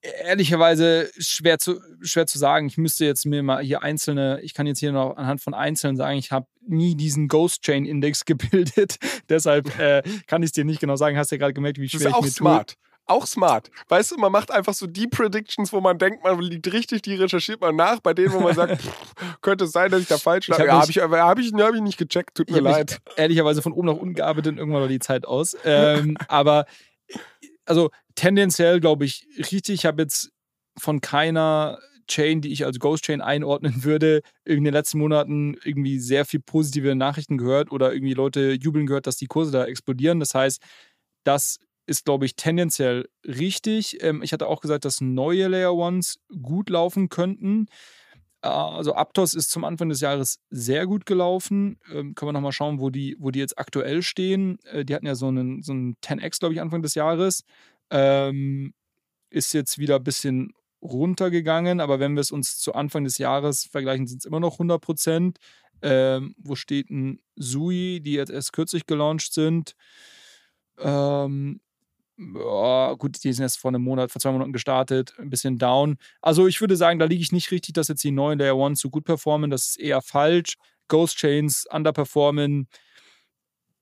Ehrlicherweise 0.00 1.10
schwer 1.18 1.58
zu, 1.58 1.80
schwer 2.02 2.26
zu 2.26 2.38
sagen. 2.38 2.68
Ich 2.68 2.78
müsste 2.78 3.04
jetzt 3.04 3.26
mir 3.26 3.42
mal 3.42 3.62
hier 3.62 3.82
einzelne, 3.82 4.40
ich 4.42 4.54
kann 4.54 4.66
jetzt 4.66 4.78
hier 4.78 4.92
noch 4.92 5.16
anhand 5.16 5.40
von 5.40 5.54
einzelnen 5.54 5.96
sagen, 5.96 6.18
ich 6.18 6.30
habe 6.30 6.46
nie 6.66 6.94
diesen 6.94 7.26
Ghost 7.26 7.62
Chain 7.62 7.84
Index 7.84 8.24
gebildet. 8.24 8.98
Deshalb 9.28 9.76
äh, 9.78 10.02
kann 10.26 10.42
ich 10.42 10.48
es 10.48 10.52
dir 10.52 10.64
nicht 10.64 10.80
genau 10.80 10.96
sagen. 10.96 11.16
Hast 11.16 11.32
ja 11.32 11.38
gerade 11.38 11.54
gemerkt, 11.54 11.78
wie 11.78 11.88
schwer 11.88 12.00
das 12.00 12.10
ist 12.10 12.14
auch 12.14 12.20
ich 12.20 12.26
mir 12.26 12.30
smart. 12.30 12.74
Tue 12.74 12.87
auch 13.08 13.26
smart. 13.26 13.70
Weißt 13.88 14.12
du, 14.12 14.16
man 14.16 14.32
macht 14.32 14.50
einfach 14.50 14.74
so 14.74 14.86
die 14.86 15.06
Predictions, 15.06 15.72
wo 15.72 15.80
man 15.80 15.98
denkt, 15.98 16.22
man 16.22 16.40
liegt 16.40 16.72
richtig, 16.72 17.02
die 17.02 17.14
recherchiert 17.14 17.60
man 17.60 17.76
nach. 17.76 18.00
Bei 18.00 18.14
denen, 18.14 18.32
wo 18.32 18.40
man 18.40 18.54
sagt, 18.54 18.80
pff, 18.82 19.40
könnte 19.40 19.64
es 19.64 19.72
sein, 19.72 19.90
dass 19.90 20.02
ich 20.02 20.08
da 20.08 20.18
falsch 20.18 20.48
lag. 20.48 20.58
Ja, 20.58 20.80
habe 20.80 20.90
ich, 20.90 20.98
hab 20.98 21.38
ich, 21.38 21.52
hab 21.52 21.74
ich 21.74 21.80
nicht 21.80 21.98
gecheckt, 21.98 22.36
tut 22.36 22.50
mir 22.50 22.60
leid. 22.60 23.00
ehrlicherweise 23.16 23.62
von 23.62 23.72
oben 23.72 23.86
nach 23.88 23.96
unten 23.96 24.14
gearbeitet 24.14 24.52
und 24.52 24.58
irgendwann 24.58 24.82
war 24.82 24.88
die 24.88 24.98
Zeit 24.98 25.26
aus. 25.26 25.56
Ähm, 25.64 26.16
aber 26.28 26.66
also 27.64 27.90
tendenziell 28.14 28.80
glaube 28.80 29.04
ich 29.04 29.26
richtig. 29.38 29.74
Ich 29.74 29.86
habe 29.86 30.02
jetzt 30.02 30.30
von 30.78 31.00
keiner 31.00 31.78
Chain, 32.08 32.40
die 32.40 32.52
ich 32.52 32.64
als 32.64 32.78
Ghost 32.78 33.04
Chain 33.04 33.20
einordnen 33.20 33.84
würde, 33.84 34.22
in 34.44 34.64
den 34.64 34.72
letzten 34.72 34.98
Monaten 34.98 35.56
irgendwie 35.62 35.98
sehr 35.98 36.24
viel 36.24 36.40
positive 36.40 36.94
Nachrichten 36.94 37.36
gehört 37.36 37.70
oder 37.70 37.92
irgendwie 37.92 38.14
Leute 38.14 38.52
jubeln 38.52 38.86
gehört, 38.86 39.06
dass 39.06 39.16
die 39.16 39.26
Kurse 39.26 39.52
da 39.52 39.64
explodieren. 39.66 40.18
Das 40.18 40.34
heißt, 40.34 40.62
das 41.24 41.58
ist, 41.88 42.04
glaube 42.04 42.26
ich, 42.26 42.36
tendenziell 42.36 43.08
richtig. 43.24 44.02
Ähm, 44.02 44.22
ich 44.22 44.32
hatte 44.32 44.46
auch 44.46 44.60
gesagt, 44.60 44.84
dass 44.84 45.00
neue 45.00 45.48
Layer 45.48 45.74
Ones 45.74 46.20
gut 46.42 46.68
laufen 46.68 47.08
könnten. 47.08 47.66
Äh, 48.42 48.48
also 48.48 48.94
Aptos 48.94 49.34
ist 49.34 49.50
zum 49.50 49.64
Anfang 49.64 49.88
des 49.88 50.00
Jahres 50.00 50.38
sehr 50.50 50.86
gut 50.86 51.06
gelaufen. 51.06 51.80
Ähm, 51.90 52.14
können 52.14 52.28
wir 52.28 52.32
nochmal 52.34 52.52
schauen, 52.52 52.78
wo 52.78 52.90
die, 52.90 53.16
wo 53.18 53.30
die 53.30 53.38
jetzt 53.38 53.58
aktuell 53.58 54.02
stehen. 54.02 54.58
Äh, 54.64 54.84
die 54.84 54.94
hatten 54.94 55.06
ja 55.06 55.14
so 55.14 55.28
einen, 55.28 55.62
so 55.62 55.72
einen 55.72 55.96
10x, 56.04 56.40
glaube 56.40 56.54
ich, 56.54 56.60
Anfang 56.60 56.82
des 56.82 56.94
Jahres. 56.94 57.44
Ähm, 57.90 58.74
ist 59.30 59.54
jetzt 59.54 59.78
wieder 59.78 59.96
ein 59.96 60.04
bisschen 60.04 60.52
runtergegangen, 60.82 61.80
aber 61.80 62.00
wenn 62.00 62.14
wir 62.14 62.20
es 62.20 62.30
uns 62.30 62.58
zu 62.58 62.74
Anfang 62.74 63.04
des 63.04 63.18
Jahres 63.18 63.64
vergleichen, 63.64 64.06
sind 64.06 64.18
es 64.18 64.24
immer 64.26 64.40
noch 64.40 64.54
100 64.54 64.80
Prozent. 64.80 65.38
Ähm, 65.80 66.34
wo 66.38 66.54
steht 66.54 66.90
ein 66.90 67.20
Sui, 67.36 68.00
die 68.02 68.12
jetzt 68.12 68.30
erst 68.30 68.52
kürzlich 68.52 68.86
gelauncht 68.86 69.32
sind? 69.32 69.74
Ähm, 70.78 71.60
ja, 72.18 72.94
gut, 72.94 73.22
die 73.22 73.32
sind 73.32 73.44
erst 73.44 73.58
vor 73.58 73.70
einem 73.70 73.82
Monat, 73.82 74.10
vor 74.10 74.20
zwei 74.20 74.32
Monaten 74.32 74.52
gestartet, 74.52 75.14
ein 75.18 75.30
bisschen 75.30 75.56
down. 75.56 75.98
Also 76.20 76.48
ich 76.48 76.60
würde 76.60 76.76
sagen, 76.76 76.98
da 76.98 77.04
liege 77.04 77.22
ich 77.22 77.30
nicht 77.30 77.50
richtig, 77.52 77.74
dass 77.74 77.88
jetzt 77.88 78.02
die 78.02 78.10
neuen 78.10 78.38
Layer 78.38 78.56
Ones 78.56 78.80
so 78.80 78.90
gut 78.90 79.04
performen. 79.04 79.50
Das 79.50 79.68
ist 79.68 79.78
eher 79.78 80.02
falsch. 80.02 80.56
Ghost 80.88 81.16
Chains 81.18 81.66
underperformen 81.70 82.68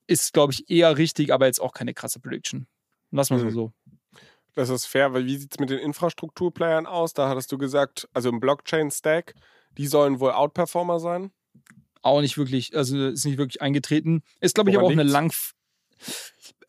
ist, 0.06 0.32
glaube 0.32 0.52
ich, 0.52 0.68
eher 0.68 0.98
richtig, 0.98 1.32
aber 1.32 1.46
jetzt 1.46 1.60
auch 1.60 1.72
keine 1.72 1.94
krasse 1.94 2.20
Prediction. 2.20 2.66
Lass 3.10 3.30
mal 3.30 3.42
mhm. 3.42 3.50
so. 3.50 3.72
Das 4.54 4.68
ist 4.68 4.86
fair, 4.86 5.12
weil 5.12 5.26
wie 5.26 5.36
sieht 5.36 5.52
es 5.52 5.58
mit 5.58 5.70
den 5.70 5.78
Infrastrukturplayern 5.78 6.86
aus? 6.86 7.12
Da 7.12 7.28
hattest 7.28 7.52
du 7.52 7.58
gesagt, 7.58 8.08
also 8.12 8.28
im 8.28 8.40
Blockchain-Stack, 8.40 9.34
die 9.76 9.86
sollen 9.86 10.20
wohl 10.20 10.32
Outperformer 10.32 10.98
sein? 11.00 11.30
Auch 12.02 12.20
nicht 12.20 12.38
wirklich, 12.38 12.76
also 12.76 13.08
ist 13.08 13.24
nicht 13.24 13.38
wirklich 13.38 13.62
eingetreten. 13.62 14.22
Ist, 14.40 14.54
glaube 14.54 14.70
ich, 14.70 14.76
aber 14.76 14.86
auch 14.86 14.90
eine 14.90 15.02
lang 15.02 15.32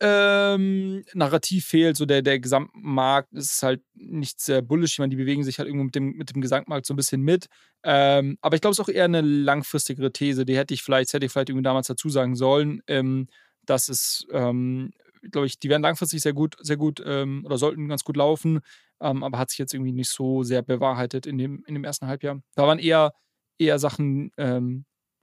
Ähm, 0.00 1.04
Narrativ 1.14 1.66
fehlt, 1.66 1.96
so 1.96 2.06
der, 2.06 2.22
der 2.22 2.38
Gesamtmarkt 2.38 3.32
ist 3.32 3.62
halt 3.62 3.82
nicht 3.94 4.40
sehr 4.40 4.62
bullish. 4.62 4.92
Ich 4.92 4.98
meine, 5.00 5.10
die 5.10 5.16
bewegen 5.16 5.42
sich 5.42 5.58
halt 5.58 5.66
irgendwo 5.66 5.84
mit 5.84 5.94
dem, 5.94 6.12
mit 6.12 6.34
dem 6.34 6.40
Gesamtmarkt 6.40 6.86
so 6.86 6.94
ein 6.94 6.96
bisschen 6.96 7.22
mit. 7.22 7.46
Ähm, 7.82 8.38
aber 8.40 8.54
ich 8.54 8.60
glaube, 8.60 8.72
es 8.72 8.78
ist 8.78 8.84
auch 8.84 8.88
eher 8.88 9.06
eine 9.06 9.20
langfristigere 9.20 10.12
These. 10.12 10.44
Die 10.44 10.56
hätte 10.56 10.74
ich 10.74 10.82
vielleicht, 10.82 11.12
hätte 11.12 11.26
ich 11.26 11.32
vielleicht 11.32 11.48
irgendwie 11.48 11.64
damals 11.64 11.88
dazu 11.88 12.08
sagen 12.10 12.36
sollen. 12.36 12.80
Ähm, 12.86 13.28
dass 13.66 13.88
es, 13.88 14.26
ähm, 14.32 14.92
glaube 15.30 15.46
ich, 15.46 15.58
die 15.58 15.68
werden 15.68 15.82
langfristig 15.82 16.22
sehr 16.22 16.32
gut, 16.32 16.56
sehr 16.60 16.76
gut 16.76 17.02
ähm, 17.04 17.44
oder 17.44 17.58
sollten 17.58 17.88
ganz 17.88 18.04
gut 18.04 18.16
laufen, 18.16 18.60
ähm, 19.00 19.22
aber 19.22 19.38
hat 19.38 19.50
sich 19.50 19.58
jetzt 19.58 19.74
irgendwie 19.74 19.92
nicht 19.92 20.10
so 20.10 20.42
sehr 20.42 20.62
bewahrheitet 20.62 21.26
in 21.26 21.38
dem, 21.38 21.64
in 21.66 21.74
dem 21.74 21.84
ersten 21.84 22.06
Halbjahr. 22.06 22.40
Da 22.54 22.66
waren 22.66 22.78
eher, 22.78 23.12
eher 23.58 23.78
Sachen 23.78 24.32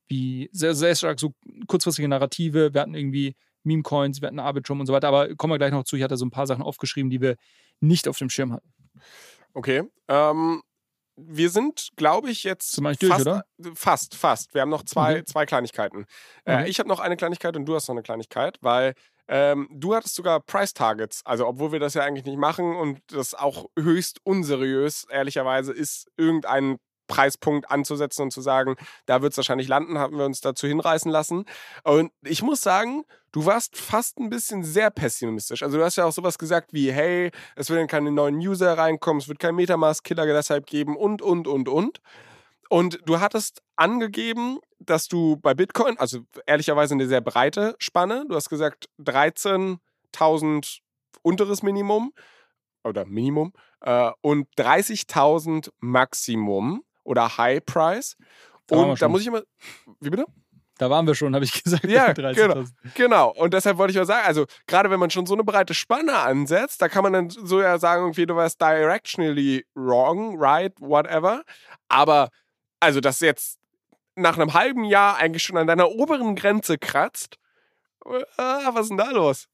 wie 0.08 0.50
sehr, 0.52 0.76
sehr 0.76 0.96
stark 0.96 1.20
so 1.20 1.34
kurzfristige 1.68 2.08
Narrative. 2.08 2.74
Wir 2.74 2.82
hatten 2.82 2.96
irgendwie 2.96 3.36
Meme-Coins, 3.66 4.22
wir 4.22 4.28
hatten 4.28 4.40
Arbitrum 4.40 4.80
und 4.80 4.86
so 4.86 4.94
weiter, 4.94 5.08
aber 5.08 5.36
kommen 5.36 5.52
wir 5.54 5.58
gleich 5.58 5.72
noch 5.72 5.84
zu. 5.84 5.96
Ich 5.96 6.04
hatte 6.04 6.18
so 6.18 6.26
ein 6.26 6.32
paar 6.32 6.48
Sachen 6.48 6.64
aufgeschrieben, 6.64 7.10
die 7.10 7.22
wir 7.22 7.36
nicht 7.82 8.08
auf 8.08 8.18
dem 8.18 8.30
Schirm 8.30 8.54
hatten. 8.54 8.74
Okay. 9.54 9.84
Ähm, 10.08 10.62
wir 11.18 11.50
sind, 11.50 11.90
glaube 11.96 12.30
ich, 12.30 12.44
jetzt 12.44 12.74
Sind 12.74 12.84
wir 12.84 12.94
durch, 12.96 13.12
fast, 13.12 13.22
oder? 13.28 13.44
fast, 13.76 14.16
fast. 14.16 14.54
Wir 14.54 14.62
haben 14.62 14.70
noch 14.70 14.84
zwei, 14.84 15.20
Mhm. 15.20 15.26
zwei 15.26 15.46
Kleinigkeiten. 15.46 16.06
Äh, 16.46 16.62
Mhm. 16.62 16.66
ich 16.68 16.80
habe 16.80 16.90
noch 16.90 17.00
eine 17.00 17.16
Kleinigkeit 17.16 17.56
und 17.56 17.66
du 17.66 17.76
hast 17.76 17.88
noch 17.88 17.96
eine 17.96 18.04
Kleinigkeit, 18.04 18.58
weil 18.62 18.94
ähm, 19.28 19.68
du 19.72 19.96
hattest 19.96 20.14
sogar 20.16 20.40
Price 20.42 20.74
Targets. 20.74 21.22
Also, 21.26 21.48
obwohl 21.48 21.72
wir 21.72 21.80
das 21.80 21.94
ja 21.96 22.04
eigentlich 22.04 22.26
nicht 22.26 22.38
machen 22.38 22.76
und 22.76 23.00
das 23.08 23.34
auch 23.34 23.66
höchst 23.80 24.20
unseriös, 24.24 25.06
ehrlicherweise, 25.10 25.72
ist, 25.74 26.08
irgendeinen 26.18 26.78
Preispunkt 27.08 27.70
anzusetzen 27.70 28.24
und 28.24 28.32
zu 28.32 28.42
sagen, 28.42 28.76
da 29.06 29.22
wird 29.22 29.34
es 29.34 29.38
wahrscheinlich 29.38 29.68
landen, 29.68 29.98
haben 29.98 30.18
wir 30.18 30.26
uns 30.26 30.42
dazu 30.42 30.68
hinreißen 30.68 31.12
lassen. 31.12 31.46
Und 31.84 32.12
ich 32.24 32.42
muss 32.42 32.62
sagen, 32.62 33.04
du 33.32 33.46
warst 33.46 33.78
fast 33.78 34.18
ein 34.18 34.30
bisschen 34.30 34.64
sehr 34.64 34.90
pessimistisch. 34.92 35.64
Also 35.64 35.78
du 35.78 35.84
hast 35.84 35.98
ja 35.98 36.06
auch 36.06 36.12
sowas 36.12 36.38
gesagt 36.38 36.74
wie, 36.74 36.92
hey, 36.92 37.32
es 37.56 37.70
werden 37.70 37.88
keine 37.88 38.12
neuen 38.12 38.38
User 38.38 38.78
reinkommen, 38.78 39.22
es 39.22 39.28
wird 39.28 39.40
kein 39.40 39.56
Metamask-Killer 39.56 40.26
deshalb 40.26 40.66
geben 40.66 40.96
und, 40.96 41.22
und, 41.22 41.48
und, 41.48 41.68
und. 41.68 42.02
Und 42.70 43.00
du 43.06 43.20
hattest 43.20 43.62
angegeben, 43.76 44.60
dass 44.80 45.08
du 45.08 45.38
bei 45.38 45.54
Bitcoin, 45.54 45.98
also 45.98 46.22
ehrlicherweise 46.46 46.94
eine 46.94 47.08
sehr 47.08 47.22
breite 47.22 47.76
Spanne, 47.80 48.26
du 48.28 48.36
hast 48.36 48.50
gesagt 48.50 48.90
13.000 49.00 50.80
unteres 51.22 51.64
Minimum 51.64 52.14
oder 52.84 53.06
Minimum 53.06 53.54
äh, 53.82 54.12
und 54.22 54.48
30.000 54.58 55.70
Maximum 55.80 56.84
oder 57.06 57.38
High 57.38 57.64
Price. 57.66 58.18
Und 58.70 59.02
da 59.02 59.08
muss 59.08 59.22
ich 59.22 59.28
immer, 59.28 59.44
wie 60.02 60.10
bitte? 60.10 60.26
Da 60.78 60.90
waren 60.90 61.08
wir 61.08 61.16
schon, 61.16 61.34
habe 61.34 61.46
ich 61.46 61.64
gesagt. 61.64 61.86
Ja, 61.86 62.08
30.000. 62.12 62.68
Genau, 62.96 63.32
und 63.32 63.54
deshalb 63.54 63.78
wollte 63.78 63.92
ich 63.92 63.98
mal 63.98 64.06
sagen, 64.06 64.26
also 64.26 64.46
gerade 64.68 64.90
wenn 64.90 65.00
man 65.00 65.10
schon 65.10 65.26
so 65.26 65.34
eine 65.34 65.44
breite 65.44 65.74
Spanne 65.74 66.18
ansetzt, 66.18 66.82
da 66.82 66.90
kann 66.90 67.04
man 67.04 67.14
dann 67.14 67.30
so 67.30 67.62
ja 67.62 67.80
sagen, 67.80 68.04
irgendwie 68.04 68.26
du 68.26 68.36
warst 68.36 68.60
directionally 68.62 69.66
wrong, 69.74 70.36
right, 70.38 70.74
whatever. 70.80 71.44
Aber 71.88 72.30
also, 72.82 73.00
dass 73.00 73.22
jetzt 73.22 73.58
nach 74.16 74.38
einem 74.38 74.54
halben 74.54 74.84
Jahr 74.84 75.18
eigentlich 75.18 75.44
schon 75.44 75.58
an 75.58 75.68
deiner 75.68 75.90
oberen 75.90 76.36
Grenze 76.36 76.78
kratzt, 76.78 77.38
äh, 78.06 78.12
was 78.38 78.84
ist 78.84 78.90
denn 78.90 78.98
da 78.98 79.12
los? 79.12 79.48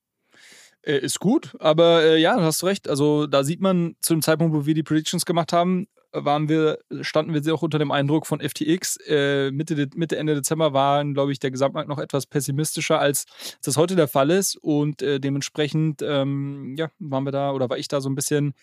Äh, 0.81 0.97
ist 0.97 1.19
gut, 1.19 1.55
aber 1.59 2.03
äh, 2.03 2.17
ja, 2.17 2.35
du 2.35 2.41
hast 2.41 2.63
recht. 2.63 2.87
Also 2.87 3.27
da 3.27 3.43
sieht 3.43 3.61
man 3.61 3.95
zu 4.01 4.13
dem 4.13 4.21
Zeitpunkt, 4.21 4.55
wo 4.55 4.65
wir 4.65 4.73
die 4.73 4.83
Predictions 4.83 5.25
gemacht 5.25 5.53
haben, 5.53 5.87
waren 6.13 6.49
wir, 6.49 6.79
standen 7.01 7.33
wir 7.33 7.43
sehr 7.43 7.53
auch 7.53 7.61
unter 7.61 7.79
dem 7.79 7.91
Eindruck 7.91 8.27
von 8.27 8.39
FTX. 8.39 8.97
Äh, 9.07 9.51
Mitte, 9.51 9.89
Mitte, 9.95 10.17
Ende 10.17 10.35
Dezember 10.35 10.73
waren, 10.73 11.13
glaube 11.13 11.31
ich, 11.31 11.39
der 11.39 11.51
Gesamtmarkt 11.51 11.89
noch 11.89 11.99
etwas 11.99 12.25
pessimistischer, 12.25 12.99
als 12.99 13.25
das 13.63 13.77
heute 13.77 13.95
der 13.95 14.07
Fall 14.07 14.29
ist. 14.29 14.55
Und 14.57 15.01
äh, 15.01 15.19
dementsprechend, 15.19 16.01
ähm, 16.01 16.75
ja, 16.77 16.89
waren 16.99 17.23
wir 17.23 17.31
da 17.31 17.51
oder 17.51 17.69
war 17.69 17.77
ich 17.77 17.87
da 17.87 18.01
so 18.01 18.09
ein 18.09 18.15
bisschen 18.15 18.53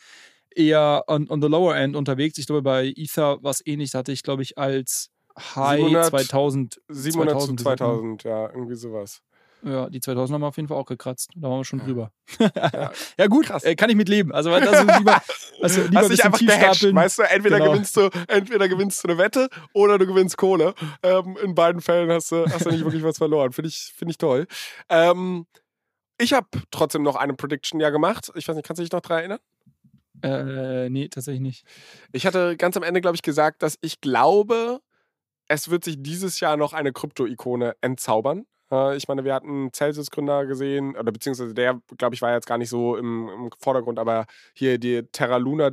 eher 0.55 1.05
on, 1.07 1.29
on 1.31 1.41
the 1.41 1.49
lower 1.49 1.77
end 1.77 1.97
unterwegs. 1.97 2.39
Ich 2.39 2.47
glaube, 2.47 2.63
bei 2.63 2.93
Ether 2.97 3.43
war 3.43 3.51
es 3.51 3.65
ähnlich. 3.67 3.93
Da 3.93 3.99
hatte 3.99 4.13
ich, 4.13 4.23
glaube 4.23 4.43
ich, 4.43 4.59
als 4.59 5.11
High 5.39 5.81
700, 5.81 6.07
2000. 6.07 6.81
700 6.89 7.41
zu 7.41 7.55
2000 7.55 7.59
gesagt, 7.59 7.81
ne? 7.81 7.87
2000, 7.87 8.25
ja, 8.25 8.51
irgendwie 8.51 8.75
sowas. 8.75 9.23
Ja, 9.63 9.91
die 9.91 10.01
2000 10.01 10.35
haben 10.35 10.43
wir 10.43 10.47
auf 10.47 10.57
jeden 10.57 10.69
Fall 10.69 10.77
auch 10.77 10.87
gekratzt. 10.87 11.31
Da 11.35 11.49
waren 11.49 11.59
wir 11.61 11.65
schon 11.65 11.81
Ja. 11.81 11.85
drüber. 11.87 12.13
Ja. 12.39 12.93
ja, 13.19 13.27
gut, 13.27 13.47
Krass. 13.47 13.65
äh, 13.65 13.75
kann 13.75 13.91
ich 13.91 13.97
mit 13.97 14.09
leben. 14.09 14.33
Also, 14.33 14.51
weil 14.53 14.61
das 14.61 14.81
ist 14.85 14.87
lieber, 14.99 15.21
also 15.61 15.83
lieber 15.83 16.01
Hast 16.01 16.11
ein 16.13 16.21
einfach 16.27 16.39
tief 16.39 16.53
stapeln. 16.53 16.95
weißt 16.97 17.19
du, 17.19 17.23
entweder 17.25 17.59
Genau. 17.59 17.73
gewinnst 17.73 17.97
du, 17.97 18.09
entweder 18.29 18.69
gewinnst 18.69 19.03
du 19.03 19.09
eine 19.09 19.19
Wette 19.19 19.49
oder 19.73 19.99
du 19.99 20.07
gewinnst 20.07 20.37
Kohle. 20.37 20.75
Ähm, 21.03 21.37
in 21.43 21.55
beiden 21.55 21.81
Fällen 21.81 22.11
hast 22.11 22.31
du, 22.33 22.45
hast 22.47 22.67
du 22.67 22.71
nicht 22.71 22.85
wirklich 22.85 23.03
was 23.03 23.19
verloren. 23.19 23.53
Finde 23.53 23.69
ich, 23.69 23.93
finde 23.97 24.11
ich 24.13 24.19
toll. 24.19 24.47
Ähm, 24.89 25.47
ich 26.21 26.33
habe 26.33 26.47
trotzdem 26.71 27.03
noch 27.03 27.17
eine 27.17 27.35
Prediction 27.35 27.81
ja 27.81 27.91
gemacht. 27.91 28.31
Ich 28.37 28.47
weiß 28.49 28.55
nicht, 28.57 28.67
kannst 28.67 28.79
du 28.79 28.83
dich 28.85 28.93
noch 28.93 29.01
daran 29.01 29.19
erinnern? 29.19 29.39
Äh, 30.23 30.89
nee, 30.91 31.09
tatsächlich 31.09 31.41
nicht. 31.43 31.65
Ich 32.13 32.27
hatte 32.27 32.57
ganz 32.57 32.77
am 32.77 32.83
Ende, 32.83 33.01
glaube 33.01 33.15
ich, 33.17 33.23
gesagt, 33.23 33.63
dass 33.63 33.79
ich 33.83 34.01
glaube, 34.01 34.81
es 35.49 35.71
wird 35.71 35.85
sich 35.85 35.97
dieses 36.01 36.41
Jahr 36.41 36.57
noch 36.57 36.73
eine 36.73 36.93
Krypto-Ikone 36.93 37.75
entzaubern. 37.81 38.45
Äh, 38.71 38.97
Ich 38.97 39.09
meine, 39.09 39.25
wir 39.25 39.35
hatten 39.35 39.73
Celsius-Gründer 39.73 40.47
gesehen, 40.47 40.97
oder 40.97 41.13
beziehungsweise 41.13 41.55
der, 41.55 41.81
glaube 41.97 42.15
ich, 42.15 42.23
war 42.23 42.33
jetzt 42.33 42.47
gar 42.47 42.59
nicht 42.59 42.71
so 42.71 42.97
im, 42.97 43.29
im 43.29 43.51
Vordergrund, 43.59 43.99
aber 43.99 44.27
hier 44.55 44.79
die 44.79 45.03
Terra 45.13 45.37
Luna 45.39 45.71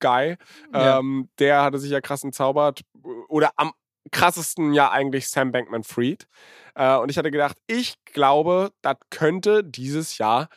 Guy, 0.00 0.36
Ja. 0.72 0.98
ähm, 0.98 1.28
der 1.38 1.62
hatte 1.62 1.78
sich 1.78 1.90
ja 1.90 2.00
krass 2.00 2.24
entzaubert. 2.24 2.82
Oder 3.28 3.50
am 3.56 3.72
krassesten 4.10 4.72
ja 4.72 4.90
eigentlich 4.90 5.28
Sam 5.28 5.52
Bankman 5.52 5.84
Fried. 5.84 6.26
Äh, 6.74 6.96
und 6.96 7.08
ich 7.10 7.18
hatte 7.18 7.30
gedacht, 7.30 7.56
ich 7.68 7.94
glaube, 8.04 8.72
das 8.82 8.96
könnte 9.10 9.62
dieses 9.62 10.18
Jahr 10.18 10.48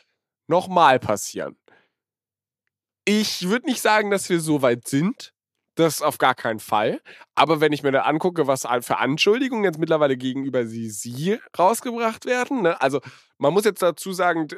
nochmal 0.48 0.98
passieren. 0.98 1.56
Ich 3.04 3.48
würde 3.48 3.66
nicht 3.66 3.80
sagen, 3.80 4.10
dass 4.10 4.28
wir 4.28 4.40
so 4.40 4.62
weit 4.62 4.88
sind. 4.88 5.32
Das 5.76 6.00
auf 6.00 6.16
gar 6.16 6.34
keinen 6.34 6.58
Fall. 6.58 7.00
Aber 7.34 7.60
wenn 7.60 7.72
ich 7.72 7.82
mir 7.82 7.92
da 7.92 8.02
angucke, 8.02 8.46
was 8.46 8.66
für 8.80 8.98
Anschuldigungen 8.98 9.64
jetzt 9.64 9.78
mittlerweile 9.78 10.16
gegenüber 10.16 10.66
sie, 10.66 10.88
sie 10.88 11.38
rausgebracht 11.56 12.24
werden, 12.24 12.62
ne? 12.62 12.80
also 12.80 13.00
man 13.38 13.52
muss 13.52 13.66
jetzt 13.66 13.82
dazu 13.82 14.14
sagen, 14.14 14.48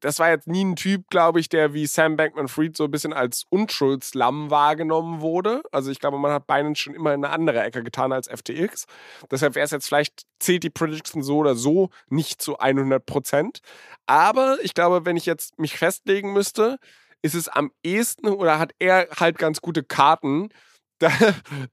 das 0.00 0.18
war 0.18 0.28
jetzt 0.28 0.46
nie 0.46 0.62
ein 0.62 0.76
Typ, 0.76 1.08
glaube 1.08 1.40
ich, 1.40 1.48
der 1.48 1.72
wie 1.72 1.86
Sam 1.86 2.16
Bankman-Fried 2.16 2.76
so 2.76 2.84
ein 2.84 2.90
bisschen 2.90 3.14
als 3.14 3.46
Unschuldslamm 3.48 4.50
wahrgenommen 4.50 5.22
wurde. 5.22 5.62
Also 5.72 5.90
ich 5.90 5.98
glaube, 5.98 6.18
man 6.18 6.32
hat 6.32 6.46
Binance 6.46 6.82
schon 6.82 6.94
immer 6.94 7.14
in 7.14 7.24
eine 7.24 7.32
andere 7.32 7.62
Ecke 7.62 7.82
getan 7.82 8.12
als 8.12 8.28
FTX. 8.28 8.84
Deshalb 9.30 9.54
wäre 9.54 9.64
es 9.64 9.70
jetzt 9.70 9.86
vielleicht, 9.86 10.26
zählt 10.38 10.64
die 10.64 10.70
Prediction 10.70 11.22
so 11.22 11.38
oder 11.38 11.54
so 11.54 11.88
nicht 12.10 12.42
zu 12.42 12.58
100 12.58 13.06
Prozent. 13.06 13.60
Aber 14.06 14.58
ich 14.62 14.74
glaube, 14.74 15.06
wenn 15.06 15.16
ich 15.16 15.24
jetzt 15.24 15.58
mich 15.58 15.78
festlegen 15.78 16.34
müsste, 16.34 16.78
ist 17.22 17.34
es 17.34 17.48
am 17.48 17.70
ehesten 17.82 18.28
oder 18.28 18.58
hat 18.58 18.72
er 18.78 19.08
halt 19.18 19.38
ganz 19.38 19.60
gute 19.60 19.82
Karten, 19.82 20.50
da, 20.98 21.10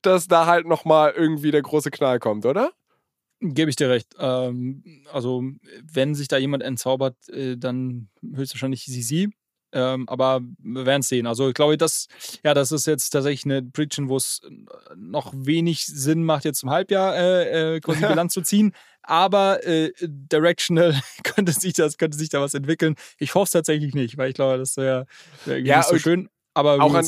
dass 0.02 0.28
da 0.28 0.46
halt 0.48 0.66
nochmal 0.66 1.14
irgendwie 1.16 1.52
der 1.52 1.62
große 1.62 1.92
Knall 1.92 2.20
kommt, 2.20 2.46
oder? 2.46 2.72
Gebe 3.42 3.70
ich 3.70 3.76
dir 3.76 3.90
recht. 3.90 4.16
Ähm, 4.20 5.06
also, 5.14 5.44
wenn 5.84 6.16
sich 6.16 6.28
da 6.28 6.38
jemand 6.38 6.64
entzaubert, 6.64 7.16
äh, 7.30 7.58
dann 7.58 8.10
höchstwahrscheinlich 8.22 8.86
sie. 8.86 9.30
Ähm, 9.72 10.08
aber 10.10 10.42
wir 10.60 10.86
werden 10.86 11.02
es 11.02 11.10
sehen. 11.10 11.28
Also, 11.28 11.48
ich 11.50 11.54
glaube, 11.54 11.78
das, 11.78 12.08
ja, 12.44 12.54
das 12.54 12.72
ist 12.72 12.88
jetzt 12.88 13.10
tatsächlich 13.12 13.46
eine 13.46 13.62
Prediction, 13.64 14.10
wo 14.10 14.18
es 14.18 14.42
noch 14.96 15.32
wenig 15.36 15.86
Sinn 15.86 16.24
macht, 16.24 16.46
jetzt 16.46 16.64
im 16.64 16.70
Halbjahr 16.70 17.16
äh, 17.16 17.76
äh, 17.76 17.80
quasi 17.82 18.06
Bilanz 18.06 18.34
zu 18.34 18.42
ziehen. 18.42 18.74
Aber 19.04 19.66
äh, 19.66 19.92
directional 20.34 20.94
könnte 21.24 21.52
sich 21.52 21.74
das, 21.74 21.98
könnte 21.98 22.18
sich 22.18 22.30
da 22.30 22.42
was 22.42 22.54
entwickeln. 22.54 22.96
Ich 23.18 23.34
hoffe 23.36 23.46
es 23.46 23.52
tatsächlich 23.52 23.94
nicht, 23.96 24.18
weil 24.18 24.30
ich 24.30 24.36
glaube, 24.36 24.58
das 24.58 24.78
wäre 24.78 25.06
wär 25.46 25.60
Ja, 25.60 25.78
nicht 25.78 25.90
so 25.90 25.98
schön. 25.98 26.30
Aber 26.54 26.74
auch 26.82 26.94
an-. 26.94 27.06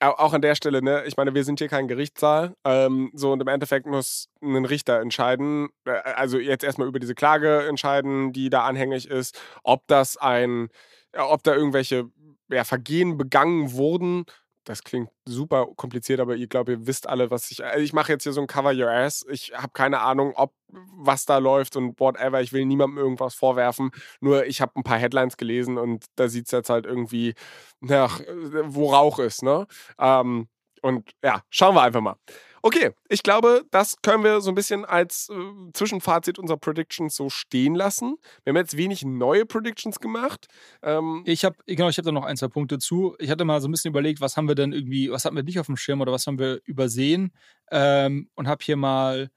Au- 0.00 0.14
Auch 0.16 0.32
an 0.32 0.42
der 0.42 0.54
Stelle, 0.54 0.80
ne? 0.80 1.02
Ich 1.06 1.16
meine, 1.16 1.34
wir 1.34 1.42
sind 1.42 1.58
hier 1.58 1.66
kein 1.68 1.88
Gerichtssaal. 1.88 2.54
Ähm, 2.64 3.10
so 3.14 3.32
und 3.32 3.40
im 3.40 3.48
Endeffekt 3.48 3.84
muss 3.86 4.28
ein 4.40 4.64
Richter 4.64 5.00
entscheiden, 5.00 5.70
äh, 5.86 5.90
also 5.90 6.38
jetzt 6.38 6.62
erstmal 6.62 6.86
über 6.86 7.00
diese 7.00 7.16
Klage 7.16 7.66
entscheiden, 7.66 8.32
die 8.32 8.48
da 8.48 8.64
anhängig 8.64 9.08
ist, 9.10 9.40
ob 9.64 9.82
das 9.88 10.16
ein, 10.16 10.68
ob 11.16 11.42
da 11.42 11.54
irgendwelche 11.54 12.10
ja, 12.50 12.64
Vergehen 12.64 13.16
begangen 13.16 13.72
wurden. 13.72 14.24
Das 14.64 14.84
klingt 14.84 15.08
super 15.24 15.66
kompliziert, 15.76 16.20
aber 16.20 16.36
ihr 16.36 16.46
glaubt, 16.46 16.68
ihr 16.68 16.86
wisst 16.86 17.08
alle, 17.08 17.30
was 17.30 17.50
ich. 17.50 17.64
Also 17.64 17.82
ich 17.82 17.94
mache 17.94 18.12
jetzt 18.12 18.24
hier 18.24 18.34
so 18.34 18.42
ein 18.42 18.46
Cover 18.46 18.72
Your 18.74 18.90
Ass. 18.90 19.24
Ich 19.30 19.52
habe 19.54 19.70
keine 19.72 20.00
Ahnung, 20.00 20.34
ob 20.36 20.52
was 20.68 21.24
da 21.24 21.38
läuft 21.38 21.74
und 21.76 21.98
whatever. 21.98 22.42
Ich 22.42 22.52
will 22.52 22.66
niemandem 22.66 22.98
irgendwas 22.98 23.34
vorwerfen. 23.34 23.90
Nur 24.20 24.44
ich 24.44 24.60
habe 24.60 24.72
ein 24.76 24.82
paar 24.82 24.98
Headlines 24.98 25.38
gelesen 25.38 25.78
und 25.78 26.04
da 26.16 26.28
sieht 26.28 26.46
es 26.46 26.52
jetzt 26.52 26.68
halt 26.68 26.84
irgendwie 26.84 27.34
nach, 27.80 28.20
wo 28.64 28.92
Rauch 28.92 29.18
ist, 29.18 29.42
ne? 29.42 29.66
Ähm, 29.98 30.48
und 30.82 31.10
ja, 31.24 31.40
schauen 31.48 31.74
wir 31.74 31.82
einfach 31.82 32.02
mal. 32.02 32.16
Okay, 32.62 32.90
ich 33.08 33.22
glaube, 33.22 33.64
das 33.70 33.96
können 34.02 34.24
wir 34.24 34.40
so 34.40 34.50
ein 34.50 34.54
bisschen 34.54 34.84
als 34.84 35.28
äh, 35.30 35.72
Zwischenfazit 35.72 36.38
unserer 36.38 36.58
Predictions 36.58 37.14
so 37.14 37.30
stehen 37.30 37.74
lassen. 37.74 38.16
Wir 38.44 38.50
haben 38.50 38.56
jetzt 38.56 38.76
wenig 38.76 39.04
neue 39.04 39.46
Predictions 39.46 40.00
gemacht. 40.00 40.46
Ähm, 40.82 41.22
Ich 41.26 41.44
habe 41.44 41.56
genau, 41.66 41.88
ich 41.88 41.98
habe 41.98 42.06
da 42.06 42.12
noch 42.12 42.24
ein, 42.24 42.36
zwei 42.36 42.48
Punkte 42.48 42.78
zu. 42.78 43.14
Ich 43.18 43.30
hatte 43.30 43.44
mal 43.44 43.60
so 43.60 43.68
ein 43.68 43.70
bisschen 43.70 43.90
überlegt, 43.90 44.20
was 44.20 44.36
haben 44.36 44.48
wir 44.48 44.54
denn 44.54 44.72
irgendwie, 44.72 45.10
was 45.10 45.24
hatten 45.24 45.36
wir 45.36 45.42
nicht 45.42 45.58
auf 45.60 45.66
dem 45.66 45.76
Schirm 45.76 46.00
oder 46.00 46.12
was 46.12 46.26
haben 46.26 46.38
wir 46.38 46.60
übersehen 46.64 47.32
ähm, 47.70 48.28
und 48.34 48.48
habe 48.48 48.64
hier 48.64 48.76
mal 48.76 49.30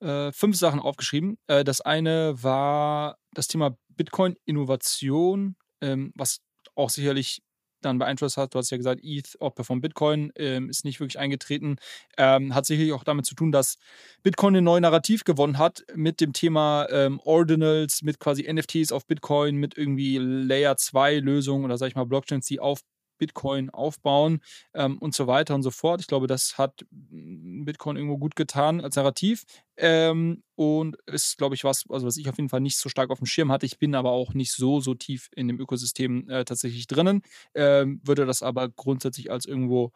äh, 0.00 0.32
fünf 0.32 0.56
Sachen 0.56 0.80
aufgeschrieben. 0.80 1.38
Äh, 1.46 1.64
das 1.64 1.80
eine 1.80 2.42
war 2.42 3.16
das 3.34 3.48
Thema 3.48 3.76
Bitcoin-Innovation, 3.90 5.56
ähm, 5.82 6.12
was 6.14 6.40
auch 6.74 6.90
sicherlich 6.90 7.42
dann 7.80 7.98
beeinflusst 7.98 8.36
hat. 8.36 8.54
Du 8.54 8.58
hast 8.58 8.70
ja 8.70 8.76
gesagt, 8.76 9.00
ETH 9.02 9.40
outperformt 9.40 9.82
Bitcoin, 9.82 10.32
ähm, 10.36 10.68
ist 10.68 10.84
nicht 10.84 11.00
wirklich 11.00 11.18
eingetreten. 11.18 11.76
Ähm, 12.16 12.54
hat 12.54 12.66
sicherlich 12.66 12.92
auch 12.92 13.04
damit 13.04 13.26
zu 13.26 13.34
tun, 13.34 13.52
dass 13.52 13.76
Bitcoin 14.22 14.56
ein 14.56 14.64
neues 14.64 14.82
Narrativ 14.82 15.24
gewonnen 15.24 15.58
hat 15.58 15.84
mit 15.94 16.20
dem 16.20 16.32
Thema 16.32 16.86
ähm, 16.90 17.20
Ordinals, 17.24 18.02
mit 18.02 18.18
quasi 18.18 18.50
NFTs 18.52 18.92
auf 18.92 19.06
Bitcoin, 19.06 19.56
mit 19.56 19.76
irgendwie 19.76 20.18
Layer 20.18 20.76
2 20.76 21.18
Lösungen 21.18 21.64
oder 21.64 21.78
sag 21.78 21.88
ich 21.88 21.94
mal 21.94 22.04
Blockchains, 22.04 22.46
die 22.46 22.60
auf 22.60 22.80
Bitcoin 23.20 23.70
aufbauen 23.70 24.40
ähm, 24.74 24.98
und 24.98 25.14
so 25.14 25.28
weiter 25.28 25.54
und 25.54 25.62
so 25.62 25.70
fort. 25.70 26.00
Ich 26.00 26.08
glaube, 26.08 26.26
das 26.26 26.58
hat 26.58 26.84
Bitcoin 26.90 27.96
irgendwo 27.96 28.18
gut 28.18 28.34
getan 28.34 28.80
als 28.80 28.96
Narrativ 28.96 29.44
ähm, 29.76 30.42
und 30.56 30.96
ist, 31.06 31.38
glaube 31.38 31.54
ich, 31.54 31.62
was, 31.62 31.84
also 31.88 32.06
was 32.06 32.16
ich 32.16 32.28
auf 32.28 32.36
jeden 32.36 32.48
Fall 32.48 32.60
nicht 32.60 32.78
so 32.78 32.88
stark 32.88 33.10
auf 33.10 33.18
dem 33.18 33.26
Schirm 33.26 33.52
hatte. 33.52 33.66
Ich 33.66 33.78
bin 33.78 33.94
aber 33.94 34.10
auch 34.10 34.34
nicht 34.34 34.52
so, 34.52 34.80
so 34.80 34.94
tief 34.94 35.28
in 35.36 35.46
dem 35.46 35.60
Ökosystem 35.60 36.28
äh, 36.28 36.44
tatsächlich 36.44 36.88
drinnen, 36.88 37.22
ähm, 37.54 38.00
würde 38.02 38.26
das 38.26 38.42
aber 38.42 38.68
grundsätzlich 38.68 39.30
als 39.30 39.46
irgendwo 39.46 39.92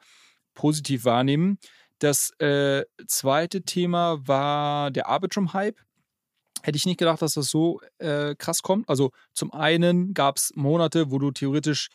positiv 0.54 1.04
wahrnehmen. 1.04 1.58
Das 1.98 2.30
äh, 2.38 2.84
zweite 3.06 3.62
Thema 3.62 4.26
war 4.26 4.90
der 4.90 5.08
Arbitrum-Hype. 5.08 5.78
Hätte 6.62 6.76
ich 6.76 6.86
nicht 6.86 6.98
gedacht, 6.98 7.20
dass 7.20 7.34
das 7.34 7.50
so 7.50 7.80
äh, 7.98 8.34
krass 8.36 8.62
kommt. 8.62 8.88
Also 8.88 9.10
zum 9.34 9.52
einen 9.52 10.14
gab 10.14 10.38
es 10.38 10.52
Monate, 10.54 11.10
wo 11.10 11.18
du 11.18 11.30
theoretisch 11.30 11.90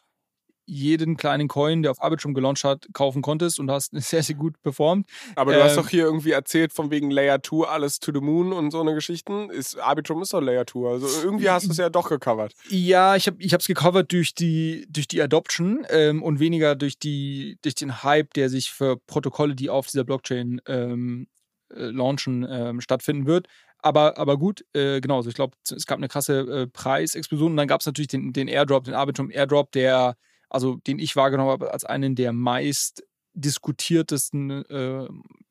jeden 0.70 1.18
kleinen 1.18 1.48
Coin, 1.48 1.82
der 1.82 1.92
auf 1.92 2.02
Arbitrum 2.02 2.34
gelauncht 2.34 2.64
hat, 2.64 2.88
kaufen 2.94 3.22
konntest 3.22 3.60
und 3.60 3.72
hast 3.72 3.92
sehr, 3.94 4.24
sehr 4.24 4.36
gut 4.36 4.62
performt. 4.62 5.08
Aber 5.36 5.54
du 5.54 5.60
ähm, 5.60 5.66
hast 5.66 5.78
doch 5.78 5.90
hier 5.90 6.04
irgendwie 6.04 6.32
erzählt, 6.32 6.72
von 6.74 6.92
wegen 6.92 7.10
Layer 7.10 7.42
2, 7.42 7.68
alles 7.68 8.00
to 8.00 8.12
the 8.14 8.22
moon 8.22 8.54
und 8.54 8.72
so 8.72 8.82
eine 8.82 8.94
Geschichten. 8.94 9.50
Ist, 9.50 9.80
Arbitrum 9.80 10.22
ist 10.22 10.34
doch 10.34 10.42
Layer 10.42 10.66
2. 10.66 10.90
Also 10.90 11.08
irgendwie 11.24 11.50
hast 11.50 11.66
du 11.66 11.72
es 11.72 11.78
ja 11.78 11.90
doch 11.90 12.10
gecovert. 12.10 12.54
Ja, 12.70 13.16
ich 13.16 13.28
habe 13.28 13.38
es 13.42 13.68
gecovert 13.68 14.12
durch 14.12 14.36
die, 14.36 14.86
durch 14.90 15.08
die 15.08 15.22
Adoption 15.22 15.86
ähm, 15.90 16.22
und 16.22 16.40
weniger 16.40 16.76
durch, 16.76 17.00
die, 17.00 17.58
durch 17.62 17.76
den 17.76 18.04
Hype, 18.04 18.34
der 18.34 18.50
sich 18.50 18.72
für 18.72 18.98
Protokolle, 18.98 19.56
die 19.56 19.70
auf 19.70 19.88
dieser 19.88 20.04
Blockchain 20.04 20.62
ähm, 20.68 21.28
äh, 21.74 21.86
launchen, 21.86 22.48
ähm, 22.50 22.82
stattfinden 22.82 23.26
wird. 23.26 23.48
Aber, 23.82 24.18
aber 24.18 24.38
gut, 24.38 24.66
äh, 24.74 25.00
genau, 25.00 25.18
also 25.18 25.30
ich 25.30 25.36
glaube, 25.36 25.56
es 25.70 25.86
gab 25.86 25.98
eine 25.98 26.10
krasse 26.10 26.40
äh, 26.40 26.68
Preisexplosion 26.68 27.52
und 27.52 27.58
dann 27.58 27.68
gab 27.68 27.80
es 27.80 27.86
natürlich 27.86 28.10
den, 28.10 28.34
den 28.34 28.48
Airdrop, 28.48 28.84
den 28.84 28.94
Arbitrum 28.94 29.32
Airdrop, 29.32 29.72
der 29.72 30.18
also 30.50 30.76
den 30.88 31.00
ich 31.00 31.16
wahrgenommen 31.16 31.52
habe 31.52 31.72
als 31.74 31.86
einen 31.86 32.16
der 32.16 32.34
meist 32.34 33.04
diskutiertesten 33.34 34.66
äh, 34.66 35.08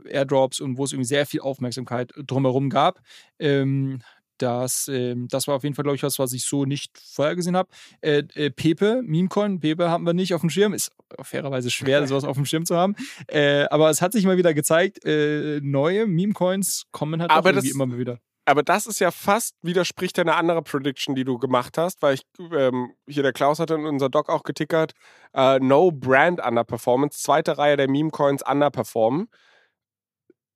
Airdrops 0.08 0.60
und 0.60 0.76
wo 0.76 0.84
es 0.84 0.92
irgendwie 0.92 1.06
sehr 1.06 1.26
viel 1.26 1.40
Aufmerksamkeit 1.40 2.12
drumherum 2.16 2.70
gab. 2.70 3.00
Ähm, 3.38 4.00
das, 4.38 4.88
äh, 4.88 5.14
das 5.28 5.48
war 5.48 5.56
auf 5.56 5.64
jeden 5.64 5.74
Fall, 5.74 5.82
glaube 5.82 5.96
ich, 5.96 6.02
was, 6.02 6.18
was 6.18 6.32
ich 6.32 6.44
so 6.44 6.64
nicht 6.64 6.96
vorher 6.98 7.34
gesehen 7.34 7.56
habe. 7.56 7.68
Äh, 8.00 8.22
äh, 8.34 8.50
Pepe, 8.50 9.02
Memecoin, 9.04 9.60
Pepe 9.60 9.90
haben 9.90 10.06
wir 10.06 10.14
nicht 10.14 10.32
auf 10.34 10.40
dem 10.40 10.50
Schirm. 10.50 10.74
Ist 10.74 10.92
fairerweise 11.20 11.70
schwer, 11.70 12.06
sowas 12.06 12.24
auf 12.24 12.36
dem 12.36 12.46
Schirm 12.46 12.64
zu 12.64 12.76
haben. 12.76 12.94
Äh, 13.26 13.64
aber 13.70 13.90
es 13.90 14.00
hat 14.00 14.12
sich 14.12 14.24
mal 14.24 14.36
wieder 14.36 14.54
gezeigt, 14.54 15.04
äh, 15.04 15.60
neue 15.62 16.06
Memecoins 16.06 16.84
kommen 16.92 17.20
halt 17.20 17.30
aber 17.30 17.50
irgendwie 17.50 17.70
immer 17.70 17.86
mal 17.86 17.98
wieder 17.98 18.20
aber 18.48 18.62
das 18.62 18.86
ist 18.86 18.98
ja 18.98 19.10
fast 19.10 19.54
widerspricht 19.62 20.18
eine 20.18 20.34
andere 20.34 20.62
Prediction, 20.62 21.14
die 21.14 21.24
du 21.24 21.38
gemacht 21.38 21.76
hast, 21.76 22.00
weil 22.00 22.14
ich 22.14 22.22
ähm, 22.52 22.94
hier 23.06 23.22
der 23.22 23.34
Klaus 23.34 23.58
hatte 23.58 23.74
in 23.74 23.84
unser 23.84 24.08
Doc 24.08 24.30
auch 24.30 24.42
getickert, 24.42 24.92
äh, 25.34 25.58
No 25.60 25.92
Brand 25.92 26.40
Underperformance, 26.44 27.18
zweite 27.18 27.58
Reihe 27.58 27.76
der 27.76 27.90
Meme 27.90 28.10
Coins 28.10 28.42
underperformen. 28.42 29.28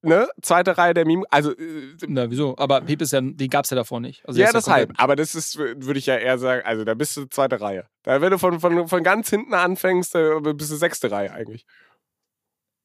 Ne? 0.04 0.26
Zweite 0.40 0.78
Reihe 0.78 0.94
der 0.94 1.06
Meme, 1.06 1.24
also. 1.30 1.52
Äh, 1.52 1.94
Na, 2.08 2.30
wieso? 2.30 2.56
Aber 2.56 2.80
Pepe 2.80 3.04
ist 3.04 3.12
ja, 3.12 3.20
die 3.20 3.48
gab 3.48 3.64
es 3.64 3.70
ja 3.70 3.76
davor 3.76 4.00
nicht. 4.00 4.26
Also 4.26 4.40
ja, 4.40 4.50
deshalb. 4.52 4.92
Aber 4.96 5.14
das 5.14 5.34
ist, 5.34 5.58
würde 5.58 5.98
ich 5.98 6.06
ja 6.06 6.16
eher 6.16 6.38
sagen, 6.38 6.62
also 6.64 6.84
da 6.84 6.94
bist 6.94 7.16
du 7.16 7.26
zweite 7.26 7.60
Reihe. 7.60 7.86
Da, 8.02 8.20
wenn 8.20 8.30
du 8.30 8.38
von, 8.38 8.58
von, 8.58 8.88
von 8.88 9.02
ganz 9.04 9.28
hinten 9.30 9.54
anfängst, 9.54 10.14
bist 10.14 10.72
du 10.72 10.76
sechste 10.76 11.10
Reihe 11.10 11.32
eigentlich. 11.32 11.66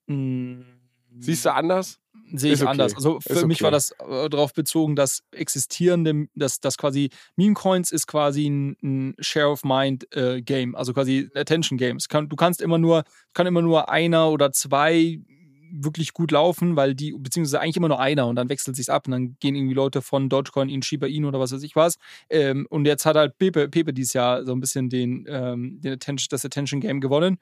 Mm. 0.08 0.77
Siehst 1.19 1.45
du 1.45 1.53
anders? 1.53 1.99
sehe 2.34 2.53
ich 2.53 2.61
okay. 2.61 2.69
anders. 2.69 2.95
Also 2.95 3.19
für 3.22 3.38
okay. 3.38 3.45
mich 3.45 3.61
war 3.61 3.72
das 3.72 3.91
äh, 3.91 4.30
darauf 4.30 4.53
bezogen, 4.53 4.95
dass 4.95 5.23
existierende, 5.31 6.27
dass, 6.35 6.60
dass 6.60 6.77
quasi 6.77 7.10
Meme 7.35 7.53
Coins 7.53 7.91
ist 7.91 8.07
quasi 8.07 8.48
ein, 8.48 8.77
ein 8.84 9.15
Share 9.19 9.49
of 9.49 9.64
Mind 9.64 10.14
äh, 10.15 10.41
Game, 10.41 10.76
also 10.76 10.94
quasi 10.94 11.30
Attention 11.35 11.77
Games. 11.77 12.07
Kann, 12.07 12.30
du 12.30 12.35
kannst 12.35 12.61
immer 12.61 12.77
nur, 12.77 13.03
kann 13.34 13.48
immer 13.48 13.61
nur 13.61 13.89
einer 13.89 14.30
oder 14.30 14.52
zwei 14.52 15.19
wirklich 15.69 16.14
gut 16.14 16.31
laufen, 16.31 16.77
weil 16.77 16.95
die, 16.95 17.14
beziehungsweise 17.18 17.60
eigentlich 17.60 17.76
immer 17.76 17.89
nur 17.89 17.99
einer 17.99 18.27
und 18.27 18.38
dann 18.38 18.48
wechselt 18.48 18.77
sich 18.77 18.89
ab 18.89 19.07
und 19.07 19.11
dann 19.11 19.35
gehen 19.39 19.56
irgendwie 19.56 19.73
Leute 19.73 20.02
von 20.02 20.30
Dogecoin 20.30 20.69
in 20.69 20.81
Shiba 20.81 21.07
Inu 21.07 21.27
oder 21.27 21.41
was 21.41 21.52
weiß 21.52 21.64
ich 21.64 21.76
was. 21.76 21.98
Ähm, 22.30 22.68
und 22.69 22.85
jetzt 22.85 23.06
hat 23.06 23.18
halt 23.18 23.38
Pepe, 23.38 23.68
Pepe 23.68 23.94
dieses 23.94 24.14
Jahr 24.14 24.45
so 24.45 24.53
ein 24.53 24.61
bisschen 24.61 24.89
den, 24.89 25.26
ähm, 25.27 25.80
den 25.81 25.94
Attention, 25.94 26.27
das 26.30 26.45
Attention 26.45 26.80
Game 26.80 27.02
gewonnen. 27.02 27.38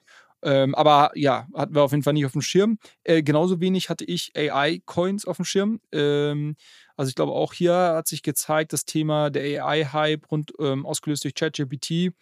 Ähm, 0.45 0.75
aber 0.75 1.11
ja, 1.15 1.47
hatten 1.55 1.75
wir 1.75 1.83
auf 1.83 1.91
jeden 1.91 2.03
Fall 2.03 2.13
nicht 2.13 2.25
auf 2.25 2.33
dem 2.33 2.41
Schirm. 2.41 2.79
Äh, 3.03 3.23
genauso 3.23 3.59
wenig 3.59 3.89
hatte 3.89 4.05
ich 4.05 4.31
AI-Coins 4.37 5.25
auf 5.25 5.37
dem 5.37 5.45
Schirm. 5.45 5.81
Ähm, 5.91 6.55
also 6.95 7.09
ich 7.09 7.15
glaube, 7.15 7.33
auch 7.33 7.53
hier 7.53 7.73
hat 7.73 8.07
sich 8.07 8.23
gezeigt, 8.23 8.71
das 8.73 8.85
Thema 8.85 9.29
der 9.31 9.65
AI-Hype 9.65 10.31
rund 10.31 10.53
ähm, 10.59 10.85
ausgelöst 10.85 11.23
durch 11.25 11.35
ChatGPT 11.35 12.13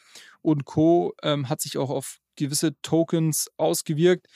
und 0.41 0.65
Co. 0.65 1.13
Ähm, 1.23 1.49
hat 1.49 1.61
sich 1.61 1.77
auch 1.77 1.89
auf 1.89 2.17
gewisse 2.35 2.79
Tokens 2.81 3.51
ausgewirkt. 3.57 4.27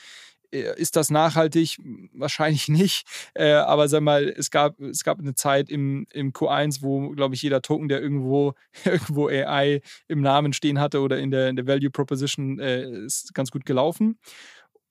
Äh, 0.52 0.80
ist 0.80 0.95
das 0.95 1.10
nachhaltig? 1.10 1.78
Wahrscheinlich 2.14 2.68
nicht. 2.68 3.07
Äh, 3.34 3.52
aber 3.52 3.88
sag 3.88 4.02
mal, 4.02 4.28
es 4.28 4.52
gab, 4.52 4.80
es 4.80 5.03
gab 5.03 5.19
eine 5.19 5.36
Zeit 5.36 5.69
im, 5.69 6.06
im 6.11 6.32
Q1, 6.32 6.82
wo, 6.82 7.10
glaube 7.10 7.36
ich, 7.36 7.41
jeder 7.41 7.61
Token, 7.61 7.88
der 7.88 8.02
irgendwo, 8.02 8.53
irgendwo 8.86 9.28
AI 9.28 9.82
im 10.07 10.22
Namen 10.22 10.53
stehen 10.53 10.80
hatte 10.80 11.02
oder 11.02 11.19
in 11.19 11.32
der, 11.32 11.49
in 11.49 11.56
der 11.56 11.68
Value 11.68 11.91
Proposition, 11.91 12.60
äh, 12.60 13.06
ist 13.06 13.34
ganz 13.34 13.52
gut 13.52 13.65
gelaufen. 13.65 14.19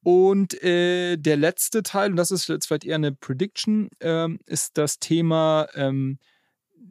Und 0.03 0.63
äh, 0.63 1.17
der 1.17 1.37
letzte 1.37 1.83
Teil, 1.83 2.11
und 2.11 2.17
das 2.17 2.31
ist 2.31 2.49
jetzt 2.49 2.67
vielleicht 2.67 2.85
eher 2.85 2.95
eine 2.95 3.13
Prediction, 3.13 3.89
ähm, 4.01 4.39
ist 4.47 4.79
das 4.79 5.01
Thema 5.01 5.67
ähm, 5.75 6.19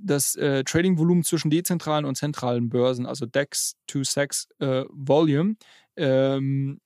das 0.05 0.35
äh, 0.35 0.63
Trading-Volumen 0.63 1.23
zwischen 1.23 1.49
dezentralen 1.49 2.05
und 2.05 2.15
zentralen 2.15 2.69
Börsen, 2.69 3.05
also 3.05 3.25
DEX 3.25 3.75
to 3.87 4.03
SEX 4.03 4.47
äh, 4.59 4.83
Volume. 4.89 5.55
Ähm, 5.95 6.81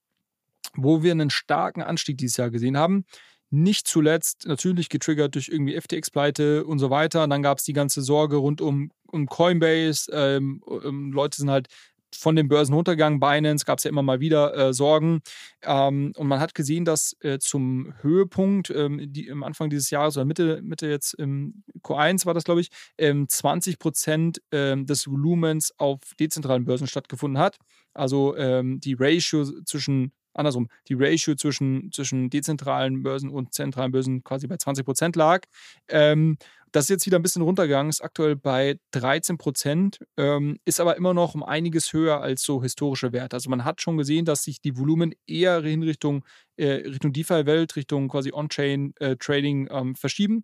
wo 0.75 1.03
wir 1.03 1.11
einen 1.11 1.29
starken 1.29 1.81
Anstieg 1.81 2.17
dieses 2.17 2.37
Jahr 2.37 2.49
gesehen 2.49 2.77
haben. 2.77 3.05
Nicht 3.51 3.87
zuletzt 3.87 4.45
natürlich 4.45 4.89
getriggert 4.89 5.35
durch 5.35 5.49
irgendwie 5.49 5.79
FTX-Pleite 5.79 6.65
und 6.65 6.79
so 6.79 6.89
weiter. 6.89 7.23
Und 7.23 7.31
dann 7.31 7.41
gab 7.41 7.57
es 7.57 7.63
die 7.63 7.73
ganze 7.73 8.01
Sorge 8.03 8.35
rund 8.37 8.61
um, 8.61 8.91
um 9.07 9.25
Coinbase. 9.25 10.11
Ähm, 10.13 10.61
ähm, 10.83 11.11
Leute 11.11 11.37
sind 11.37 11.49
halt 11.49 11.67
von 12.15 12.35
den 12.35 12.47
Börsen 12.47 12.73
runtergegangen. 12.73 13.19
Binance 13.19 13.65
gab 13.65 13.77
es 13.77 13.83
ja 13.83 13.89
immer 13.89 14.01
mal 14.01 14.19
wieder 14.19 14.55
äh, 14.55 14.73
Sorgen. 14.73 15.21
Ähm, 15.63 16.13
und 16.15 16.27
man 16.27 16.39
hat 16.39 16.55
gesehen, 16.55 16.85
dass 16.85 17.15
äh, 17.21 17.39
zum 17.39 17.93
Höhepunkt 18.01 18.69
ähm, 18.69 18.99
die, 19.11 19.31
am 19.31 19.43
Anfang 19.43 19.69
dieses 19.69 19.89
Jahres 19.89 20.17
oder 20.17 20.25
Mitte, 20.25 20.61
Mitte 20.61 20.87
jetzt 20.87 21.13
im 21.13 21.63
Q1 21.83 22.25
war 22.25 22.33
das, 22.33 22.43
glaube 22.43 22.61
ich, 22.61 22.69
ähm, 22.97 23.27
20 23.27 23.79
Prozent 23.79 24.41
ähm, 24.51 24.85
des 24.85 25.07
Volumens 25.07 25.73
auf 25.77 25.99
dezentralen 26.19 26.65
Börsen 26.65 26.87
stattgefunden 26.87 27.41
hat. 27.41 27.57
Also 27.93 28.35
ähm, 28.37 28.79
die 28.79 28.95
Ratio 28.97 29.43
zwischen 29.63 30.11
andersrum, 30.39 30.69
die 30.87 30.95
Ratio 30.95 31.35
zwischen, 31.35 31.91
zwischen 31.91 32.29
dezentralen 32.29 33.03
Börsen 33.03 33.29
und 33.29 33.53
zentralen 33.53 33.91
Börsen 33.91 34.23
quasi 34.23 34.47
bei 34.47 34.57
20 34.57 34.85
Prozent 34.85 35.15
lag. 35.15 35.45
Ähm, 35.89 36.37
das 36.71 36.85
ist 36.85 36.89
jetzt 36.89 37.05
wieder 37.05 37.17
ein 37.17 37.23
bisschen 37.23 37.41
runtergegangen, 37.41 37.89
ist 37.89 38.03
aktuell 38.03 38.35
bei 38.35 38.79
13 38.91 39.37
Prozent, 39.37 39.99
ähm, 40.17 40.59
ist 40.65 40.79
aber 40.79 40.97
immer 40.97 41.13
noch 41.13 41.33
um 41.33 41.43
einiges 41.43 41.93
höher 41.93 42.21
als 42.21 42.43
so 42.43 42.61
historische 42.61 43.11
Werte. 43.11 43.35
Also 43.35 43.49
man 43.49 43.65
hat 43.65 43.81
schon 43.81 43.97
gesehen, 43.97 44.25
dass 44.25 44.43
sich 44.43 44.61
die 44.61 44.77
Volumen 44.77 45.13
eher 45.25 45.63
in 45.63 45.83
Richtung, 45.83 46.25
äh, 46.57 46.87
Richtung 46.87 47.11
DeFi-Welt, 47.11 47.75
Richtung 47.75 48.07
quasi 48.07 48.31
On-Chain-Trading 48.33 49.67
äh, 49.67 49.73
ähm, 49.79 49.95
verschieben. 49.95 50.43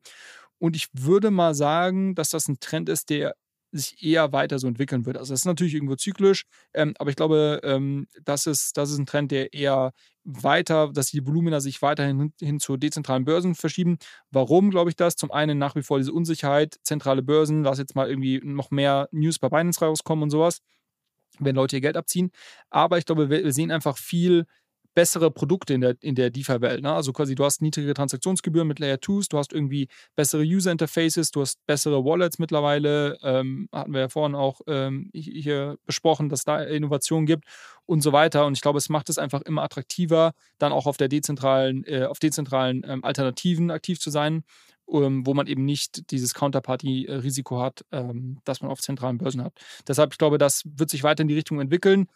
Und 0.58 0.76
ich 0.76 0.88
würde 0.94 1.32
mal 1.32 1.54
sagen, 1.54 2.16
dass 2.16 2.30
das 2.30 2.48
ein 2.48 2.60
Trend 2.60 2.90
ist, 2.90 3.10
der 3.10 3.36
sich 3.78 4.04
eher 4.04 4.32
weiter 4.32 4.60
so 4.60 4.68
entwickeln 4.68 5.06
wird. 5.06 5.18
Also 5.18 5.34
das 5.34 5.42
ist 5.42 5.46
natürlich 5.46 5.74
irgendwo 5.74 5.96
zyklisch, 5.96 6.44
ähm, 6.74 6.94
aber 6.98 7.10
ich 7.10 7.16
glaube, 7.16 7.60
ähm, 7.64 8.08
das, 8.24 8.46
ist, 8.46 8.78
das 8.78 8.92
ist 8.92 8.98
ein 8.98 9.06
Trend, 9.06 9.32
der 9.32 9.54
eher 9.54 9.92
weiter, 10.24 10.92
dass 10.92 11.12
die 11.12 11.26
Volumina 11.26 11.60
sich 11.60 11.82
weiterhin 11.82 12.20
hin, 12.20 12.34
hin 12.40 12.60
zu 12.60 12.78
dezentralen 12.78 13.26
Börsen 13.26 13.56
verschieben. 13.56 13.98
Warum 14.32 14.72
glaube 14.72 14.90
ich 14.90 14.96
das? 14.96 15.16
Zum 15.16 15.32
einen 15.32 15.58
nach 15.58 15.76
wie 15.76 15.84
vor 15.84 15.98
diese 16.00 16.14
Unsicherheit, 16.14 16.78
zentrale 16.84 17.22
Börsen, 17.22 17.64
lass 17.64 17.78
jetzt 17.78 17.96
mal 17.96 18.10
irgendwie 18.10 18.42
noch 18.44 18.72
mehr 18.72 19.08
News 19.12 19.40
bei 19.40 19.50
Binance 19.50 19.84
rauskommen 19.84 20.24
und 20.24 20.30
sowas, 20.32 20.62
wenn 21.40 21.56
Leute 21.56 21.78
ihr 21.78 21.82
Geld 21.82 21.98
abziehen. 21.98 22.32
Aber 22.70 22.98
ich 22.98 23.06
glaube, 23.06 23.30
wir, 23.30 23.44
wir 23.44 23.54
sehen 23.54 23.72
einfach 23.72 23.98
viel 23.98 24.46
bessere 24.96 25.30
Produkte 25.30 25.74
in 25.74 25.82
der, 25.82 25.96
in 26.00 26.16
der 26.16 26.32
DeFi-Welt. 26.32 26.82
Ne? 26.82 26.92
Also 26.92 27.14
quasi, 27.14 27.36
du 27.36 27.44
hast 27.44 27.62
niedrige 27.62 27.94
Transaktionsgebühren 27.94 28.68
mit 28.68 28.80
Layer 28.80 28.96
2s, 28.96 29.30
du 29.30 29.38
hast 29.38 29.54
irgendwie 29.54 29.90
bessere 30.16 30.42
User-Interfaces, 30.42 31.32
du 31.32 31.42
hast 31.42 31.64
bessere 31.68 32.04
Wallets 32.04 32.40
mittlerweile. 32.40 33.18
Ähm, 33.22 33.70
hatten 33.72 33.94
wir 33.94 34.00
ja 34.02 34.10
vorhin 34.10 34.36
auch 34.36 34.62
ähm, 34.68 35.12
hier 35.14 35.78
besprochen, 35.86 36.30
dass 36.30 36.46
da 36.46 36.64
Innovationen 36.64 37.28
gibt 37.28 37.46
und 37.86 38.02
so 38.02 38.14
weiter. 38.14 38.46
Und 38.46 38.54
ich 38.54 38.62
glaube, 38.62 38.78
es 38.78 38.90
macht 38.90 39.10
es 39.10 39.18
einfach 39.18 39.42
immer 39.42 39.64
attraktiver, 39.64 40.34
dann 40.58 40.72
auch 40.72 40.88
auf 40.88 40.98
der 40.98 41.10
dezentralen, 41.10 41.84
äh, 41.86 42.06
auf 42.06 42.20
dezentralen 42.20 42.84
ähm, 42.88 43.04
Alternativen 43.04 43.70
aktiv 43.70 44.00
zu 44.00 44.10
sein. 44.10 44.44
ähm, 44.92 45.26
wo 45.26 45.34
man 45.34 45.48
eben 45.48 45.66
nicht 45.66 46.12
dieses 46.12 46.36
Counterparty-Risiko 46.36 47.60
hat, 47.60 47.84
ähm, 47.92 48.40
das 48.46 48.62
man 48.62 48.70
auf 48.70 48.82
zentralen 48.82 49.18
Börsen 49.18 49.44
hat. 49.44 49.54
Deshalb, 49.88 50.14
ich 50.14 50.20
glaube, 50.20 50.38
das 50.38 50.62
wird 50.64 50.92
sich 50.92 51.04
weiter 51.04 51.24
in 51.24 51.28
die 51.28 51.34
Richtung 51.34 51.60
entwickeln 51.60 52.08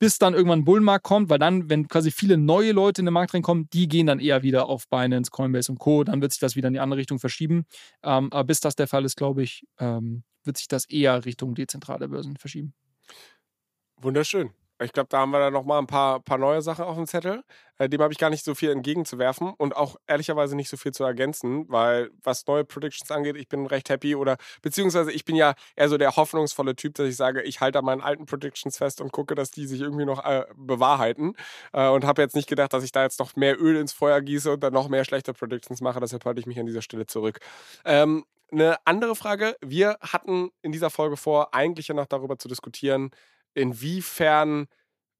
bis 0.00 0.18
dann 0.18 0.34
irgendwann 0.34 0.60
ein 0.60 0.64
Bullenmarkt 0.64 1.04
kommt, 1.04 1.28
weil 1.28 1.38
dann, 1.38 1.68
wenn 1.68 1.86
quasi 1.86 2.10
viele 2.10 2.38
neue 2.38 2.72
Leute 2.72 3.02
in 3.02 3.04
den 3.04 3.14
Markt 3.14 3.34
reinkommen, 3.34 3.68
die 3.72 3.86
gehen 3.86 4.06
dann 4.06 4.18
eher 4.18 4.42
wieder 4.42 4.66
auf 4.66 4.88
Binance, 4.88 5.30
Coinbase 5.30 5.70
und 5.70 5.78
Co. 5.78 6.02
Dann 6.04 6.22
wird 6.22 6.32
sich 6.32 6.40
das 6.40 6.56
wieder 6.56 6.68
in 6.68 6.74
die 6.74 6.80
andere 6.80 6.98
Richtung 6.98 7.18
verschieben. 7.18 7.66
Ähm, 8.02 8.32
aber 8.32 8.44
bis 8.44 8.60
das 8.60 8.74
der 8.74 8.88
Fall 8.88 9.04
ist, 9.04 9.16
glaube 9.16 9.42
ich, 9.42 9.66
ähm, 9.78 10.24
wird 10.42 10.56
sich 10.56 10.68
das 10.68 10.86
eher 10.86 11.24
Richtung 11.26 11.54
dezentrale 11.54 12.08
Börsen 12.08 12.36
verschieben. 12.38 12.72
Wunderschön. 13.98 14.50
Ich 14.82 14.92
glaube, 14.92 15.08
da 15.10 15.18
haben 15.18 15.30
wir 15.30 15.38
dann 15.38 15.52
nochmal 15.52 15.78
ein 15.78 15.86
paar, 15.86 16.20
paar 16.20 16.38
neue 16.38 16.62
Sachen 16.62 16.84
auf 16.84 16.96
dem 16.96 17.06
Zettel. 17.06 17.44
Äh, 17.78 17.88
dem 17.88 18.00
habe 18.00 18.12
ich 18.12 18.18
gar 18.18 18.30
nicht 18.30 18.44
so 18.44 18.54
viel 18.54 18.70
entgegenzuwerfen 18.70 19.52
und 19.56 19.76
auch 19.76 19.96
ehrlicherweise 20.06 20.56
nicht 20.56 20.68
so 20.68 20.76
viel 20.76 20.92
zu 20.92 21.04
ergänzen, 21.04 21.66
weil 21.68 22.10
was 22.22 22.46
neue 22.46 22.64
Predictions 22.64 23.10
angeht, 23.10 23.36
ich 23.36 23.48
bin 23.48 23.66
recht 23.66 23.88
happy 23.88 24.14
oder 24.14 24.36
beziehungsweise 24.62 25.12
ich 25.12 25.24
bin 25.24 25.36
ja 25.36 25.54
eher 25.76 25.88
so 25.88 25.98
der 25.98 26.16
hoffnungsvolle 26.16 26.76
Typ, 26.76 26.94
dass 26.94 27.08
ich 27.08 27.16
sage, 27.16 27.42
ich 27.42 27.60
halte 27.60 27.78
an 27.78 27.84
meinen 27.84 28.00
alten 28.00 28.26
Predictions 28.26 28.78
fest 28.78 29.00
und 29.00 29.12
gucke, 29.12 29.34
dass 29.34 29.50
die 29.50 29.66
sich 29.66 29.80
irgendwie 29.80 30.04
noch 30.04 30.24
äh, 30.24 30.44
bewahrheiten 30.56 31.34
äh, 31.72 31.88
und 31.88 32.04
habe 32.04 32.22
jetzt 32.22 32.36
nicht 32.36 32.48
gedacht, 32.48 32.72
dass 32.72 32.84
ich 32.84 32.92
da 32.92 33.02
jetzt 33.02 33.18
noch 33.18 33.36
mehr 33.36 33.60
Öl 33.60 33.76
ins 33.76 33.92
Feuer 33.92 34.20
gieße 34.20 34.52
und 34.52 34.60
dann 34.62 34.72
noch 34.72 34.88
mehr 34.88 35.04
schlechte 35.04 35.32
Predictions 35.32 35.80
mache. 35.80 36.00
Deshalb 36.00 36.24
halte 36.24 36.40
ich 36.40 36.46
mich 36.46 36.58
an 36.58 36.66
dieser 36.66 36.82
Stelle 36.82 37.06
zurück. 37.06 37.40
Ähm, 37.84 38.24
eine 38.52 38.76
andere 38.84 39.14
Frage. 39.14 39.56
Wir 39.60 39.96
hatten 40.00 40.50
in 40.62 40.72
dieser 40.72 40.90
Folge 40.90 41.16
vor, 41.16 41.54
eigentlich 41.54 41.88
ja 41.88 41.94
noch 41.94 42.06
darüber 42.06 42.38
zu 42.38 42.48
diskutieren, 42.48 43.10
inwiefern 43.54 44.66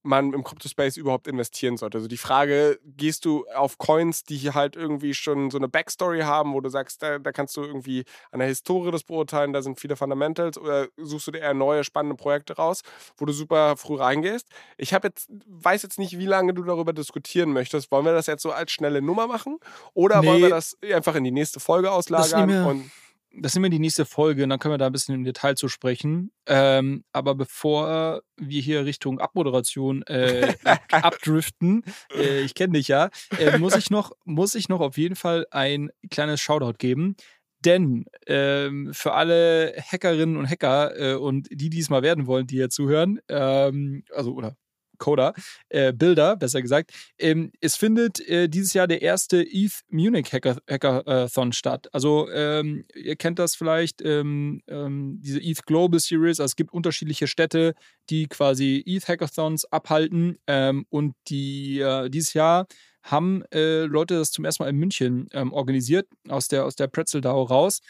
man 0.02 0.32
im 0.32 0.42
Crypto-Space 0.44 0.96
überhaupt 0.96 1.26
investieren 1.26 1.76
sollte. 1.76 1.98
Also 1.98 2.08
die 2.08 2.16
Frage, 2.16 2.78
gehst 2.84 3.24
du 3.24 3.44
auf 3.54 3.76
Coins, 3.78 4.22
die 4.22 4.36
hier 4.36 4.54
halt 4.54 4.74
irgendwie 4.76 5.12
schon 5.12 5.50
so 5.50 5.58
eine 5.58 5.68
Backstory 5.68 6.20
haben, 6.20 6.54
wo 6.54 6.60
du 6.60 6.70
sagst, 6.70 7.02
da, 7.02 7.18
da 7.18 7.32
kannst 7.32 7.56
du 7.56 7.62
irgendwie 7.62 8.04
an 8.30 8.38
der 8.38 8.48
Historie 8.48 8.90
das 8.90 9.04
beurteilen, 9.04 9.52
da 9.52 9.62
sind 9.62 9.78
viele 9.78 9.96
Fundamentals, 9.96 10.56
oder 10.56 10.88
suchst 10.96 11.26
du 11.26 11.32
dir 11.32 11.40
eher 11.40 11.54
neue, 11.54 11.84
spannende 11.84 12.16
Projekte 12.16 12.56
raus, 12.56 12.82
wo 13.18 13.26
du 13.26 13.32
super 13.32 13.76
früh 13.76 13.96
reingehst? 13.96 14.48
Ich 14.78 14.94
habe 14.94 15.08
jetzt, 15.08 15.28
weiß 15.46 15.82
jetzt 15.82 15.98
nicht, 15.98 16.18
wie 16.18 16.26
lange 16.26 16.54
du 16.54 16.62
darüber 16.62 16.92
diskutieren 16.92 17.52
möchtest. 17.52 17.90
Wollen 17.90 18.06
wir 18.06 18.14
das 18.14 18.26
jetzt 18.26 18.42
so 18.42 18.52
als 18.52 18.72
schnelle 18.72 19.02
Nummer 19.02 19.26
machen? 19.26 19.58
Oder 19.92 20.20
nee. 20.20 20.28
wollen 20.28 20.42
wir 20.42 20.50
das 20.50 20.78
einfach 20.94 21.14
in 21.14 21.24
die 21.24 21.30
nächste 21.30 21.60
Folge 21.60 21.92
auslagern? 21.92 22.48
und 22.66 22.90
das 23.32 23.52
ist 23.52 23.56
immer 23.56 23.68
die 23.68 23.78
nächste 23.78 24.04
Folge 24.04 24.42
und 24.42 24.50
dann 24.50 24.58
können 24.58 24.74
wir 24.74 24.78
da 24.78 24.86
ein 24.86 24.92
bisschen 24.92 25.14
im 25.14 25.24
Detail 25.24 25.54
zu 25.54 25.68
sprechen. 25.68 26.32
Ähm, 26.46 27.04
aber 27.12 27.34
bevor 27.34 28.22
wir 28.36 28.60
hier 28.60 28.84
Richtung 28.84 29.20
Abmoderation 29.20 30.02
äh, 30.02 30.54
abdriften, 30.90 31.84
äh, 32.14 32.40
ich 32.40 32.54
kenne 32.54 32.74
dich 32.74 32.88
ja, 32.88 33.10
äh, 33.38 33.58
muss, 33.58 33.76
ich 33.76 33.90
noch, 33.90 34.12
muss 34.24 34.54
ich 34.54 34.68
noch 34.68 34.80
auf 34.80 34.98
jeden 34.98 35.16
Fall 35.16 35.46
ein 35.50 35.90
kleines 36.10 36.40
Shoutout 36.40 36.78
geben. 36.78 37.16
Denn 37.64 38.06
ähm, 38.26 38.90
für 38.94 39.12
alle 39.12 39.74
Hackerinnen 39.76 40.36
und 40.36 40.48
Hacker 40.48 40.98
äh, 40.98 41.14
und 41.14 41.48
die, 41.50 41.68
die 41.68 41.80
es 41.80 41.90
mal 41.90 42.02
werden 42.02 42.26
wollen, 42.26 42.46
die 42.46 42.56
hier 42.56 42.70
zuhören, 42.70 43.20
ähm, 43.28 44.02
also 44.14 44.32
oder 44.32 44.56
Coder, 45.00 45.34
äh, 45.68 45.92
Bilder, 45.92 46.36
besser 46.36 46.62
gesagt. 46.62 46.92
Ähm, 47.18 47.50
es 47.60 47.74
findet 47.74 48.20
äh, 48.28 48.48
dieses 48.48 48.72
Jahr 48.72 48.86
der 48.86 49.02
erste 49.02 49.42
ETH 49.42 49.80
Munich 49.88 50.32
Hackathon 50.32 51.52
statt. 51.52 51.88
Also 51.92 52.30
ähm, 52.30 52.84
ihr 52.94 53.16
kennt 53.16 53.40
das 53.40 53.56
vielleicht, 53.56 54.00
ähm, 54.02 54.62
ähm 54.68 55.18
diese 55.20 55.40
ETH 55.40 55.66
Global 55.66 55.98
Series. 55.98 56.38
Also 56.38 56.52
es 56.52 56.56
gibt 56.56 56.72
unterschiedliche 56.72 57.26
Städte, 57.26 57.74
die 58.10 58.28
quasi 58.28 58.84
ETH 58.86 59.08
Hackathons 59.08 59.64
abhalten. 59.72 60.38
Ähm, 60.46 60.86
und 60.90 61.14
die 61.28 61.80
äh, 61.80 62.08
dieses 62.08 62.34
Jahr 62.34 62.66
haben 63.02 63.42
äh, 63.52 63.84
Leute 63.84 64.18
das 64.18 64.30
zum 64.30 64.44
ersten 64.44 64.62
Mal 64.62 64.70
in 64.70 64.76
München 64.76 65.28
ähm, 65.32 65.52
organisiert, 65.52 66.06
aus 66.28 66.48
der, 66.48 66.64
aus 66.64 66.76
der 66.76 66.86
Pretzeldau 66.86 67.42
raus. 67.42 67.80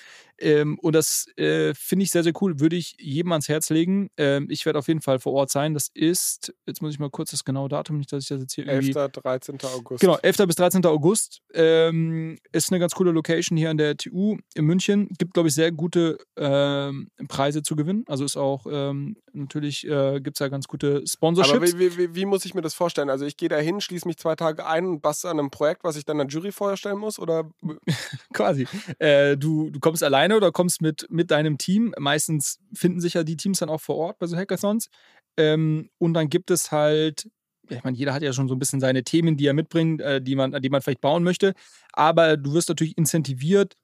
Ähm, 0.40 0.78
und 0.80 0.94
das 0.94 1.26
äh, 1.36 1.74
finde 1.74 2.04
ich 2.04 2.10
sehr, 2.10 2.22
sehr 2.22 2.32
cool. 2.40 2.60
Würde 2.60 2.76
ich 2.76 2.94
jedem 2.98 3.32
ans 3.32 3.48
Herz 3.48 3.70
legen. 3.70 4.10
Ähm, 4.16 4.46
ich 4.50 4.66
werde 4.66 4.78
auf 4.78 4.88
jeden 4.88 5.00
Fall 5.02 5.18
vor 5.18 5.32
Ort 5.34 5.50
sein. 5.50 5.74
Das 5.74 5.88
ist, 5.94 6.52
jetzt 6.66 6.82
muss 6.82 6.92
ich 6.92 6.98
mal 6.98 7.10
kurz 7.10 7.30
das 7.30 7.44
genaue 7.44 7.68
Datum, 7.68 7.98
nicht, 7.98 8.12
dass 8.12 8.24
ich 8.24 8.28
das 8.28 8.40
jetzt 8.40 8.54
hier 8.54 8.66
11. 8.66 8.88
irgendwie... 8.88 8.98
11. 8.98 9.12
13. 9.12 9.58
August. 9.76 10.00
Genau, 10.00 10.16
11. 10.16 10.36
bis 10.46 10.56
13. 10.56 10.84
August. 10.86 11.40
Ähm, 11.52 12.38
ist 12.52 12.70
eine 12.70 12.80
ganz 12.80 12.94
coole 12.94 13.12
Location 13.12 13.56
hier 13.56 13.70
an 13.70 13.76
der 13.76 13.96
TU 13.96 14.36
in 14.54 14.64
München. 14.64 15.08
Gibt, 15.18 15.34
glaube 15.34 15.48
ich, 15.48 15.54
sehr 15.54 15.72
gute 15.72 16.18
ähm, 16.36 17.08
Preise 17.28 17.62
zu 17.62 17.76
gewinnen. 17.76 18.04
Also 18.08 18.24
ist 18.24 18.36
auch, 18.36 18.66
ähm, 18.70 19.16
natürlich 19.32 19.86
äh, 19.86 20.20
gibt 20.20 20.36
es 20.36 20.38
da 20.38 20.48
ganz 20.48 20.66
gute 20.66 21.06
Sponsorships. 21.06 21.72
Aber 21.72 21.80
wie, 21.80 21.96
wie, 21.96 22.14
wie, 22.14 22.24
muss 22.24 22.44
ich 22.44 22.54
mir 22.54 22.62
das 22.62 22.74
vorstellen? 22.74 23.10
Also 23.10 23.24
ich 23.24 23.36
gehe 23.36 23.48
da 23.48 23.58
hin, 23.58 23.80
schließe 23.80 24.06
mich 24.06 24.16
zwei 24.16 24.36
Tage 24.36 24.66
ein 24.66 24.86
und 24.86 25.00
basse 25.00 25.28
an 25.28 25.38
einem 25.38 25.50
Projekt, 25.50 25.84
was 25.84 25.96
ich 25.96 26.04
dann 26.04 26.18
der 26.18 26.26
Jury 26.26 26.52
vorstellen 26.52 26.98
muss? 26.98 27.18
Oder? 27.18 27.50
Quasi. 28.32 28.66
Äh, 28.98 29.36
du, 29.36 29.70
du 29.70 29.80
kommst 29.80 30.02
alleine 30.02 30.29
alleine 30.30 30.36
oder 30.36 30.52
kommst 30.52 30.80
mit, 30.80 31.06
mit 31.10 31.30
deinem 31.30 31.58
Team. 31.58 31.94
Meistens 31.98 32.58
finden 32.72 33.00
sich 33.00 33.14
ja 33.14 33.24
die 33.24 33.36
Teams 33.36 33.58
dann 33.58 33.68
auch 33.68 33.80
vor 33.80 33.96
Ort 33.96 34.18
bei 34.18 34.26
so 34.26 34.36
Hackathons. 34.36 34.88
Ähm, 35.36 35.90
und 35.98 36.14
dann 36.14 36.28
gibt 36.28 36.50
es 36.50 36.70
halt, 36.70 37.28
ich 37.68 37.82
meine, 37.84 37.96
jeder 37.96 38.14
hat 38.14 38.22
ja 38.22 38.32
schon 38.32 38.48
so 38.48 38.54
ein 38.54 38.58
bisschen 38.58 38.80
seine 38.80 39.04
Themen, 39.04 39.36
die 39.36 39.46
er 39.46 39.54
mitbringt, 39.54 40.00
äh, 40.00 40.20
die, 40.20 40.36
man, 40.36 40.52
die 40.60 40.70
man 40.70 40.82
vielleicht 40.82 41.00
bauen 41.00 41.22
möchte. 41.22 41.54
Aber 41.92 42.36
du 42.36 42.52
wirst 42.54 42.68
natürlich 42.68 42.96
incentiviert, 42.96 43.74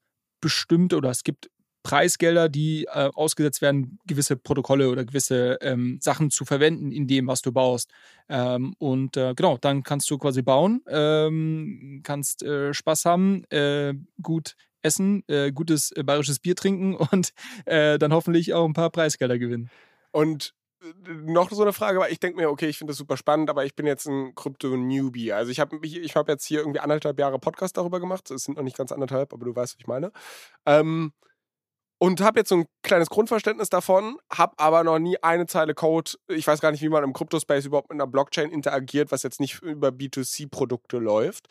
bestimmte 0.41 0.97
oder 0.97 1.11
es 1.11 1.23
gibt 1.23 1.51
Preisgelder, 1.83 2.49
die 2.49 2.85
äh, 2.87 3.11
ausgesetzt 3.15 3.63
werden, 3.63 4.01
gewisse 4.07 4.37
Protokolle 4.37 4.91
oder 4.91 5.05
gewisse 5.05 5.57
ähm, 5.61 5.99
Sachen 6.01 6.31
zu 6.31 6.45
verwenden 6.45 6.91
in 6.91 7.07
dem, 7.07 7.29
was 7.29 7.43
du 7.43 7.53
baust. 7.53 7.91
Ähm, 8.29 8.75
und 8.79 9.17
äh, 9.17 9.35
genau, 9.37 9.57
dann 9.57 9.85
kannst 9.85 10.11
du 10.11 10.19
quasi 10.19 10.43
bauen, 10.43 10.83
ähm, 10.89 12.01
kannst 12.03 12.43
äh, 12.43 12.75
Spaß 12.75 13.05
haben, 13.05 13.45
äh, 13.51 13.95
gut 14.21 14.57
essen, 14.87 15.23
äh, 15.29 15.53
gutes 15.53 15.93
äh, 15.93 16.03
bayerisches 16.03 16.39
Bier 16.39 16.57
trinken 16.57 16.95
und 17.13 17.33
äh, 17.67 17.99
dann 17.99 18.13
hoffentlich 18.13 18.55
auch 18.55 18.65
ein 18.65 18.73
paar 18.73 18.91
Preisgelder 18.91 19.39
gewinnen. 19.39 19.71
Und 20.13 20.55
äh, 20.83 20.87
noch 21.25 21.51
so 21.51 21.63
eine 21.63 21.73
Frage, 21.73 21.99
weil 21.99 22.13
ich 22.13 22.21
denke 22.21 22.39
mir, 22.39 22.51
okay, 22.51 22.69
ich 22.69 22.79
finde 22.79 22.93
das 22.93 22.99
super 22.99 23.17
spannend, 23.17 23.51
aber 23.51 23.65
ich 23.65 23.75
bin 23.75 23.87
jetzt 23.87 24.07
ein 24.07 24.35
Krypto-Newbie. 24.35 25.33
Also 25.33 25.51
ich 25.51 25.61
habe 25.61 25.79
ich 25.83 26.17
hab 26.17 26.29
jetzt 26.29 26.45
hier 26.45 26.61
irgendwie 26.61 26.81
anderthalb 26.81 27.19
Jahre 27.19 27.39
Podcast 27.39 27.77
darüber 27.77 28.01
gemacht. 28.01 28.31
Es 28.31 28.45
sind 28.45 28.57
noch 28.57 28.65
nicht 28.65 28.77
ganz 28.77 28.93
anderthalb, 28.93 29.33
aber 29.33 29.45
du 29.45 29.55
weißt, 29.55 29.75
was 29.75 29.81
ich 29.81 29.87
meine. 29.87 30.13
Ähm, 30.65 31.13
und 31.99 32.21
habe 32.21 32.41
jetzt 32.41 32.51
so 32.51 32.57
ein 32.57 32.67
kleines 32.83 33.09
Grundverständnis 33.09 33.71
davon, 33.71 34.19
habe 34.31 34.53
aber 34.59 34.85
noch 34.85 34.99
nie 34.99 35.17
eine 35.23 35.47
Zeile 35.47 35.73
Code. 35.73 36.13
Ich 36.29 36.47
weiß 36.47 36.61
gar 36.61 36.71
nicht, 36.71 36.83
wie 36.83 36.91
man 36.91 37.03
im 37.03 37.15
Kryptospace 37.15 37.65
überhaupt 37.65 37.89
mit 37.89 37.97
einer 37.97 38.07
Blockchain 38.07 38.51
interagiert, 38.51 39.11
was 39.13 39.23
jetzt 39.23 39.41
nicht 39.41 39.63
über 39.63 39.89
B2C-Produkte 39.89 40.99
läuft. 40.99 41.47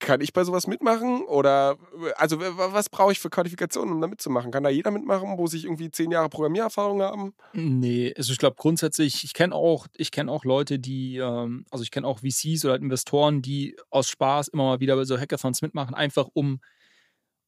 Kann 0.00 0.20
ich 0.20 0.32
bei 0.32 0.44
sowas 0.44 0.66
mitmachen? 0.66 1.22
Oder, 1.22 1.76
also, 2.16 2.38
was 2.40 2.90
brauche 2.90 3.12
ich 3.12 3.20
für 3.20 3.30
Qualifikationen, 3.30 3.94
um 3.94 4.00
da 4.00 4.06
mitzumachen? 4.06 4.50
Kann 4.50 4.64
da 4.64 4.68
jeder 4.68 4.90
mitmachen, 4.90 5.38
wo 5.38 5.46
sich 5.46 5.64
irgendwie 5.64 5.90
zehn 5.90 6.10
Jahre 6.10 6.28
Programmiererfahrung 6.28 7.00
haben? 7.02 7.34
Nee, 7.52 8.12
also 8.16 8.32
ich 8.32 8.38
glaube 8.38 8.56
grundsätzlich, 8.58 9.24
ich 9.24 9.32
kenne 9.32 9.54
auch, 9.54 9.86
ich 9.96 10.10
kenne 10.10 10.30
auch 10.30 10.44
Leute, 10.44 10.78
die, 10.78 11.18
ähm, 11.18 11.64
also 11.70 11.84
ich 11.84 11.90
kenne 11.90 12.06
auch 12.06 12.18
VCs 12.18 12.64
oder 12.64 12.72
halt 12.72 12.82
Investoren, 12.82 13.42
die 13.42 13.76
aus 13.90 14.08
Spaß 14.08 14.48
immer 14.48 14.64
mal 14.64 14.80
wieder 14.80 14.96
bei 14.96 15.04
so 15.04 15.18
Hackathons 15.18 15.62
mitmachen, 15.62 15.94
einfach 15.94 16.28
um 16.34 16.60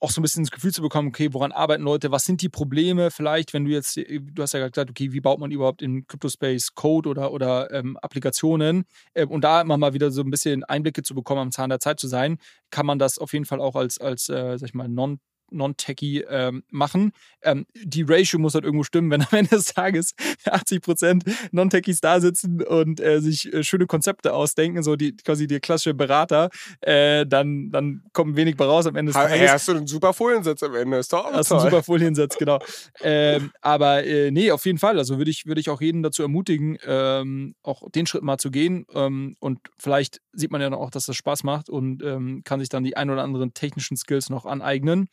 auch 0.01 0.11
so 0.11 0.21
ein 0.21 0.23
bisschen 0.23 0.45
das 0.45 0.51
Gefühl 0.51 0.73
zu 0.73 0.83
bekommen, 0.83 1.09
okay, 1.09 1.33
woran 1.33 1.53
arbeiten 1.53 1.83
Leute, 1.83 2.11
was 2.11 2.25
sind 2.25 2.43
die 2.43 2.49
Probleme? 2.49 3.11
Vielleicht, 3.11 3.55
wenn 3.55 3.65
du 3.65 3.71
jetzt, 3.71 3.97
du 3.97 4.43
hast 4.43 4.53
ja 4.53 4.67
gesagt, 4.69 4.91
okay, 4.91 5.13
wie 5.13 5.21
baut 5.21 5.39
man 5.39 5.51
überhaupt 5.51 5.81
in 5.81 6.07
Cryptospace 6.07 6.75
Code 6.75 7.09
oder, 7.09 7.33
oder 7.33 7.73
ähm, 7.73 7.97
Applikationen? 7.99 8.85
Ähm, 9.15 9.31
und 9.31 9.43
da 9.43 9.61
immer 9.61 9.79
mal 9.79 9.95
wieder 9.95 10.11
so 10.11 10.23
ein 10.23 10.31
bisschen 10.31 10.65
Einblicke 10.65 11.03
zu 11.03 11.15
bekommen, 11.15 11.41
am 11.41 11.51
Zahn 11.51 11.71
der 11.71 11.81
Zeit 11.81 11.99
zu 11.99 12.09
sein, 12.09 12.39
kann 12.71 12.87
man 12.87 12.99
das 12.99 13.19
auf 13.19 13.33
jeden 13.33 13.47
Fall 13.47 13.61
auch 13.61 13.75
als, 13.75 13.99
als 13.99 14.29
äh, 14.29 14.59
sag 14.59 14.69
ich 14.69 14.75
mal, 14.75 14.89
non 14.89 15.19
Non-Techie 15.51 16.25
ähm, 16.29 16.63
machen. 16.71 17.13
Ähm, 17.43 17.67
die 17.75 18.03
Ratio 18.03 18.39
muss 18.39 18.55
halt 18.55 18.65
irgendwo 18.65 18.85
stimmen, 18.85 19.11
wenn 19.11 19.23
am 19.23 19.29
Ende 19.33 19.51
des 19.51 19.67
Tages 19.67 20.15
80% 20.45 21.23
Non-Techies 21.53 22.01
da 22.01 22.21
sitzen 22.21 22.63
und 22.63 23.01
äh, 23.01 23.21
sich 23.21 23.53
äh, 23.53 23.63
schöne 23.63 23.87
Konzepte 23.87 24.33
ausdenken, 24.33 24.83
so 24.83 24.97
die 24.97 25.17
quasi 25.17 25.47
der 25.47 25.61
klassische 25.61 25.95
Berater, 25.95 26.51
äh, 26.81 27.27
dann, 27.27 27.71
dann 27.71 28.03
kommt 28.13 28.37
wenig 28.37 28.57
bei 28.57 28.65
raus 28.65 28.87
am 28.87 28.97
Ende 28.97 29.13
des 29.13 29.21
Tages. 29.21 29.51
Hast 29.51 29.69
du 29.69 29.73
einen 29.73 29.87
super 29.87 30.13
Foliensatz 30.13 30.63
am 30.63 30.75
Ende, 30.75 30.99
ist 30.99 31.13
doch 31.13 31.25
auch 31.25 31.33
Hast 31.33 31.49
toll. 31.49 31.59
einen 31.59 31.71
super 31.71 31.83
Foliensatz, 31.83 32.37
genau. 32.37 32.59
ähm, 33.03 33.53
aber 33.61 34.05
äh, 34.05 34.31
nee, 34.31 34.51
auf 34.51 34.65
jeden 34.67 34.79
Fall. 34.79 34.99
Also 34.99 35.19
würde 35.19 35.31
ich, 35.31 35.47
würd 35.47 35.59
ich 35.59 35.71
auch 35.71 35.81
jeden 35.81 36.03
dazu 36.03 36.23
ermutigen, 36.23 36.79
ähm, 36.87 37.55
auch 37.63 37.89
den 37.91 38.07
Schritt 38.07 38.23
mal 38.23 38.39
zu 38.39 38.51
gehen 38.51 38.87
ähm, 38.95 39.37
und 39.41 39.61
vielleicht 39.79 40.21
sieht 40.33 40.51
man 40.51 40.61
ja 40.61 40.73
auch, 40.73 40.91
dass 40.91 41.07
das 41.07 41.17
Spaß 41.17 41.45
macht 41.45 41.69
und 41.69 42.03
ähm, 42.03 42.43
kann 42.45 42.61
sich 42.61 42.69
dann 42.69 42.85
die 42.85 42.97
ein 42.97 43.11
oder 43.11 43.23
anderen 43.23 43.55
technischen 43.55 43.97
Skills 43.97 44.31
noch 44.31 44.47
aneignen. 44.47 45.09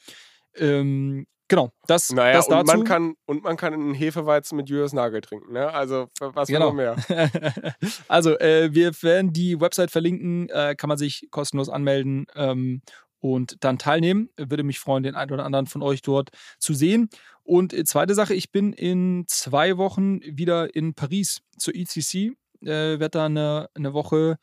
Ähm, 0.56 1.26
genau, 1.48 1.72
das, 1.88 2.12
naja, 2.12 2.34
das 2.34 2.48
dazu. 2.48 2.60
Und 2.60 2.68
man, 2.68 2.84
kann, 2.84 3.14
und 3.26 3.44
man 3.44 3.58
kann 3.58 3.74
einen 3.74 3.94
Hefeweizen 3.94 4.56
mit 4.56 4.70
Julius 4.70 4.94
Nagel 4.94 5.22
trinken, 5.22 5.54
ne? 5.54 5.72
Also, 5.72 6.08
was 6.20 6.48
genau. 6.48 6.68
noch 6.68 6.74
mehr? 6.74 6.96
also, 8.08 8.38
äh, 8.40 8.74
wir 8.74 8.92
werden 9.02 9.34
die 9.34 9.60
Website 9.60 9.92
verlinken, 9.92 10.50
äh, 10.50 10.76
kann 10.76 10.88
man 10.88 10.98
sich 10.98 11.28
kostenlos 11.32 11.70
anmelden 11.70 12.28
ähm, 12.36 12.82
und 13.20 13.64
dann 13.64 13.78
teilnehmen. 13.78 14.30
Würde 14.38 14.64
mich 14.64 14.80
freuen, 14.80 15.04
den 15.04 15.16
einen 15.16 15.32
oder 15.32 15.46
anderen 15.46 15.68
von 15.68 15.82
euch 15.82 16.02
dort 16.02 16.30
zu 16.60 16.74
sehen. 16.74 17.10
Und 17.44 17.74
äh, 17.74 17.84
zweite 17.84 18.16
Sache, 18.16 18.34
ich 18.34 18.52
bin 18.52 18.74
in 18.74 19.26
zwei 19.28 19.78
Wochen 19.78 20.22
wieder 20.22 20.74
in 20.76 20.94
Paris 20.94 21.42
zur 21.58 21.76
ECC. 21.76 22.36
Äh, 22.62 23.00
werde 23.00 23.10
da 23.10 23.26
eine, 23.26 23.70
eine 23.74 23.94
Woche 23.94 24.38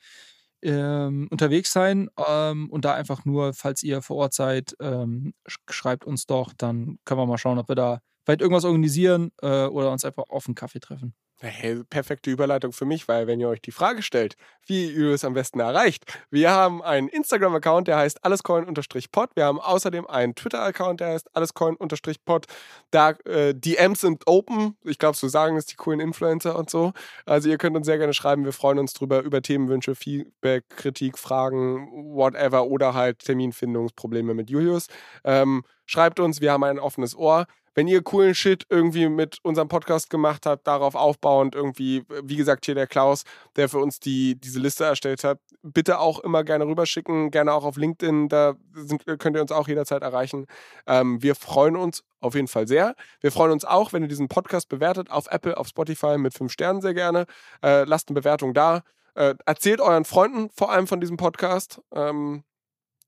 ähm, 0.62 1.28
unterwegs 1.31 1.73
sein 1.73 2.11
ähm, 2.28 2.69
und 2.70 2.85
da 2.85 2.95
einfach 2.95 3.24
nur, 3.24 3.55
falls 3.55 3.82
ihr 3.82 4.03
vor 4.03 4.16
Ort 4.16 4.35
seid, 4.35 4.77
ähm, 4.81 5.35
schreibt 5.69 6.05
uns 6.05 6.27
doch, 6.27 6.53
dann 6.57 6.99
können 7.05 7.20
wir 7.20 7.27
mal 7.27 7.39
schauen, 7.39 7.59
ob 7.59 7.69
wir 7.69 7.77
da 7.77 8.01
vielleicht 8.24 8.41
irgendwas 8.43 8.65
organisieren 8.65 9.32
äh, 9.43 9.66
oder 9.66 9.91
uns 9.91 10.05
einfach 10.05 10.24
auf 10.28 10.47
einen 10.47 10.55
Kaffee 10.55 10.81
treffen. 10.81 11.15
Hey, 11.43 11.83
perfekte 11.89 12.31
Überleitung 12.31 12.71
für 12.73 12.85
mich, 12.85 13.09
weil 13.09 13.27
wenn 13.27 13.41
ihr 13.41 13.49
euch 13.49 13.62
die 13.62 13.73
Frage 13.73 14.03
stellt, 14.03 14.37
wie 14.67 14.91
ihr 14.91 15.15
es 15.15 15.25
am 15.25 15.33
besten 15.33 15.59
erreicht, 15.59 16.05
wir 16.31 16.51
haben 16.51 16.83
einen 16.83 17.09
Instagram-Account, 17.09 17.89
der 17.89 17.97
heißt 17.97 18.27
allescoin-pod. 18.27 19.31
Wir 19.35 19.47
haben 19.47 19.59
außerdem 19.59 20.07
einen 20.07 20.35
Twitter-Account, 20.35 21.01
der 21.01 21.09
heißt 21.09 21.35
allescoin-pod. 21.35 22.45
Da 22.91 23.11
äh, 23.25 23.55
DMs 23.55 24.03
sind 24.03 24.27
open. 24.27 24.77
Ich 24.85 24.99
glaube, 24.99 25.17
so 25.17 25.29
sagen 25.29 25.57
es 25.57 25.65
die 25.65 25.77
coolen 25.77 26.01
Influencer 26.01 26.59
und 26.59 26.69
so. 26.69 26.93
Also 27.25 27.49
ihr 27.49 27.57
könnt 27.57 27.75
uns 27.75 27.87
sehr 27.87 27.97
gerne 27.97 28.12
schreiben. 28.12 28.45
Wir 28.45 28.53
freuen 28.53 28.79
uns 28.79 28.93
drüber 28.93 29.23
über 29.23 29.41
Themenwünsche, 29.41 29.95
Feedback, 29.95 30.69
Kritik, 30.69 31.17
Fragen, 31.17 32.15
whatever 32.15 32.67
oder 32.67 32.93
halt 32.93 33.21
Terminfindungsprobleme 33.21 34.35
mit 34.35 34.51
Julius. 34.51 34.89
Ähm, 35.25 35.65
schreibt 35.87 36.21
uns, 36.21 36.43
wir 36.43 36.53
haben 36.53 36.65
ein 36.65 36.79
offenes 36.79 37.17
Ohr 37.17 37.47
wenn 37.74 37.88
ihr 37.88 38.02
coolen 38.02 38.34
Shit 38.34 38.64
irgendwie 38.68 39.09
mit 39.09 39.38
unserem 39.42 39.68
Podcast 39.68 40.10
gemacht 40.10 40.47
habt, 40.47 40.66
darauf 40.66 40.94
aufbauend 40.94 41.55
irgendwie, 41.55 42.05
wie 42.22 42.36
gesagt, 42.36 42.66
hier 42.66 42.74
der 42.74 42.86
Klaus, 42.86 43.24
der 43.56 43.68
für 43.68 43.78
uns 43.78 44.01
die, 44.01 44.38
diese 44.40 44.59
Liste 44.59 44.84
erstellt 44.84 45.24
hat, 45.24 45.38
bitte 45.62 45.98
auch 45.98 46.18
immer 46.20 46.44
gerne 46.44 46.66
rüberschicken, 46.66 47.30
gerne 47.30 47.52
auch 47.52 47.64
auf 47.64 47.76
LinkedIn, 47.76 48.28
da 48.28 48.55
sind, 48.74 49.05
könnt 49.18 49.36
ihr 49.36 49.42
uns 49.42 49.52
auch 49.52 49.68
jederzeit 49.68 50.02
erreichen. 50.02 50.47
Ähm, 50.86 51.22
wir 51.22 51.34
freuen 51.34 51.76
uns 51.76 52.02
auf 52.20 52.34
jeden 52.34 52.48
Fall 52.48 52.66
sehr. 52.66 52.94
Wir 53.20 53.32
freuen 53.32 53.52
uns 53.52 53.64
auch, 53.64 53.92
wenn 53.92 54.02
ihr 54.02 54.09
diesen 54.09 54.28
Podcast 54.28 54.68
bewertet, 54.68 55.10
auf 55.10 55.26
Apple, 55.30 55.56
auf 55.56 55.68
Spotify 55.68 56.18
mit 56.18 56.34
fünf 56.34 56.52
Sternen 56.52 56.80
sehr 56.80 56.94
gerne. 56.94 57.26
Äh, 57.62 57.84
lasst 57.84 58.09
eine 58.09 58.14
Bewertung 58.14 58.55
da. 58.55 58.82
Äh, 59.14 59.34
erzählt 59.47 59.80
euren 59.80 60.05
Freunden 60.05 60.51
vor 60.51 60.70
allem 60.70 60.86
von 60.86 61.01
diesem 61.01 61.16
Podcast. 61.16 61.80
Ähm, 61.92 62.44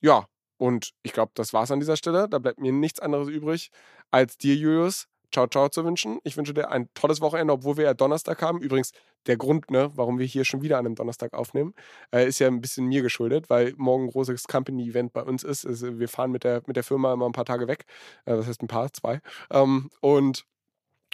ja, 0.00 0.26
und 0.62 0.92
ich 1.02 1.12
glaube, 1.12 1.32
das 1.34 1.52
war's 1.52 1.72
an 1.72 1.80
dieser 1.80 1.96
Stelle. 1.96 2.28
Da 2.28 2.38
bleibt 2.38 2.60
mir 2.60 2.70
nichts 2.70 3.00
anderes 3.00 3.26
übrig, 3.26 3.72
als 4.12 4.38
dir, 4.38 4.54
Julius, 4.54 5.08
ciao, 5.32 5.48
ciao 5.48 5.68
zu 5.68 5.84
wünschen. 5.84 6.20
Ich 6.22 6.36
wünsche 6.36 6.54
dir 6.54 6.70
ein 6.70 6.88
tolles 6.94 7.20
Wochenende, 7.20 7.52
obwohl 7.52 7.78
wir 7.78 7.84
ja 7.84 7.94
Donnerstag 7.94 8.40
haben. 8.42 8.60
Übrigens, 8.62 8.92
der 9.26 9.36
Grund, 9.36 9.72
ne, 9.72 9.90
warum 9.96 10.20
wir 10.20 10.26
hier 10.26 10.44
schon 10.44 10.62
wieder 10.62 10.78
an 10.78 10.86
einem 10.86 10.94
Donnerstag 10.94 11.34
aufnehmen, 11.34 11.74
äh, 12.14 12.28
ist 12.28 12.38
ja 12.38 12.46
ein 12.46 12.60
bisschen 12.60 12.86
mir 12.86 13.02
geschuldet, 13.02 13.50
weil 13.50 13.74
morgen 13.76 14.04
ein 14.04 14.10
großes 14.10 14.46
Company-Event 14.46 15.12
bei 15.12 15.24
uns 15.24 15.42
ist. 15.42 15.66
Also 15.66 15.98
wir 15.98 16.08
fahren 16.08 16.30
mit 16.30 16.44
der, 16.44 16.62
mit 16.66 16.76
der 16.76 16.84
Firma 16.84 17.12
immer 17.12 17.26
ein 17.26 17.32
paar 17.32 17.44
Tage 17.44 17.66
weg. 17.66 17.84
Äh, 18.24 18.36
das 18.36 18.46
heißt 18.46 18.62
ein 18.62 18.68
paar, 18.68 18.92
zwei. 18.92 19.20
Ähm, 19.50 19.90
und 20.00 20.44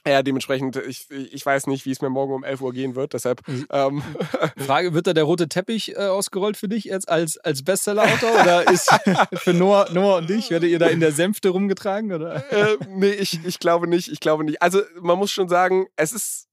ja, 0.09 0.23
dementsprechend, 0.23 0.77
ich, 0.77 1.11
ich 1.11 1.45
weiß 1.45 1.67
nicht, 1.67 1.87
wie 1.87 1.91
es 1.91 2.01
mir 2.01 2.11
morgen 2.11 2.35
um 2.35 2.45
11 2.45 2.61
Uhr 2.61 2.73
gehen 2.73 2.95
wird, 2.95 3.15
deshalb. 3.15 3.43
Ähm. 3.71 4.03
Frage, 4.59 4.95
wird 4.95 5.07
da 5.07 5.13
der 5.13 5.25
rote 5.25 5.49
Teppich 5.49 5.97
äh, 5.97 6.07
ausgerollt 6.07 6.57
für 6.57 6.69
dich 6.69 6.85
jetzt 6.85 7.09
als, 7.09 7.39
als 7.39 7.65
Bestseller-Autor 7.65 8.31
oder 8.43 8.71
ist 8.73 8.89
für 9.35 9.55
Noah, 9.55 9.89
Noah 9.93 10.19
und 10.19 10.31
dich, 10.31 10.51
werdet 10.51 10.71
ihr 10.71 10.79
da 10.79 10.87
in 10.87 11.01
der 11.01 11.13
Sänfte 11.13 11.51
rumgetragen? 11.51 12.13
Oder? 12.13 12.51
Äh, 12.53 12.77
nee, 12.89 13.11
ich, 13.11 13.45
ich 13.45 13.59
glaube 13.59 13.89
nicht, 13.89 14.09
ich 14.09 14.21
glaube 14.21 14.45
nicht. 14.45 14.63
Also 14.63 14.83
man 15.01 15.19
muss 15.19 15.31
schon 15.31 15.49
sagen, 15.49 15.87
es 15.97 16.13
ist 16.13 16.49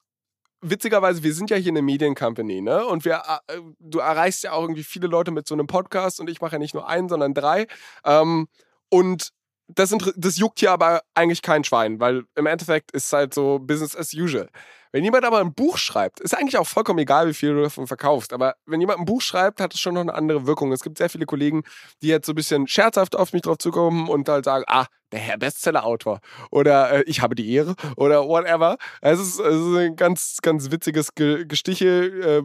witzigerweise, 0.62 1.24
wir 1.24 1.34
sind 1.34 1.50
ja 1.50 1.58
hier 1.58 1.72
eine 1.72 1.82
Mediencompany, 1.82 2.62
ne? 2.62 2.86
Und 2.86 3.06
wir, 3.06 3.22
äh, 3.48 3.60
du 3.80 4.00
erreichst 4.00 4.44
ja 4.44 4.54
auch 4.54 4.62
irgendwie 4.64 4.84
viele 4.84 5.08
Leute 5.08 5.32
mit 5.32 5.48
so 5.48 5.56
einem 5.56 5.68
Podcast 5.68 6.20
und 6.20 6.30
ich 6.30 6.42
mache 6.42 6.54
ja 6.54 6.60
nicht 6.60 6.74
nur 6.74 6.88
einen, 6.88 7.10
sondern 7.10 7.34
drei. 7.34 7.68
Ähm, 8.04 8.48
und 8.90 9.32
das, 9.68 9.96
das 10.16 10.38
juckt 10.38 10.60
hier 10.60 10.72
aber 10.72 11.02
eigentlich 11.14 11.42
kein 11.42 11.64
Schwein, 11.64 12.00
weil 12.00 12.24
im 12.36 12.46
Endeffekt 12.46 12.92
ist 12.92 13.08
es 13.08 13.14
halt 13.14 13.34
so 13.34 13.60
Business 13.60 13.96
as 13.96 14.14
usual. 14.14 14.50
Wenn 14.92 15.04
jemand 15.04 15.26
aber 15.26 15.40
ein 15.40 15.54
Buch 15.54 15.78
schreibt, 15.78 16.22
ist 16.22 16.34
eigentlich 16.34 16.58
auch 16.58 16.68
vollkommen 16.68 17.00
egal, 17.00 17.28
wie 17.28 17.34
viel 17.34 17.54
du 17.54 17.64
davon 17.64 17.86
verkaufst. 17.86 18.32
Aber 18.32 18.56
wenn 18.66 18.80
jemand 18.80 19.00
ein 19.00 19.06
Buch 19.06 19.22
schreibt, 19.22 19.60
hat 19.60 19.74
es 19.74 19.80
schon 19.82 19.96
noch 19.96 20.02
eine 20.02 20.14
andere 20.14 20.48
Wirkung. 20.48 20.72
Es 20.72 20.84
gibt 20.84 20.98
sehr 20.98 21.10
viele 21.10 21.26
Kollegen, 21.26 21.64
die 22.02 22.08
jetzt 22.08 22.28
so 22.28 22.32
ein 22.32 22.36
bisschen 22.36 22.66
scherzhaft 22.66 23.14
auf 23.16 23.34
mich 23.34 23.42
drauf 23.42 23.58
zukommen 23.58 24.08
und 24.08 24.30
halt 24.30 24.46
sagen, 24.46 24.64
ah, 24.68 24.86
Herr 25.18 25.38
Bestseller-Autor 25.38 26.20
oder 26.52 26.92
äh, 26.92 27.04
ich 27.04 27.22
habe 27.22 27.36
die 27.36 27.52
Ehre 27.54 27.76
oder 27.96 28.28
whatever. 28.28 28.78
Es 29.02 29.20
ist, 29.20 29.40
es 29.40 29.56
ist 29.56 29.78
ein 29.78 29.96
ganz, 29.96 30.38
ganz 30.42 30.72
witziges 30.72 31.16
Gestiche, 31.16 31.86
äh, 31.86 32.44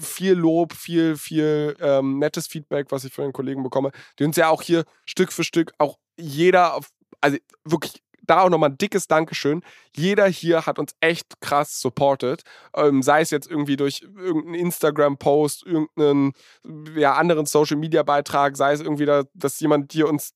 viel 0.00 0.34
Lob, 0.34 0.72
viel, 0.72 1.16
viel 1.16 1.76
ähm, 1.80 2.18
nettes 2.18 2.46
Feedback, 2.46 2.86
was 2.90 3.04
ich 3.04 3.12
von 3.12 3.24
den 3.24 3.32
Kollegen 3.32 3.62
bekomme, 3.62 3.90
die 4.18 4.24
uns 4.24 4.36
ja 4.36 4.48
auch 4.48 4.62
hier 4.62 4.84
Stück 5.04 5.32
für 5.32 5.44
Stück 5.44 5.72
auch 5.78 5.98
jeder, 6.16 6.74
auf, 6.74 6.88
also 7.20 7.38
wirklich 7.64 8.02
da 8.24 8.42
auch 8.42 8.48
nochmal 8.48 8.70
ein 8.70 8.78
dickes 8.78 9.08
Dankeschön. 9.08 9.62
Jeder 9.94 10.26
hier 10.26 10.66
hat 10.66 10.78
uns 10.78 10.94
echt 11.00 11.40
krass 11.40 11.80
supported. 11.80 12.42
Ähm, 12.74 13.02
sei 13.02 13.20
es 13.20 13.30
jetzt 13.30 13.50
irgendwie 13.50 13.76
durch 13.76 14.02
irgendeinen 14.16 14.54
Instagram-Post, 14.54 15.66
irgendeinen 15.66 16.32
ja, 16.96 17.14
anderen 17.14 17.46
Social-Media-Beitrag, 17.46 18.56
sei 18.56 18.72
es 18.72 18.80
irgendwie, 18.80 19.06
da, 19.06 19.24
dass 19.34 19.60
jemand 19.60 19.92
hier 19.92 20.08
uns 20.08 20.34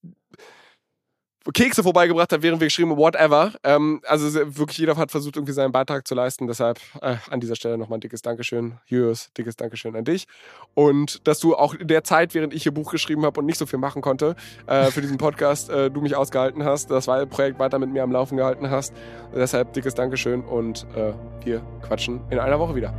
Kekse 1.52 1.82
vorbeigebracht 1.82 2.32
hat, 2.32 2.43
während 2.43 2.60
wir 2.60 2.66
geschrieben 2.66 2.90
haben, 2.90 2.98
whatever. 2.98 3.52
Ähm, 3.62 4.01
also 4.06 4.35
wirklich 4.56 4.78
jeder 4.78 4.97
hat 4.97 5.10
versucht, 5.10 5.36
irgendwie 5.36 5.52
seinen 5.52 5.73
Beitrag 5.73 6.06
zu 6.06 6.14
leisten. 6.14 6.47
Deshalb 6.47 6.78
äh, 7.01 7.16
an 7.31 7.40
dieser 7.40 7.56
Stelle 7.56 7.78
nochmal 7.78 7.98
ein 7.98 8.01
dickes 8.01 8.23
Dankeschön. 8.23 8.74
Jürgen, 8.86 9.18
dickes 9.36 9.56
Dankeschön 9.56 9.97
an 9.97 10.05
dich. 10.05 10.27
Und 10.74 11.27
dass 11.27 11.39
du 11.40 11.55
auch 11.55 11.74
in 11.74 11.89
der 11.89 12.05
Zeit, 12.05 12.35
während 12.35 12.55
ich 12.55 12.62
hier 12.62 12.73
Buch 12.73 12.90
geschrieben 12.90 13.24
habe 13.24 13.40
und 13.40 13.47
nicht 13.47 13.59
so 13.59 13.66
viel 13.66 13.78
machen 13.78 14.02
konnte, 14.02 14.36
äh, 14.66 14.86
für 14.86 15.01
diesen 15.01 15.18
Podcast, 15.18 15.70
äh, 15.70 15.90
du 15.90 16.01
mich 16.01 16.16
ausgehalten 16.16 16.64
hast, 16.64 16.90
das 16.90 17.06
Projekt 17.06 17.59
weiter 17.59 17.78
mit 17.78 17.90
mir 17.90 18.02
am 18.02 18.12
Laufen 18.12 18.36
gehalten 18.36 18.70
hast. 18.70 18.93
Deshalb 19.35 19.73
dickes 19.73 19.94
Dankeschön 19.94 20.43
und 20.43 20.86
äh, 20.97 21.12
wir 21.44 21.62
quatschen 21.82 22.20
in 22.31 22.39
einer 22.39 22.59
Woche 22.59 22.74
wieder. 22.74 22.93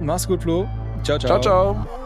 Mach's 0.00 0.26
gut, 0.26 0.42
Flo. 0.42 0.68
Ciao, 1.02 1.18
ciao. 1.18 1.40
Ciao, 1.40 1.74
ciao. 1.74 2.05